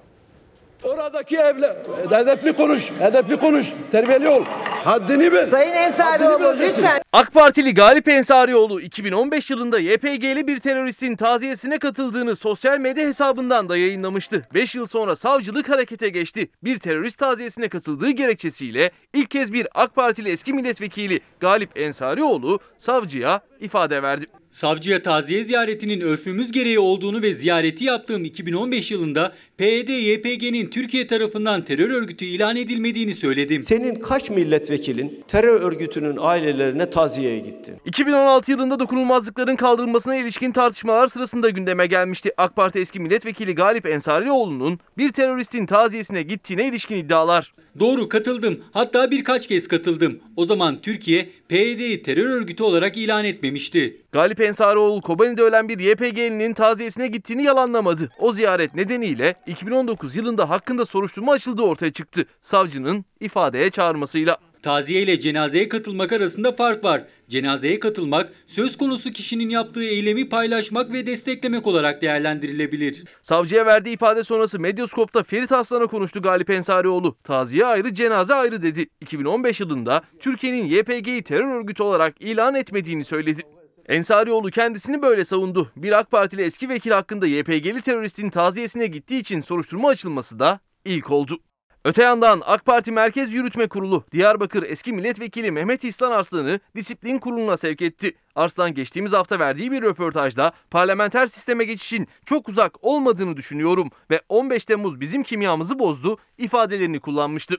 Oradaki 0.85 1.37
evle 1.37 1.77
edepli 2.11 2.53
konuş, 2.53 2.91
edepli 3.01 3.37
konuş, 3.37 3.67
terbiyeli 3.93 4.29
ol. 4.29 4.45
Haddini 4.85 5.33
bil. 5.33 5.47
Sayın 5.47 5.73
Ensarioğlu 5.73 6.57
lütfen. 6.61 7.01
AK 7.13 7.33
Partili 7.35 7.75
Galip 7.75 8.09
Ensarioğlu 8.09 8.81
2015 8.81 9.51
yılında 9.51 9.79
YPG'li 9.79 10.47
bir 10.47 10.59
teröristin 10.59 11.17
taziyesine 11.17 11.79
katıldığını 11.79 12.37
sosyal 12.37 12.79
medya 12.79 13.07
hesabından 13.07 13.69
da 13.69 13.77
yayınlamıştı. 13.77 14.47
5 14.55 14.75
yıl 14.75 14.87
sonra 14.87 15.17
savcılık 15.17 15.69
harekete 15.69 16.09
geçti. 16.09 16.49
Bir 16.63 16.77
terörist 16.77 17.19
taziyesine 17.19 17.69
katıldığı 17.69 18.11
gerekçesiyle 18.11 18.91
ilk 19.15 19.31
kez 19.31 19.53
bir 19.53 19.67
AK 19.75 19.95
Partili 19.95 20.29
eski 20.29 20.53
milletvekili 20.53 21.21
Galip 21.41 21.79
Ensarioğlu 21.79 22.61
savcıya 22.79 23.41
ifade 23.61 24.03
verdi. 24.03 24.27
Savcıya 24.51 25.03
taziye 25.03 25.45
ziyaretinin 25.45 26.01
örfümüz 26.01 26.53
gereği 26.53 26.79
olduğunu 26.79 27.23
ve 27.23 27.35
ziyareti 27.35 27.85
yaptığım 27.85 28.25
2015 28.25 28.91
yılında 28.91 29.33
PYD-YPG'nin 29.59 30.67
Türkiye 30.67 31.07
tarafından 31.07 31.65
terör 31.65 31.91
örgütü 31.91 32.25
ilan 32.25 32.57
edilmediğini 32.57 33.15
söyledim. 33.15 33.63
Senin 33.63 33.95
kaç 33.95 34.31
milletvekilin 34.31 35.25
terör 35.29 35.61
örgütünün 35.61 36.17
ailelerine 36.21 36.91
taziyeye 36.91 37.39
gitti? 37.39 37.75
2016 37.85 38.51
yılında 38.51 38.81
dokunulmazlıkların 38.81 39.57
kaldırılmasına 39.57 40.17
ilişkin 40.17 40.53
tartışmalar 40.53 41.07
sırasında 41.07 41.51
gündeme 41.51 41.87
gelmişti. 41.87 42.31
AK 42.37 42.57
Parti 42.57 42.79
eski 42.81 43.01
milletvekili 43.01 43.55
Galip 43.55 43.87
Ensarioğlu'nun 43.87 44.79
bir 44.99 45.11
teröristin 45.11 45.67
taziyesine 45.67 46.23
gittiğine 46.23 46.67
ilişkin 46.69 46.97
iddialar. 46.97 47.53
Doğru 47.79 48.09
katıldım. 48.09 48.61
Hatta 48.73 49.11
birkaç 49.11 49.47
kez 49.47 49.69
katıldım. 49.69 50.21
O 50.41 50.47
zaman 50.47 50.81
Türkiye 50.83 51.29
PYD'yi 51.49 52.03
terör 52.03 52.31
örgütü 52.31 52.63
olarak 52.63 52.97
ilan 52.97 53.25
etmemişti. 53.25 54.03
Galip 54.13 54.41
Ensarioğlu 54.41 55.01
Kobani'de 55.01 55.43
ölen 55.43 55.69
bir 55.69 55.79
YPG'linin 55.79 56.55
taziyesine 56.55 57.07
gittiğini 57.07 57.43
yalanlamadı. 57.43 58.11
O 58.19 58.33
ziyaret 58.33 58.75
nedeniyle 58.75 59.35
2019 59.47 60.17
yılında 60.17 60.51
hakkında 60.51 60.87
soruşturma 60.87 61.33
açıldığı 61.33 61.63
ortaya 61.63 61.93
çıktı. 61.93 62.25
Savcının 62.41 63.05
ifadeye 63.21 63.71
çağırmasıyla. 63.71 64.39
Taziye 64.63 65.03
ile 65.03 65.21
cenazeye 65.21 65.69
katılmak 65.69 66.13
arasında 66.13 66.53
fark 66.53 66.85
var. 66.85 67.05
Cenazeye 67.29 67.81
katılmak, 67.81 68.33
söz 68.47 68.77
konusu 68.77 69.11
kişinin 69.11 69.49
yaptığı 69.49 69.85
eylemi 69.85 70.29
paylaşmak 70.29 70.93
ve 70.93 71.07
desteklemek 71.07 71.67
olarak 71.67 72.03
değerlendirilebilir. 72.03 73.05
Savcıya 73.23 73.67
verdiği 73.67 73.95
ifade 73.95 74.25
sonrası 74.25 74.61
Medyaskop'ta 74.61 75.23
Ferit 75.23 75.53
Aslan'a 75.53 75.87
konuştu 75.87 76.23
Galip 76.23 76.51
Ensarioğlu. 76.51 77.17
Taziye 77.25 77.67
ayrı, 77.67 77.95
cenaze 77.95 78.35
ayrı 78.35 78.63
dedi. 78.63 78.87
2015 79.01 79.61
yılında 79.61 80.03
Türkiye'nin 80.21 80.67
YPG'yi 80.67 81.23
terör 81.23 81.55
örgütü 81.55 81.83
olarak 81.83 82.21
ilan 82.21 82.55
etmediğini 82.55 83.05
söyledi. 83.05 83.43
Ensarioğlu 83.89 84.51
kendisini 84.51 85.03
böyle 85.03 85.25
savundu. 85.25 85.71
Bir 85.77 85.99
AK 85.99 86.11
Partili 86.11 86.43
eski 86.43 86.69
vekil 86.69 86.91
hakkında 86.91 87.27
YPG'li 87.27 87.81
teröristin 87.81 88.31
taziyesine 88.31 88.87
gittiği 88.87 89.21
için 89.21 89.41
soruşturma 89.41 89.89
açılması 89.89 90.39
da 90.39 90.61
ilk 90.85 91.11
oldu. 91.11 91.39
Öte 91.85 92.03
yandan 92.03 92.43
AK 92.47 92.65
Parti 92.65 92.93
Merkez 92.93 93.33
Yürütme 93.33 93.69
Kurulu 93.69 94.05
Diyarbakır 94.13 94.63
eski 94.63 94.93
milletvekili 94.93 95.51
Mehmet 95.51 95.85
İhsan 95.85 96.11
Arslan'ı 96.13 96.61
disiplin 96.77 97.19
kuruluna 97.19 97.57
sevk 97.57 97.83
etti. 97.83 98.13
Arslan 98.35 98.75
geçtiğimiz 98.75 99.13
hafta 99.13 99.39
verdiği 99.39 99.73
bir 99.73 99.83
röportajda 99.83 100.53
parlamenter 100.71 101.27
sisteme 101.27 101.65
geçişin 101.65 102.09
çok 102.25 102.49
uzak 102.49 102.85
olmadığını 102.85 103.37
düşünüyorum 103.37 103.91
ve 104.11 104.21
15 104.29 104.65
Temmuz 104.65 105.01
bizim 105.01 105.23
kimyamızı 105.23 105.79
bozdu 105.79 106.19
ifadelerini 106.39 107.01
kullanmıştı. 107.01 107.57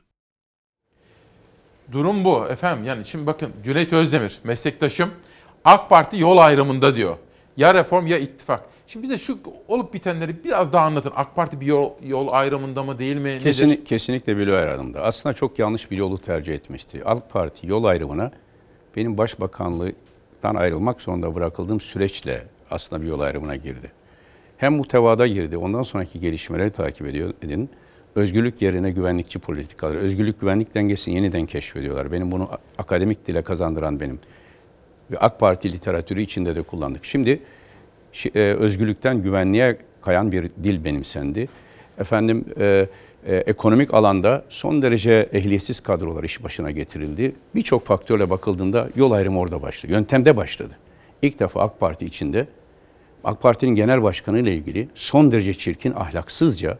Durum 1.91 2.25
bu 2.25 2.47
efendim. 2.47 2.85
Yani 2.85 3.05
şimdi 3.05 3.25
bakın 3.25 3.53
Cüneyt 3.63 3.93
Özdemir 3.93 4.39
meslektaşım 4.43 5.11
AK 5.65 5.89
Parti 5.89 6.17
yol 6.17 6.37
ayrımında 6.37 6.95
diyor. 6.95 7.17
Ya 7.57 7.73
reform 7.73 8.07
ya 8.07 8.17
ittifak. 8.17 8.63
Şimdi 8.91 9.03
bize 9.03 9.17
şu 9.17 9.37
olup 9.67 9.93
bitenleri 9.93 10.43
biraz 10.43 10.73
daha 10.73 10.85
anlatın. 10.85 11.11
AK 11.15 11.35
Parti 11.35 11.61
bir 11.61 11.65
yol, 11.65 11.91
yol 12.03 12.27
ayrımında 12.31 12.83
mı 12.83 12.99
değil 12.99 13.15
mi? 13.15 13.37
Kesin, 13.43 13.67
Nedir? 13.69 13.85
kesinlikle 13.85 14.37
bir 14.37 14.47
yol 14.47 14.53
ayrımında. 14.55 15.01
Aslında 15.01 15.33
çok 15.33 15.59
yanlış 15.59 15.91
bir 15.91 15.97
yolu 15.97 16.17
tercih 16.17 16.53
etmişti. 16.53 17.01
AK 17.05 17.29
Parti 17.29 17.67
yol 17.67 17.83
ayrımına 17.83 18.31
benim 18.95 19.17
başbakanlıktan 19.17 20.55
ayrılmak 20.55 21.01
zorunda 21.01 21.35
bırakıldığım 21.35 21.79
süreçle 21.81 22.43
aslında 22.71 23.01
bir 23.01 23.07
yol 23.07 23.19
ayrımına 23.19 23.55
girdi. 23.55 23.91
Hem 24.57 24.73
mutevada 24.73 25.27
girdi, 25.27 25.57
ondan 25.57 25.83
sonraki 25.83 26.19
gelişmeleri 26.19 26.69
takip 26.71 27.07
ediyor 27.07 27.33
edin. 27.41 27.69
Özgürlük 28.15 28.61
yerine 28.61 28.91
güvenlikçi 28.91 29.39
politikalar, 29.39 29.95
özgürlük 29.95 30.39
güvenlik 30.39 30.75
dengesini 30.75 31.15
yeniden 31.15 31.45
keşfediyorlar. 31.45 32.11
Benim 32.11 32.31
bunu 32.31 32.49
akademik 32.77 33.27
dile 33.27 33.41
kazandıran 33.41 33.99
benim. 33.99 34.19
Ve 35.11 35.17
AK 35.17 35.39
Parti 35.39 35.71
literatürü 35.71 36.21
içinde 36.21 36.55
de 36.55 36.61
kullandık. 36.61 37.05
Şimdi 37.05 37.29
şi- 37.29 37.39
özgürlükten 38.35 39.21
güvenliğe 39.21 39.77
kayan 40.01 40.31
bir 40.31 40.49
dil 40.63 40.85
benimsendi. 40.85 41.47
Efendim 41.99 42.45
e, 42.59 42.87
e, 43.27 43.35
ekonomik 43.35 43.93
alanda 43.93 44.45
son 44.49 44.81
derece 44.81 45.29
ehliyetsiz 45.33 45.79
kadrolar 45.79 46.23
iş 46.23 46.43
başına 46.43 46.71
getirildi. 46.71 47.35
Birçok 47.55 47.85
faktörle 47.85 48.29
bakıldığında 48.29 48.89
yol 48.95 49.11
ayrımı 49.11 49.39
orada 49.39 49.61
başladı. 49.61 49.91
Yöntemde 49.91 50.37
başladı. 50.37 50.77
İlk 51.21 51.39
defa 51.39 51.61
AK 51.61 51.79
Parti 51.79 52.05
içinde 52.05 52.47
AK 53.23 53.41
Parti'nin 53.41 53.75
genel 53.75 54.03
başkanı 54.03 54.39
ile 54.39 54.53
ilgili 54.53 54.87
son 54.93 55.31
derece 55.31 55.53
çirkin, 55.53 55.93
ahlaksızca 55.93 56.77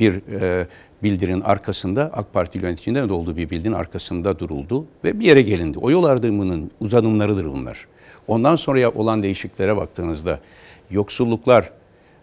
bir 0.00 0.40
e, 0.40 0.66
bildirinin 1.02 1.40
arkasında 1.40 2.10
AK 2.12 2.32
Parti 2.32 2.58
yöneticinde 2.58 3.08
de 3.08 3.12
olduğu 3.12 3.36
bir 3.36 3.50
bildirinin 3.50 3.76
arkasında 3.76 4.38
duruldu 4.38 4.86
ve 5.04 5.20
bir 5.20 5.24
yere 5.24 5.42
gelindi. 5.42 5.78
O 5.78 5.90
yol 5.90 6.04
ayrımının 6.04 6.70
uzanımlarıdır 6.80 7.44
bunlar. 7.44 7.86
Ondan 8.28 8.56
sonra 8.56 8.90
olan 8.90 9.22
değişikliklere 9.22 9.76
baktığınızda 9.76 10.40
yoksulluklar, 10.90 11.70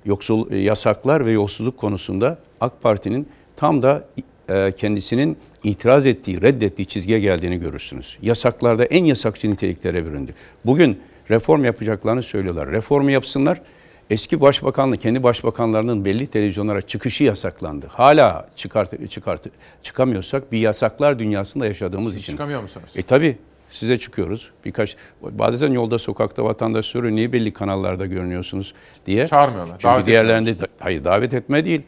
yoksul 0.05 0.51
e, 0.51 0.57
yasaklar 0.57 1.25
ve 1.25 1.31
yolsuzluk 1.31 1.77
konusunda 1.77 2.37
AK 2.61 2.81
Parti'nin 2.81 3.27
tam 3.55 3.83
da 3.83 4.05
e, 4.49 4.71
kendisinin 4.71 5.37
itiraz 5.63 6.05
ettiği, 6.05 6.41
reddettiği 6.41 6.85
çizgiye 6.85 7.19
geldiğini 7.19 7.59
görürsünüz. 7.59 8.17
Yasaklarda 8.21 8.85
en 8.85 9.05
yasakçı 9.05 9.51
niteliklere 9.51 10.05
büründü. 10.05 10.31
Bugün 10.65 10.99
reform 11.29 11.63
yapacaklarını 11.65 12.23
söylüyorlar. 12.23 12.71
Reformu 12.71 13.11
yapsınlar. 13.11 13.61
Eski 14.09 14.41
başbakanlık, 14.41 15.01
kendi 15.01 15.23
başbakanlarının 15.23 16.05
belli 16.05 16.27
televizyonlara 16.27 16.81
çıkışı 16.81 17.23
yasaklandı. 17.23 17.87
Hala 17.89 18.49
çıkart, 18.55 19.09
çıkart, 19.09 19.41
çıkamıyorsak 19.83 20.51
bir 20.51 20.57
yasaklar 20.57 21.19
dünyasında 21.19 21.67
yaşadığımız 21.67 22.15
için. 22.15 22.33
Çıkamıyor 22.33 22.61
musunuz? 22.61 22.89
E 22.95 23.03
tabi 23.03 23.37
size 23.73 23.97
çıkıyoruz. 23.97 24.51
Birkaç 24.65 24.95
bazen 25.21 25.71
yolda 25.71 25.99
sokakta 25.99 26.43
vatandaş 26.43 26.85
soruyor 26.85 27.15
niye 27.15 27.33
belli 27.33 27.53
kanallarda 27.53 28.05
görünüyorsunuz 28.05 28.73
diye. 29.05 29.27
Çağırmıyorlar, 29.27 29.73
Çünkü 29.73 29.83
davet 29.83 30.05
diğerlerinde 30.05 30.55
hayır 30.79 31.03
davet 31.03 31.33
etme 31.33 31.65
değil. 31.65 31.81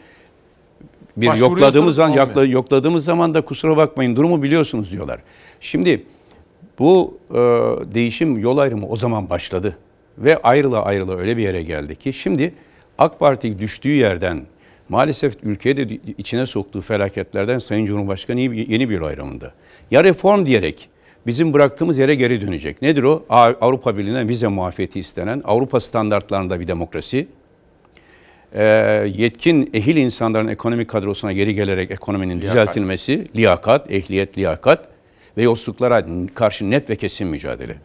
Bir 1.18 1.28
yokladığımız 1.40 1.96
zaman 1.96 2.16
yakla- 2.16 2.46
yokladığımız 2.46 3.06
zaman 3.06 3.34
da 3.34 3.42
kusura 3.42 3.78
bakmayın 3.78 4.16
durumu 4.16 4.44
biliyorsunuz 4.44 4.92
diyorlar. 4.92 5.20
Şimdi 5.60 6.04
bu 6.80 7.18
e, 7.32 7.36
değişim 7.96 8.38
yol 8.38 8.58
ayrımı 8.58 8.88
o 8.88 8.96
zaman 8.96 9.30
başladı 9.30 9.78
ve 10.18 10.42
ayrıla 10.42 10.84
ayrıla 10.86 11.18
öyle 11.18 11.38
bir 11.38 11.42
yere 11.44 11.64
geldi 11.64 11.96
ki 11.96 12.14
şimdi 12.14 12.54
AK 12.98 13.20
Parti 13.20 13.58
düştüğü 13.60 13.90
yerden 13.90 14.42
maalesef 14.90 15.34
ülkeye 15.44 15.78
de 15.78 15.84
içine 16.18 16.46
soktuğu 16.46 16.82
felaketlerden 16.82 17.60
Sayın 17.60 17.86
Cumhurbaşkanı 17.86 18.40
yeni- 18.40 18.72
yeni 18.74 18.90
bir 18.90 19.00
yol 19.00 19.08
ayrımında. 19.08 19.54
Ya 19.92 20.04
reform 20.04 20.46
diyerek 20.46 20.90
bizim 21.28 21.54
bıraktığımız 21.54 21.98
yere 21.98 22.16
geri 22.16 22.42
dönecek. 22.42 22.82
Nedir 22.82 23.04
o? 23.04 23.26
Avrupa 23.30 23.98
Birliği'nden 23.98 24.30
vize 24.30 24.48
muafiyeti 24.48 25.00
istenen, 25.00 25.42
Avrupa 25.46 25.80
standartlarında 25.80 26.60
bir 26.60 26.68
demokrasi, 26.68 27.28
e, 28.54 28.64
yetkin 29.16 29.70
ehil 29.74 29.96
insanların 29.96 30.48
ekonomik 30.48 30.90
kadrosuna 30.90 31.34
geri 31.34 31.56
gelerek 31.56 31.92
ekonominin 31.92 32.42
Liyakat. 32.42 32.52
düzeltilmesi, 32.54 33.26
liyakat, 33.36 33.92
ehliyet, 33.92 34.38
liyakat 34.38 34.88
ve 35.38 35.44
yolsuzluklara 35.44 36.06
karşı 36.34 36.70
net 36.70 36.90
ve 36.90 36.96
kesin 36.96 37.28
mücadele. 37.28 37.76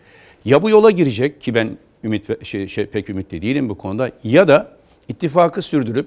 Ya 0.44 0.62
bu 0.62 0.70
yola 0.70 0.90
girecek 0.90 1.40
ki 1.40 1.54
ben 1.54 1.78
ümit 2.04 2.30
ve- 2.30 2.44
şey, 2.44 2.68
şey, 2.68 2.86
pek 2.86 3.10
ümitli 3.10 3.42
değilim 3.42 3.68
bu 3.68 3.74
konuda 3.74 4.10
ya 4.24 4.48
da 4.48 4.72
ittifakı 5.08 5.62
sürdürüp 5.62 6.06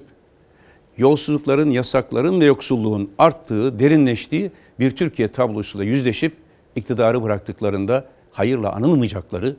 yolsuzlukların, 0.98 1.70
yasakların 1.70 2.40
ve 2.40 2.44
yoksulluğun 2.44 3.10
arttığı, 3.18 3.78
derinleştiği 3.78 4.50
bir 4.80 4.90
Türkiye 4.96 5.28
tablosuyla 5.28 5.84
yüzleşip 5.84 6.32
iktidarı 6.76 7.22
bıraktıklarında 7.22 8.04
hayırla 8.32 8.72
anılmayacakları 8.72 9.56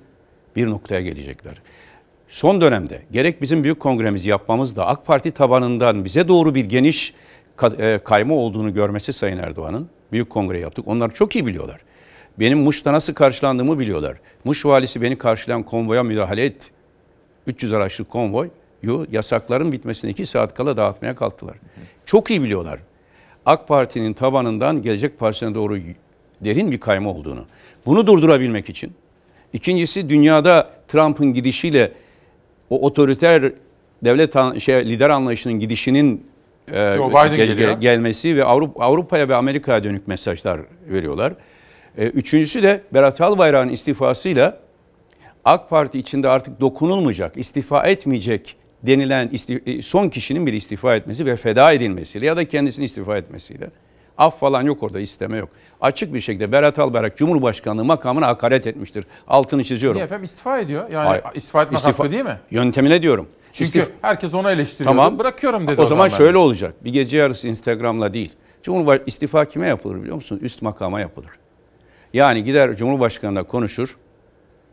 bir 0.55 0.67
noktaya 0.67 1.01
gelecekler. 1.01 1.61
Son 2.27 2.61
dönemde 2.61 3.01
gerek 3.11 3.41
bizim 3.41 3.63
büyük 3.63 3.79
kongremizi 3.79 4.29
yapmamızda 4.29 4.87
AK 4.87 5.05
Parti 5.05 5.31
tabanından 5.31 6.05
bize 6.05 6.27
doğru 6.27 6.55
bir 6.55 6.65
geniş 6.65 7.13
e, 7.77 7.99
kayma 8.03 8.35
olduğunu 8.35 8.73
görmesi 8.73 9.13
Sayın 9.13 9.37
Erdoğan'ın 9.37 9.89
büyük 10.11 10.29
kongre 10.29 10.59
yaptık. 10.59 10.87
Onlar 10.87 11.13
çok 11.13 11.35
iyi 11.35 11.45
biliyorlar. 11.45 11.81
Benim 12.39 12.59
Muş'ta 12.59 12.93
nasıl 12.93 13.13
karşılandığımı 13.13 13.79
biliyorlar. 13.79 14.17
Muş 14.43 14.65
valisi 14.65 15.01
beni 15.01 15.17
karşılayan 15.17 15.63
konvoya 15.63 16.03
müdahale 16.03 16.45
etti. 16.45 16.67
300 17.47 17.73
araçlı 17.73 18.05
konvoy 18.05 18.49
yu 18.81 19.07
yasakların 19.11 19.71
bitmesine 19.71 20.11
2 20.11 20.25
saat 20.25 20.53
kala 20.53 20.77
dağıtmaya 20.77 21.15
kalktılar. 21.15 21.55
Çok 22.05 22.29
iyi 22.29 22.43
biliyorlar. 22.43 22.79
AK 23.45 23.67
Parti'nin 23.67 24.13
tabanından 24.13 24.81
Gelecek 24.81 25.19
Partisi'ne 25.19 25.55
doğru 25.55 25.77
derin 26.41 26.71
bir 26.71 26.79
kayma 26.79 27.09
olduğunu. 27.09 27.45
Bunu 27.85 28.07
durdurabilmek 28.07 28.69
için 28.69 28.91
İkincisi 29.53 30.09
dünyada 30.09 30.69
Trump'ın 30.87 31.33
gidişiyle 31.33 31.91
o 32.69 32.81
otoriter 32.85 33.51
devlet 34.03 34.35
an- 34.35 34.57
şey 34.57 34.89
lider 34.89 35.09
anlayışının 35.09 35.59
gidişinin 35.59 36.27
e, 36.71 36.93
Joe 36.95 37.09
Biden 37.09 37.35
gel- 37.37 37.47
gel- 37.47 37.79
gelmesi 37.81 38.37
ve 38.37 38.43
Avrupa 38.43 38.83
Avrupa'ya 38.85 39.29
ve 39.29 39.35
Amerika'ya 39.35 39.83
dönük 39.83 40.07
mesajlar 40.07 40.61
veriyorlar. 40.89 41.33
E, 41.97 42.05
üçüncüsü 42.07 42.63
de 42.63 42.81
Berat 42.93 43.21
Albayrak'ın 43.21 43.69
istifasıyla 43.69 44.57
AK 45.45 45.69
Parti 45.69 45.99
içinde 45.99 46.29
artık 46.29 46.61
dokunulmayacak, 46.61 47.37
istifa 47.37 47.87
etmeyecek 47.87 48.55
denilen 48.83 49.27
isti- 49.27 49.77
e, 49.77 49.81
son 49.81 50.09
kişinin 50.09 50.45
bir 50.45 50.53
istifa 50.53 50.95
etmesi 50.95 51.25
ve 51.25 51.35
feda 51.35 51.73
edilmesiyle 51.73 52.25
ya 52.25 52.37
da 52.37 52.47
kendisini 52.47 52.85
istifa 52.85 53.17
etmesiyle 53.17 53.67
af 54.17 54.39
falan 54.39 54.61
yok 54.61 54.83
orada 54.83 54.99
isteme 54.99 55.37
yok. 55.37 55.49
Açık 55.81 56.13
bir 56.13 56.19
şekilde 56.21 56.51
Berat 56.51 56.79
Albayrak 56.79 57.17
Cumhurbaşkanlığı 57.17 57.85
makamına 57.85 58.27
hakaret 58.27 58.67
etmiştir. 58.67 59.05
Altını 59.27 59.63
çiziyorum. 59.63 59.95
Niye 59.97 60.05
efendim 60.05 60.25
istifa 60.25 60.59
ediyor? 60.59 60.89
Yani 60.89 61.07
Hayır. 61.07 61.23
istifa 61.35 61.63
etmek 61.63 61.77
İstifa- 61.79 61.99
hakkı 61.99 62.11
değil 62.11 62.23
mi? 62.23 62.39
Yöntemine 62.51 63.01
diyorum. 63.01 63.27
Çünkü 63.53 63.79
İstif- 63.79 63.89
herkes 64.01 64.33
onu 64.33 64.51
eleştiriyordu. 64.51 64.97
Tamam. 64.97 65.19
Bırakıyorum 65.19 65.67
dedi 65.67 65.81
o, 65.81 65.85
zaman 65.85 66.09
ben. 66.11 66.17
şöyle 66.17 66.37
olacak. 66.37 66.73
Bir 66.83 66.93
gece 66.93 67.17
yarısı 67.17 67.47
Instagram'la 67.47 68.13
değil. 68.13 68.33
Cumhurbaş 68.63 68.99
istifa 69.05 69.45
kime 69.45 69.67
yapılır 69.67 69.95
biliyor 70.01 70.15
musun? 70.15 70.39
Üst 70.41 70.61
makama 70.61 70.99
yapılır. 70.99 71.29
Yani 72.13 72.43
gider 72.43 72.75
Cumhurbaşkanı'na 72.75 73.43
konuşur. 73.43 73.97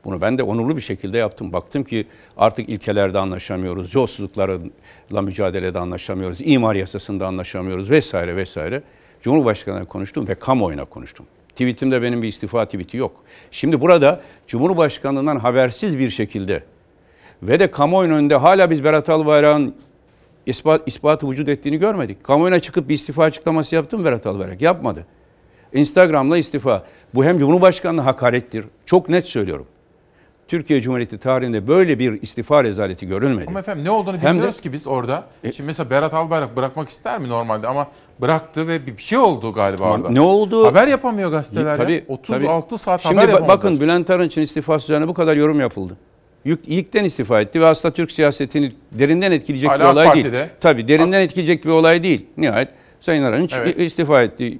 Bunu 0.04 0.20
ben 0.20 0.38
de 0.38 0.42
onurlu 0.42 0.76
bir 0.76 0.82
şekilde 0.82 1.18
yaptım. 1.18 1.52
Baktım 1.52 1.84
ki 1.84 2.06
artık 2.36 2.68
ilkelerde 2.68 3.18
anlaşamıyoruz. 3.18 3.94
Yolsuzluklarla 3.94 5.22
mücadelede 5.22 5.78
anlaşamıyoruz. 5.78 6.38
imar 6.40 6.74
yasasında 6.74 7.26
anlaşamıyoruz 7.26 7.90
vesaire 7.90 8.36
vesaire. 8.36 8.82
Cumhurbaşkanı'na 9.22 9.84
konuştum 9.84 10.28
ve 10.28 10.34
kamuoyuna 10.34 10.84
konuştum. 10.84 11.26
Tweetimde 11.48 12.02
benim 12.02 12.22
bir 12.22 12.28
istifa 12.28 12.64
tweeti 12.64 12.96
yok. 12.96 13.12
Şimdi 13.50 13.80
burada 13.80 14.20
Cumhurbaşkanlığından 14.46 15.38
habersiz 15.38 15.98
bir 15.98 16.10
şekilde 16.10 16.62
ve 17.42 17.60
de 17.60 17.70
kamuoyunun 17.70 18.14
önünde 18.14 18.36
hala 18.36 18.70
biz 18.70 18.84
Berat 18.84 19.08
Albayrak'ın 19.08 19.74
ispat, 20.46 20.88
ispatı 20.88 21.30
vücut 21.30 21.48
ettiğini 21.48 21.78
görmedik. 21.78 22.24
Kamuoyuna 22.24 22.60
çıkıp 22.60 22.88
bir 22.88 22.94
istifa 22.94 23.24
açıklaması 23.24 23.74
yaptı 23.74 23.98
mı 23.98 24.04
Berat 24.04 24.26
Albayrak? 24.26 24.62
Yapmadı. 24.62 25.06
Instagram'la 25.72 26.38
istifa. 26.38 26.84
Bu 27.14 27.24
hem 27.24 27.38
Cumhurbaşkanı'na 27.38 28.06
hakarettir. 28.06 28.64
Çok 28.86 29.08
net 29.08 29.26
söylüyorum. 29.26 29.66
Türkiye 30.52 30.80
Cumhuriyeti 30.82 31.18
tarihinde 31.18 31.68
böyle 31.68 31.98
bir 31.98 32.22
istifa 32.22 32.64
rezaleti 32.64 33.06
görülmedi. 33.06 33.44
Ama 33.48 33.58
efendim 33.60 33.84
ne 33.84 33.90
olduğunu 33.90 34.16
Hem 34.16 34.22
de- 34.22 34.30
bilmiyoruz 34.34 34.60
ki 34.60 34.72
biz 34.72 34.86
orada. 34.86 35.24
Şimdi 35.44 35.62
mesela 35.62 35.90
Berat 35.90 36.14
Albayrak 36.14 36.56
bırakmak 36.56 36.88
ister 36.88 37.18
mi 37.18 37.28
normalde 37.28 37.66
ama 37.68 37.86
bıraktı 38.20 38.68
ve 38.68 38.86
bir 38.86 39.02
şey 39.02 39.18
oldu 39.18 39.52
galiba 39.52 39.84
orada. 39.90 40.10
ne 40.10 40.20
oldu? 40.20 40.66
Haber 40.66 40.86
yapamıyor 40.86 41.30
gazeteler 41.30 41.76
Tabii, 41.76 41.92
ya. 41.92 42.00
36 42.08 42.68
tabii. 42.68 42.78
saat 42.78 43.02
Şimdi 43.02 43.14
haber 43.14 43.28
yapamadılar. 43.28 43.56
bakın 43.58 43.80
Bülent 43.80 44.10
Arınç'ın 44.10 44.42
istifası 44.42 44.84
üzerine 44.92 45.08
bu 45.08 45.14
kadar 45.14 45.36
yorum 45.36 45.60
yapıldı. 45.60 45.96
İlkten 46.66 47.04
istifa 47.04 47.40
etti 47.40 47.60
ve 47.60 47.66
aslında 47.66 47.94
Türk 47.94 48.12
siyasetini 48.12 48.72
derinden 48.92 49.32
etkileyecek 49.32 49.70
Hala 49.70 49.78
bir 49.80 49.84
olay 49.92 50.06
Parti'de. 50.06 50.32
değil. 50.32 50.44
Tabii 50.60 50.88
derinden 50.88 51.20
etkileyecek 51.20 51.64
bir 51.64 51.70
olay 51.70 52.02
değil. 52.02 52.26
Nihayet 52.36 52.68
Sayın 53.00 53.22
Arınç 53.22 53.54
Evet. 53.58 53.78
istifa 53.80 54.22
etti. 54.22 54.58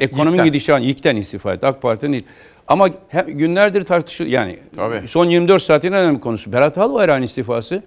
Ekonomi 0.00 0.42
gidişatı 0.42 0.84
ilkten 0.84 1.16
istifa 1.16 1.52
etti. 1.54 1.66
AK 1.66 1.82
Parti'den 1.82 2.12
değil. 2.12 2.24
Ama 2.72 2.88
he- 3.08 3.26
günlerdir 3.28 3.84
tartışılıyor. 3.84 4.32
Yani 4.34 4.58
Tabii. 4.76 5.08
son 5.08 5.24
24 5.26 5.62
saatin 5.62 5.92
en 5.92 5.98
önemli 5.98 6.20
konusu. 6.20 6.52
Berat 6.52 6.78
Albayrak'ın 6.78 7.22
istifası 7.22 7.82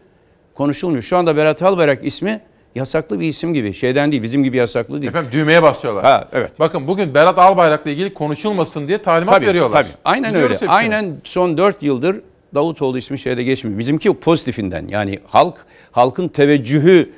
konuşulmuyor. 0.54 1.04
Şu 1.04 1.18
anda 1.18 1.38
Berat 1.38 1.62
Albayrak 1.62 2.04
ismi 2.06 2.42
yasaklı 2.76 3.20
bir 3.20 3.28
isim 3.28 3.54
gibi. 3.54 3.74
Şeyden 3.74 4.12
değil, 4.12 4.24
bizim 4.24 4.44
gibi 4.44 4.58
yasaklı 4.58 5.02
değil. 5.02 5.10
Efendim 5.10 5.30
düğmeye 5.32 5.64
basıyorlar. 5.64 6.04
Ha, 6.06 6.28
evet. 6.34 6.52
Bakın 6.60 6.88
bugün 6.88 7.14
Berat 7.14 7.40
Albayrak'la 7.40 7.92
ilgili 7.92 8.14
konuşulmasın 8.14 8.88
diye 8.88 8.98
talimat 9.02 9.36
Tabii, 9.36 9.46
veriyorlar. 9.48 9.84
Tabii. 9.84 9.94
Aynen 10.06 10.30
Biliyoruz 10.30 10.46
öyle. 10.46 10.54
hepsini. 10.54 10.70
Aynen 10.72 11.16
son 11.24 11.58
4 11.58 11.84
yıldır 11.84 12.22
Davutoğlu 12.56 12.98
ismi 12.98 13.20
şeyde 13.20 13.44
geçmiyor. 13.44 13.80
Bizimki 13.80 14.14
pozitifinden 14.14 14.88
yani 14.88 15.20
halk 15.28 15.66
halkın 15.92 16.28
teveccühü 16.28 17.10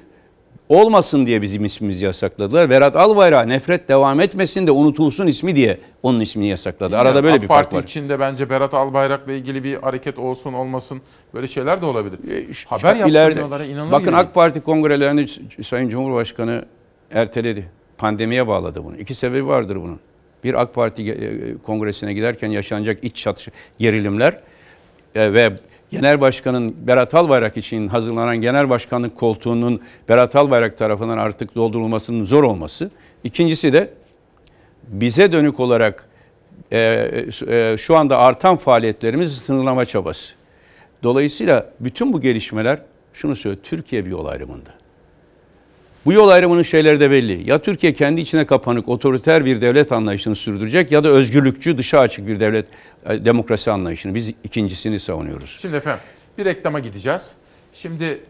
olmasın 0.69 1.25
diye 1.25 1.41
bizim 1.41 1.65
ismimizi 1.65 2.05
yasakladılar. 2.05 2.69
Berat 2.69 2.95
Albayrak 2.95 3.47
nefret 3.47 3.89
devam 3.89 4.19
etmesin 4.19 4.67
de 4.67 4.71
unutulsun 4.71 5.27
ismi 5.27 5.55
diye 5.55 5.77
onun 6.03 6.19
ismini 6.19 6.47
yasakladı. 6.47 6.97
Arada 6.97 7.15
Yani 7.15 7.23
böyle 7.23 7.35
AK 7.35 7.41
bir 7.41 7.47
fark 7.47 7.63
Parti 7.63 7.75
var. 7.75 7.83
içinde 7.83 8.19
bence 8.19 8.49
Berat 8.49 8.73
Albayrak'la 8.73 9.33
ilgili 9.33 9.63
bir 9.63 9.75
hareket 9.75 10.19
olsun 10.19 10.53
olmasın 10.53 11.01
böyle 11.33 11.47
şeyler 11.47 11.81
de 11.81 11.85
olabilir. 11.85 12.19
Haber 12.67 12.95
Şu 12.95 13.07
ileride- 13.07 13.17
yaptırmıyorlar 13.17 13.65
inanılır 13.65 13.91
Bakın 13.91 14.05
gibi 14.07 14.15
AK 14.15 14.33
Parti 14.33 14.61
kongrelerinde 14.61 15.25
Sayın 15.63 15.89
Cumhurbaşkanı 15.89 16.65
erteledi. 17.11 17.69
Pandemiye 17.97 18.47
bağladı 18.47 18.83
bunu. 18.83 18.97
İki 18.97 19.15
sebebi 19.15 19.47
vardır 19.47 19.75
bunun. 19.75 19.99
Bir 20.43 20.61
AK 20.61 20.73
Parti 20.73 21.11
e, 21.11 21.57
kongresine 21.65 22.13
giderken 22.13 22.49
yaşanacak 22.49 23.03
iç 23.03 23.15
çatış 23.15 23.47
gerilimler 23.79 24.33
e, 25.15 25.33
ve 25.33 25.51
Genel 25.89 26.21
Başkan'ın 26.21 26.87
Berat 26.87 27.15
Albayrak 27.15 27.57
için 27.57 27.87
hazırlanan 27.87 28.37
Genel 28.37 28.69
Başkanlık 28.69 29.15
koltuğunun 29.15 29.81
Berat 30.09 30.35
Albayrak 30.35 30.77
tarafından 30.77 31.17
artık 31.17 31.55
doldurulmasının 31.55 32.25
zor 32.25 32.43
olması. 32.43 32.91
İkincisi 33.23 33.73
de 33.73 33.93
bize 34.87 35.31
dönük 35.31 35.59
olarak 35.59 36.09
e, 36.71 37.09
e, 37.47 37.75
şu 37.77 37.95
anda 37.97 38.17
artan 38.17 38.57
faaliyetlerimiz 38.57 39.37
sınırlama 39.37 39.85
çabası. 39.85 40.33
Dolayısıyla 41.03 41.73
bütün 41.79 42.13
bu 42.13 42.21
gelişmeler 42.21 42.81
şunu 43.13 43.35
söylüyor, 43.35 43.63
Türkiye 43.63 44.05
bir 44.05 44.11
yol 44.11 44.25
ayrımında. 44.25 44.76
Bu 46.07 46.13
yol 46.13 46.29
ayrımının 46.29 46.63
şeyleri 46.63 46.99
de 46.99 47.11
belli. 47.11 47.49
Ya 47.49 47.59
Türkiye 47.59 47.93
kendi 47.93 48.21
içine 48.21 48.45
kapanık, 48.45 48.89
otoriter 48.89 49.45
bir 49.45 49.61
devlet 49.61 49.91
anlayışını 49.91 50.35
sürdürecek 50.35 50.91
ya 50.91 51.03
da 51.03 51.09
özgürlükçü, 51.09 51.77
dışa 51.77 51.99
açık 51.99 52.27
bir 52.27 52.39
devlet, 52.39 52.67
e, 53.05 53.25
demokrasi 53.25 53.71
anlayışını. 53.71 54.15
Biz 54.15 54.29
ikincisini 54.43 54.99
savunuyoruz. 54.99 55.57
Şimdi 55.61 55.75
efendim 55.75 55.99
bir 56.37 56.45
reklama 56.45 56.79
gideceğiz. 56.79 57.33
Şimdi 57.73 58.21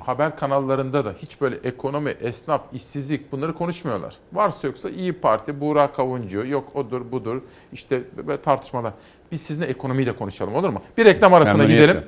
haber 0.00 0.36
kanallarında 0.36 1.04
da 1.04 1.14
hiç 1.22 1.40
böyle 1.40 1.56
ekonomi, 1.64 2.10
esnaf, 2.10 2.60
işsizlik 2.72 3.32
bunları 3.32 3.54
konuşmuyorlar. 3.54 4.14
Varsa 4.32 4.68
yoksa 4.68 4.90
İyi 4.90 5.12
Parti, 5.12 5.60
Buğra 5.60 5.92
Kavuncu, 5.92 6.46
yok 6.46 6.76
odur 6.76 7.12
budur 7.12 7.42
işte 7.72 8.02
böyle 8.26 8.42
tartışmalar. 8.42 8.92
Biz 9.32 9.42
sizinle 9.42 9.66
ekonomiyi 9.66 10.06
de 10.06 10.12
konuşalım 10.12 10.54
olur 10.54 10.68
mu? 10.68 10.82
Bir 10.98 11.04
reklam 11.04 11.34
arasına 11.34 11.64
gidelim. 11.64 12.04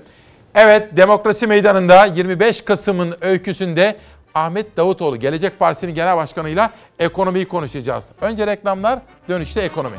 Evet 0.55 0.97
Demokrasi 0.97 1.47
Meydanı'nda 1.47 2.05
25 2.05 2.61
Kasım'ın 2.61 3.17
öyküsünde 3.21 3.97
Ahmet 4.35 4.77
Davutoğlu 4.77 5.17
Gelecek 5.17 5.59
Partisi'nin 5.59 5.95
genel 5.95 6.17
başkanıyla 6.17 6.71
ekonomiyi 6.99 7.49
konuşacağız. 7.49 8.05
Önce 8.21 8.47
reklamlar, 8.47 8.99
dönüşte 9.29 9.61
ekonomi. 9.61 9.97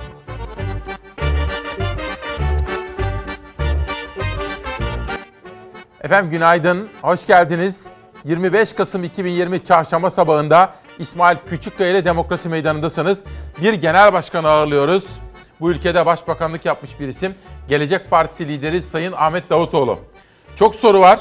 Efendim 6.01 6.31
günaydın, 6.31 6.89
hoş 7.01 7.27
geldiniz. 7.27 7.93
25 8.25 8.73
Kasım 8.73 9.03
2020 9.03 9.65
Çarşamba 9.65 10.09
sabahında 10.09 10.73
İsmail 10.99 11.37
Küçükkaya 11.49 11.91
ile 11.91 12.05
Demokrasi 12.05 12.49
Meydanı'ndasınız. 12.49 13.23
Bir 13.61 13.73
genel 13.73 14.13
başkanı 14.13 14.47
ağırlıyoruz. 14.47 15.19
Bu 15.59 15.71
ülkede 15.71 16.05
başbakanlık 16.05 16.65
yapmış 16.65 16.99
bir 16.99 17.07
isim. 17.07 17.35
Gelecek 17.69 18.09
Partisi 18.09 18.47
lideri 18.47 18.83
Sayın 18.83 19.13
Ahmet 19.17 19.49
Davutoğlu. 19.49 19.99
Çok 20.55 20.75
soru 20.75 20.99
var, 20.99 21.19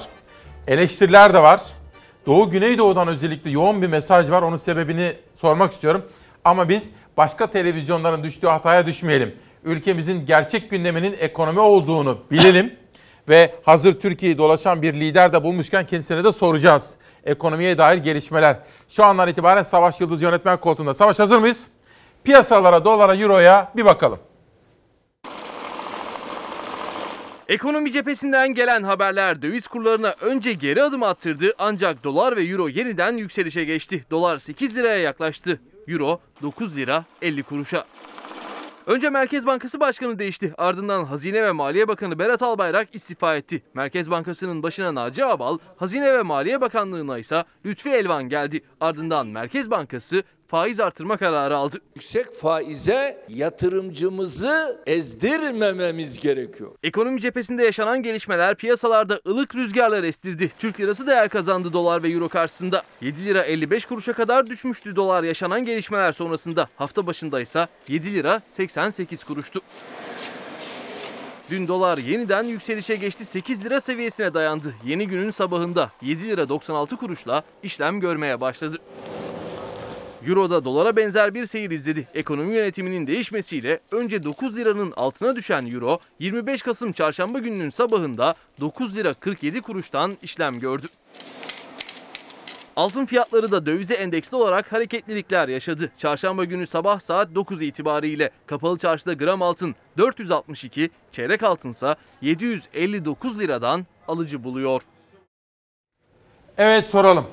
eleştiriler 0.66 1.34
de 1.34 1.42
var. 1.42 1.60
Doğu 2.30 2.50
Güneydoğu'dan 2.50 3.08
özellikle 3.08 3.50
yoğun 3.50 3.82
bir 3.82 3.86
mesaj 3.86 4.30
var. 4.30 4.42
Onun 4.42 4.56
sebebini 4.56 5.12
sormak 5.36 5.72
istiyorum. 5.72 6.02
Ama 6.44 6.68
biz 6.68 6.82
başka 7.16 7.46
televizyonların 7.46 8.22
düştüğü 8.22 8.46
hataya 8.46 8.86
düşmeyelim. 8.86 9.34
Ülkemizin 9.64 10.26
gerçek 10.26 10.70
gündeminin 10.70 11.16
ekonomi 11.20 11.60
olduğunu 11.60 12.18
bilelim. 12.30 12.74
Ve 13.28 13.54
hazır 13.64 14.00
Türkiye'yi 14.00 14.38
dolaşan 14.38 14.82
bir 14.82 14.94
lider 14.94 15.32
de 15.32 15.42
bulmuşken 15.44 15.86
kendisine 15.86 16.24
de 16.24 16.32
soracağız. 16.32 16.94
Ekonomiye 17.24 17.78
dair 17.78 17.98
gelişmeler. 17.98 18.56
Şu 18.88 19.04
andan 19.04 19.28
itibaren 19.28 19.62
Savaş 19.62 20.00
Yıldız 20.00 20.22
yönetmen 20.22 20.56
koltuğunda. 20.56 20.94
Savaş 20.94 21.18
hazır 21.18 21.38
mıyız? 21.38 21.60
Piyasalara, 22.24 22.84
dolara, 22.84 23.16
euroya 23.16 23.72
bir 23.76 23.84
bakalım. 23.84 24.18
Ekonomi 27.50 27.92
cephesinden 27.92 28.54
gelen 28.54 28.82
haberler 28.82 29.42
döviz 29.42 29.66
kurlarına 29.66 30.14
önce 30.20 30.52
geri 30.52 30.82
adım 30.82 31.02
attırdı 31.02 31.52
ancak 31.58 32.04
dolar 32.04 32.36
ve 32.36 32.42
euro 32.44 32.68
yeniden 32.68 33.16
yükselişe 33.16 33.64
geçti. 33.64 34.04
Dolar 34.10 34.38
8 34.38 34.76
liraya 34.76 34.98
yaklaştı. 34.98 35.60
Euro 35.88 36.20
9 36.42 36.76
lira 36.76 37.04
50 37.22 37.42
kuruşa. 37.42 37.84
Önce 38.86 39.10
Merkez 39.10 39.46
Bankası 39.46 39.80
Başkanı 39.80 40.18
değişti. 40.18 40.54
Ardından 40.58 41.04
Hazine 41.04 41.42
ve 41.42 41.52
Maliye 41.52 41.88
Bakanı 41.88 42.18
Berat 42.18 42.42
Albayrak 42.42 42.94
istifa 42.94 43.36
etti. 43.36 43.62
Merkez 43.74 44.10
Bankası'nın 44.10 44.62
başına 44.62 44.94
Naci 44.94 45.24
Abal, 45.24 45.58
Hazine 45.76 46.14
ve 46.14 46.22
Maliye 46.22 46.60
Bakanlığı'na 46.60 47.18
ise 47.18 47.44
Lütfi 47.66 47.90
Elvan 47.90 48.28
geldi. 48.28 48.62
Ardından 48.80 49.26
Merkez 49.26 49.70
Bankası 49.70 50.22
faiz 50.50 50.80
artırma 50.80 51.16
kararı 51.16 51.56
aldı. 51.56 51.80
Yüksek 51.94 52.34
faize 52.34 53.24
yatırımcımızı 53.28 54.82
ezdirmememiz 54.86 56.18
gerekiyor. 56.18 56.70
Ekonomi 56.82 57.20
cephesinde 57.20 57.64
yaşanan 57.64 58.02
gelişmeler 58.02 58.54
piyasalarda 58.54 59.20
ılık 59.26 59.54
rüzgarlar 59.54 60.04
estirdi. 60.04 60.50
Türk 60.58 60.80
lirası 60.80 61.06
değer 61.06 61.28
kazandı 61.28 61.72
dolar 61.72 62.02
ve 62.02 62.10
euro 62.10 62.28
karşısında. 62.28 62.82
7 63.00 63.24
lira 63.24 63.42
55 63.42 63.86
kuruşa 63.86 64.12
kadar 64.12 64.46
düşmüştü 64.46 64.96
dolar 64.96 65.22
yaşanan 65.22 65.64
gelişmeler 65.64 66.12
sonrasında. 66.12 66.68
Hafta 66.76 67.06
başında 67.06 67.40
ise 67.40 67.68
7 67.88 68.14
lira 68.14 68.42
88 68.44 69.24
kuruştu. 69.24 69.60
Dün 71.50 71.68
dolar 71.68 71.98
yeniden 71.98 72.42
yükselişe 72.42 72.96
geçti 72.96 73.24
8 73.24 73.64
lira 73.64 73.80
seviyesine 73.80 74.34
dayandı. 74.34 74.74
Yeni 74.84 75.08
günün 75.08 75.30
sabahında 75.30 75.90
7 76.02 76.28
lira 76.28 76.48
96 76.48 76.96
kuruşla 76.96 77.42
işlem 77.62 78.00
görmeye 78.00 78.40
başladı. 78.40 78.78
Euro'da 80.26 80.64
dolara 80.64 80.96
benzer 80.96 81.34
bir 81.34 81.46
seyir 81.46 81.70
izledi. 81.70 82.08
Ekonomi 82.14 82.54
yönetiminin 82.54 83.06
değişmesiyle 83.06 83.80
önce 83.92 84.22
9 84.22 84.56
liranın 84.56 84.92
altına 84.96 85.36
düşen 85.36 85.66
Euro 85.66 85.98
25 86.18 86.62
Kasım 86.62 86.92
çarşamba 86.92 87.38
gününün 87.38 87.68
sabahında 87.68 88.34
9 88.60 88.96
lira 88.96 89.14
47 89.14 89.60
kuruştan 89.60 90.16
işlem 90.22 90.58
gördü. 90.60 90.86
Altın 92.76 93.06
fiyatları 93.06 93.52
da 93.52 93.66
dövize 93.66 93.94
endeksli 93.94 94.36
olarak 94.36 94.72
hareketlilikler 94.72 95.48
yaşadı. 95.48 95.92
Çarşamba 95.98 96.44
günü 96.44 96.66
sabah 96.66 97.00
saat 97.00 97.34
9 97.34 97.62
itibariyle 97.62 98.30
kapalı 98.46 98.78
çarşıda 98.78 99.12
gram 99.12 99.42
altın 99.42 99.74
462, 99.98 100.90
çeyrek 101.12 101.42
altınsa 101.42 101.96
759 102.22 103.40
liradan 103.40 103.86
alıcı 104.08 104.44
buluyor. 104.44 104.82
Evet 106.58 106.86
soralım. 106.86 107.26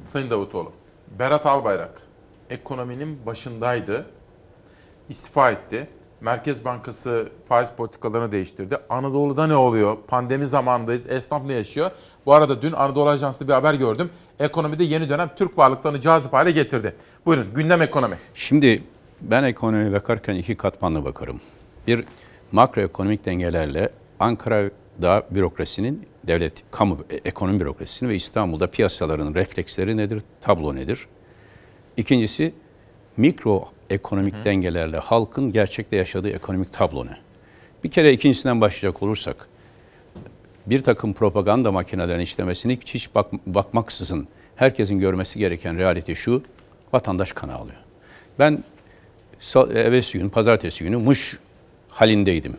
Sayın 0.00 0.30
Davutoğlu. 0.30 0.77
Berat 1.18 1.46
Albayrak 1.46 2.02
ekonominin 2.50 3.26
başındaydı. 3.26 4.06
İstifa 5.08 5.50
etti. 5.50 5.88
Merkez 6.20 6.64
Bankası 6.64 7.28
faiz 7.48 7.68
politikalarını 7.70 8.32
değiştirdi. 8.32 8.78
Anadolu'da 8.90 9.46
ne 9.46 9.56
oluyor? 9.56 9.96
Pandemi 10.08 10.48
zamanındayız. 10.48 11.10
Esnaf 11.10 11.44
ne 11.44 11.52
yaşıyor? 11.52 11.90
Bu 12.26 12.34
arada 12.34 12.62
dün 12.62 12.72
Anadolu 12.72 13.08
Ajansı'nda 13.08 13.48
bir 13.48 13.52
haber 13.52 13.74
gördüm. 13.74 14.10
Ekonomide 14.40 14.84
yeni 14.84 15.08
dönem 15.08 15.30
Türk 15.36 15.58
varlıklarını 15.58 16.00
cazip 16.00 16.32
hale 16.32 16.50
getirdi. 16.50 16.94
Buyurun 17.26 17.54
gündem 17.54 17.82
ekonomi. 17.82 18.16
Şimdi 18.34 18.82
ben 19.20 19.44
ekonomiye 19.44 19.92
bakarken 19.92 20.34
iki 20.34 20.56
katmanlı 20.56 21.04
bakarım. 21.04 21.40
Bir 21.86 22.04
makroekonomik 22.52 23.24
dengelerle 23.24 23.90
Ankara'da 24.20 25.22
bürokrasinin, 25.30 26.06
devlet, 26.28 26.62
kamu, 26.70 27.04
e, 27.10 27.16
ekonomi 27.16 27.60
bürokrasisinin 27.60 28.10
ve 28.10 28.16
İstanbul'da 28.16 28.70
piyasaların 28.70 29.34
refleksleri 29.34 29.96
nedir, 29.96 30.22
tablo 30.40 30.74
nedir? 30.74 31.06
İkincisi 31.96 32.52
mikro 33.16 33.68
ekonomik 33.90 34.44
dengelerle 34.44 34.98
halkın 34.98 35.52
gerçekte 35.52 35.96
yaşadığı 35.96 36.30
ekonomik 36.30 36.72
tablo 36.72 37.06
ne? 37.06 37.16
Bir 37.84 37.90
kere 37.90 38.12
ikincisinden 38.12 38.60
başlayacak 38.60 39.02
olursak, 39.02 39.48
bir 40.66 40.80
takım 40.80 41.12
propaganda 41.12 41.72
makinelerinin 41.72 42.24
işlemesini 42.24 42.76
hiç, 42.76 42.94
hiç 42.94 43.14
bak, 43.14 43.32
bakmaksızın 43.46 44.28
herkesin 44.56 44.98
görmesi 44.98 45.38
gereken 45.38 45.78
realite 45.78 46.14
şu, 46.14 46.42
vatandaş 46.92 47.32
kan 47.32 47.48
ağlıyor. 47.48 47.76
Ben 48.38 48.64
evvelsi 49.56 50.18
gün, 50.18 50.28
pazartesi 50.28 50.84
günü 50.84 50.96
Muş 50.96 51.38
halindeydim. 51.88 52.56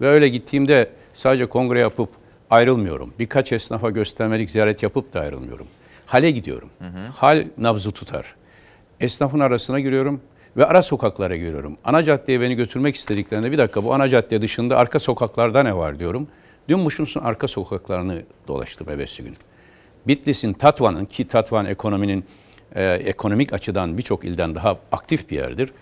Ve 0.00 0.06
öyle 0.06 0.28
gittiğimde 0.28 0.90
sadece 1.14 1.46
kongre 1.46 1.78
yapıp 1.78 2.08
ayrılmıyorum. 2.50 3.12
Birkaç 3.18 3.52
esnafa 3.52 3.90
göstermelik 3.90 4.50
ziyaret 4.50 4.82
yapıp 4.82 5.14
da 5.14 5.20
ayrılmıyorum. 5.20 5.66
Hale 6.06 6.30
gidiyorum. 6.30 6.70
Hı 6.78 6.84
hı. 6.84 7.08
Hal 7.08 7.44
nabzı 7.58 7.92
tutar. 7.92 8.34
Esnafın 9.00 9.40
arasına 9.40 9.80
giriyorum 9.80 10.20
ve 10.56 10.66
ara 10.66 10.82
sokaklara 10.82 11.36
giriyorum. 11.36 11.76
Ana 11.84 12.04
caddeye 12.04 12.40
beni 12.40 12.54
götürmek 12.54 12.96
istediklerinde 12.96 13.52
bir 13.52 13.58
dakika 13.58 13.84
bu 13.84 13.94
ana 13.94 14.08
cadde 14.08 14.42
dışında 14.42 14.76
arka 14.76 14.98
sokaklarda 14.98 15.62
ne 15.62 15.76
var 15.76 15.98
diyorum. 15.98 16.28
Dün 16.68 16.80
Muş'un 16.80 17.20
arka 17.20 17.48
sokaklarını 17.48 18.22
dolaştım 18.48 18.90
evvelsi 18.90 19.22
gün. 19.22 19.36
Bitlis'in, 20.06 20.52
Tatvan'ın 20.52 21.04
ki 21.04 21.28
Tatvan 21.28 21.66
ekonominin 21.66 22.24
e, 22.74 22.84
ekonomik 22.84 23.52
açıdan 23.52 23.98
birçok 23.98 24.24
ilden 24.24 24.54
daha 24.54 24.78
aktif 24.92 25.30
bir 25.30 25.36
yerdir. 25.36 25.72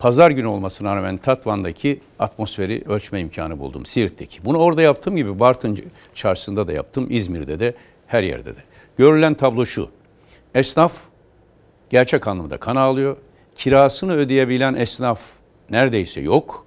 Pazar 0.00 0.30
günü 0.30 0.46
olmasına 0.46 0.96
rağmen 0.96 1.16
Tatvan'daki 1.16 2.00
atmosferi 2.18 2.82
ölçme 2.86 3.20
imkanı 3.20 3.58
buldum 3.58 3.86
Siirt'teki. 3.86 4.44
Bunu 4.44 4.58
orada 4.58 4.82
yaptığım 4.82 5.16
gibi 5.16 5.40
Bartın 5.40 5.78
çarşısında 6.14 6.66
da 6.66 6.72
yaptım, 6.72 7.06
İzmir'de 7.10 7.60
de 7.60 7.74
her 8.06 8.22
yerde 8.22 8.56
de. 8.56 8.60
Görülen 8.98 9.34
tablo 9.34 9.66
şu. 9.66 9.88
Esnaf 10.54 10.92
gerçek 11.90 12.28
anlamda 12.28 12.56
kan 12.56 12.76
ağlıyor. 12.76 13.16
Kirasını 13.54 14.12
ödeyebilen 14.12 14.74
esnaf 14.74 15.20
neredeyse 15.70 16.20
yok. 16.20 16.66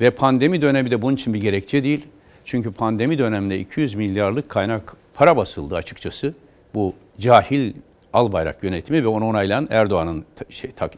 Ve 0.00 0.10
pandemi 0.10 0.62
dönemi 0.62 0.90
de 0.90 1.02
bunun 1.02 1.14
için 1.14 1.34
bir 1.34 1.40
gerekçe 1.40 1.84
değil. 1.84 2.06
Çünkü 2.44 2.72
pandemi 2.72 3.18
döneminde 3.18 3.58
200 3.58 3.94
milyarlık 3.94 4.48
kaynak 4.48 4.96
para 5.14 5.36
basıldı 5.36 5.74
açıkçası. 5.74 6.34
Bu 6.74 6.94
cahil 7.18 7.72
Albayrak 8.16 8.62
yönetimi 8.62 9.04
ve 9.04 9.08
onu 9.08 9.26
onaylayan 9.26 9.68
Erdoğan'ın 9.70 10.24
şey, 10.48 10.70
ta, 10.70 10.90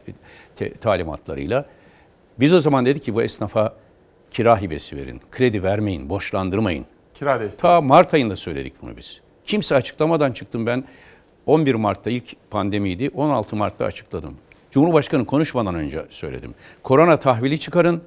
te, 0.55 0.73
talimatlarıyla. 0.73 1.65
Biz 2.39 2.53
o 2.53 2.61
zaman 2.61 2.85
dedik 2.85 3.03
ki 3.03 3.15
bu 3.15 3.21
esnafa 3.21 3.75
kira 4.31 4.61
hibesi 4.61 4.97
verin, 4.97 5.21
kredi 5.31 5.63
vermeyin, 5.63 6.09
borçlandırmayın. 6.09 6.85
Kira 7.13 7.39
desteği. 7.39 7.61
Ta 7.61 7.81
Mart 7.81 8.13
ayında 8.13 8.35
söyledik 8.35 8.73
bunu 8.81 8.97
biz. 8.97 9.21
Kimse 9.43 9.75
açıklamadan 9.75 10.31
çıktım 10.31 10.65
ben. 10.65 10.83
11 11.45 11.75
Mart'ta 11.75 12.09
ilk 12.09 12.35
pandemiydi, 12.51 13.09
16 13.13 13.55
Mart'ta 13.55 13.85
açıkladım. 13.85 14.37
Cumhurbaşkanı 14.71 15.25
konuşmadan 15.25 15.75
önce 15.75 16.05
söyledim. 16.09 16.55
Korona 16.83 17.17
tahvili 17.19 17.59
çıkarın 17.59 18.01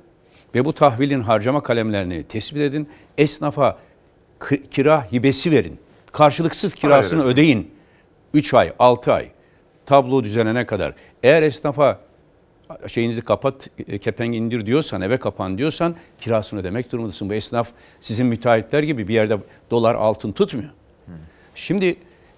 ve 0.55 0.65
bu 0.65 0.73
tahvilin 0.73 1.21
harcama 1.21 1.63
kalemlerini 1.63 2.23
tespit 2.23 2.61
edin. 2.61 2.89
Esnafa 3.19 3.79
kira 4.71 5.13
hibesi 5.13 5.51
verin. 5.51 5.79
Karşılıksız 6.13 6.75
kirasını 6.75 7.25
ödeyin. 7.25 7.82
3 8.35 8.55
ay, 8.55 8.73
6 8.79 9.13
ay 9.13 9.31
tablo 9.87 10.25
düzenene 10.25 10.67
kadar. 10.67 10.95
Eğer 11.23 11.43
esnafa 11.43 12.01
şeyinizi 12.87 13.23
kapat, 13.23 13.69
kepengi 14.01 14.39
indir 14.39 14.67
diyorsan, 14.67 15.03
eve 15.03 15.17
kapan 15.17 15.59
diyorsan 15.59 15.97
kirasını 16.19 16.61
ödemek 16.61 16.93
durumundasın. 16.93 17.29
Bu 17.29 17.35
esnaf 17.35 17.69
sizin 18.01 18.27
müteahhitler 18.27 18.83
gibi 18.83 19.09
bir 19.09 19.15
yerde 19.15 19.39
dolar 19.71 19.95
altın 19.95 20.33
tutmuyor. 20.33 20.71
Şimdi 21.55 21.97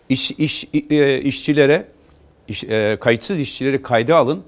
iş, 0.09 0.31
iş, 0.31 0.65
e, 0.91 1.21
işçilere, 1.21 1.89
iş, 2.49 2.65
e, 2.65 2.97
kayıtsız 3.01 3.39
işçileri 3.39 3.83
kayda 3.83 4.17
alın 4.17 4.43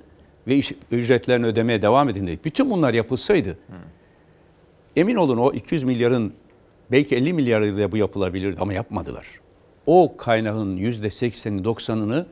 ve 0.46 0.56
iş, 0.56 0.72
ücretlerini 0.90 1.46
ödemeye 1.46 1.82
devam 1.82 2.08
edin 2.08 2.26
dedik. 2.26 2.44
Bütün 2.44 2.70
bunlar 2.70 2.94
yapılsaydı 2.94 3.58
emin 4.96 5.16
olun 5.16 5.38
o 5.38 5.52
200 5.52 5.84
milyarın 5.84 6.32
belki 6.92 7.16
50 7.16 7.32
milyarıyla 7.32 7.92
bu 7.92 7.96
yapılabilirdi 7.96 8.56
ama 8.60 8.72
yapmadılar 8.72 9.26
o 9.86 10.16
kaynağın 10.16 10.76
yüzde 10.76 11.10
sekseni 11.10 11.64
doksanını 11.64 12.26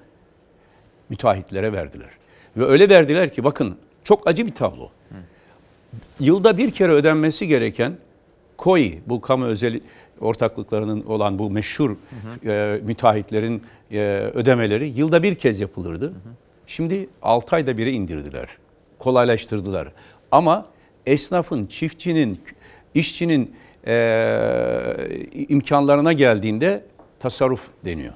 müteahhitlere 1.08 1.72
verdiler. 1.72 2.10
Ve 2.56 2.64
öyle 2.64 2.88
verdiler 2.88 3.32
ki 3.32 3.44
bakın 3.44 3.76
çok 4.04 4.28
acı 4.28 4.46
bir 4.46 4.54
tablo. 4.54 4.90
Yılda 6.20 6.58
bir 6.58 6.70
kere 6.70 6.92
ödenmesi 6.92 7.48
gereken 7.48 7.96
KOİ, 8.56 9.00
bu 9.06 9.20
kamu 9.20 9.44
özel 9.44 9.80
ortaklıklarının 10.20 11.04
olan 11.04 11.38
bu 11.38 11.50
meşhur 11.50 11.90
hı 11.90 11.94
hı. 12.44 12.50
E, 12.50 12.80
müteahhitlerin 12.84 13.62
e, 13.92 14.30
ödemeleri 14.34 14.88
yılda 14.88 15.22
bir 15.22 15.34
kez 15.34 15.60
yapılırdı. 15.60 16.06
Hı 16.06 16.10
hı. 16.10 16.34
Şimdi 16.66 17.08
6 17.22 17.56
ayda 17.56 17.78
biri 17.78 17.90
indirdiler. 17.90 18.48
Kolaylaştırdılar. 18.98 19.92
Ama 20.30 20.66
esnafın, 21.06 21.66
çiftçinin, 21.66 22.40
işçinin 22.94 23.54
e, 23.86 23.96
imkanlarına 25.48 26.12
geldiğinde 26.12 26.84
tasarruf 27.24 27.68
deniyor. 27.84 28.12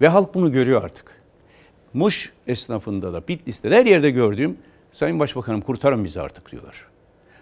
Ve 0.00 0.08
halk 0.08 0.34
bunu 0.34 0.52
görüyor 0.52 0.84
artık. 0.84 1.20
Muş 1.94 2.32
esnafında 2.46 3.12
da 3.12 3.28
Bitlis'te 3.28 3.70
de 3.70 3.76
her 3.76 3.86
yerde 3.86 4.10
gördüğüm 4.10 4.56
Sayın 4.92 5.18
Başbakanım 5.18 5.60
kurtarın 5.60 6.04
bizi 6.04 6.20
artık 6.20 6.52
diyorlar. 6.52 6.86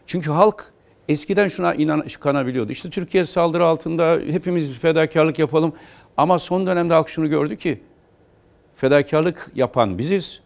Çünkü 0.07 0.31
halk 0.31 0.73
eskiden 1.09 1.49
şuna 1.49 1.75
inan 1.75 2.05
kanabiliyordu. 2.21 2.73
İşte 2.73 2.91
Türkiye 2.91 3.25
saldırı 3.25 3.65
altında 3.65 4.19
hepimiz 4.31 4.79
fedakarlık 4.79 5.39
yapalım. 5.39 5.73
Ama 6.17 6.39
son 6.39 6.67
dönemde 6.67 6.95
halk 6.95 7.09
şunu 7.09 7.29
gördü 7.29 7.57
ki 7.57 7.81
fedakarlık 8.77 9.53
yapan 9.55 9.99
biziz. 9.99 10.41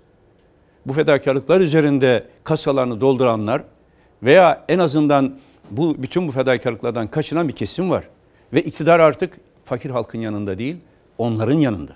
Bu 0.86 0.92
fedakarlıklar 0.92 1.60
üzerinde 1.60 2.26
kasalarını 2.44 3.00
dolduranlar 3.00 3.64
veya 4.22 4.64
en 4.68 4.78
azından 4.78 5.34
bu 5.70 6.02
bütün 6.02 6.28
bu 6.28 6.32
fedakarlıklardan 6.32 7.06
kaçınan 7.06 7.48
bir 7.48 7.52
kesim 7.52 7.90
var. 7.90 8.08
Ve 8.52 8.62
iktidar 8.62 9.00
artık 9.00 9.40
fakir 9.64 9.90
halkın 9.90 10.18
yanında 10.18 10.58
değil, 10.58 10.76
onların 11.18 11.58
yanında. 11.58 11.92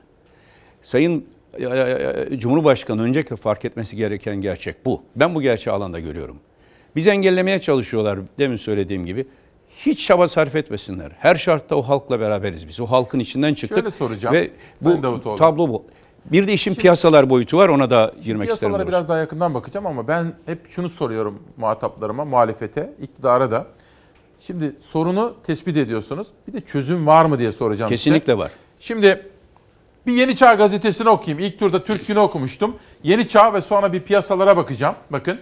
Sayın 0.83 1.25
e, 1.59 1.65
e, 1.65 2.27
e, 2.31 2.39
Cumhurbaşkanı 2.39 3.03
öncelikle 3.03 3.37
fark 3.37 3.65
etmesi 3.65 3.97
gereken 3.97 4.37
gerçek 4.41 4.87
bu. 4.87 5.03
Ben 5.17 5.35
bu 5.35 5.43
gerçeği 5.43 5.77
alanda 5.77 6.01
görüyorum. 6.01 6.37
Bizi 6.97 7.11
engellemeye 7.11 7.61
çalışıyorlar 7.61 8.19
demin 8.39 8.57
söylediğim 8.57 9.07
gibi. 9.07 9.27
Hiç 9.77 10.07
çaba 10.07 10.29
sarf 10.29 10.57
etmesinler. 10.57 11.13
Her 11.19 11.35
şartta 11.35 11.77
o 11.77 11.83
halkla 11.83 12.21
beraberiz 12.21 12.69
biz. 12.69 12.81
O 12.81 12.87
halkın 12.87 13.19
içinden 13.19 13.55
çıktık. 13.55 13.79
Şöyle 13.79 13.91
soracağım. 13.91 14.35
Ve 14.35 14.51
bu 14.81 15.37
tablo 15.37 15.69
bu. 15.69 15.85
Bir 16.33 16.49
de 16.49 16.53
işin 16.53 16.71
Şimdi, 16.71 16.81
piyasalar 16.81 17.31
boyutu 17.31 17.59
var 17.59 17.69
ona 17.69 17.91
da 17.91 18.13
girmek 18.25 18.49
isterim. 18.51 18.73
Piyasalara 18.73 18.89
biraz 18.89 19.09
daha 19.09 19.19
yakından 19.19 19.55
bakacağım 19.55 19.87
ama 19.87 20.09
ben 20.09 20.33
hep 20.47 20.71
şunu 20.71 20.91
soruyorum 20.91 21.43
muhataplarıma, 21.57 22.25
muhalefete, 22.25 22.95
iktidara 23.03 23.51
da. 23.51 23.67
Şimdi 24.41 24.77
sorunu 24.81 25.35
tespit 25.47 25.77
ediyorsunuz. 25.77 26.27
Bir 26.49 26.53
de 26.53 26.61
çözüm 26.61 27.07
var 27.07 27.25
mı 27.25 27.39
diye 27.39 27.53
soracağım 27.53 27.91
Kesinlikle 27.91 28.33
size. 28.33 28.39
var. 28.39 28.51
Şimdi 28.81 29.31
bir 30.07 30.13
Yeni 30.13 30.37
Çağ 30.37 30.55
gazetesini 30.55 31.09
okuyayım. 31.09 31.45
İlk 31.47 31.59
turda 31.59 31.85
Türk 31.85 32.07
Günü 32.07 32.19
okumuştum. 32.19 32.77
Yeni 33.03 33.29
Çağ 33.29 33.55
ve 33.55 33.63
sonra 33.63 33.93
bir 33.93 34.01
piyasalara 34.01 34.57
bakacağım. 34.57 34.95
Bakın. 35.11 35.41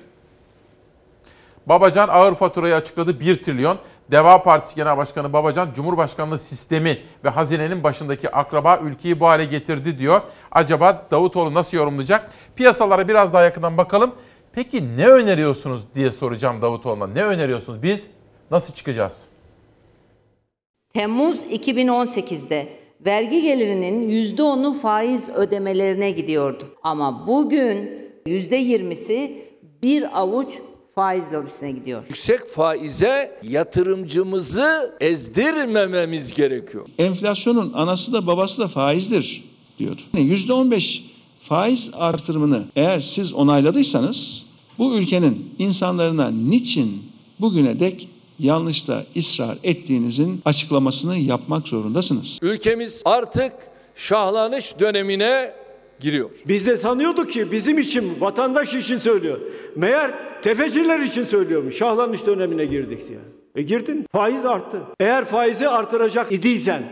Babacan 1.67 2.09
ağır 2.09 2.35
faturayı 2.35 2.75
açıkladı 2.75 3.21
1 3.21 3.45
trilyon. 3.45 3.79
Deva 4.11 4.43
Partisi 4.43 4.77
Genel 4.77 4.97
Başkanı 4.97 5.33
Babacan, 5.33 5.69
Cumhurbaşkanlığı 5.75 6.39
sistemi 6.39 6.99
ve 7.25 7.29
hazinenin 7.29 7.83
başındaki 7.83 8.31
akraba 8.31 8.77
ülkeyi 8.77 9.21
bu 9.21 9.27
hale 9.27 9.45
getirdi 9.45 9.99
diyor. 9.99 10.21
Acaba 10.53 11.07
Davutoğlu 11.11 11.55
nasıl 11.55 11.77
yorumlayacak? 11.77 12.31
Piyasalara 12.57 13.09
biraz 13.09 13.33
daha 13.33 13.43
yakından 13.43 13.77
bakalım. 13.77 14.15
Peki 14.53 14.97
ne 14.97 15.09
öneriyorsunuz 15.09 15.83
diye 15.95 16.11
soracağım 16.11 16.63
Davutoğlu'na. 16.63 17.07
Ne 17.07 17.25
öneriyorsunuz? 17.25 17.83
Biz 17.83 18.07
nasıl 18.51 18.75
çıkacağız? 18.75 19.27
Temmuz 20.95 21.37
2018'de 21.51 22.69
vergi 23.07 23.43
gelirinin 23.43 24.09
%10'u 24.09 24.73
faiz 24.73 25.29
ödemelerine 25.29 26.11
gidiyordu. 26.11 26.69
Ama 26.83 27.27
bugün 27.27 27.91
%20'si 28.27 29.33
bir 29.83 30.21
avuç 30.21 30.49
faiz 30.95 31.33
lobisine 31.33 31.73
gidiyor. 31.73 32.05
Yüksek 32.09 32.47
faize 32.49 33.41
yatırımcımızı 33.43 34.97
ezdirmememiz 35.01 36.33
gerekiyor. 36.33 36.87
Enflasyonun 36.99 37.73
anası 37.73 38.13
da 38.13 38.27
babası 38.27 38.61
da 38.61 38.69
faizdir 38.69 39.45
diyor. 39.79 39.97
%15 40.15 41.03
faiz 41.41 41.91
artırımını 41.95 42.65
eğer 42.77 43.01
siz 43.01 43.33
onayladıysanız 43.33 44.47
bu 44.79 44.95
ülkenin 44.95 45.55
insanlarına 45.59 46.31
niçin 46.31 47.03
bugüne 47.41 47.81
dek 47.81 48.09
yanlışta 48.39 49.03
ısrar 49.17 49.59
ettiğinizin 49.63 50.41
açıklamasını 50.45 51.17
yapmak 51.17 51.69
zorundasınız. 51.69 52.39
Ülkemiz 52.43 53.03
artık 53.05 53.53
şahlanış 53.95 54.81
dönemine 54.81 55.53
giriyor. 56.01 56.31
Biz 56.49 56.67
de 56.67 56.77
sanıyorduk 56.77 57.33
ki 57.33 57.53
bizim 57.53 57.79
için, 57.79 58.21
vatandaş 58.21 58.75
için 58.75 58.99
söylüyor. 58.99 59.41
Meğer 59.77 60.11
tefeciler 60.43 61.01
için 61.01 61.25
söylüyormuş. 61.25 61.77
Şahlanış 61.77 62.27
dönemine 62.27 62.65
girdik 62.65 63.09
diye. 63.09 63.19
E 63.57 63.63
girdin. 63.63 64.07
Faiz 64.13 64.47
arttı. 64.47 64.83
Eğer 65.01 65.25
faizi 65.25 65.69
artıracak 65.69 66.33
idiysen 66.33 66.83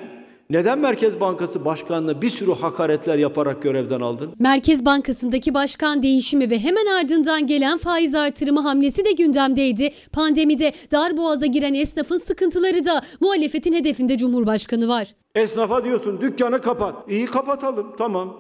neden 0.52 0.78
Merkez 0.78 1.20
Bankası 1.20 1.64
Başkanı'nı 1.64 2.22
bir 2.22 2.28
sürü 2.28 2.52
hakaretler 2.54 3.18
yaparak 3.18 3.62
görevden 3.62 4.00
aldın? 4.00 4.34
Merkez 4.38 4.84
Bankası'ndaki 4.84 5.54
başkan 5.54 6.02
değişimi 6.02 6.50
ve 6.50 6.58
hemen 6.58 6.86
ardından 6.86 7.46
gelen 7.46 7.78
faiz 7.78 8.14
artırımı 8.14 8.60
hamlesi 8.60 9.04
de 9.04 9.12
gündemdeydi. 9.12 9.90
Pandemide 10.12 10.72
dar 10.92 11.16
boğaza 11.16 11.46
giren 11.46 11.74
esnafın 11.74 12.18
sıkıntıları 12.18 12.84
da 12.84 13.02
muhalefetin 13.20 13.72
hedefinde 13.72 14.18
Cumhurbaşkanı 14.18 14.88
var. 14.88 15.08
Esnafa 15.34 15.84
diyorsun 15.84 16.20
dükkanı 16.20 16.60
kapat. 16.60 16.94
İyi 17.10 17.26
kapatalım 17.26 17.86
tamam. 17.98 18.36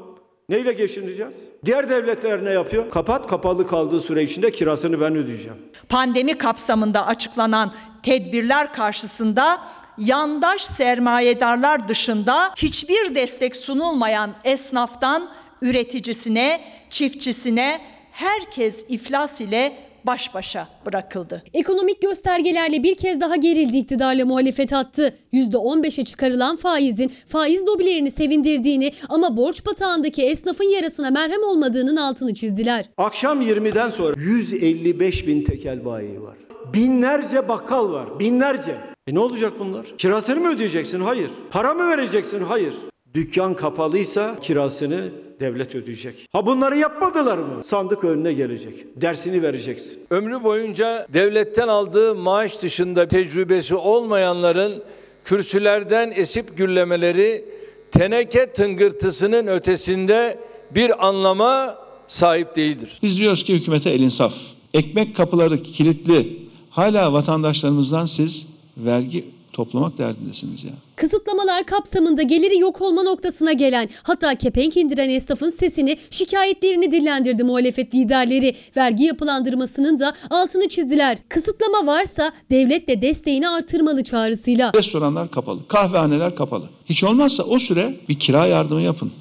Neyle 0.48 0.72
geçineceğiz? 0.72 1.36
Diğer 1.64 1.88
devletler 1.88 2.44
ne 2.44 2.50
yapıyor? 2.50 2.90
Kapat 2.90 3.26
kapalı 3.26 3.66
kaldığı 3.66 4.00
süre 4.00 4.22
içinde 4.22 4.50
kirasını 4.50 5.00
ben 5.00 5.16
ödeyeceğim. 5.16 5.58
Pandemi 5.88 6.38
kapsamında 6.38 7.06
açıklanan 7.06 7.72
tedbirler 8.02 8.72
karşısında 8.72 9.60
yandaş 9.98 10.62
sermayedarlar 10.62 11.88
dışında 11.88 12.50
hiçbir 12.56 13.14
destek 13.14 13.56
sunulmayan 13.56 14.30
esnaftan 14.44 15.30
üreticisine, 15.62 16.60
çiftçisine 16.90 17.80
herkes 18.10 18.84
iflas 18.88 19.40
ile 19.40 19.72
baş 20.06 20.34
başa 20.34 20.68
bırakıldı. 20.86 21.42
Ekonomik 21.54 22.02
göstergelerle 22.02 22.82
bir 22.82 22.94
kez 22.94 23.20
daha 23.20 23.36
gerildi 23.36 23.76
iktidarla 23.76 24.26
muhalefet 24.26 24.72
attı. 24.72 25.18
%15'e 25.32 26.04
çıkarılan 26.04 26.56
faizin 26.56 27.12
faiz 27.28 27.66
lobilerini 27.66 28.10
sevindirdiğini 28.10 28.92
ama 29.08 29.36
borç 29.36 29.66
batağındaki 29.66 30.22
esnafın 30.22 30.64
yarasına 30.64 31.10
merhem 31.10 31.42
olmadığının 31.42 31.96
altını 31.96 32.34
çizdiler. 32.34 32.84
Akşam 32.96 33.42
20'den 33.42 33.90
sonra 33.90 34.14
155 34.18 35.26
bin 35.26 35.44
tekel 35.44 35.84
bayi 35.84 36.22
var. 36.22 36.36
Binlerce 36.74 37.48
bakkal 37.48 37.92
var. 37.92 38.18
Binlerce. 38.18 38.91
E 39.06 39.14
ne 39.14 39.18
olacak 39.18 39.52
bunlar? 39.58 39.86
Kirasını 39.98 40.40
mı 40.40 40.48
ödeyeceksin? 40.48 41.00
Hayır. 41.00 41.30
Para 41.50 41.74
mı 41.74 41.88
vereceksin? 41.88 42.42
Hayır. 42.42 42.74
Dükkan 43.14 43.54
kapalıysa 43.54 44.40
kirasını 44.40 45.10
devlet 45.40 45.74
ödeyecek. 45.74 46.28
Ha 46.32 46.46
bunları 46.46 46.78
yapmadılar 46.78 47.38
mı? 47.38 47.64
Sandık 47.64 48.04
önüne 48.04 48.32
gelecek. 48.32 48.74
Dersini 48.96 49.42
vereceksin. 49.42 49.98
Ömrü 50.10 50.44
boyunca 50.44 51.06
devletten 51.12 51.68
aldığı 51.68 52.14
maaş 52.14 52.62
dışında 52.62 53.08
tecrübesi 53.08 53.74
olmayanların 53.74 54.82
kürsülerden 55.24 56.12
esip 56.16 56.56
gürlemeleri 56.56 57.44
teneke 57.90 58.52
tıngırtısının 58.52 59.46
ötesinde 59.46 60.38
bir 60.70 61.06
anlama 61.08 61.78
sahip 62.08 62.56
değildir. 62.56 62.98
Biz 63.02 63.18
diyoruz 63.18 63.44
ki 63.44 63.54
hükümete 63.54 63.90
el 63.90 64.00
insaf. 64.00 64.34
Ekmek 64.74 65.16
kapıları 65.16 65.62
kilitli. 65.62 66.38
Hala 66.70 67.12
vatandaşlarımızdan 67.12 68.06
siz 68.06 68.46
vergi 68.76 69.24
toplamak 69.52 69.98
derdindesiniz 69.98 70.64
ya. 70.64 70.70
Kısıtlamalar 70.96 71.66
kapsamında 71.66 72.22
geliri 72.22 72.58
yok 72.58 72.82
olma 72.82 73.02
noktasına 73.02 73.52
gelen 73.52 73.88
hatta 74.02 74.34
kepenk 74.34 74.76
indiren 74.76 75.10
esnafın 75.10 75.50
sesini 75.50 75.98
şikayetlerini 76.10 76.92
dillendirdi 76.92 77.44
muhalefet 77.44 77.94
liderleri. 77.94 78.56
Vergi 78.76 79.04
yapılandırmasının 79.04 79.98
da 79.98 80.14
altını 80.30 80.68
çizdiler. 80.68 81.18
Kısıtlama 81.28 81.86
varsa 81.86 82.32
devlet 82.50 82.88
de 82.88 83.02
desteğini 83.02 83.48
artırmalı 83.48 84.04
çağrısıyla. 84.04 84.72
Restoranlar 84.74 85.30
kapalı, 85.30 85.68
kahvehaneler 85.68 86.36
kapalı. 86.36 86.68
Hiç 86.84 87.04
olmazsa 87.04 87.42
o 87.42 87.58
süre 87.58 87.94
bir 88.08 88.18
kira 88.18 88.46
yardımı 88.46 88.80
yapın. 88.80 89.12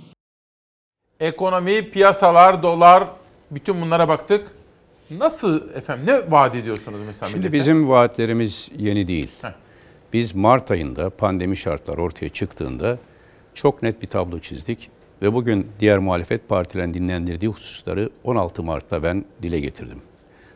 Ekonomi, 1.19 1.91
piyasalar, 1.91 2.63
dolar 2.63 3.07
bütün 3.51 3.81
bunlara 3.81 4.07
baktık. 4.07 4.60
Nasıl 5.17 5.69
efendim 5.75 6.05
ne 6.05 6.31
vaat 6.31 6.55
ediyorsunuz 6.55 6.99
mesela? 7.07 7.29
Şimdi 7.29 7.39
millete? 7.39 7.59
bizim 7.59 7.89
vaatlerimiz 7.89 8.69
yeni 8.77 9.07
değil. 9.07 9.31
Heh. 9.41 9.49
Biz 10.13 10.35
Mart 10.35 10.71
ayında 10.71 11.09
pandemi 11.09 11.57
şartları 11.57 12.01
ortaya 12.01 12.29
çıktığında 12.29 12.97
çok 13.53 13.83
net 13.83 14.01
bir 14.01 14.07
tablo 14.07 14.39
çizdik 14.39 14.89
ve 15.21 15.33
bugün 15.33 15.67
diğer 15.79 15.99
muhalefet 15.99 16.49
partilerin 16.49 16.93
dinlendirdiği 16.93 17.51
hususları 17.51 18.09
16 18.23 18.63
Mart'ta 18.63 19.03
ben 19.03 19.25
dile 19.41 19.59
getirdim. 19.59 20.01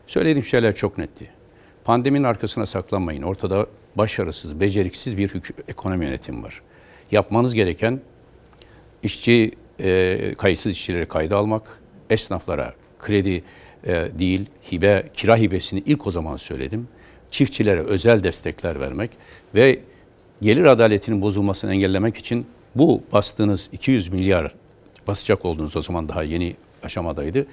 Söylediğim 0.08 0.46
şeyler 0.46 0.76
çok 0.76 0.98
netti. 0.98 1.30
Pandeminin 1.86 2.24
arkasına 2.24 2.66
saklanmayın. 2.66 3.22
Ortada 3.22 3.68
başarısız, 3.96 4.60
beceriksiz 4.60 5.18
bir 5.18 5.32
ekonomi 5.68 6.06
yönetimi 6.06 6.44
var. 6.44 6.62
Yapmanız 7.12 7.54
gereken 7.54 8.02
işçi 9.04 9.52
e, 9.80 10.34
kayıtsız 10.38 10.72
işçileri 10.72 11.06
kayda 11.06 11.38
almak, 11.38 11.80
esnaflara 12.10 12.74
kredi 13.00 13.44
e, 13.86 14.08
değil, 14.20 14.46
hibe, 14.72 15.04
kira 15.14 15.38
hibesini 15.38 15.84
ilk 15.86 16.08
o 16.08 16.12
zaman 16.12 16.38
söyledim. 16.38 16.88
Çiftçilere 17.32 17.80
özel 17.80 18.24
destekler 18.24 18.80
vermek 18.80 19.12
ve 19.56 19.80
gelir 20.42 20.64
adaletinin 20.64 21.22
bozulmasını 21.22 21.72
engellemek 21.72 22.18
için 22.18 22.48
bu 22.76 23.04
bastığınız 23.14 23.70
200 23.74 24.10
milyar 24.10 24.56
basacak 25.08 25.46
olduğunuz 25.46 25.76
o 25.76 25.82
zaman 25.82 26.10
daha 26.10 26.24
yeni 26.24 26.56
aşamadaydı. 26.84 27.48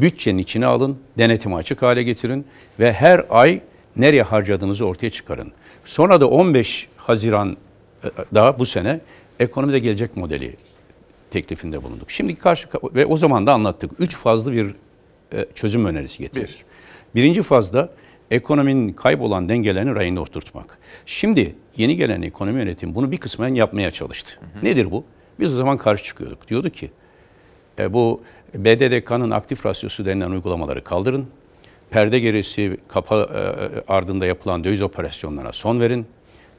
Bütçenin 0.00 0.38
içine 0.38 0.66
alın, 0.66 0.98
denetimi 1.18 1.54
açık 1.54 1.82
hale 1.82 2.02
getirin 2.02 2.46
ve 2.80 2.92
her 2.92 3.24
ay 3.30 3.60
nereye 3.96 4.22
harcadığınızı 4.22 4.86
ortaya 4.86 5.10
çıkarın. 5.10 5.52
Sonra 5.84 6.20
da 6.20 6.28
15 6.28 6.88
Haziran 6.96 7.56
e, 8.04 8.08
daha 8.34 8.58
bu 8.58 8.66
sene 8.66 9.00
ekonomide 9.40 9.78
gelecek 9.78 10.16
modeli 10.16 10.56
teklifinde 11.30 11.82
bulunduk. 11.82 12.10
Şimdi 12.10 12.36
karşı 12.36 12.68
ve 12.94 13.06
o 13.06 13.16
zaman 13.16 13.46
da 13.46 13.54
anlattık. 13.54 13.90
Üç 13.98 14.16
fazlı 14.16 14.52
bir 14.52 14.66
e, 14.66 14.74
çözüm 15.54 15.84
önerisi 15.84 16.18
getirdik. 16.18 16.64
Birinci 17.14 17.42
fazda 17.42 17.90
ekonominin 18.30 18.92
kaybolan 18.92 19.48
dengelerini 19.48 19.94
rayına 19.94 20.20
oturtmak. 20.20 20.78
Şimdi 21.06 21.54
yeni 21.76 21.96
gelen 21.96 22.22
ekonomi 22.22 22.58
yönetimi 22.58 22.94
bunu 22.94 23.12
bir 23.12 23.16
kısmen 23.16 23.54
yapmaya 23.54 23.90
çalıştı. 23.90 24.40
Nedir 24.62 24.90
bu? 24.90 25.04
Biz 25.40 25.54
o 25.54 25.56
zaman 25.56 25.78
karşı 25.78 26.04
çıkıyorduk. 26.04 26.48
Diyordu 26.48 26.70
ki 26.70 26.90
e, 27.78 27.92
bu 27.92 28.20
BDDK'nın 28.54 29.30
aktif 29.30 29.66
rasyosu 29.66 30.06
denilen 30.06 30.30
uygulamaları 30.30 30.84
kaldırın. 30.84 31.26
Perde 31.90 32.18
gerisi 32.18 32.76
kapa 32.88 33.16
e, 33.16 33.92
ardında 33.92 34.26
yapılan 34.26 34.64
döviz 34.64 34.82
operasyonlarına 34.82 35.52
son 35.52 35.80
verin. 35.80 36.06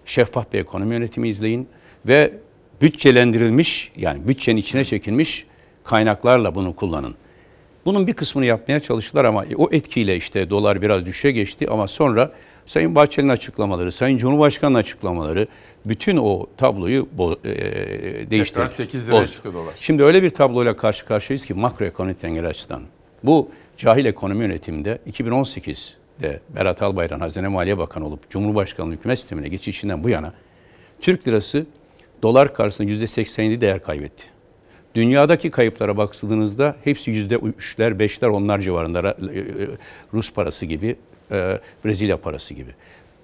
Şeffaf 0.05 0.53
bir 0.53 0.59
ekonomi 0.59 0.93
yönetimi 0.93 1.29
izleyin 1.29 1.67
ve 2.07 2.33
bütçelendirilmiş 2.81 3.91
yani 3.97 4.27
bütçenin 4.27 4.57
içine 4.57 4.85
çekilmiş 4.85 5.45
kaynaklarla 5.83 6.55
bunu 6.55 6.75
kullanın. 6.75 7.15
Bunun 7.85 8.07
bir 8.07 8.13
kısmını 8.13 8.45
yapmaya 8.45 8.79
çalıştılar 8.79 9.25
ama 9.25 9.45
o 9.57 9.69
etkiyle 9.71 10.15
işte 10.15 10.49
dolar 10.49 10.81
biraz 10.81 11.05
düşe 11.05 11.31
geçti 11.31 11.67
ama 11.69 11.87
sonra 11.87 12.31
Sayın 12.65 12.95
Bahçeli'nin 12.95 13.31
açıklamaları, 13.31 13.91
Sayın 13.91 14.17
Cumhurbaşkanı'nın 14.17 14.79
açıklamaları 14.79 15.47
bütün 15.85 16.17
o 16.17 16.45
tabloyu 16.57 17.07
bo- 17.17 17.47
e, 17.47 18.31
değiştirdi. 18.31 18.59
Tekrar 18.59 18.75
8 18.75 19.07
liraya 19.07 19.27
çıktı 19.27 19.53
dolar. 19.53 19.73
Şimdi 19.79 20.03
öyle 20.03 20.23
bir 20.23 20.29
tabloyla 20.29 20.75
karşı 20.75 21.05
karşıyayız 21.05 21.45
ki 21.45 21.53
makroekonomik 21.53 22.21
dengeler 22.23 22.43
açısından. 22.49 22.81
Bu 23.23 23.49
cahil 23.77 24.05
ekonomi 24.05 24.43
yönetiminde 24.43 24.99
2018'de 25.11 26.39
Berat 26.55 26.81
Albayrak 26.81 27.21
Hazine 27.21 27.47
Maliye 27.47 27.77
Bakanı 27.77 28.07
olup 28.07 28.29
Cumhurbaşkanlığı 28.29 28.93
hükümet 28.93 29.19
sistemine 29.19 29.47
geçişinden 29.47 30.03
bu 30.03 30.09
yana 30.09 30.33
Türk 31.01 31.27
lirası 31.27 31.65
dolar 32.23 32.53
karşısında 32.53 32.91
%87 32.91 33.61
değer 33.61 33.83
kaybetti. 33.83 34.34
Dünyadaki 34.95 35.51
kayıplara 35.51 35.97
bakıldığınızda 35.97 36.75
hepsi 36.83 37.11
yüzde 37.11 37.35
üçler, 37.35 37.99
beşler, 37.99 38.27
onlar 38.27 38.59
civarında 38.59 39.09
e, 39.09 39.15
Rus 40.13 40.33
parası 40.33 40.65
gibi 40.65 40.95
e, 41.31 41.59
Brezilya 41.85 42.17
parası 42.17 42.53
gibi. 42.53 42.69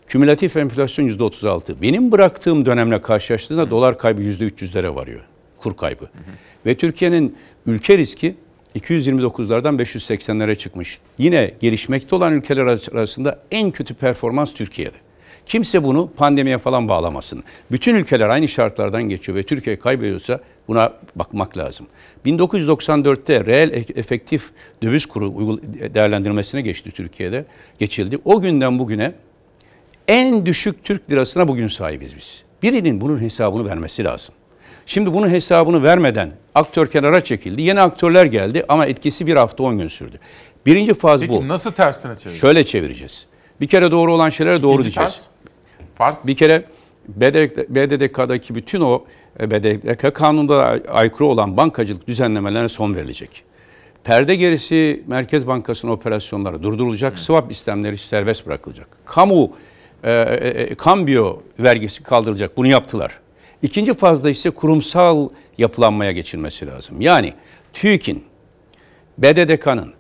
Kümülatif 0.07 0.57
enflasyon 0.57 1.07
%36. 1.07 1.81
Benim 1.81 2.11
bıraktığım 2.11 2.65
dönemle 2.65 3.01
karşılaştığında 3.01 3.71
dolar 3.71 3.97
kaybı 3.97 4.21
%300'lere 4.21 4.95
varıyor. 4.95 5.21
Kur 5.57 5.77
kaybı. 5.77 6.09
Ve 6.65 6.77
Türkiye'nin 6.77 7.35
ülke 7.65 7.97
riski 7.97 8.35
229'lardan 8.75 9.81
580'lere 9.81 10.55
çıkmış. 10.55 10.99
Yine 11.17 11.51
gelişmekte 11.61 12.15
olan 12.15 12.33
ülkeler 12.33 12.61
arasında 12.93 13.39
en 13.51 13.71
kötü 13.71 13.93
performans 13.93 14.53
Türkiye'de. 14.53 14.97
Kimse 15.45 15.83
bunu 15.83 16.09
pandemiye 16.17 16.57
falan 16.57 16.87
bağlamasın. 16.87 17.43
Bütün 17.71 17.95
ülkeler 17.95 18.29
aynı 18.29 18.47
şartlardan 18.47 19.03
geçiyor 19.03 19.37
ve 19.37 19.43
Türkiye 19.43 19.79
kaybediyorsa 19.79 20.39
buna 20.67 20.93
bakmak 21.15 21.57
lazım. 21.57 21.87
1994'te 22.25 23.45
reel 23.45 23.69
e- 23.73 23.99
efektif 23.99 24.49
döviz 24.83 25.05
kuru 25.05 25.59
değerlendirmesine 25.93 26.61
geçti 26.61 26.91
Türkiye'de. 26.91 27.45
Geçildi. 27.79 28.17
O 28.25 28.41
günden 28.41 28.79
bugüne 28.79 29.13
en 30.07 30.45
düşük 30.45 30.83
Türk 30.83 31.11
lirasına 31.11 31.47
bugün 31.47 31.67
sahibiz 31.67 32.15
biz. 32.17 32.43
Birinin 32.63 33.01
bunun 33.01 33.21
hesabını 33.21 33.65
vermesi 33.65 34.03
lazım. 34.03 34.35
Şimdi 34.85 35.13
bunun 35.13 35.29
hesabını 35.29 35.83
vermeden 35.83 36.31
aktör 36.55 36.87
kenara 36.87 37.23
çekildi. 37.23 37.61
Yeni 37.61 37.79
aktörler 37.81 38.25
geldi 38.25 38.65
ama 38.69 38.85
etkisi 38.85 39.27
bir 39.27 39.35
hafta 39.35 39.63
10 39.63 39.77
gün 39.77 39.87
sürdü. 39.87 40.19
Birinci 40.65 40.93
faz 40.93 41.21
Peki 41.21 41.33
bu. 41.33 41.47
nasıl 41.47 41.71
tersine 41.71 42.11
çevireceğiz? 42.11 42.41
Şöyle 42.41 42.63
çevireceğiz. 42.63 43.25
Bir 43.61 43.67
kere 43.67 43.91
doğru 43.91 44.13
olan 44.13 44.29
şeylere 44.29 44.63
doğru 44.63 44.81
İkinci 44.81 44.95
diyeceğiz. 44.95 45.25
Fars. 46.01 46.27
Bir 46.27 46.35
kere 46.35 46.63
BDDK'daki 47.07 48.55
bütün 48.55 48.81
o 48.81 49.03
e, 49.39 49.51
BDDK 49.51 50.15
kanunda 50.15 50.79
aykırı 50.89 51.25
olan 51.25 51.57
bankacılık 51.57 52.07
düzenlemelerine 52.07 52.69
son 52.69 52.95
verilecek. 52.95 53.43
Perde 54.03 54.35
gerisi 54.35 55.03
Merkez 55.07 55.47
Bankası'nın 55.47 55.91
operasyonları 55.91 56.63
durdurulacak, 56.63 57.19
swap 57.19 57.51
işlemleri 57.51 57.97
serbest 57.97 58.47
bırakılacak. 58.47 58.87
Kamu 59.05 59.51
e, 60.03 60.11
e, 60.11 60.75
kambiyo 60.75 61.41
vergisi 61.59 62.03
kaldırılacak. 62.03 62.57
Bunu 62.57 62.67
yaptılar. 62.67 63.19
İkinci 63.61 63.93
fazda 63.93 64.29
ise 64.29 64.49
kurumsal 64.49 65.29
yapılanmaya 65.57 66.11
geçilmesi 66.11 66.67
lazım. 66.67 67.01
Yani 67.01 67.33
TÜİK'in, 67.73 68.23
BDDK'nın, 69.17 69.93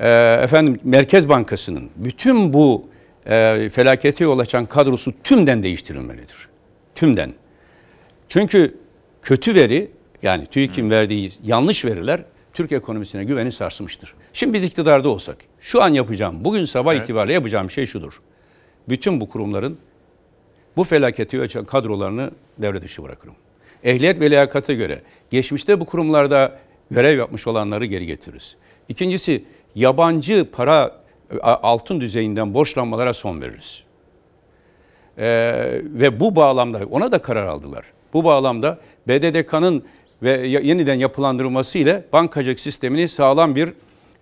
e, 0.00 0.08
efendim 0.42 0.80
Merkez 0.84 1.28
Bankası'nın 1.28 1.90
bütün 1.96 2.52
bu 2.52 2.88
e, 3.28 3.68
felakete 3.72 4.24
yol 4.24 4.38
açan 4.38 4.66
kadrosu 4.66 5.12
tümden 5.24 5.62
değiştirilmelidir. 5.62 6.48
Tümden. 6.94 7.32
Çünkü 8.28 8.76
kötü 9.22 9.54
veri 9.54 9.90
yani 10.22 10.46
TÜİK'in 10.46 10.90
verdiği 10.90 11.32
yanlış 11.44 11.84
veriler 11.84 12.24
Türk 12.54 12.72
ekonomisine 12.72 13.24
güveni 13.24 13.52
sarsmıştır. 13.52 14.14
Şimdi 14.32 14.52
biz 14.52 14.64
iktidarda 14.64 15.08
olsak 15.08 15.36
şu 15.60 15.82
an 15.82 15.88
yapacağım, 15.88 16.44
bugün 16.44 16.64
sabah 16.64 16.94
Evet. 16.94 17.02
itibariyle 17.02 17.34
yapacağım 17.34 17.70
şey 17.70 17.86
şudur. 17.86 18.20
Bütün 18.88 19.20
bu 19.20 19.28
kurumların 19.28 19.78
bu 20.76 20.84
felaketi 20.84 21.40
açan 21.40 21.64
kadrolarını 21.64 22.30
devre 22.58 22.82
dışı 22.82 23.02
bırakırım. 23.02 23.34
Ehliyet 23.84 24.20
ve 24.20 24.30
liyakata 24.30 24.72
göre 24.72 25.02
geçmişte 25.30 25.80
bu 25.80 25.84
kurumlarda 25.84 26.58
görev 26.90 27.18
yapmış 27.18 27.46
olanları 27.46 27.84
geri 27.84 28.06
getiririz. 28.06 28.56
İkincisi 28.88 29.44
yabancı 29.74 30.50
para 30.52 31.00
altın 31.42 32.00
düzeyinden 32.00 32.54
borçlanmalara 32.54 33.14
son 33.14 33.40
veririz. 33.40 33.82
Ee, 35.18 35.80
ve 35.84 36.20
bu 36.20 36.36
bağlamda 36.36 36.80
ona 36.90 37.12
da 37.12 37.18
karar 37.18 37.46
aldılar. 37.46 37.84
Bu 38.12 38.24
bağlamda 38.24 38.78
BDDK'nın 39.08 39.84
ve 40.22 40.46
yeniden 40.46 40.94
yapılandırılması 40.94 41.78
ile 41.78 42.04
bankacılık 42.12 42.60
sistemini 42.60 43.08
sağlam 43.08 43.56
bir 43.56 43.72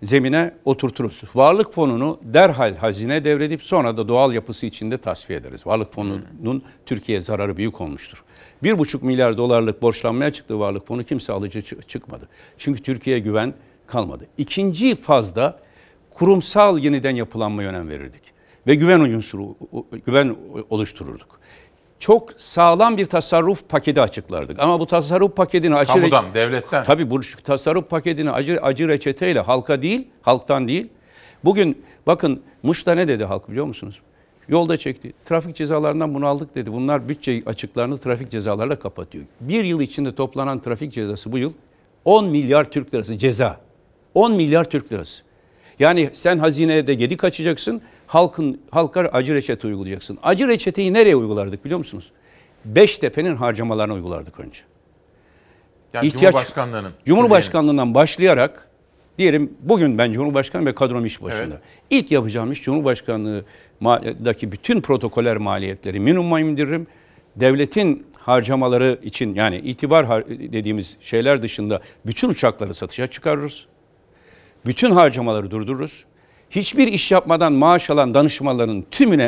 zemine 0.03 0.53
oturturuz. 0.65 1.23
Varlık 1.35 1.73
fonunu 1.73 2.19
derhal 2.23 2.75
hazine 2.75 3.25
devredip 3.25 3.63
sonra 3.63 3.97
da 3.97 4.07
doğal 4.07 4.33
yapısı 4.33 4.65
içinde 4.65 4.97
tasfiye 4.97 5.39
ederiz. 5.39 5.67
Varlık 5.67 5.93
fonunun 5.93 6.63
Türkiye'ye 6.85 7.21
zararı 7.21 7.57
büyük 7.57 7.81
olmuştur. 7.81 8.23
1,5 8.63 9.05
milyar 9.05 9.37
dolarlık 9.37 9.81
borçlanmaya 9.81 10.31
çıktığı 10.33 10.59
varlık 10.59 10.87
fonu 10.87 11.03
kimse 11.03 11.33
alıcı 11.33 11.59
çı- 11.59 11.87
çıkmadı. 11.87 12.27
Çünkü 12.57 12.83
Türkiye'ye 12.83 13.19
güven 13.19 13.53
kalmadı. 13.87 14.27
İkinci 14.37 14.95
fazda 14.95 15.59
kurumsal 16.15 16.79
yeniden 16.79 17.15
yapılanmaya 17.15 17.69
önem 17.69 17.89
verirdik. 17.89 18.21
Ve 18.67 18.75
güven 18.75 18.99
unsuru, 18.99 19.55
güven 20.05 20.35
oluştururduk. 20.69 21.39
Çok 21.99 22.33
sağlam 22.37 22.97
bir 22.97 23.05
tasarruf 23.05 23.69
paketi 23.69 24.01
açıklardık. 24.01 24.59
Ama 24.59 24.79
bu 24.79 24.87
tasarruf 24.87 25.35
paketini 25.35 25.75
acı 25.75 25.93
Kamudan, 25.93 26.33
devletten. 26.33 26.83
Tabii 26.83 27.09
bu 27.09 27.19
tasarruf 27.43 27.89
paketini 27.89 28.31
acı 28.31 28.59
acı 28.61 28.87
reçeteyle 28.87 29.39
halka 29.39 29.81
değil, 29.81 30.07
halktan 30.21 30.67
değil. 30.67 30.87
Bugün 31.43 31.83
bakın 32.07 32.41
Muş'ta 32.63 32.95
ne 32.95 33.07
dedi 33.07 33.23
halk 33.25 33.49
biliyor 33.49 33.65
musunuz? 33.65 34.01
Yolda 34.47 34.77
çekti. 34.77 35.13
Trafik 35.25 35.55
cezalarından 35.55 36.13
bunu 36.13 36.27
aldık 36.27 36.55
dedi. 36.55 36.73
Bunlar 36.73 37.09
bütçe 37.09 37.43
açıklarını 37.45 37.97
trafik 37.97 38.31
cezalarla 38.31 38.79
kapatıyor. 38.79 39.25
Bir 39.41 39.65
yıl 39.65 39.81
içinde 39.81 40.15
toplanan 40.15 40.61
trafik 40.61 40.93
cezası 40.93 41.31
bu 41.31 41.37
yıl 41.37 41.53
10 42.05 42.25
milyar 42.25 42.71
Türk 42.71 42.93
lirası 42.93 43.17
ceza. 43.17 43.61
10 44.13 44.33
milyar 44.33 44.63
Türk 44.63 44.91
lirası. 44.91 45.23
Yani 45.79 46.09
sen 46.13 46.37
hazineye 46.37 46.87
de 46.87 46.93
gedik 46.93 47.23
açacaksın, 47.23 47.81
halkın 48.07 48.61
halka 48.71 49.01
acı 49.01 49.33
reçete 49.33 49.67
uygulayacaksın. 49.67 50.17
Acı 50.23 50.47
reçeteyi 50.47 50.93
nereye 50.93 51.15
uygulardık 51.15 51.65
biliyor 51.65 51.77
musunuz? 51.77 52.11
Beştepe'nin 52.65 53.35
harcamalarına 53.35 53.93
uygulardık 53.93 54.39
önce. 54.39 54.59
Yani 55.93 56.05
İhtiyaç- 56.07 56.31
Cumhurbaşkanlığının. 56.33 56.91
Cumhurbaşkanlığından 57.05 57.95
başlayarak 57.95 58.67
diyelim 59.17 59.53
bugün 59.61 59.97
ben 59.97 60.13
Cumhurbaşkanı 60.13 60.65
ve 60.65 60.75
kadrom 60.75 61.05
iş 61.05 61.21
başında. 61.23 61.43
Evet. 61.43 61.59
İlk 61.89 62.11
yapacağım 62.11 62.51
iş 62.51 62.63
Cumhurbaşkanlığındaki 62.63 64.51
bütün 64.51 64.81
protokoller 64.81 65.37
maliyetleri 65.37 65.99
minimuma 65.99 66.39
indiririm. 66.39 66.87
Devletin 67.35 68.07
harcamaları 68.17 68.99
için 69.03 69.33
yani 69.33 69.57
itibar 69.57 70.27
dediğimiz 70.29 70.97
şeyler 71.01 71.43
dışında 71.43 71.81
bütün 72.05 72.29
uçakları 72.29 72.73
satışa 72.75 73.07
çıkarırız. 73.07 73.65
Bütün 74.65 74.91
harcamaları 74.91 75.51
durdururuz. 75.51 76.05
Hiçbir 76.49 76.87
iş 76.87 77.11
yapmadan 77.11 77.53
maaş 77.53 77.89
alan 77.89 78.13
danışmanların 78.13 78.85
tümüne 78.91 79.23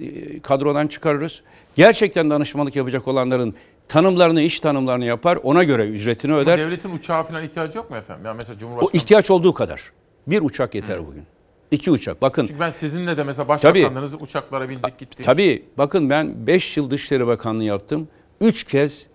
e, 0.00 0.40
kadrodan 0.40 0.86
çıkarırız. 0.86 1.42
Gerçekten 1.74 2.30
danışmanlık 2.30 2.76
yapacak 2.76 3.08
olanların 3.08 3.54
tanımlarını, 3.88 4.42
iş 4.42 4.60
tanımlarını 4.60 5.04
yapar. 5.04 5.38
Ona 5.42 5.64
göre 5.64 5.86
ücretini 5.88 6.32
Ama 6.32 6.40
öder. 6.40 6.58
devletin 6.58 6.90
uçağa 6.90 7.22
falan 7.22 7.44
ihtiyacı 7.44 7.78
yok 7.78 7.90
mu 7.90 7.96
efendim? 7.96 8.24
Yani 8.26 8.36
mesela 8.36 8.56
O 8.56 8.58
Cumhurbaşkanı. 8.60 9.00
ihtiyaç 9.00 9.30
olduğu 9.30 9.54
kadar. 9.54 9.82
Bir 10.26 10.40
uçak 10.42 10.74
yeter 10.74 11.06
bugün. 11.06 11.22
İki 11.70 11.90
uçak. 11.90 12.22
Bakın 12.22 12.46
Çünkü 12.46 12.60
ben 12.60 12.70
sizinle 12.70 13.16
de 13.16 13.24
mesela 13.24 13.56
Tabii. 13.56 13.74
başbakanlarınızı 13.82 14.16
uçaklara 14.16 14.68
bindik 14.68 14.98
gittik. 14.98 15.26
tabii 15.26 15.64
bakın 15.78 16.10
ben 16.10 16.46
5 16.46 16.76
yıl 16.76 16.90
Dışişleri 16.90 17.26
Bakanlığı 17.26 17.64
yaptım. 17.64 18.08
3 18.40 18.64
kez 18.64 19.06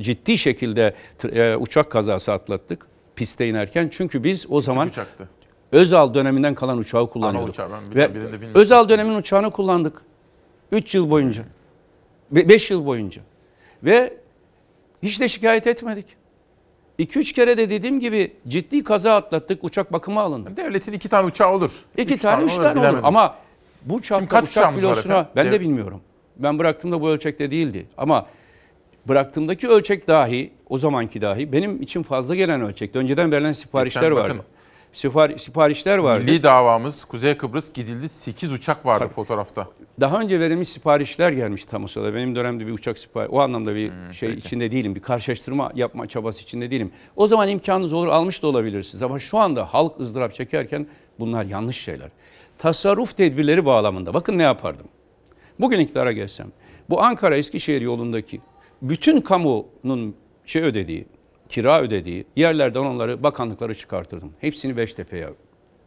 ciddi 0.00 0.38
şekilde 0.38 0.94
e, 1.32 1.56
uçak 1.56 1.90
kazası 1.90 2.32
atlattık 2.32 2.86
piste 3.16 3.48
inerken. 3.48 3.88
Çünkü 3.92 4.24
biz 4.24 4.46
o 4.48 4.60
zaman 4.60 4.88
uçaktı. 4.88 5.28
Özal 5.72 6.14
döneminden 6.14 6.54
kalan 6.54 6.78
uçağı 6.78 7.10
kullanıyorduk. 7.10 7.50
uçağı, 7.50 7.70
ben 7.70 7.94
Ve 7.94 8.14
binmiştim. 8.14 8.50
Özal 8.54 8.88
dönemin 8.88 9.14
uçağını 9.14 9.50
kullandık. 9.50 10.02
3 10.72 10.94
yıl 10.94 11.10
boyunca. 11.10 11.44
5 12.30 12.70
yıl 12.70 12.86
boyunca. 12.86 13.22
Ve 13.84 14.12
hiç 15.02 15.20
de 15.20 15.28
şikayet 15.28 15.66
etmedik. 15.66 16.16
2-3 16.98 17.34
kere 17.34 17.58
de 17.58 17.70
dediğim 17.70 18.00
gibi 18.00 18.32
ciddi 18.48 18.84
kaza 18.84 19.16
atlattık. 19.16 19.64
Uçak 19.64 19.92
bakıma 19.92 20.22
alındı. 20.22 20.56
Devletin 20.56 20.92
iki 20.92 21.08
tane 21.08 21.26
uçağı 21.26 21.52
olur. 21.52 21.72
İki 21.96 22.14
Üç 22.14 22.22
tane, 22.22 22.44
üç 22.44 22.54
tane 22.54 22.68
olur. 22.68 22.76
bilemedim. 22.76 23.04
Ama 23.04 23.34
bu 23.82 24.02
çapta 24.02 24.42
uçak 24.42 24.74
filosuna 24.74 25.30
ben 25.36 25.52
de 25.52 25.60
bilmiyorum. 25.60 26.00
Ben 26.36 26.58
bıraktığımda 26.58 27.00
bu 27.00 27.08
ölçekte 27.08 27.50
değildi. 27.50 27.86
Ama 27.96 28.26
bıraktığımdaki 29.08 29.68
ölçek 29.68 30.08
dahi, 30.08 30.50
o 30.68 30.78
zamanki 30.78 31.20
dahi 31.22 31.52
benim 31.52 31.82
için 31.82 32.02
fazla 32.02 32.34
gelen 32.34 32.60
ölçekti. 32.60 32.98
Önceden 32.98 33.32
verilen 33.32 33.52
siparişler 33.52 34.02
Geçen 34.02 34.16
vardı. 34.16 34.28
bakın. 34.34 34.44
Sipar, 34.92 35.36
siparişler 35.36 35.98
vardı. 35.98 36.24
Milli 36.24 36.42
davamız 36.42 37.04
Kuzey 37.04 37.36
Kıbrıs 37.36 37.72
gidildi 37.72 38.08
8 38.08 38.52
uçak 38.52 38.86
vardı 38.86 39.08
fotoğrafta. 39.14 39.68
Daha 40.00 40.20
önce 40.20 40.40
verilmiş 40.40 40.68
siparişler 40.68 41.32
gelmiş 41.32 41.64
Tamusa'da. 41.64 42.14
Benim 42.14 42.36
dönemde 42.36 42.66
bir 42.66 42.72
uçak 42.72 42.98
sipariş, 42.98 43.30
o 43.32 43.40
anlamda 43.40 43.74
bir 43.74 43.92
şey 44.12 44.32
içinde 44.32 44.70
değilim. 44.70 44.94
Bir 44.94 45.00
karşılaştırma 45.00 45.72
yapma 45.74 46.06
çabası 46.06 46.42
içinde 46.42 46.70
değilim. 46.70 46.90
O 47.16 47.26
zaman 47.26 47.48
imkanınız 47.48 47.92
olur, 47.92 48.06
almış 48.08 48.42
da 48.42 48.46
olabilirsiniz. 48.46 49.02
Ama 49.02 49.18
şu 49.18 49.38
anda 49.38 49.64
halk 49.74 50.00
ızdırap 50.00 50.34
çekerken 50.34 50.86
bunlar 51.18 51.44
yanlış 51.44 51.76
şeyler. 51.80 52.08
Tasarruf 52.58 53.16
tedbirleri 53.16 53.64
bağlamında 53.66 54.14
bakın 54.14 54.38
ne 54.38 54.42
yapardım. 54.42 54.86
Bugün 55.60 55.78
iktidara 55.80 56.12
gelsem, 56.12 56.46
bu 56.90 57.00
Ankara-Eskişehir 57.02 57.80
yolundaki 57.80 58.40
bütün 58.82 59.20
kamunun 59.20 60.14
şey 60.46 60.62
ödediği, 60.62 61.06
kira 61.48 61.80
ödediği 61.82 62.24
yerlerden 62.36 62.80
onları 62.80 63.22
bakanlıkları 63.22 63.74
çıkartırdım. 63.74 64.32
Hepsini 64.40 64.76
Beştepe'ye 64.76 65.28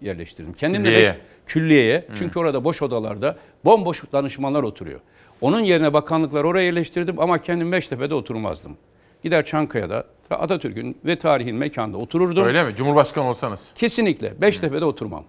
yerleştirdim. 0.02 0.54
Kendimle 0.54 0.88
Külliyeye. 0.88 1.14
Beş- 1.14 1.20
külliyeye. 1.46 2.06
Çünkü 2.16 2.40
orada 2.40 2.64
boş 2.64 2.82
odalarda 2.82 3.38
bomboş 3.66 4.04
danışmanlar 4.14 4.64
oturuyor. 4.64 5.00
Onun 5.42 5.60
yerine 5.60 5.94
bakanlıklar 5.94 6.44
oraya 6.44 6.66
yerleştirdim 6.66 7.20
ama 7.20 7.38
kendim 7.42 7.72
Beştepe'de 7.72 8.14
oturmazdım. 8.14 8.78
Gider 9.24 9.46
Çankaya'da 9.46 10.06
Atatürk'ün 10.30 10.98
ve 11.06 11.16
tarihin 11.16 11.56
mekanda 11.56 11.98
otururdum. 11.98 12.46
Öyle 12.46 12.64
mi? 12.64 12.76
Cumhurbaşkanı 12.76 13.30
olsanız. 13.30 13.72
Kesinlikle 13.76 14.42
Beştepe'de 14.42 14.86
oturmam. 14.86 15.24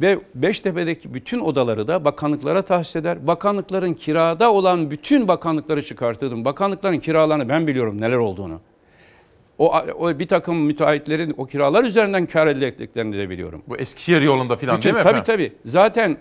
Ve 0.00 0.18
Beştepe'deki 0.34 1.14
bütün 1.14 1.40
odaları 1.40 1.88
da 1.88 2.04
bakanlıklara 2.04 2.62
tahsis 2.62 2.96
eder. 2.96 3.26
Bakanlıkların 3.26 3.94
kirada 3.94 4.52
olan 4.52 4.90
bütün 4.90 5.28
bakanlıkları 5.28 5.82
çıkartırdım. 5.82 6.44
Bakanlıkların 6.44 6.98
kiralarını 6.98 7.48
ben 7.48 7.66
biliyorum 7.66 8.00
neler 8.00 8.16
olduğunu. 8.16 8.60
O, 9.58 9.74
o 9.98 10.18
bir 10.18 10.28
takım 10.28 10.56
müteahhitlerin 10.56 11.34
o 11.36 11.46
kiralar 11.46 11.84
üzerinden 11.84 12.26
kar 12.26 12.46
elde 12.46 12.66
ettiklerini 12.66 13.18
de 13.18 13.30
biliyorum. 13.30 13.62
Bu 13.68 13.76
Eskişehir 13.76 14.22
yolunda 14.22 14.56
falan 14.56 14.76
Bütün, 14.76 14.82
değil 14.82 14.94
mi 14.94 15.02
tabii 15.02 15.18
efendim? 15.18 15.50
tabii. 15.50 15.70
Zaten 15.70 16.16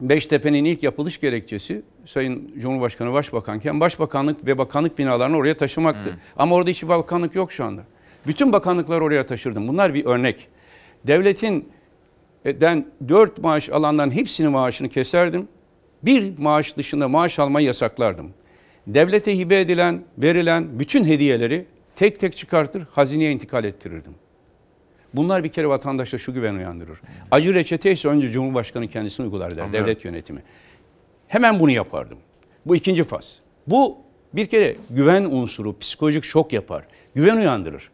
Beştepe'nin 0.00 0.64
ilk 0.64 0.82
yapılış 0.82 1.20
gerekçesi 1.20 1.82
Sayın 2.06 2.52
Cumhurbaşkanı 2.58 3.12
Başbakanken 3.12 3.80
başbakanlık 3.80 4.46
ve 4.46 4.58
bakanlık 4.58 4.98
binalarını 4.98 5.36
oraya 5.36 5.56
taşımaktı. 5.56 6.18
Ama 6.36 6.54
orada 6.54 6.70
hiçbir 6.70 6.88
bakanlık 6.88 7.34
yok 7.34 7.52
şu 7.52 7.64
anda. 7.64 7.82
Bütün 8.26 8.52
bakanlıkları 8.52 9.04
oraya 9.04 9.26
taşırdım. 9.26 9.68
Bunlar 9.68 9.94
bir 9.94 10.04
örnek. 10.04 10.48
Devletin 11.06 11.68
den 12.44 12.86
dört 13.08 13.38
maaş 13.38 13.70
alanların 13.70 14.10
hepsinin 14.10 14.50
maaşını 14.50 14.88
keserdim. 14.88 15.48
Bir 16.02 16.38
maaş 16.38 16.76
dışında 16.76 17.08
maaş 17.08 17.38
almayı 17.38 17.66
yasaklardım. 17.66 18.30
Devlete 18.86 19.38
hibe 19.38 19.60
edilen, 19.60 20.02
verilen 20.18 20.78
bütün 20.78 21.04
hediyeleri 21.04 21.66
tek 21.96 22.20
tek 22.20 22.36
çıkartır, 22.36 22.86
hazineye 22.90 23.32
intikal 23.32 23.64
ettirirdim. 23.64 24.14
Bunlar 25.14 25.44
bir 25.44 25.48
kere 25.48 25.68
vatandaşta 25.68 26.18
şu 26.18 26.34
güven 26.34 26.54
uyandırır. 26.54 27.00
Acı 27.30 27.54
reçete 27.54 27.92
ise 27.92 28.08
önce 28.08 28.30
Cumhurbaşkanı 28.30 28.88
kendisini 28.88 29.24
uygular 29.24 29.56
der, 29.56 29.62
Anlıyorum. 29.62 29.86
devlet 29.88 30.04
yönetimi. 30.04 30.42
Hemen 31.28 31.60
bunu 31.60 31.70
yapardım. 31.70 32.18
Bu 32.66 32.76
ikinci 32.76 33.04
faz. 33.04 33.40
Bu 33.66 33.98
bir 34.34 34.46
kere 34.46 34.76
güven 34.90 35.24
unsuru, 35.24 35.78
psikolojik 35.78 36.24
şok 36.24 36.52
yapar. 36.52 36.84
Güven 37.14 37.36
uyandırır. 37.36 37.90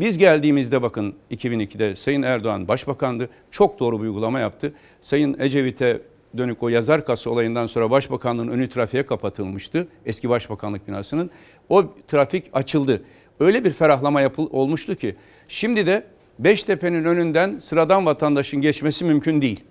Biz 0.00 0.18
geldiğimizde 0.18 0.82
bakın 0.82 1.14
2002'de 1.30 1.96
Sayın 1.96 2.22
Erdoğan 2.22 2.68
başbakandı. 2.68 3.28
Çok 3.50 3.80
doğru 3.80 3.98
bir 3.98 4.04
uygulama 4.04 4.40
yaptı. 4.40 4.72
Sayın 5.02 5.36
Ecevit'e 5.40 6.00
dönük 6.38 6.62
o 6.62 6.68
yazar 6.68 7.04
kasa 7.04 7.30
olayından 7.30 7.66
sonra 7.66 7.90
başbakanlığın 7.90 8.48
önü 8.48 8.68
trafiğe 8.68 9.06
kapatılmıştı. 9.06 9.88
Eski 10.06 10.28
başbakanlık 10.28 10.88
binasının. 10.88 11.30
O 11.68 11.84
trafik 12.08 12.44
açıldı. 12.52 13.02
Öyle 13.40 13.64
bir 13.64 13.72
ferahlama 13.72 14.20
yapıl 14.20 14.48
olmuştu 14.50 14.94
ki 14.94 15.16
şimdi 15.48 15.86
de 15.86 16.04
Beştepe'nin 16.38 17.04
önünden 17.04 17.58
sıradan 17.58 18.06
vatandaşın 18.06 18.60
geçmesi 18.60 19.04
mümkün 19.04 19.42
değil. 19.42 19.64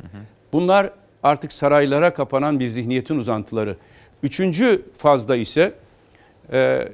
Bunlar 0.54 0.92
artık 1.24 1.54
saraylara 1.54 2.14
kapanan 2.14 2.60
bir 2.60 2.70
zihniyetin 2.70 3.20
uzantıları. 3.20 3.78
Üçüncü 4.24 4.82
fazda 4.98 5.36
ise 5.36 5.74
e, 6.52 6.88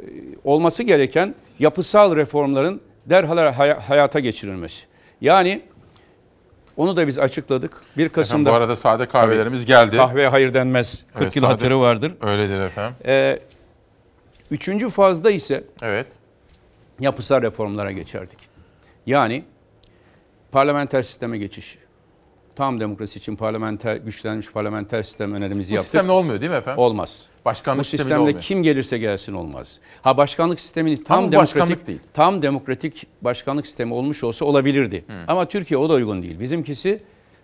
olması 0.43 0.83
gereken 0.83 1.35
yapısal 1.59 2.15
reformların 2.15 2.81
derhal 3.09 3.53
hay- 3.53 3.79
hayata 3.79 4.19
geçirilmesi. 4.19 4.85
Yani 5.21 5.61
onu 6.77 6.97
da 6.97 7.07
biz 7.07 7.19
açıkladık. 7.19 7.81
1 7.97 8.09
Kasım'da 8.09 8.49
Efendim, 8.49 8.53
bu 8.53 8.63
arada 8.63 8.75
sade 8.75 9.05
kahvelerimiz 9.07 9.65
geldi. 9.65 9.97
Kahveye 9.97 10.27
hayır 10.27 10.53
denmez. 10.53 11.03
40 11.13 11.21
Evet, 11.23 11.35
yıl 11.35 11.43
sade- 11.43 11.51
hatırı 11.51 11.79
vardır. 11.79 12.13
Öyledir 12.21 12.59
efendim. 12.61 12.95
Ee, 13.05 13.39
üçüncü 14.51 14.89
fazda 14.89 15.31
ise 15.31 15.63
evet. 15.81 16.07
yapısal 16.99 17.41
reformlara 17.41 17.91
geçerdik. 17.91 18.39
Yani 19.05 19.43
parlamenter 20.51 21.03
sisteme 21.03 21.37
geçiş. 21.37 21.77
Tam 22.55 22.79
demokrasi 22.79 23.19
için 23.19 23.35
parlamenter 23.35 23.95
güçlenmiş 23.95 24.51
parlamenter 24.51 25.03
sistem 25.03 25.33
önerimizi 25.33 25.71
Bu 25.71 25.75
yaptık. 25.75 25.91
sistemle 25.91 26.11
olmuyor 26.11 26.41
değil 26.41 26.51
mi 26.51 26.57
efendim? 26.57 26.79
Olmaz. 26.79 27.25
Başkanlık 27.49 27.85
Bu 28.09 28.13
olmuyor. 28.13 28.39
kim 28.39 28.63
gelirse 28.63 28.97
gelsin 28.97 29.33
olmaz. 29.33 29.79
Ha 30.01 30.17
başkanlık 30.17 30.59
sistemini 30.59 31.03
tam 31.03 31.19
Ama 31.23 31.31
demokratik 31.31 31.87
değil. 31.87 31.99
tam 32.13 32.41
demokratik 32.41 33.07
başkanlık 33.21 33.67
sistemi 33.67 33.93
olmuş 33.93 34.23
olsa 34.23 34.45
olabilirdi. 34.45 35.05
Ama 35.27 35.45
Türkiye 35.45 35.77
o 35.77 35.89
da 35.89 35.93
uygun 35.93 36.23
değil. 36.23 36.39
Bizimkisi 36.39 37.01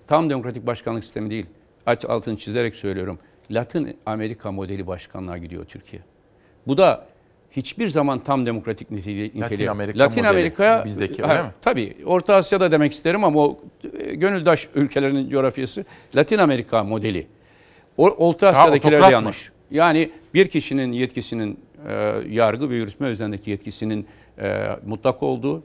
tam 0.07 0.29
demokratik 0.29 0.67
başkanlık 0.67 1.03
sistemi 1.03 1.29
değil. 1.29 1.45
Aç 1.85 2.05
altını 2.05 2.37
çizerek 2.37 2.75
söylüyorum. 2.75 3.19
Latin 3.51 3.97
Amerika 4.05 4.51
modeli 4.51 4.87
başkanlığa 4.87 5.37
gidiyor 5.37 5.65
Türkiye. 5.65 6.01
Bu 6.67 6.77
da 6.77 7.05
hiçbir 7.51 7.87
zaman 7.87 8.19
tam 8.19 8.45
demokratik 8.45 8.91
niteliği. 8.91 9.39
Latin 9.39 9.67
Amerika 9.67 9.99
Latin 9.99 10.23
modeli, 10.23 10.29
Amerika 10.29 10.83
bizdeki, 10.85 11.23
Ha, 11.23 11.31
öyle 11.31 11.43
mi? 11.43 11.49
Tabii 11.61 11.97
Orta 12.05 12.35
Asya'da 12.35 12.71
demek 12.71 12.93
isterim 12.93 13.23
ama 13.23 13.39
o 13.39 13.59
e, 13.99 14.15
gönüldaş 14.15 14.69
ülkelerinin 14.75 15.29
coğrafyası 15.29 15.85
Latin 16.15 16.37
Amerika 16.37 16.83
modeli. 16.83 17.27
O, 17.97 18.09
Orta 18.09 18.49
Asya'dakiler 18.49 18.91
de 18.91 18.97
otokrat 19.05 19.23
mı? 19.23 19.31
Yani 19.71 20.09
bir 20.33 20.47
kişinin 20.47 20.91
yetkisinin 20.91 21.59
e, 21.87 21.93
yargı 22.29 22.69
ve 22.69 22.75
yürütme 22.75 23.07
üzerindeki 23.07 23.49
yetkisinin 23.49 24.07
e, 24.39 24.69
mutlak 24.85 25.23
olduğu 25.23 25.63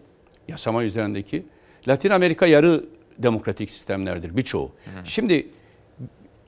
yasama 0.49 0.85
üzerindeki 0.85 1.43
Latin 1.89 2.11
Amerika 2.11 2.47
yarı 2.47 2.85
demokratik 3.19 3.71
sistemlerdir 3.71 4.37
birçoğu. 4.37 4.71
Şimdi 5.05 5.47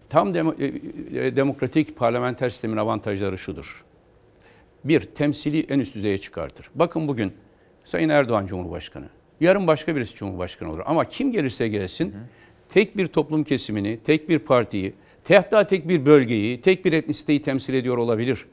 tam 0.09 0.35
demo- 0.35 0.63
e, 0.63 1.27
e, 1.27 1.37
demokratik 1.37 1.97
parlamenter 1.97 2.51
sistemin 2.51 2.77
avantajları 2.77 3.39
şudur. 3.39 3.85
Bir, 4.85 5.01
temsili 5.01 5.67
en 5.69 5.79
üst 5.79 5.95
düzeye 5.95 6.19
çıkartır. 6.19 6.71
Bakın 6.75 7.09
bugün 7.09 7.33
Sayın 7.85 8.09
Erdoğan 8.09 8.47
Cumhurbaşkanı, 8.47 9.09
yarın 9.41 9.67
başka 9.67 9.97
birisi 9.97 10.15
Cumhurbaşkanı 10.15 10.71
olur. 10.71 10.81
Ama 10.87 11.05
kim 11.05 11.33
gelirse 11.33 11.69
gelsin 11.69 12.15
tek 12.69 12.97
bir 12.97 13.07
toplum 13.07 13.45
kesimini, 13.45 13.99
tek 14.05 14.29
bir 14.29 14.39
partiyi, 14.39 14.95
te- 15.25 15.37
hatta 15.37 15.67
tek 15.67 15.89
bir 15.89 16.07
bölgeyi, 16.07 16.61
tek 16.61 16.85
bir 16.85 16.93
etnisiteyi 16.93 17.43
temsil 17.43 17.75
ediyor 17.75 17.97
olabilir. 17.97 18.47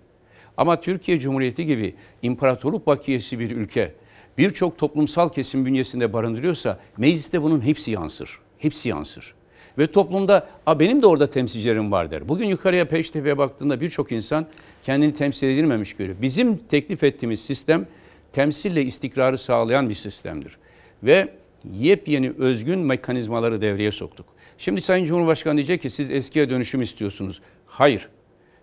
Ama 0.57 0.81
Türkiye 0.81 1.19
Cumhuriyeti 1.19 1.65
gibi 1.65 1.93
imparatorluk 2.21 2.87
bakiyesi 2.87 3.39
bir 3.39 3.51
ülke 3.51 3.93
birçok 4.37 4.77
toplumsal 4.77 5.29
kesim 5.29 5.65
bünyesinde 5.65 6.13
barındırıyorsa 6.13 6.79
mecliste 6.97 7.41
bunun 7.41 7.61
hepsi 7.61 7.91
yansır. 7.91 8.39
Hepsi 8.57 8.89
yansır. 8.89 9.33
Ve 9.77 9.87
toplumda 9.87 10.47
A, 10.65 10.79
benim 10.79 11.01
de 11.01 11.07
orada 11.07 11.29
temsilcilerim 11.29 11.91
var 11.91 12.11
der. 12.11 12.29
Bugün 12.29 12.47
yukarıya 12.47 12.87
Peştepe'ye 12.87 13.37
baktığında 13.37 13.81
birçok 13.81 14.11
insan 14.11 14.45
kendini 14.83 15.13
temsil 15.13 15.47
edilmemiş 15.47 15.93
görüyor. 15.95 16.17
Bizim 16.21 16.57
teklif 16.57 17.03
ettiğimiz 17.03 17.39
sistem 17.45 17.87
temsille 18.33 18.83
istikrarı 18.83 19.37
sağlayan 19.37 19.89
bir 19.89 19.93
sistemdir. 19.93 20.57
Ve 21.03 21.33
yepyeni 21.73 22.31
özgün 22.37 22.79
mekanizmaları 22.79 23.61
devreye 23.61 23.91
soktuk. 23.91 24.25
Şimdi 24.59 24.81
Sayın 24.81 25.05
Cumhurbaşkanı 25.05 25.57
diyecek 25.57 25.81
ki 25.81 25.89
siz 25.89 26.11
eskiye 26.11 26.49
dönüşüm 26.49 26.81
istiyorsunuz. 26.81 27.41
Hayır. 27.65 28.09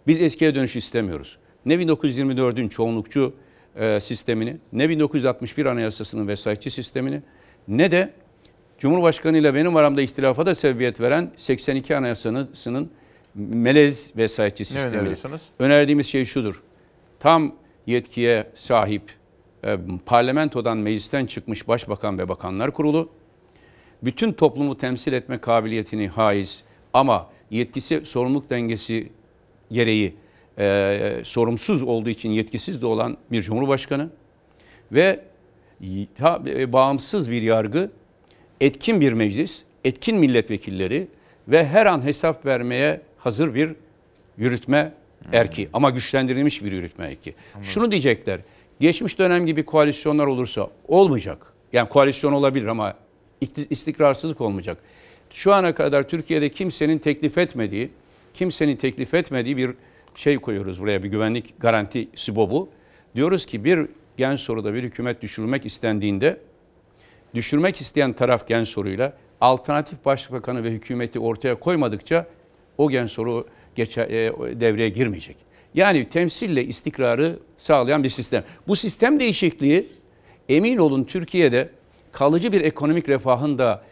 Biz 0.07 0.23
eskiye 0.23 0.55
dönüş 0.55 0.77
istemiyoruz. 0.77 1.39
Ne 1.67 1.75
1924'ün 1.75 2.69
çoğunlukçu 2.69 3.35
e, 3.77 4.01
sistemini, 4.01 4.57
ne 4.73 4.89
1961 4.89 5.67
Anayasası'nın 5.67 6.29
vesayetçi 6.29 6.71
sistemini, 6.71 7.23
ne 7.69 7.91
de 7.91 8.13
Cumhurbaşkanı 8.79 9.39
ile 9.39 9.55
benim 9.55 9.77
aramda 9.77 10.03
ihtilafa 10.03 10.47
da 10.47 10.55
sebebiyet 10.55 11.01
veren 11.01 11.33
82 11.37 11.97
Anayasası'nın 11.97 12.91
melez 13.35 14.17
vesayetçi 14.17 14.65
sistemini. 14.65 14.97
öneriyorsunuz? 14.97 15.43
Önerdiğimiz 15.59 16.07
şey 16.07 16.25
şudur. 16.25 16.63
Tam 17.21 17.55
yetkiye 17.87 18.51
sahip 18.55 19.03
e, 19.65 19.79
parlamentodan 20.07 20.79
meclisten 20.79 21.27
çıkmış 21.27 21.69
başbakan 21.69 22.19
ve 22.19 22.29
bakanlar 22.29 22.71
kurulu 22.71 23.11
bütün 24.03 24.33
toplumu 24.33 24.79
temsil 24.79 25.13
etme 25.13 25.39
kabiliyetini 25.39 26.09
haiz 26.09 26.63
ama 26.93 27.31
yetkisi 27.51 28.03
sorumluluk 28.05 28.51
dengesi 28.51 29.09
gereği 29.71 30.15
e, 30.59 31.21
sorumsuz 31.25 31.83
olduğu 31.83 32.11
için 32.11 32.31
yetkisiz 32.31 32.83
de 32.83 32.87
olan 32.87 33.17
bir 33.33 33.43
cumhurbaşkanı 33.43 34.11
ve 34.93 35.21
ha- 36.21 36.43
e, 36.47 36.73
bağımsız 36.73 37.31
bir 37.31 37.43
yargı, 37.43 37.91
etkin 38.61 39.01
bir 39.01 39.13
meclis, 39.13 39.65
etkin 39.85 40.19
milletvekilleri 40.19 41.09
ve 41.49 41.67
her 41.67 41.87
an 41.87 42.05
hesap 42.05 42.47
vermeye 42.47 43.01
hazır 43.19 43.55
bir 43.55 43.71
yürütme 44.39 44.93
erki 45.33 45.69
ama 45.73 45.91
güçlendirilmiş 45.91 46.65
bir 46.65 46.73
yürütme 46.73 47.05
erki. 47.07 47.35
Şunu 47.63 47.91
diyecekler. 47.93 48.41
Geçmiş 48.81 49.19
dönem 49.19 49.47
gibi 49.47 49.65
koalisyonlar 49.65 50.27
olursa 50.27 50.69
olmayacak. 50.89 51.53
Yani 51.73 51.89
koalisyon 51.89 52.33
olabilir 52.33 52.67
ama 52.67 52.95
istikrarsızlık 53.41 54.41
olmayacak. 54.41 54.79
Şu 55.31 55.55
ana 55.55 55.75
kadar 55.75 56.09
Türkiye'de 56.09 56.49
kimsenin 56.49 56.99
teklif 56.99 57.39
etmediği, 57.39 57.91
kimsenin 58.35 58.77
teklif 58.77 59.15
etmediği 59.15 59.57
bir 59.57 59.71
şey 60.15 60.37
koyuyoruz 60.37 60.81
buraya 60.81 61.03
bir 61.03 61.09
güvenlik 61.09 61.61
garantisi 61.61 62.37
bu. 62.37 62.69
Diyoruz 63.15 63.47
ki 63.47 63.65
bir 63.65 63.87
gen 64.17 64.37
soruda 64.37 64.75
bir 64.75 64.83
hükümet 64.83 65.23
düşürülmek 65.23 65.67
istendiğinde 65.67 66.41
düşürmek 67.35 67.81
isteyen 67.81 68.13
taraf 68.13 68.49
gen 68.49 68.65
soruyla 68.65 69.17
alternatif 69.41 70.05
başbakanı 70.05 70.65
ve 70.65 70.71
hükümeti 70.71 71.19
ortaya 71.19 71.55
koymadıkça 71.55 72.27
o 72.79 72.91
gen 72.91 73.07
soru 73.07 73.47
geçe, 73.75 74.01
e, 74.01 74.33
devreye 74.61 74.89
girmeyecek. 74.89 75.37
Yani 75.75 76.09
temsille 76.09 76.65
istikrarı 76.65 77.39
sağlayan 77.57 78.05
bir 78.05 78.09
sistem. 78.09 78.45
Bu 78.69 78.77
sistem 78.77 79.21
değişikliği 79.21 79.87
emin 80.49 80.77
olun 80.79 81.05
Türkiye'de 81.05 81.71
kalıcı 82.17 82.53
bir 82.53 82.61
ekonomik 82.61 83.09
refahın 83.09 83.59
da 83.59 83.83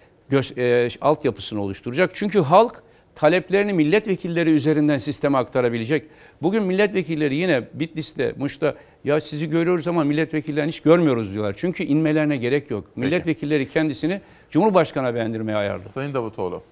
e, 0.57 0.89
altyapısını 1.01 1.63
oluşturacak. 1.63 2.11
Çünkü 2.15 2.41
halk 2.41 2.83
taleplerini 3.15 3.73
milletvekilleri 3.73 4.51
üzerinden 4.51 4.99
sisteme 4.99 5.39
aktarabilecek. 5.39 6.07
Bugün 6.43 6.63
milletvekilleri 6.63 7.35
yine 7.35 7.69
Bitlis'te, 7.75 8.35
Muş'ta 8.39 8.75
ya 9.05 9.21
sizi 9.21 9.49
görüyoruz 9.49 9.89
ama 9.89 10.05
milletvekillerini 10.05 10.69
hiç 10.69 10.81
görmüyoruz 10.81 11.33
diyorlar. 11.33 11.55
Çünkü 11.59 11.85
inmelerine 11.85 12.37
gerek 12.37 12.71
yok. 12.71 12.97
Milletvekilleri 12.97 13.69
kendisini 13.69 14.21
Cumhurbaşkanı 14.51 15.15
beğendirmeye 15.15 15.59
ayarlı. 15.59 15.89
Sayın 15.89 16.15
Davutoğlu, 16.15 16.63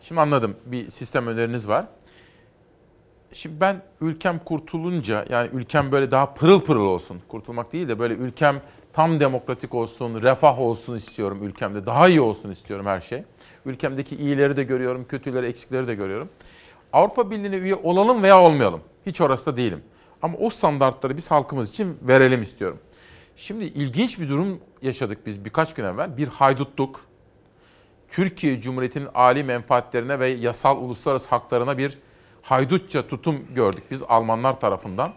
şimdi 0.00 0.20
anladım 0.20 0.56
bir 0.66 0.88
sistem 0.88 1.26
öneriniz 1.26 1.68
var. 1.68 1.86
Şimdi 3.32 3.60
ben 3.60 3.82
ülkem 4.00 4.38
kurtulunca 4.44 5.24
yani 5.30 5.50
ülkem 5.52 5.92
böyle 5.92 6.10
daha 6.10 6.34
pırıl 6.34 6.60
pırıl 6.60 6.86
olsun. 6.86 7.20
Kurtulmak 7.28 7.72
değil 7.72 7.88
de 7.88 7.98
böyle 7.98 8.14
ülkem 8.14 8.60
tam 8.92 9.20
demokratik 9.20 9.74
olsun, 9.74 10.22
refah 10.22 10.58
olsun 10.58 10.96
istiyorum 10.96 11.38
ülkemde. 11.42 11.86
Daha 11.86 12.08
iyi 12.08 12.20
olsun 12.20 12.50
istiyorum 12.50 12.86
her 12.86 13.00
şey. 13.00 13.24
Ülkemdeki 13.66 14.16
iyileri 14.16 14.56
de 14.56 14.62
görüyorum, 14.62 15.04
kötüleri, 15.08 15.46
eksikleri 15.46 15.86
de 15.86 15.94
görüyorum. 15.94 16.28
Avrupa 16.92 17.30
Birliği'ne 17.30 17.56
üye 17.56 17.74
olalım 17.74 18.22
veya 18.22 18.40
olmayalım. 18.40 18.80
Hiç 19.06 19.20
orası 19.20 19.46
da 19.46 19.56
değilim. 19.56 19.82
Ama 20.22 20.38
o 20.38 20.50
standartları 20.50 21.16
biz 21.16 21.30
halkımız 21.30 21.70
için 21.70 21.98
verelim 22.02 22.42
istiyorum. 22.42 22.78
Şimdi 23.36 23.64
ilginç 23.64 24.20
bir 24.20 24.28
durum 24.28 24.60
yaşadık 24.82 25.26
biz 25.26 25.44
birkaç 25.44 25.74
gün 25.74 25.84
evvel. 25.84 26.16
Bir 26.16 26.28
haydutluk, 26.28 27.00
Türkiye 28.10 28.60
Cumhuriyeti'nin 28.60 29.08
âli 29.14 29.44
menfaatlerine 29.44 30.20
ve 30.20 30.28
yasal 30.28 30.76
uluslararası 30.76 31.28
haklarına 31.28 31.78
bir 31.78 31.98
haydutça 32.42 33.06
tutum 33.06 33.54
gördük 33.54 33.84
biz 33.90 34.02
Almanlar 34.02 34.60
tarafından. 34.60 35.12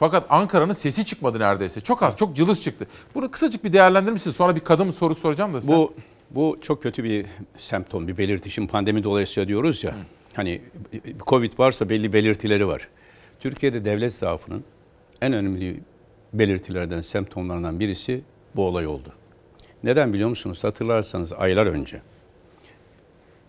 Fakat 0.00 0.26
Ankara'nın 0.30 0.74
sesi 0.74 1.04
çıkmadı 1.04 1.38
neredeyse. 1.38 1.80
Çok 1.80 2.02
az, 2.02 2.16
çok 2.16 2.36
cılız 2.36 2.62
çıktı. 2.62 2.86
Bunu 3.14 3.30
kısacık 3.30 3.64
bir 3.64 3.72
değerlendirir? 3.72 4.18
Sonra 4.18 4.56
bir 4.56 4.60
kadın 4.60 4.90
soru 4.90 5.14
soracağım 5.14 5.54
da 5.54 5.60
size. 5.60 5.72
Bu 5.72 5.94
bu 6.30 6.58
çok 6.62 6.82
kötü 6.82 7.04
bir 7.04 7.26
semptom, 7.58 8.08
bir 8.08 8.18
belirti. 8.18 8.50
Şimdi 8.50 8.72
pandemi 8.72 9.04
dolayısıyla 9.04 9.48
diyoruz 9.48 9.84
ya. 9.84 9.94
Hani 10.34 10.62
Covid 11.26 11.58
varsa 11.58 11.88
belli 11.88 12.12
belirtileri 12.12 12.66
var. 12.66 12.88
Türkiye'de 13.40 13.84
devlet 13.84 14.12
zaafının 14.12 14.64
en 15.20 15.32
önemli 15.32 15.80
belirtilerden, 16.32 17.00
semptomlarından 17.00 17.80
birisi 17.80 18.20
bu 18.56 18.64
olay 18.66 18.86
oldu. 18.86 19.12
Neden 19.84 20.12
biliyor 20.12 20.28
musunuz? 20.28 20.64
Hatırlarsanız 20.64 21.32
aylar 21.32 21.66
önce 21.66 22.02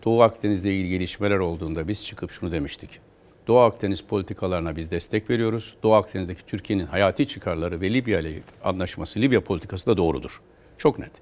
Doğu 0.04 0.22
Akdeniz'le 0.22 0.64
ilgili 0.64 0.88
gelişmeler 0.88 1.38
olduğunda 1.38 1.88
biz 1.88 2.06
çıkıp 2.06 2.30
şunu 2.30 2.52
demiştik. 2.52 3.00
Doğu 3.46 3.58
Akdeniz 3.58 4.00
politikalarına 4.00 4.76
biz 4.76 4.90
destek 4.90 5.30
veriyoruz. 5.30 5.74
Doğu 5.82 5.94
Akdeniz'deki 5.94 6.46
Türkiye'nin 6.46 6.86
hayati 6.86 7.28
çıkarları 7.28 7.80
ve 7.80 7.94
Libya 7.94 8.20
ile 8.20 8.32
anlaşması, 8.64 9.20
Libya 9.20 9.40
politikası 9.44 9.86
da 9.86 9.96
doğrudur. 9.96 10.40
Çok 10.78 10.98
net. 10.98 11.12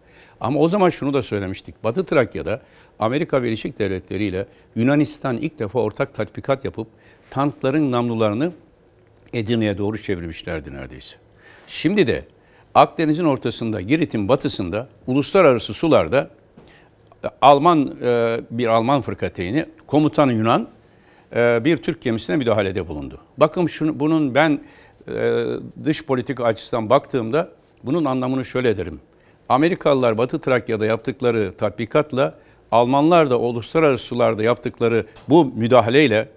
Ama 0.40 0.60
o 0.60 0.68
zaman 0.68 0.88
şunu 0.88 1.14
da 1.14 1.22
söylemiştik. 1.22 1.84
Batı 1.84 2.04
Trakya'da 2.04 2.62
Amerika 2.98 3.42
Birleşik 3.42 3.78
Devletleri 3.78 4.24
ile 4.24 4.46
Yunanistan 4.76 5.36
ilk 5.36 5.58
defa 5.58 5.80
ortak 5.80 6.14
tatbikat 6.14 6.64
yapıp 6.64 6.86
tankların 7.30 7.92
namlularını 7.92 8.52
Edirne'ye 9.32 9.78
doğru 9.78 10.02
çevirmişlerdi 10.02 10.74
neredeyse. 10.74 11.16
Şimdi 11.66 12.06
de 12.06 12.24
Akdeniz'in 12.74 13.24
ortasında, 13.24 13.80
Girit'in 13.80 14.28
batısında, 14.28 14.88
uluslararası 15.06 15.74
sularda 15.74 16.30
Alman 17.42 17.94
e, 18.02 18.40
bir 18.50 18.66
Alman 18.66 19.02
fırkateyni, 19.02 19.66
komutanı 19.86 20.32
Yunan 20.32 20.68
bir 21.36 21.76
Türk 21.76 22.00
gemisine 22.00 22.36
müdahalede 22.36 22.88
bulundu. 22.88 23.20
Bakın 23.36 23.66
şunu, 23.66 24.00
bunun 24.00 24.34
ben 24.34 24.60
e, 25.08 25.44
dış 25.84 26.04
politika 26.04 26.44
açısından 26.44 26.90
baktığımda 26.90 27.48
bunun 27.84 28.04
anlamını 28.04 28.44
şöyle 28.44 28.76
derim. 28.76 29.00
Amerikalılar 29.48 30.18
Batı 30.18 30.40
Trakya'da 30.40 30.86
yaptıkları 30.86 31.52
tatbikatla 31.52 32.34
Almanlar 32.72 33.30
da 33.30 33.40
uluslararası 33.40 34.04
sularda 34.04 34.42
yaptıkları 34.42 35.06
bu 35.28 35.44
müdahaleyle 35.44 36.28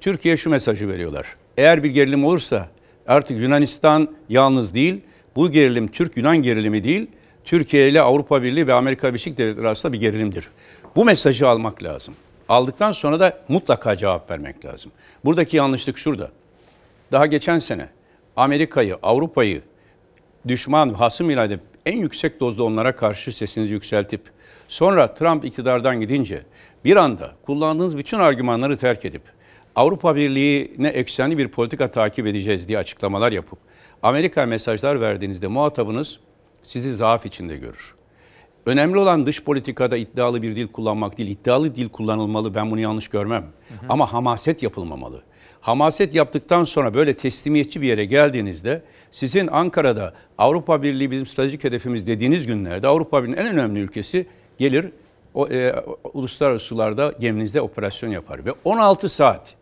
Türkiye 0.00 0.36
şu 0.36 0.50
mesajı 0.50 0.88
veriyorlar. 0.88 1.36
Eğer 1.56 1.84
bir 1.84 1.90
gerilim 1.90 2.24
olursa 2.24 2.68
artık 3.06 3.40
Yunanistan 3.40 4.08
yalnız 4.28 4.74
değil, 4.74 5.00
bu 5.36 5.50
gerilim 5.50 5.88
Türk-Yunan 5.88 6.36
gerilimi 6.36 6.84
değil, 6.84 7.06
Türkiye 7.44 7.88
ile 7.88 8.02
Avrupa 8.02 8.42
Birliği 8.42 8.66
ve 8.66 8.72
Amerika 8.72 9.08
Birleşik 9.08 9.38
Devletleri 9.38 9.66
arasında 9.66 9.92
bir 9.92 10.00
gerilimdir. 10.00 10.48
Bu 10.96 11.04
mesajı 11.04 11.48
almak 11.48 11.82
lazım. 11.82 12.14
Aldıktan 12.48 12.92
sonra 12.92 13.20
da 13.20 13.38
mutlaka 13.48 13.96
cevap 13.96 14.30
vermek 14.30 14.64
lazım. 14.64 14.92
Buradaki 15.24 15.56
yanlışlık 15.56 15.98
şurada. 15.98 16.30
Daha 17.12 17.26
geçen 17.26 17.58
sene 17.58 17.88
Amerika'yı, 18.36 18.96
Avrupa'yı 19.02 19.62
düşman, 20.48 20.94
hasım 20.94 21.30
ilan 21.30 21.46
edip 21.46 21.60
en 21.86 21.96
yüksek 21.96 22.40
dozda 22.40 22.64
onlara 22.64 22.96
karşı 22.96 23.36
sesinizi 23.36 23.72
yükseltip 23.72 24.20
sonra 24.68 25.14
Trump 25.14 25.44
iktidardan 25.44 26.00
gidince 26.00 26.42
bir 26.84 26.96
anda 26.96 27.32
kullandığınız 27.46 27.98
bütün 27.98 28.18
argümanları 28.18 28.76
terk 28.76 29.04
edip 29.04 29.22
Avrupa 29.76 30.16
Birliği'ne 30.16 30.88
eksenli 30.88 31.38
bir 31.38 31.48
politika 31.48 31.90
takip 31.90 32.26
edeceğiz 32.26 32.68
diye 32.68 32.78
açıklamalar 32.78 33.32
yapıp 33.32 33.58
Amerika 34.02 34.46
mesajlar 34.46 35.00
verdiğinizde 35.00 35.46
muhatabınız 35.46 36.18
sizi 36.62 36.94
zaaf 36.94 37.26
içinde 37.26 37.56
görür. 37.56 37.94
Önemli 38.66 38.98
olan 38.98 39.26
dış 39.26 39.42
politikada 39.44 39.96
iddialı 39.96 40.42
bir 40.42 40.56
dil 40.56 40.68
kullanmak 40.68 41.18
değil, 41.18 41.30
iddialı 41.30 41.76
dil 41.76 41.88
kullanılmalı 41.88 42.54
ben 42.54 42.70
bunu 42.70 42.80
yanlış 42.80 43.08
görmem. 43.08 43.42
Hı 43.42 43.74
hı. 43.74 43.86
Ama 43.88 44.12
hamaset 44.12 44.62
yapılmamalı. 44.62 45.22
Hamaset 45.60 46.14
yaptıktan 46.14 46.64
sonra 46.64 46.94
böyle 46.94 47.14
teslimiyetçi 47.14 47.82
bir 47.82 47.86
yere 47.86 48.04
geldiğinizde 48.04 48.82
sizin 49.10 49.46
Ankara'da 49.46 50.14
Avrupa 50.38 50.82
Birliği 50.82 51.10
bizim 51.10 51.26
stratejik 51.26 51.64
hedefimiz 51.64 52.06
dediğiniz 52.06 52.46
günlerde 52.46 52.88
Avrupa 52.88 53.22
Birliği'nin 53.22 53.40
en 53.40 53.54
önemli 53.54 53.80
ülkesi 53.80 54.26
gelir 54.58 54.90
o, 55.34 55.48
e, 55.48 55.74
uluslararası 56.14 56.64
sularda 56.64 57.14
geminizde 57.20 57.60
operasyon 57.60 58.10
yapar 58.10 58.44
ve 58.44 58.52
16 58.64 59.08
saat 59.08 59.54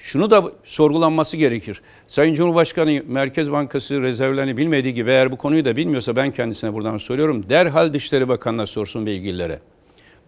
şunu 0.00 0.30
da 0.30 0.44
sorgulanması 0.64 1.36
gerekir. 1.36 1.82
Sayın 2.08 2.34
Cumhurbaşkanı 2.34 3.02
Merkez 3.06 3.52
Bankası 3.52 4.02
rezervlerini 4.02 4.56
bilmediği 4.56 4.94
gibi 4.94 5.10
eğer 5.10 5.32
bu 5.32 5.36
konuyu 5.36 5.64
da 5.64 5.76
bilmiyorsa 5.76 6.16
ben 6.16 6.30
kendisine 6.30 6.72
buradan 6.72 6.98
soruyorum. 6.98 7.48
Derhal 7.48 7.92
Dışişleri 7.92 8.28
Bakanı'na 8.28 8.66
sorsun 8.66 9.06
ve 9.06 9.14
ilgililere. 9.14 9.58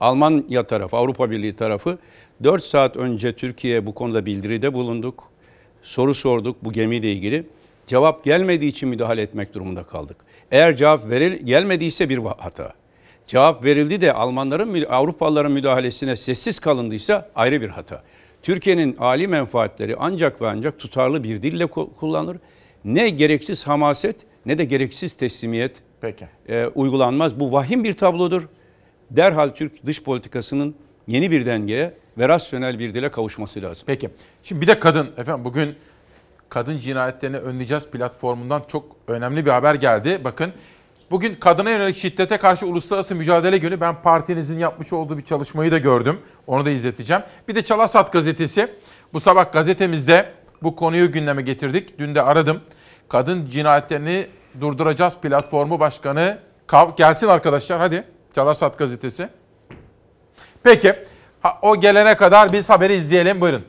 Almanya 0.00 0.62
tarafı, 0.62 0.96
Avrupa 0.96 1.30
Birliği 1.30 1.56
tarafı 1.56 1.98
4 2.44 2.62
saat 2.64 2.96
önce 2.96 3.32
Türkiye'ye 3.32 3.86
bu 3.86 3.94
konuda 3.94 4.26
bildiride 4.26 4.74
bulunduk. 4.74 5.24
Soru 5.82 6.14
sorduk 6.14 6.64
bu 6.64 6.72
gemiyle 6.72 7.12
ilgili. 7.12 7.46
Cevap 7.86 8.24
gelmediği 8.24 8.70
için 8.70 8.88
müdahale 8.88 9.22
etmek 9.22 9.54
durumunda 9.54 9.82
kaldık. 9.82 10.16
Eğer 10.50 10.76
cevap 10.76 11.10
veril, 11.10 11.46
gelmediyse 11.46 12.08
bir 12.08 12.18
hata. 12.18 12.72
Cevap 13.26 13.64
verildi 13.64 14.00
de 14.00 14.12
Almanların, 14.12 14.84
Avrupalıların 14.90 15.52
müdahalesine 15.52 16.16
sessiz 16.16 16.58
kalındıysa 16.58 17.30
ayrı 17.34 17.60
bir 17.60 17.68
hata. 17.68 18.02
Türkiye'nin 18.42 18.96
âli 18.98 19.28
menfaatleri 19.28 19.96
ancak 19.98 20.42
ve 20.42 20.48
ancak 20.48 20.78
tutarlı 20.78 21.24
bir 21.24 21.42
dille 21.42 21.66
kullanılır. 21.66 22.36
Ne 22.84 23.10
gereksiz 23.10 23.66
hamaset 23.66 24.16
ne 24.46 24.58
de 24.58 24.64
gereksiz 24.64 25.14
teslimiyet 25.14 25.82
Peki. 26.02 26.28
E, 26.48 26.66
uygulanmaz. 26.66 27.40
Bu 27.40 27.52
vahim 27.52 27.84
bir 27.84 27.92
tablodur. 27.92 28.48
Derhal 29.10 29.48
Türk 29.48 29.86
dış 29.86 30.02
politikasının 30.02 30.74
yeni 31.06 31.30
bir 31.30 31.46
dengeye 31.46 31.94
ve 32.18 32.28
rasyonel 32.28 32.78
bir 32.78 32.94
dile 32.94 33.10
kavuşması 33.10 33.62
lazım. 33.62 33.84
Peki. 33.86 34.10
Şimdi 34.42 34.60
bir 34.60 34.66
de 34.66 34.78
kadın. 34.78 35.10
Efendim 35.16 35.44
bugün 35.44 35.74
kadın 36.48 36.78
cinayetlerini 36.78 37.36
önleyeceğiz 37.36 37.86
platformundan 37.86 38.62
çok 38.68 38.96
önemli 39.08 39.46
bir 39.46 39.50
haber 39.50 39.74
geldi. 39.74 40.20
Bakın 40.24 40.52
bugün 41.12 41.34
kadına 41.34 41.70
yönelik 41.70 41.96
şiddete 41.96 42.36
karşı 42.36 42.66
uluslararası 42.66 43.14
mücadele 43.14 43.58
günü 43.58 43.80
ben 43.80 44.02
partinizin 44.02 44.58
yapmış 44.58 44.92
olduğu 44.92 45.18
bir 45.18 45.24
çalışmayı 45.24 45.72
da 45.72 45.78
gördüm. 45.78 46.20
Onu 46.46 46.64
da 46.64 46.70
izleteceğim. 46.70 47.22
Bir 47.48 47.54
de 47.54 47.64
Çalasat 47.64 48.12
gazetesi. 48.12 48.68
Bu 49.12 49.20
sabah 49.20 49.52
gazetemizde 49.52 50.32
bu 50.62 50.76
konuyu 50.76 51.12
gündeme 51.12 51.42
getirdik. 51.42 51.98
Dün 51.98 52.14
de 52.14 52.22
aradım. 52.22 52.60
Kadın 53.08 53.46
cinayetlerini 53.46 54.26
durduracağız 54.60 55.16
platformu 55.16 55.80
başkanı. 55.80 56.38
Kav 56.66 56.96
gelsin 56.96 57.26
arkadaşlar 57.26 57.78
hadi. 57.78 58.04
Çalasat 58.34 58.78
gazetesi. 58.78 59.28
Peki. 60.62 60.94
O 61.62 61.80
gelene 61.80 62.16
kadar 62.16 62.52
biz 62.52 62.68
haberi 62.68 62.94
izleyelim. 62.94 63.40
Buyurun. 63.40 63.64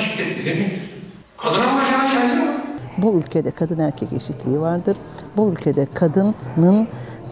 Şiddet 0.00 0.38
nedir 0.38 0.60
nedir? 0.60 0.80
Kadına 1.38 1.74
vuracağına 1.74 2.10
kendine 2.10 2.40
vur. 2.40 2.60
Bu 2.98 3.18
ülkede 3.18 3.50
kadın 3.50 3.78
erkek 3.78 4.12
eşitliği 4.12 4.60
vardır. 4.60 4.96
Bu 5.36 5.52
ülkede 5.52 5.86
kadının 5.94 6.88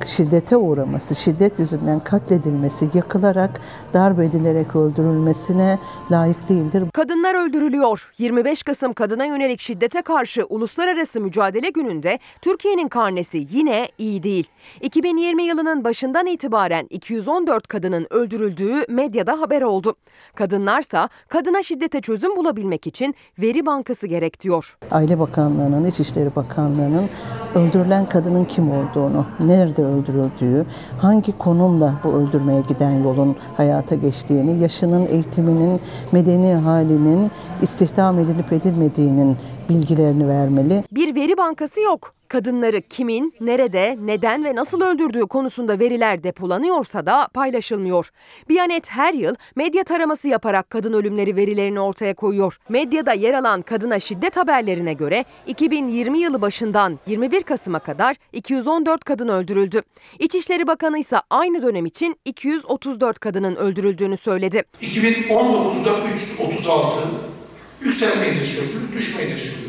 şiddete 0.06 0.56
uğraması, 0.56 1.14
şiddet 1.14 1.58
yüzünden 1.58 2.00
katledilmesi, 2.04 2.90
yakılarak, 2.94 3.60
darp 3.94 4.20
edilerek 4.20 4.76
öldürülmesine 4.76 5.78
layık 6.10 6.48
değildir. 6.48 6.84
Kadınlar 6.92 7.48
öldürülüyor. 7.48 8.12
25 8.18 8.62
Kasım 8.62 8.92
kadına 8.92 9.24
yönelik 9.24 9.60
şiddete 9.60 10.02
karşı 10.02 10.44
uluslararası 10.48 11.20
mücadele 11.20 11.68
gününde 11.70 12.18
Türkiye'nin 12.42 12.88
karnesi 12.88 13.46
yine 13.50 13.88
iyi 13.98 14.22
değil. 14.22 14.48
2020 14.80 15.42
yılının 15.42 15.84
başından 15.84 16.26
itibaren 16.26 16.86
214 16.90 17.68
kadının 17.68 18.06
öldürüldüğü 18.10 18.84
medyada 18.88 19.40
haber 19.40 19.62
oldu. 19.62 19.94
Kadınlarsa 20.34 21.08
kadına 21.28 21.62
şiddete 21.62 22.00
çözüm 22.00 22.36
bulabilmek 22.36 22.86
için 22.86 23.14
veri 23.38 23.66
bankası 23.66 24.06
gerek 24.06 24.40
diyor. 24.40 24.78
Aile 24.90 25.18
Bakanlığı'nın, 25.18 25.84
İçişleri 25.84 26.36
Bakanlığı'nın 26.36 27.10
öldürülen 27.54 28.08
kadının 28.08 28.44
kim 28.44 28.70
olduğunu, 28.70 29.26
nerede 29.40 29.82
öldürüldüğü, 29.88 30.66
hangi 30.98 31.38
konumla 31.38 31.94
bu 32.04 32.08
öldürmeye 32.08 32.60
giden 32.68 32.90
yolun 32.90 33.36
hayata 33.56 33.94
geçtiğini, 33.94 34.58
yaşının, 34.58 35.06
eğitiminin, 35.06 35.80
medeni 36.12 36.54
halinin, 36.54 37.30
istihdam 37.62 38.18
edilip 38.18 38.52
edilmediğinin 38.52 39.36
bilgilerini 39.68 40.28
vermeli. 40.28 40.84
Bir 40.92 41.14
veri 41.14 41.36
bankası 41.36 41.80
yok. 41.80 42.14
Kadınları 42.28 42.82
kimin, 42.82 43.34
nerede, 43.40 43.96
neden 44.00 44.44
ve 44.44 44.54
nasıl 44.54 44.80
öldürdüğü 44.80 45.20
konusunda 45.20 45.78
veriler 45.78 46.22
depolanıyorsa 46.22 47.06
da 47.06 47.28
paylaşılmıyor. 47.34 48.10
Biyanet 48.48 48.90
her 48.90 49.14
yıl 49.14 49.34
medya 49.56 49.84
taraması 49.84 50.28
yaparak 50.28 50.70
kadın 50.70 50.92
ölümleri 50.92 51.36
verilerini 51.36 51.80
ortaya 51.80 52.14
koyuyor. 52.14 52.58
Medyada 52.68 53.12
yer 53.12 53.34
alan 53.34 53.62
kadına 53.62 54.00
şiddet 54.00 54.36
haberlerine 54.36 54.92
göre 54.92 55.24
2020 55.46 56.18
yılı 56.18 56.40
başından 56.40 56.98
21 57.06 57.42
Kasım'a 57.42 57.78
kadar 57.78 58.16
214 58.32 59.04
kadın 59.04 59.28
öldürüldü. 59.28 59.82
İçişleri 60.18 60.66
Bakanı 60.66 60.98
ise 60.98 61.16
aynı 61.30 61.62
dönem 61.62 61.86
için 61.86 62.16
234 62.24 63.18
kadının 63.18 63.56
öldürüldüğünü 63.56 64.16
söyledi. 64.16 64.62
2019'da 64.80 65.90
336 66.14 67.37
yükselmeyi 67.80 68.40
de 68.40 68.46
söylüyoruz, 68.46 68.92
düşmeyi 68.94 69.30
de 69.30 69.38
söylüyoruz. 69.38 69.68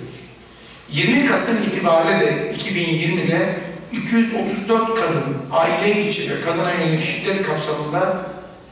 20 0.92 1.26
Kasım 1.26 1.58
itibariyle 1.58 2.20
de 2.20 2.54
2020'de 2.58 3.60
234 3.92 4.96
kadın 4.96 5.24
aile 5.52 6.10
içi 6.10 6.32
ve 6.32 6.42
kadına 6.42 6.72
yönelik 6.72 7.02
şiddet 7.02 7.48
kapsamında 7.48 8.26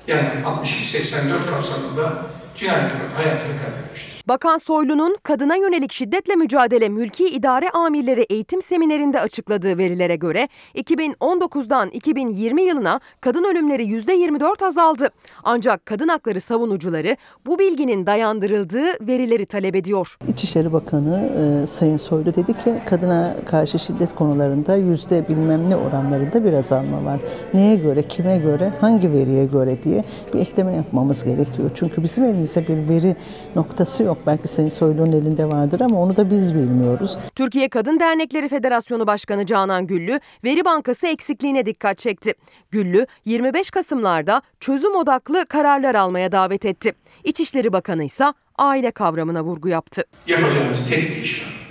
yani 0.07 0.29
62-84 0.63 1.49
kapsamında 1.49 2.25
cinayet 2.57 2.83
olarak 2.85 3.13
hayatını 3.17 3.51
kaybetmiştir. 3.61 4.23
Bakan 4.27 4.57
Soylu'nun 4.57 5.17
kadına 5.23 5.55
yönelik 5.55 5.91
şiddetle 5.91 6.35
mücadele 6.35 6.89
mülki 6.89 7.25
idare 7.25 7.69
amirleri 7.69 8.21
eğitim 8.21 8.61
seminerinde 8.61 9.19
açıkladığı 9.19 9.77
verilere 9.77 10.15
göre 10.15 10.49
2019'dan 10.75 11.89
2020 11.89 12.61
yılına 12.61 12.99
kadın 13.21 13.43
ölümleri 13.43 13.83
%24 13.83 14.65
azaldı. 14.65 15.09
Ancak 15.43 15.85
kadın 15.85 16.07
hakları 16.07 16.41
savunucuları 16.41 17.17
bu 17.45 17.59
bilginin 17.59 18.05
dayandırıldığı 18.05 19.07
verileri 19.07 19.45
talep 19.45 19.75
ediyor. 19.75 20.17
İçişleri 20.27 20.73
Bakanı 20.73 21.17
e, 21.63 21.67
Sayın 21.67 21.97
Soylu 21.97 22.35
dedi 22.35 22.53
ki 22.53 22.81
kadına 22.89 23.35
karşı 23.45 23.79
şiddet 23.79 24.15
konularında 24.15 24.75
yüzde 24.75 25.27
bilmem 25.27 25.69
ne 25.69 25.75
oranlarında 25.75 26.43
bir 26.43 26.53
azalma 26.53 27.05
var. 27.05 27.19
Neye 27.53 27.75
göre, 27.75 28.07
kime 28.07 28.37
göre, 28.37 28.73
hangi 28.81 29.11
veriye 29.11 29.45
göre 29.45 29.83
diye 29.83 30.03
bir 30.33 30.39
ekleme 30.39 30.75
yapmamız 30.75 31.23
gerekiyor. 31.23 31.71
Çünkü 31.75 32.03
bizim 32.03 32.23
elimizde 32.23 32.46
bir 32.55 32.89
veri 32.89 33.15
noktası 33.55 34.03
yok. 34.03 34.17
Belki 34.27 34.47
Sayın 34.47 34.69
Soylu'nun 34.69 35.11
elinde 35.11 35.45
vardır 35.45 35.79
ama 35.79 36.01
onu 36.01 36.17
da 36.17 36.31
biz 36.31 36.55
bilmiyoruz. 36.55 37.17
Türkiye 37.35 37.69
Kadın 37.69 37.99
Dernekleri 37.99 38.49
Federasyonu 38.49 39.07
Başkanı 39.07 39.45
Canan 39.45 39.87
Güllü, 39.87 40.19
veri 40.43 40.65
bankası 40.65 41.07
eksikliğine 41.07 41.65
dikkat 41.65 41.97
çekti. 41.97 42.33
Güllü, 42.71 43.07
25 43.25 43.69
Kasımlarda 43.71 44.41
çözüm 44.59 44.95
odaklı 44.95 45.45
kararlar 45.45 45.95
almaya 45.95 46.31
davet 46.31 46.65
etti. 46.65 46.93
İçişleri 47.23 47.73
Bakanı 47.73 48.03
ise 48.03 48.33
aile 48.57 48.91
kavramına 48.91 49.43
vurgu 49.43 49.69
yaptı. 49.69 50.03
Yapacağımız 50.27 50.89
tek 50.89 51.09
bir 51.09 51.15
iş 51.21 51.45
var. 51.47 51.67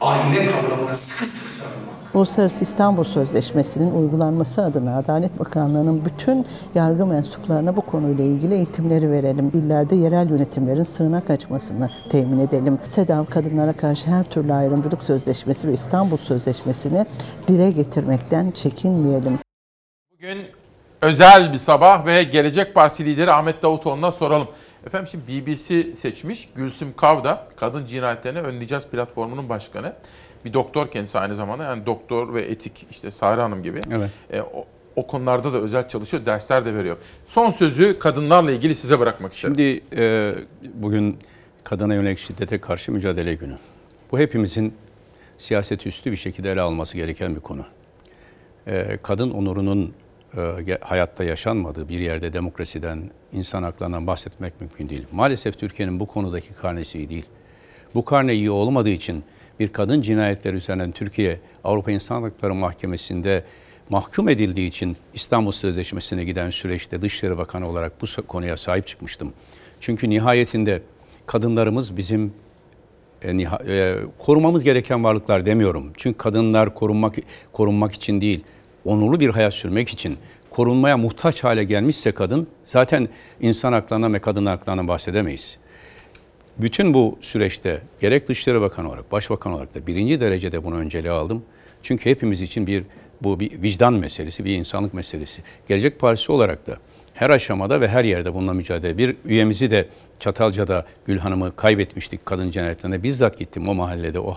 Aile 0.00 0.46
kavramına 0.46 0.94
sıkı 0.94 1.26
sıkı 1.26 1.52
sarılmak. 1.52 1.89
Uluslararası 2.14 2.62
İstanbul 2.62 3.04
Sözleşmesi'nin 3.04 3.94
uygulanması 3.94 4.64
adına 4.64 4.98
Adalet 4.98 5.38
Bakanlığı'nın 5.38 6.04
bütün 6.04 6.46
yargı 6.74 7.06
mensuplarına 7.06 7.76
bu 7.76 7.80
konuyla 7.80 8.24
ilgili 8.24 8.54
eğitimleri 8.54 9.10
verelim. 9.10 9.50
İllerde 9.54 9.96
yerel 9.96 10.30
yönetimlerin 10.30 10.82
sığınak 10.82 11.30
açmasını 11.30 11.90
temin 12.10 12.38
edelim. 12.38 12.78
SEDAV 12.86 13.24
kadınlara 13.24 13.72
karşı 13.72 14.06
her 14.06 14.24
türlü 14.24 14.52
ayrımcılık 14.52 15.02
sözleşmesi 15.02 15.68
ve 15.68 15.72
İstanbul 15.72 16.16
Sözleşmesi'ni 16.16 17.06
dile 17.48 17.70
getirmekten 17.70 18.50
çekinmeyelim. 18.50 19.38
Bugün 20.12 20.38
özel 21.02 21.52
bir 21.52 21.58
sabah 21.58 22.06
ve 22.06 22.22
Gelecek 22.22 22.74
Partisi 22.74 23.04
lideri 23.04 23.30
Ahmet 23.30 23.62
Davutoğlu'na 23.62 24.12
soralım. 24.12 24.48
Efendim 24.86 25.08
şimdi 25.10 25.46
BBC 25.46 25.94
seçmiş 25.94 26.48
Gülsüm 26.54 26.96
Kavda 26.96 27.46
kadın 27.56 27.84
cinayetlerini 27.84 28.40
önleyeceğiz 28.40 28.86
platformunun 28.86 29.48
başkanı. 29.48 29.92
Bir 30.44 30.52
doktor 30.52 30.90
kendisi 30.90 31.18
aynı 31.18 31.34
zamanda 31.34 31.64
yani 31.64 31.86
doktor 31.86 32.34
ve 32.34 32.42
etik 32.42 32.86
işte 32.90 33.10
Sare 33.10 33.40
Hanım 33.40 33.62
gibi. 33.62 33.80
Evet. 33.90 34.10
E, 34.30 34.40
o, 34.40 34.66
o 34.96 35.06
konularda 35.06 35.52
da 35.52 35.58
özel 35.58 35.88
çalışıyor, 35.88 36.26
dersler 36.26 36.64
de 36.64 36.74
veriyor. 36.74 36.96
Son 37.26 37.50
sözü 37.50 37.98
kadınlarla 37.98 38.52
ilgili 38.52 38.74
size 38.74 38.98
bırakmak 38.98 39.32
isterim. 39.32 39.54
Şimdi 39.54 39.80
e, 39.96 40.34
bugün 40.74 41.16
kadına 41.64 41.94
yönelik 41.94 42.18
şiddete 42.18 42.58
karşı 42.58 42.92
mücadele 42.92 43.34
günü. 43.34 43.58
Bu 44.12 44.18
hepimizin 44.18 44.74
siyaset 45.38 45.86
üstü 45.86 46.12
bir 46.12 46.16
şekilde 46.16 46.52
ele 46.52 46.60
alması 46.60 46.96
gereken 46.96 47.36
bir 47.36 47.40
konu. 47.40 47.64
E, 48.66 48.98
kadın 49.02 49.30
onurunun 49.30 49.94
e, 50.66 50.78
hayatta 50.80 51.24
yaşanmadığı 51.24 51.88
bir 51.88 51.98
yerde 51.98 52.32
demokrasiden, 52.32 53.10
insan 53.32 53.62
haklarından 53.62 54.06
bahsetmek 54.06 54.60
mümkün 54.60 54.88
değil. 54.88 55.06
Maalesef 55.12 55.58
Türkiye'nin 55.58 56.00
bu 56.00 56.06
konudaki 56.06 56.54
karnesi 56.54 56.98
iyi 56.98 57.08
değil. 57.08 57.26
Bu 57.94 58.04
karne 58.04 58.34
iyi 58.34 58.50
olmadığı 58.50 58.90
için 58.90 59.24
bir 59.60 59.68
kadın 59.68 60.00
cinayetleri 60.00 60.56
üzerinden 60.56 60.92
Türkiye 60.92 61.40
Avrupa 61.64 61.90
İnsan 61.90 62.22
Hakları 62.22 62.54
Mahkemesi'nde 62.54 63.44
mahkum 63.90 64.28
edildiği 64.28 64.68
için 64.68 64.96
İstanbul 65.14 65.52
Sözleşmesi'ne 65.52 66.24
giden 66.24 66.50
süreçte 66.50 67.02
Dışişleri 67.02 67.38
Bakanı 67.38 67.68
olarak 67.68 67.92
bu 68.02 68.26
konuya 68.26 68.56
sahip 68.56 68.86
çıkmıştım. 68.86 69.32
Çünkü 69.80 70.10
nihayetinde 70.10 70.82
kadınlarımız 71.26 71.96
bizim 71.96 72.32
e, 73.22 73.30
e, 73.30 73.96
korumamız 74.18 74.64
gereken 74.64 75.04
varlıklar 75.04 75.46
demiyorum. 75.46 75.92
Çünkü 75.96 76.18
kadınlar 76.18 76.74
korunmak 76.74 77.14
korunmak 77.52 77.92
için 77.92 78.20
değil, 78.20 78.44
onurlu 78.84 79.20
bir 79.20 79.28
hayat 79.28 79.54
sürmek 79.54 79.88
için 79.88 80.18
korunmaya 80.50 80.96
muhtaç 80.96 81.44
hale 81.44 81.64
gelmişse 81.64 82.12
kadın 82.12 82.46
zaten 82.64 83.08
insan 83.40 83.72
haklarından 83.72 84.14
ve 84.14 84.18
kadın 84.18 84.46
haklarından 84.46 84.88
bahsedemeyiz. 84.88 85.58
Bütün 86.58 86.94
bu 86.94 87.18
süreçte 87.20 87.80
gerek 88.00 88.28
Dışişleri 88.28 88.60
Bakanı 88.60 88.88
olarak, 88.88 89.12
Başbakan 89.12 89.52
olarak 89.52 89.74
da 89.74 89.86
birinci 89.86 90.20
derecede 90.20 90.64
bunu 90.64 90.76
önceliğe 90.76 91.12
aldım. 91.12 91.42
Çünkü 91.82 92.10
hepimiz 92.10 92.42
için 92.42 92.66
bir 92.66 92.84
bu 93.22 93.40
bir 93.40 93.62
vicdan 93.62 93.94
meselesi, 93.94 94.44
bir 94.44 94.56
insanlık 94.56 94.94
meselesi. 94.94 95.42
Gelecek 95.68 95.98
Partisi 95.98 96.32
olarak 96.32 96.66
da 96.66 96.76
her 97.14 97.30
aşamada 97.30 97.80
ve 97.80 97.88
her 97.88 98.04
yerde 98.04 98.34
bununla 98.34 98.54
mücadele. 98.54 98.98
Bir 98.98 99.16
üyemizi 99.24 99.70
de 99.70 99.88
Çatalca'da 100.20 100.86
Gül 101.06 101.18
Hanım'ı 101.18 101.56
kaybetmiştik 101.56 102.26
kadın 102.26 102.50
cinayetlerine. 102.50 103.02
Bizzat 103.02 103.38
gittim 103.38 103.68
o 103.68 103.74
mahallede, 103.74 104.20
o 104.20 104.36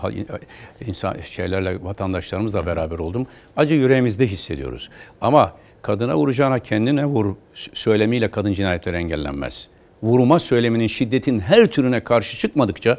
insan 0.86 1.20
şeylerle, 1.20 1.84
vatandaşlarımızla 1.84 2.66
beraber 2.66 2.98
oldum. 2.98 3.26
Acı 3.56 3.74
yüreğimizde 3.74 4.26
hissediyoruz. 4.26 4.90
Ama 5.20 5.52
kadına 5.82 6.16
vuracağına 6.16 6.58
kendine 6.58 7.06
vur 7.06 7.36
söylemiyle 7.54 8.30
kadın 8.30 8.52
cinayetleri 8.52 8.96
engellenmez. 8.96 9.68
Vurma 10.04 10.38
söyleminin 10.38 10.86
şiddetin 10.86 11.38
her 11.38 11.66
türüne 11.66 12.00
karşı 12.00 12.38
çıkmadıkça 12.38 12.98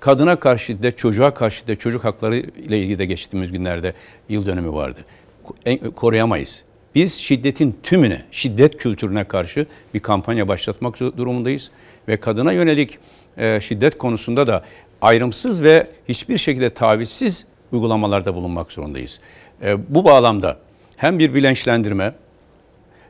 kadına 0.00 0.36
karşı 0.36 0.64
şiddet, 0.64 0.98
çocuğa 0.98 1.34
karşı 1.34 1.56
şiddet, 1.56 1.80
çocuk 1.80 2.04
hakları 2.04 2.36
ile 2.36 2.78
ilgili 2.78 2.98
de 2.98 3.06
geçtiğimiz 3.06 3.52
günlerde 3.52 3.94
yıl 4.28 4.46
dönümü 4.46 4.72
vardı. 4.72 5.04
Koruyamayız. 5.96 6.62
Biz 6.94 7.14
şiddetin 7.14 7.78
tümüne, 7.82 8.22
şiddet 8.30 8.76
kültürüne 8.76 9.24
karşı 9.24 9.66
bir 9.94 10.00
kampanya 10.00 10.48
başlatmak 10.48 11.00
durumundayız. 11.00 11.70
Ve 12.08 12.16
kadına 12.16 12.52
yönelik 12.52 12.98
e, 13.36 13.60
şiddet 13.60 13.98
konusunda 13.98 14.46
da 14.46 14.64
ayrımsız 15.02 15.62
ve 15.62 15.86
hiçbir 16.08 16.38
şekilde 16.38 16.70
tavizsiz 16.70 17.46
uygulamalarda 17.72 18.34
bulunmak 18.34 18.72
zorundayız. 18.72 19.20
E, 19.62 19.94
bu 19.94 20.04
bağlamda 20.04 20.58
hem 20.96 21.18
bir 21.18 21.34
bilinçlendirme, 21.34 22.14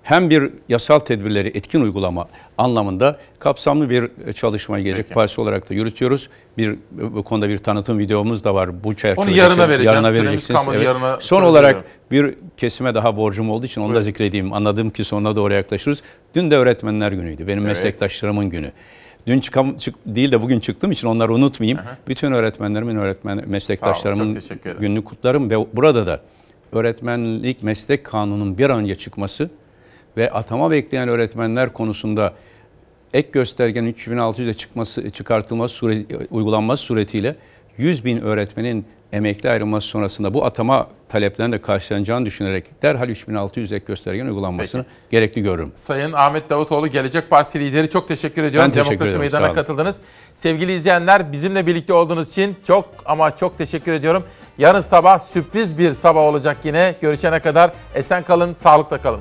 hem 0.02 0.30
bir 0.30 0.50
yasal 0.68 0.98
tedbirleri 0.98 1.48
etkin 1.48 1.80
uygulama 1.80 2.28
anlamında 2.58 3.18
kapsamlı 3.38 3.90
bir 3.90 4.10
çalışmayı 4.32 4.84
Gelecek 4.84 5.04
Peki. 5.04 5.14
Partisi 5.14 5.40
olarak 5.40 5.70
da 5.70 5.74
yürütüyoruz. 5.74 6.28
Bir 6.58 6.76
bu 6.90 7.22
konuda 7.22 7.48
bir 7.48 7.58
tanıtım 7.58 7.98
videomuz 7.98 8.44
da 8.44 8.54
var. 8.54 8.84
Bu 8.84 8.94
çerçevede 8.94 9.30
onu 9.30 9.36
yarına 9.36 9.68
vereceğim. 9.68 9.94
Yarına 9.94 10.12
vereceksiniz. 10.12 10.60
Evet. 10.70 10.84
Yarına 10.84 11.20
Son 11.20 11.42
olarak 11.42 11.84
bir 12.10 12.34
kesime 12.56 12.94
daha 12.94 13.16
borcum 13.16 13.50
olduğu 13.50 13.66
için 13.66 13.80
onu 13.80 13.94
da 13.94 14.02
zikredeyim. 14.02 14.52
Anladığım 14.52 14.90
ki 14.90 15.04
sonuna 15.04 15.36
doğru 15.36 15.52
yaklaşırız. 15.52 16.02
Dün 16.34 16.50
de 16.50 16.56
öğretmenler 16.56 17.12
günüydü. 17.12 17.46
Benim 17.46 17.58
evet. 17.58 17.76
meslektaşlarımın 17.76 18.50
günü. 18.50 18.72
Dün 19.26 19.40
çıkam 19.40 19.76
çık, 19.76 19.94
değil 20.06 20.32
de 20.32 20.42
bugün 20.42 20.60
çıktığım 20.60 20.92
için 20.92 21.08
onları 21.08 21.34
unutmayayım. 21.34 21.78
Aha. 21.78 21.96
Bütün 22.08 22.32
öğretmenlerimin, 22.32 22.96
öğretmen 22.96 23.42
meslektaşlarımın 23.46 24.38
gününü 24.80 25.04
kutlarım 25.04 25.50
ve 25.50 25.56
burada 25.76 26.06
da 26.06 26.20
öğretmenlik 26.72 27.62
meslek 27.62 28.04
kanunun 28.04 28.58
bir 28.58 28.70
an 28.70 28.78
önce 28.78 28.94
çıkması 28.94 29.50
ve 30.16 30.30
atama 30.30 30.70
bekleyen 30.70 31.08
öğretmenler 31.08 31.72
konusunda 31.72 32.32
ek 33.14 33.28
göstergenin 33.32 33.92
3600'e 33.92 34.54
çıkması 34.54 35.10
çıkartılması 35.10 35.74
sure, 35.74 36.04
uygulanması 36.30 36.82
suretiyle 36.82 37.36
100 37.78 38.04
bin 38.04 38.20
öğretmenin 38.20 38.86
emekli 39.12 39.50
ayrılması 39.50 39.88
sonrasında 39.88 40.34
bu 40.34 40.44
atama 40.44 40.88
taleplerinin 41.08 41.52
de 41.52 41.60
karşılanacağını 41.60 42.26
düşünerek 42.26 42.82
derhal 42.82 43.08
3600 43.08 43.72
ek 43.72 43.84
göstergenin 43.88 44.28
uygulanmasını 44.28 44.84
gerekli 45.10 45.42
görürüm. 45.42 45.70
Sayın 45.74 46.12
Ahmet 46.12 46.50
Davutoğlu 46.50 46.88
Gelecek 46.88 47.30
Partisi 47.30 47.60
lideri 47.60 47.90
çok 47.90 48.08
teşekkür 48.08 48.42
ediyorum. 48.42 48.70
Ben 48.76 48.82
teşekkür 48.82 49.06
Demokrasi 49.06 49.28
ederim, 49.28 49.44
olun. 49.44 49.54
katıldınız. 49.54 49.96
Sevgili 50.34 50.72
izleyenler 50.72 51.32
bizimle 51.32 51.66
birlikte 51.66 51.92
olduğunuz 51.92 52.28
için 52.28 52.56
çok 52.66 52.88
ama 53.04 53.36
çok 53.36 53.58
teşekkür 53.58 53.92
ediyorum. 53.92 54.24
Yarın 54.58 54.80
sabah 54.80 55.20
sürpriz 55.20 55.78
bir 55.78 55.92
sabah 55.92 56.22
olacak 56.22 56.56
yine. 56.64 56.94
Görüşene 57.00 57.40
kadar 57.40 57.72
esen 57.94 58.22
kalın, 58.22 58.54
sağlıkla 58.54 58.98
kalın. 59.02 59.20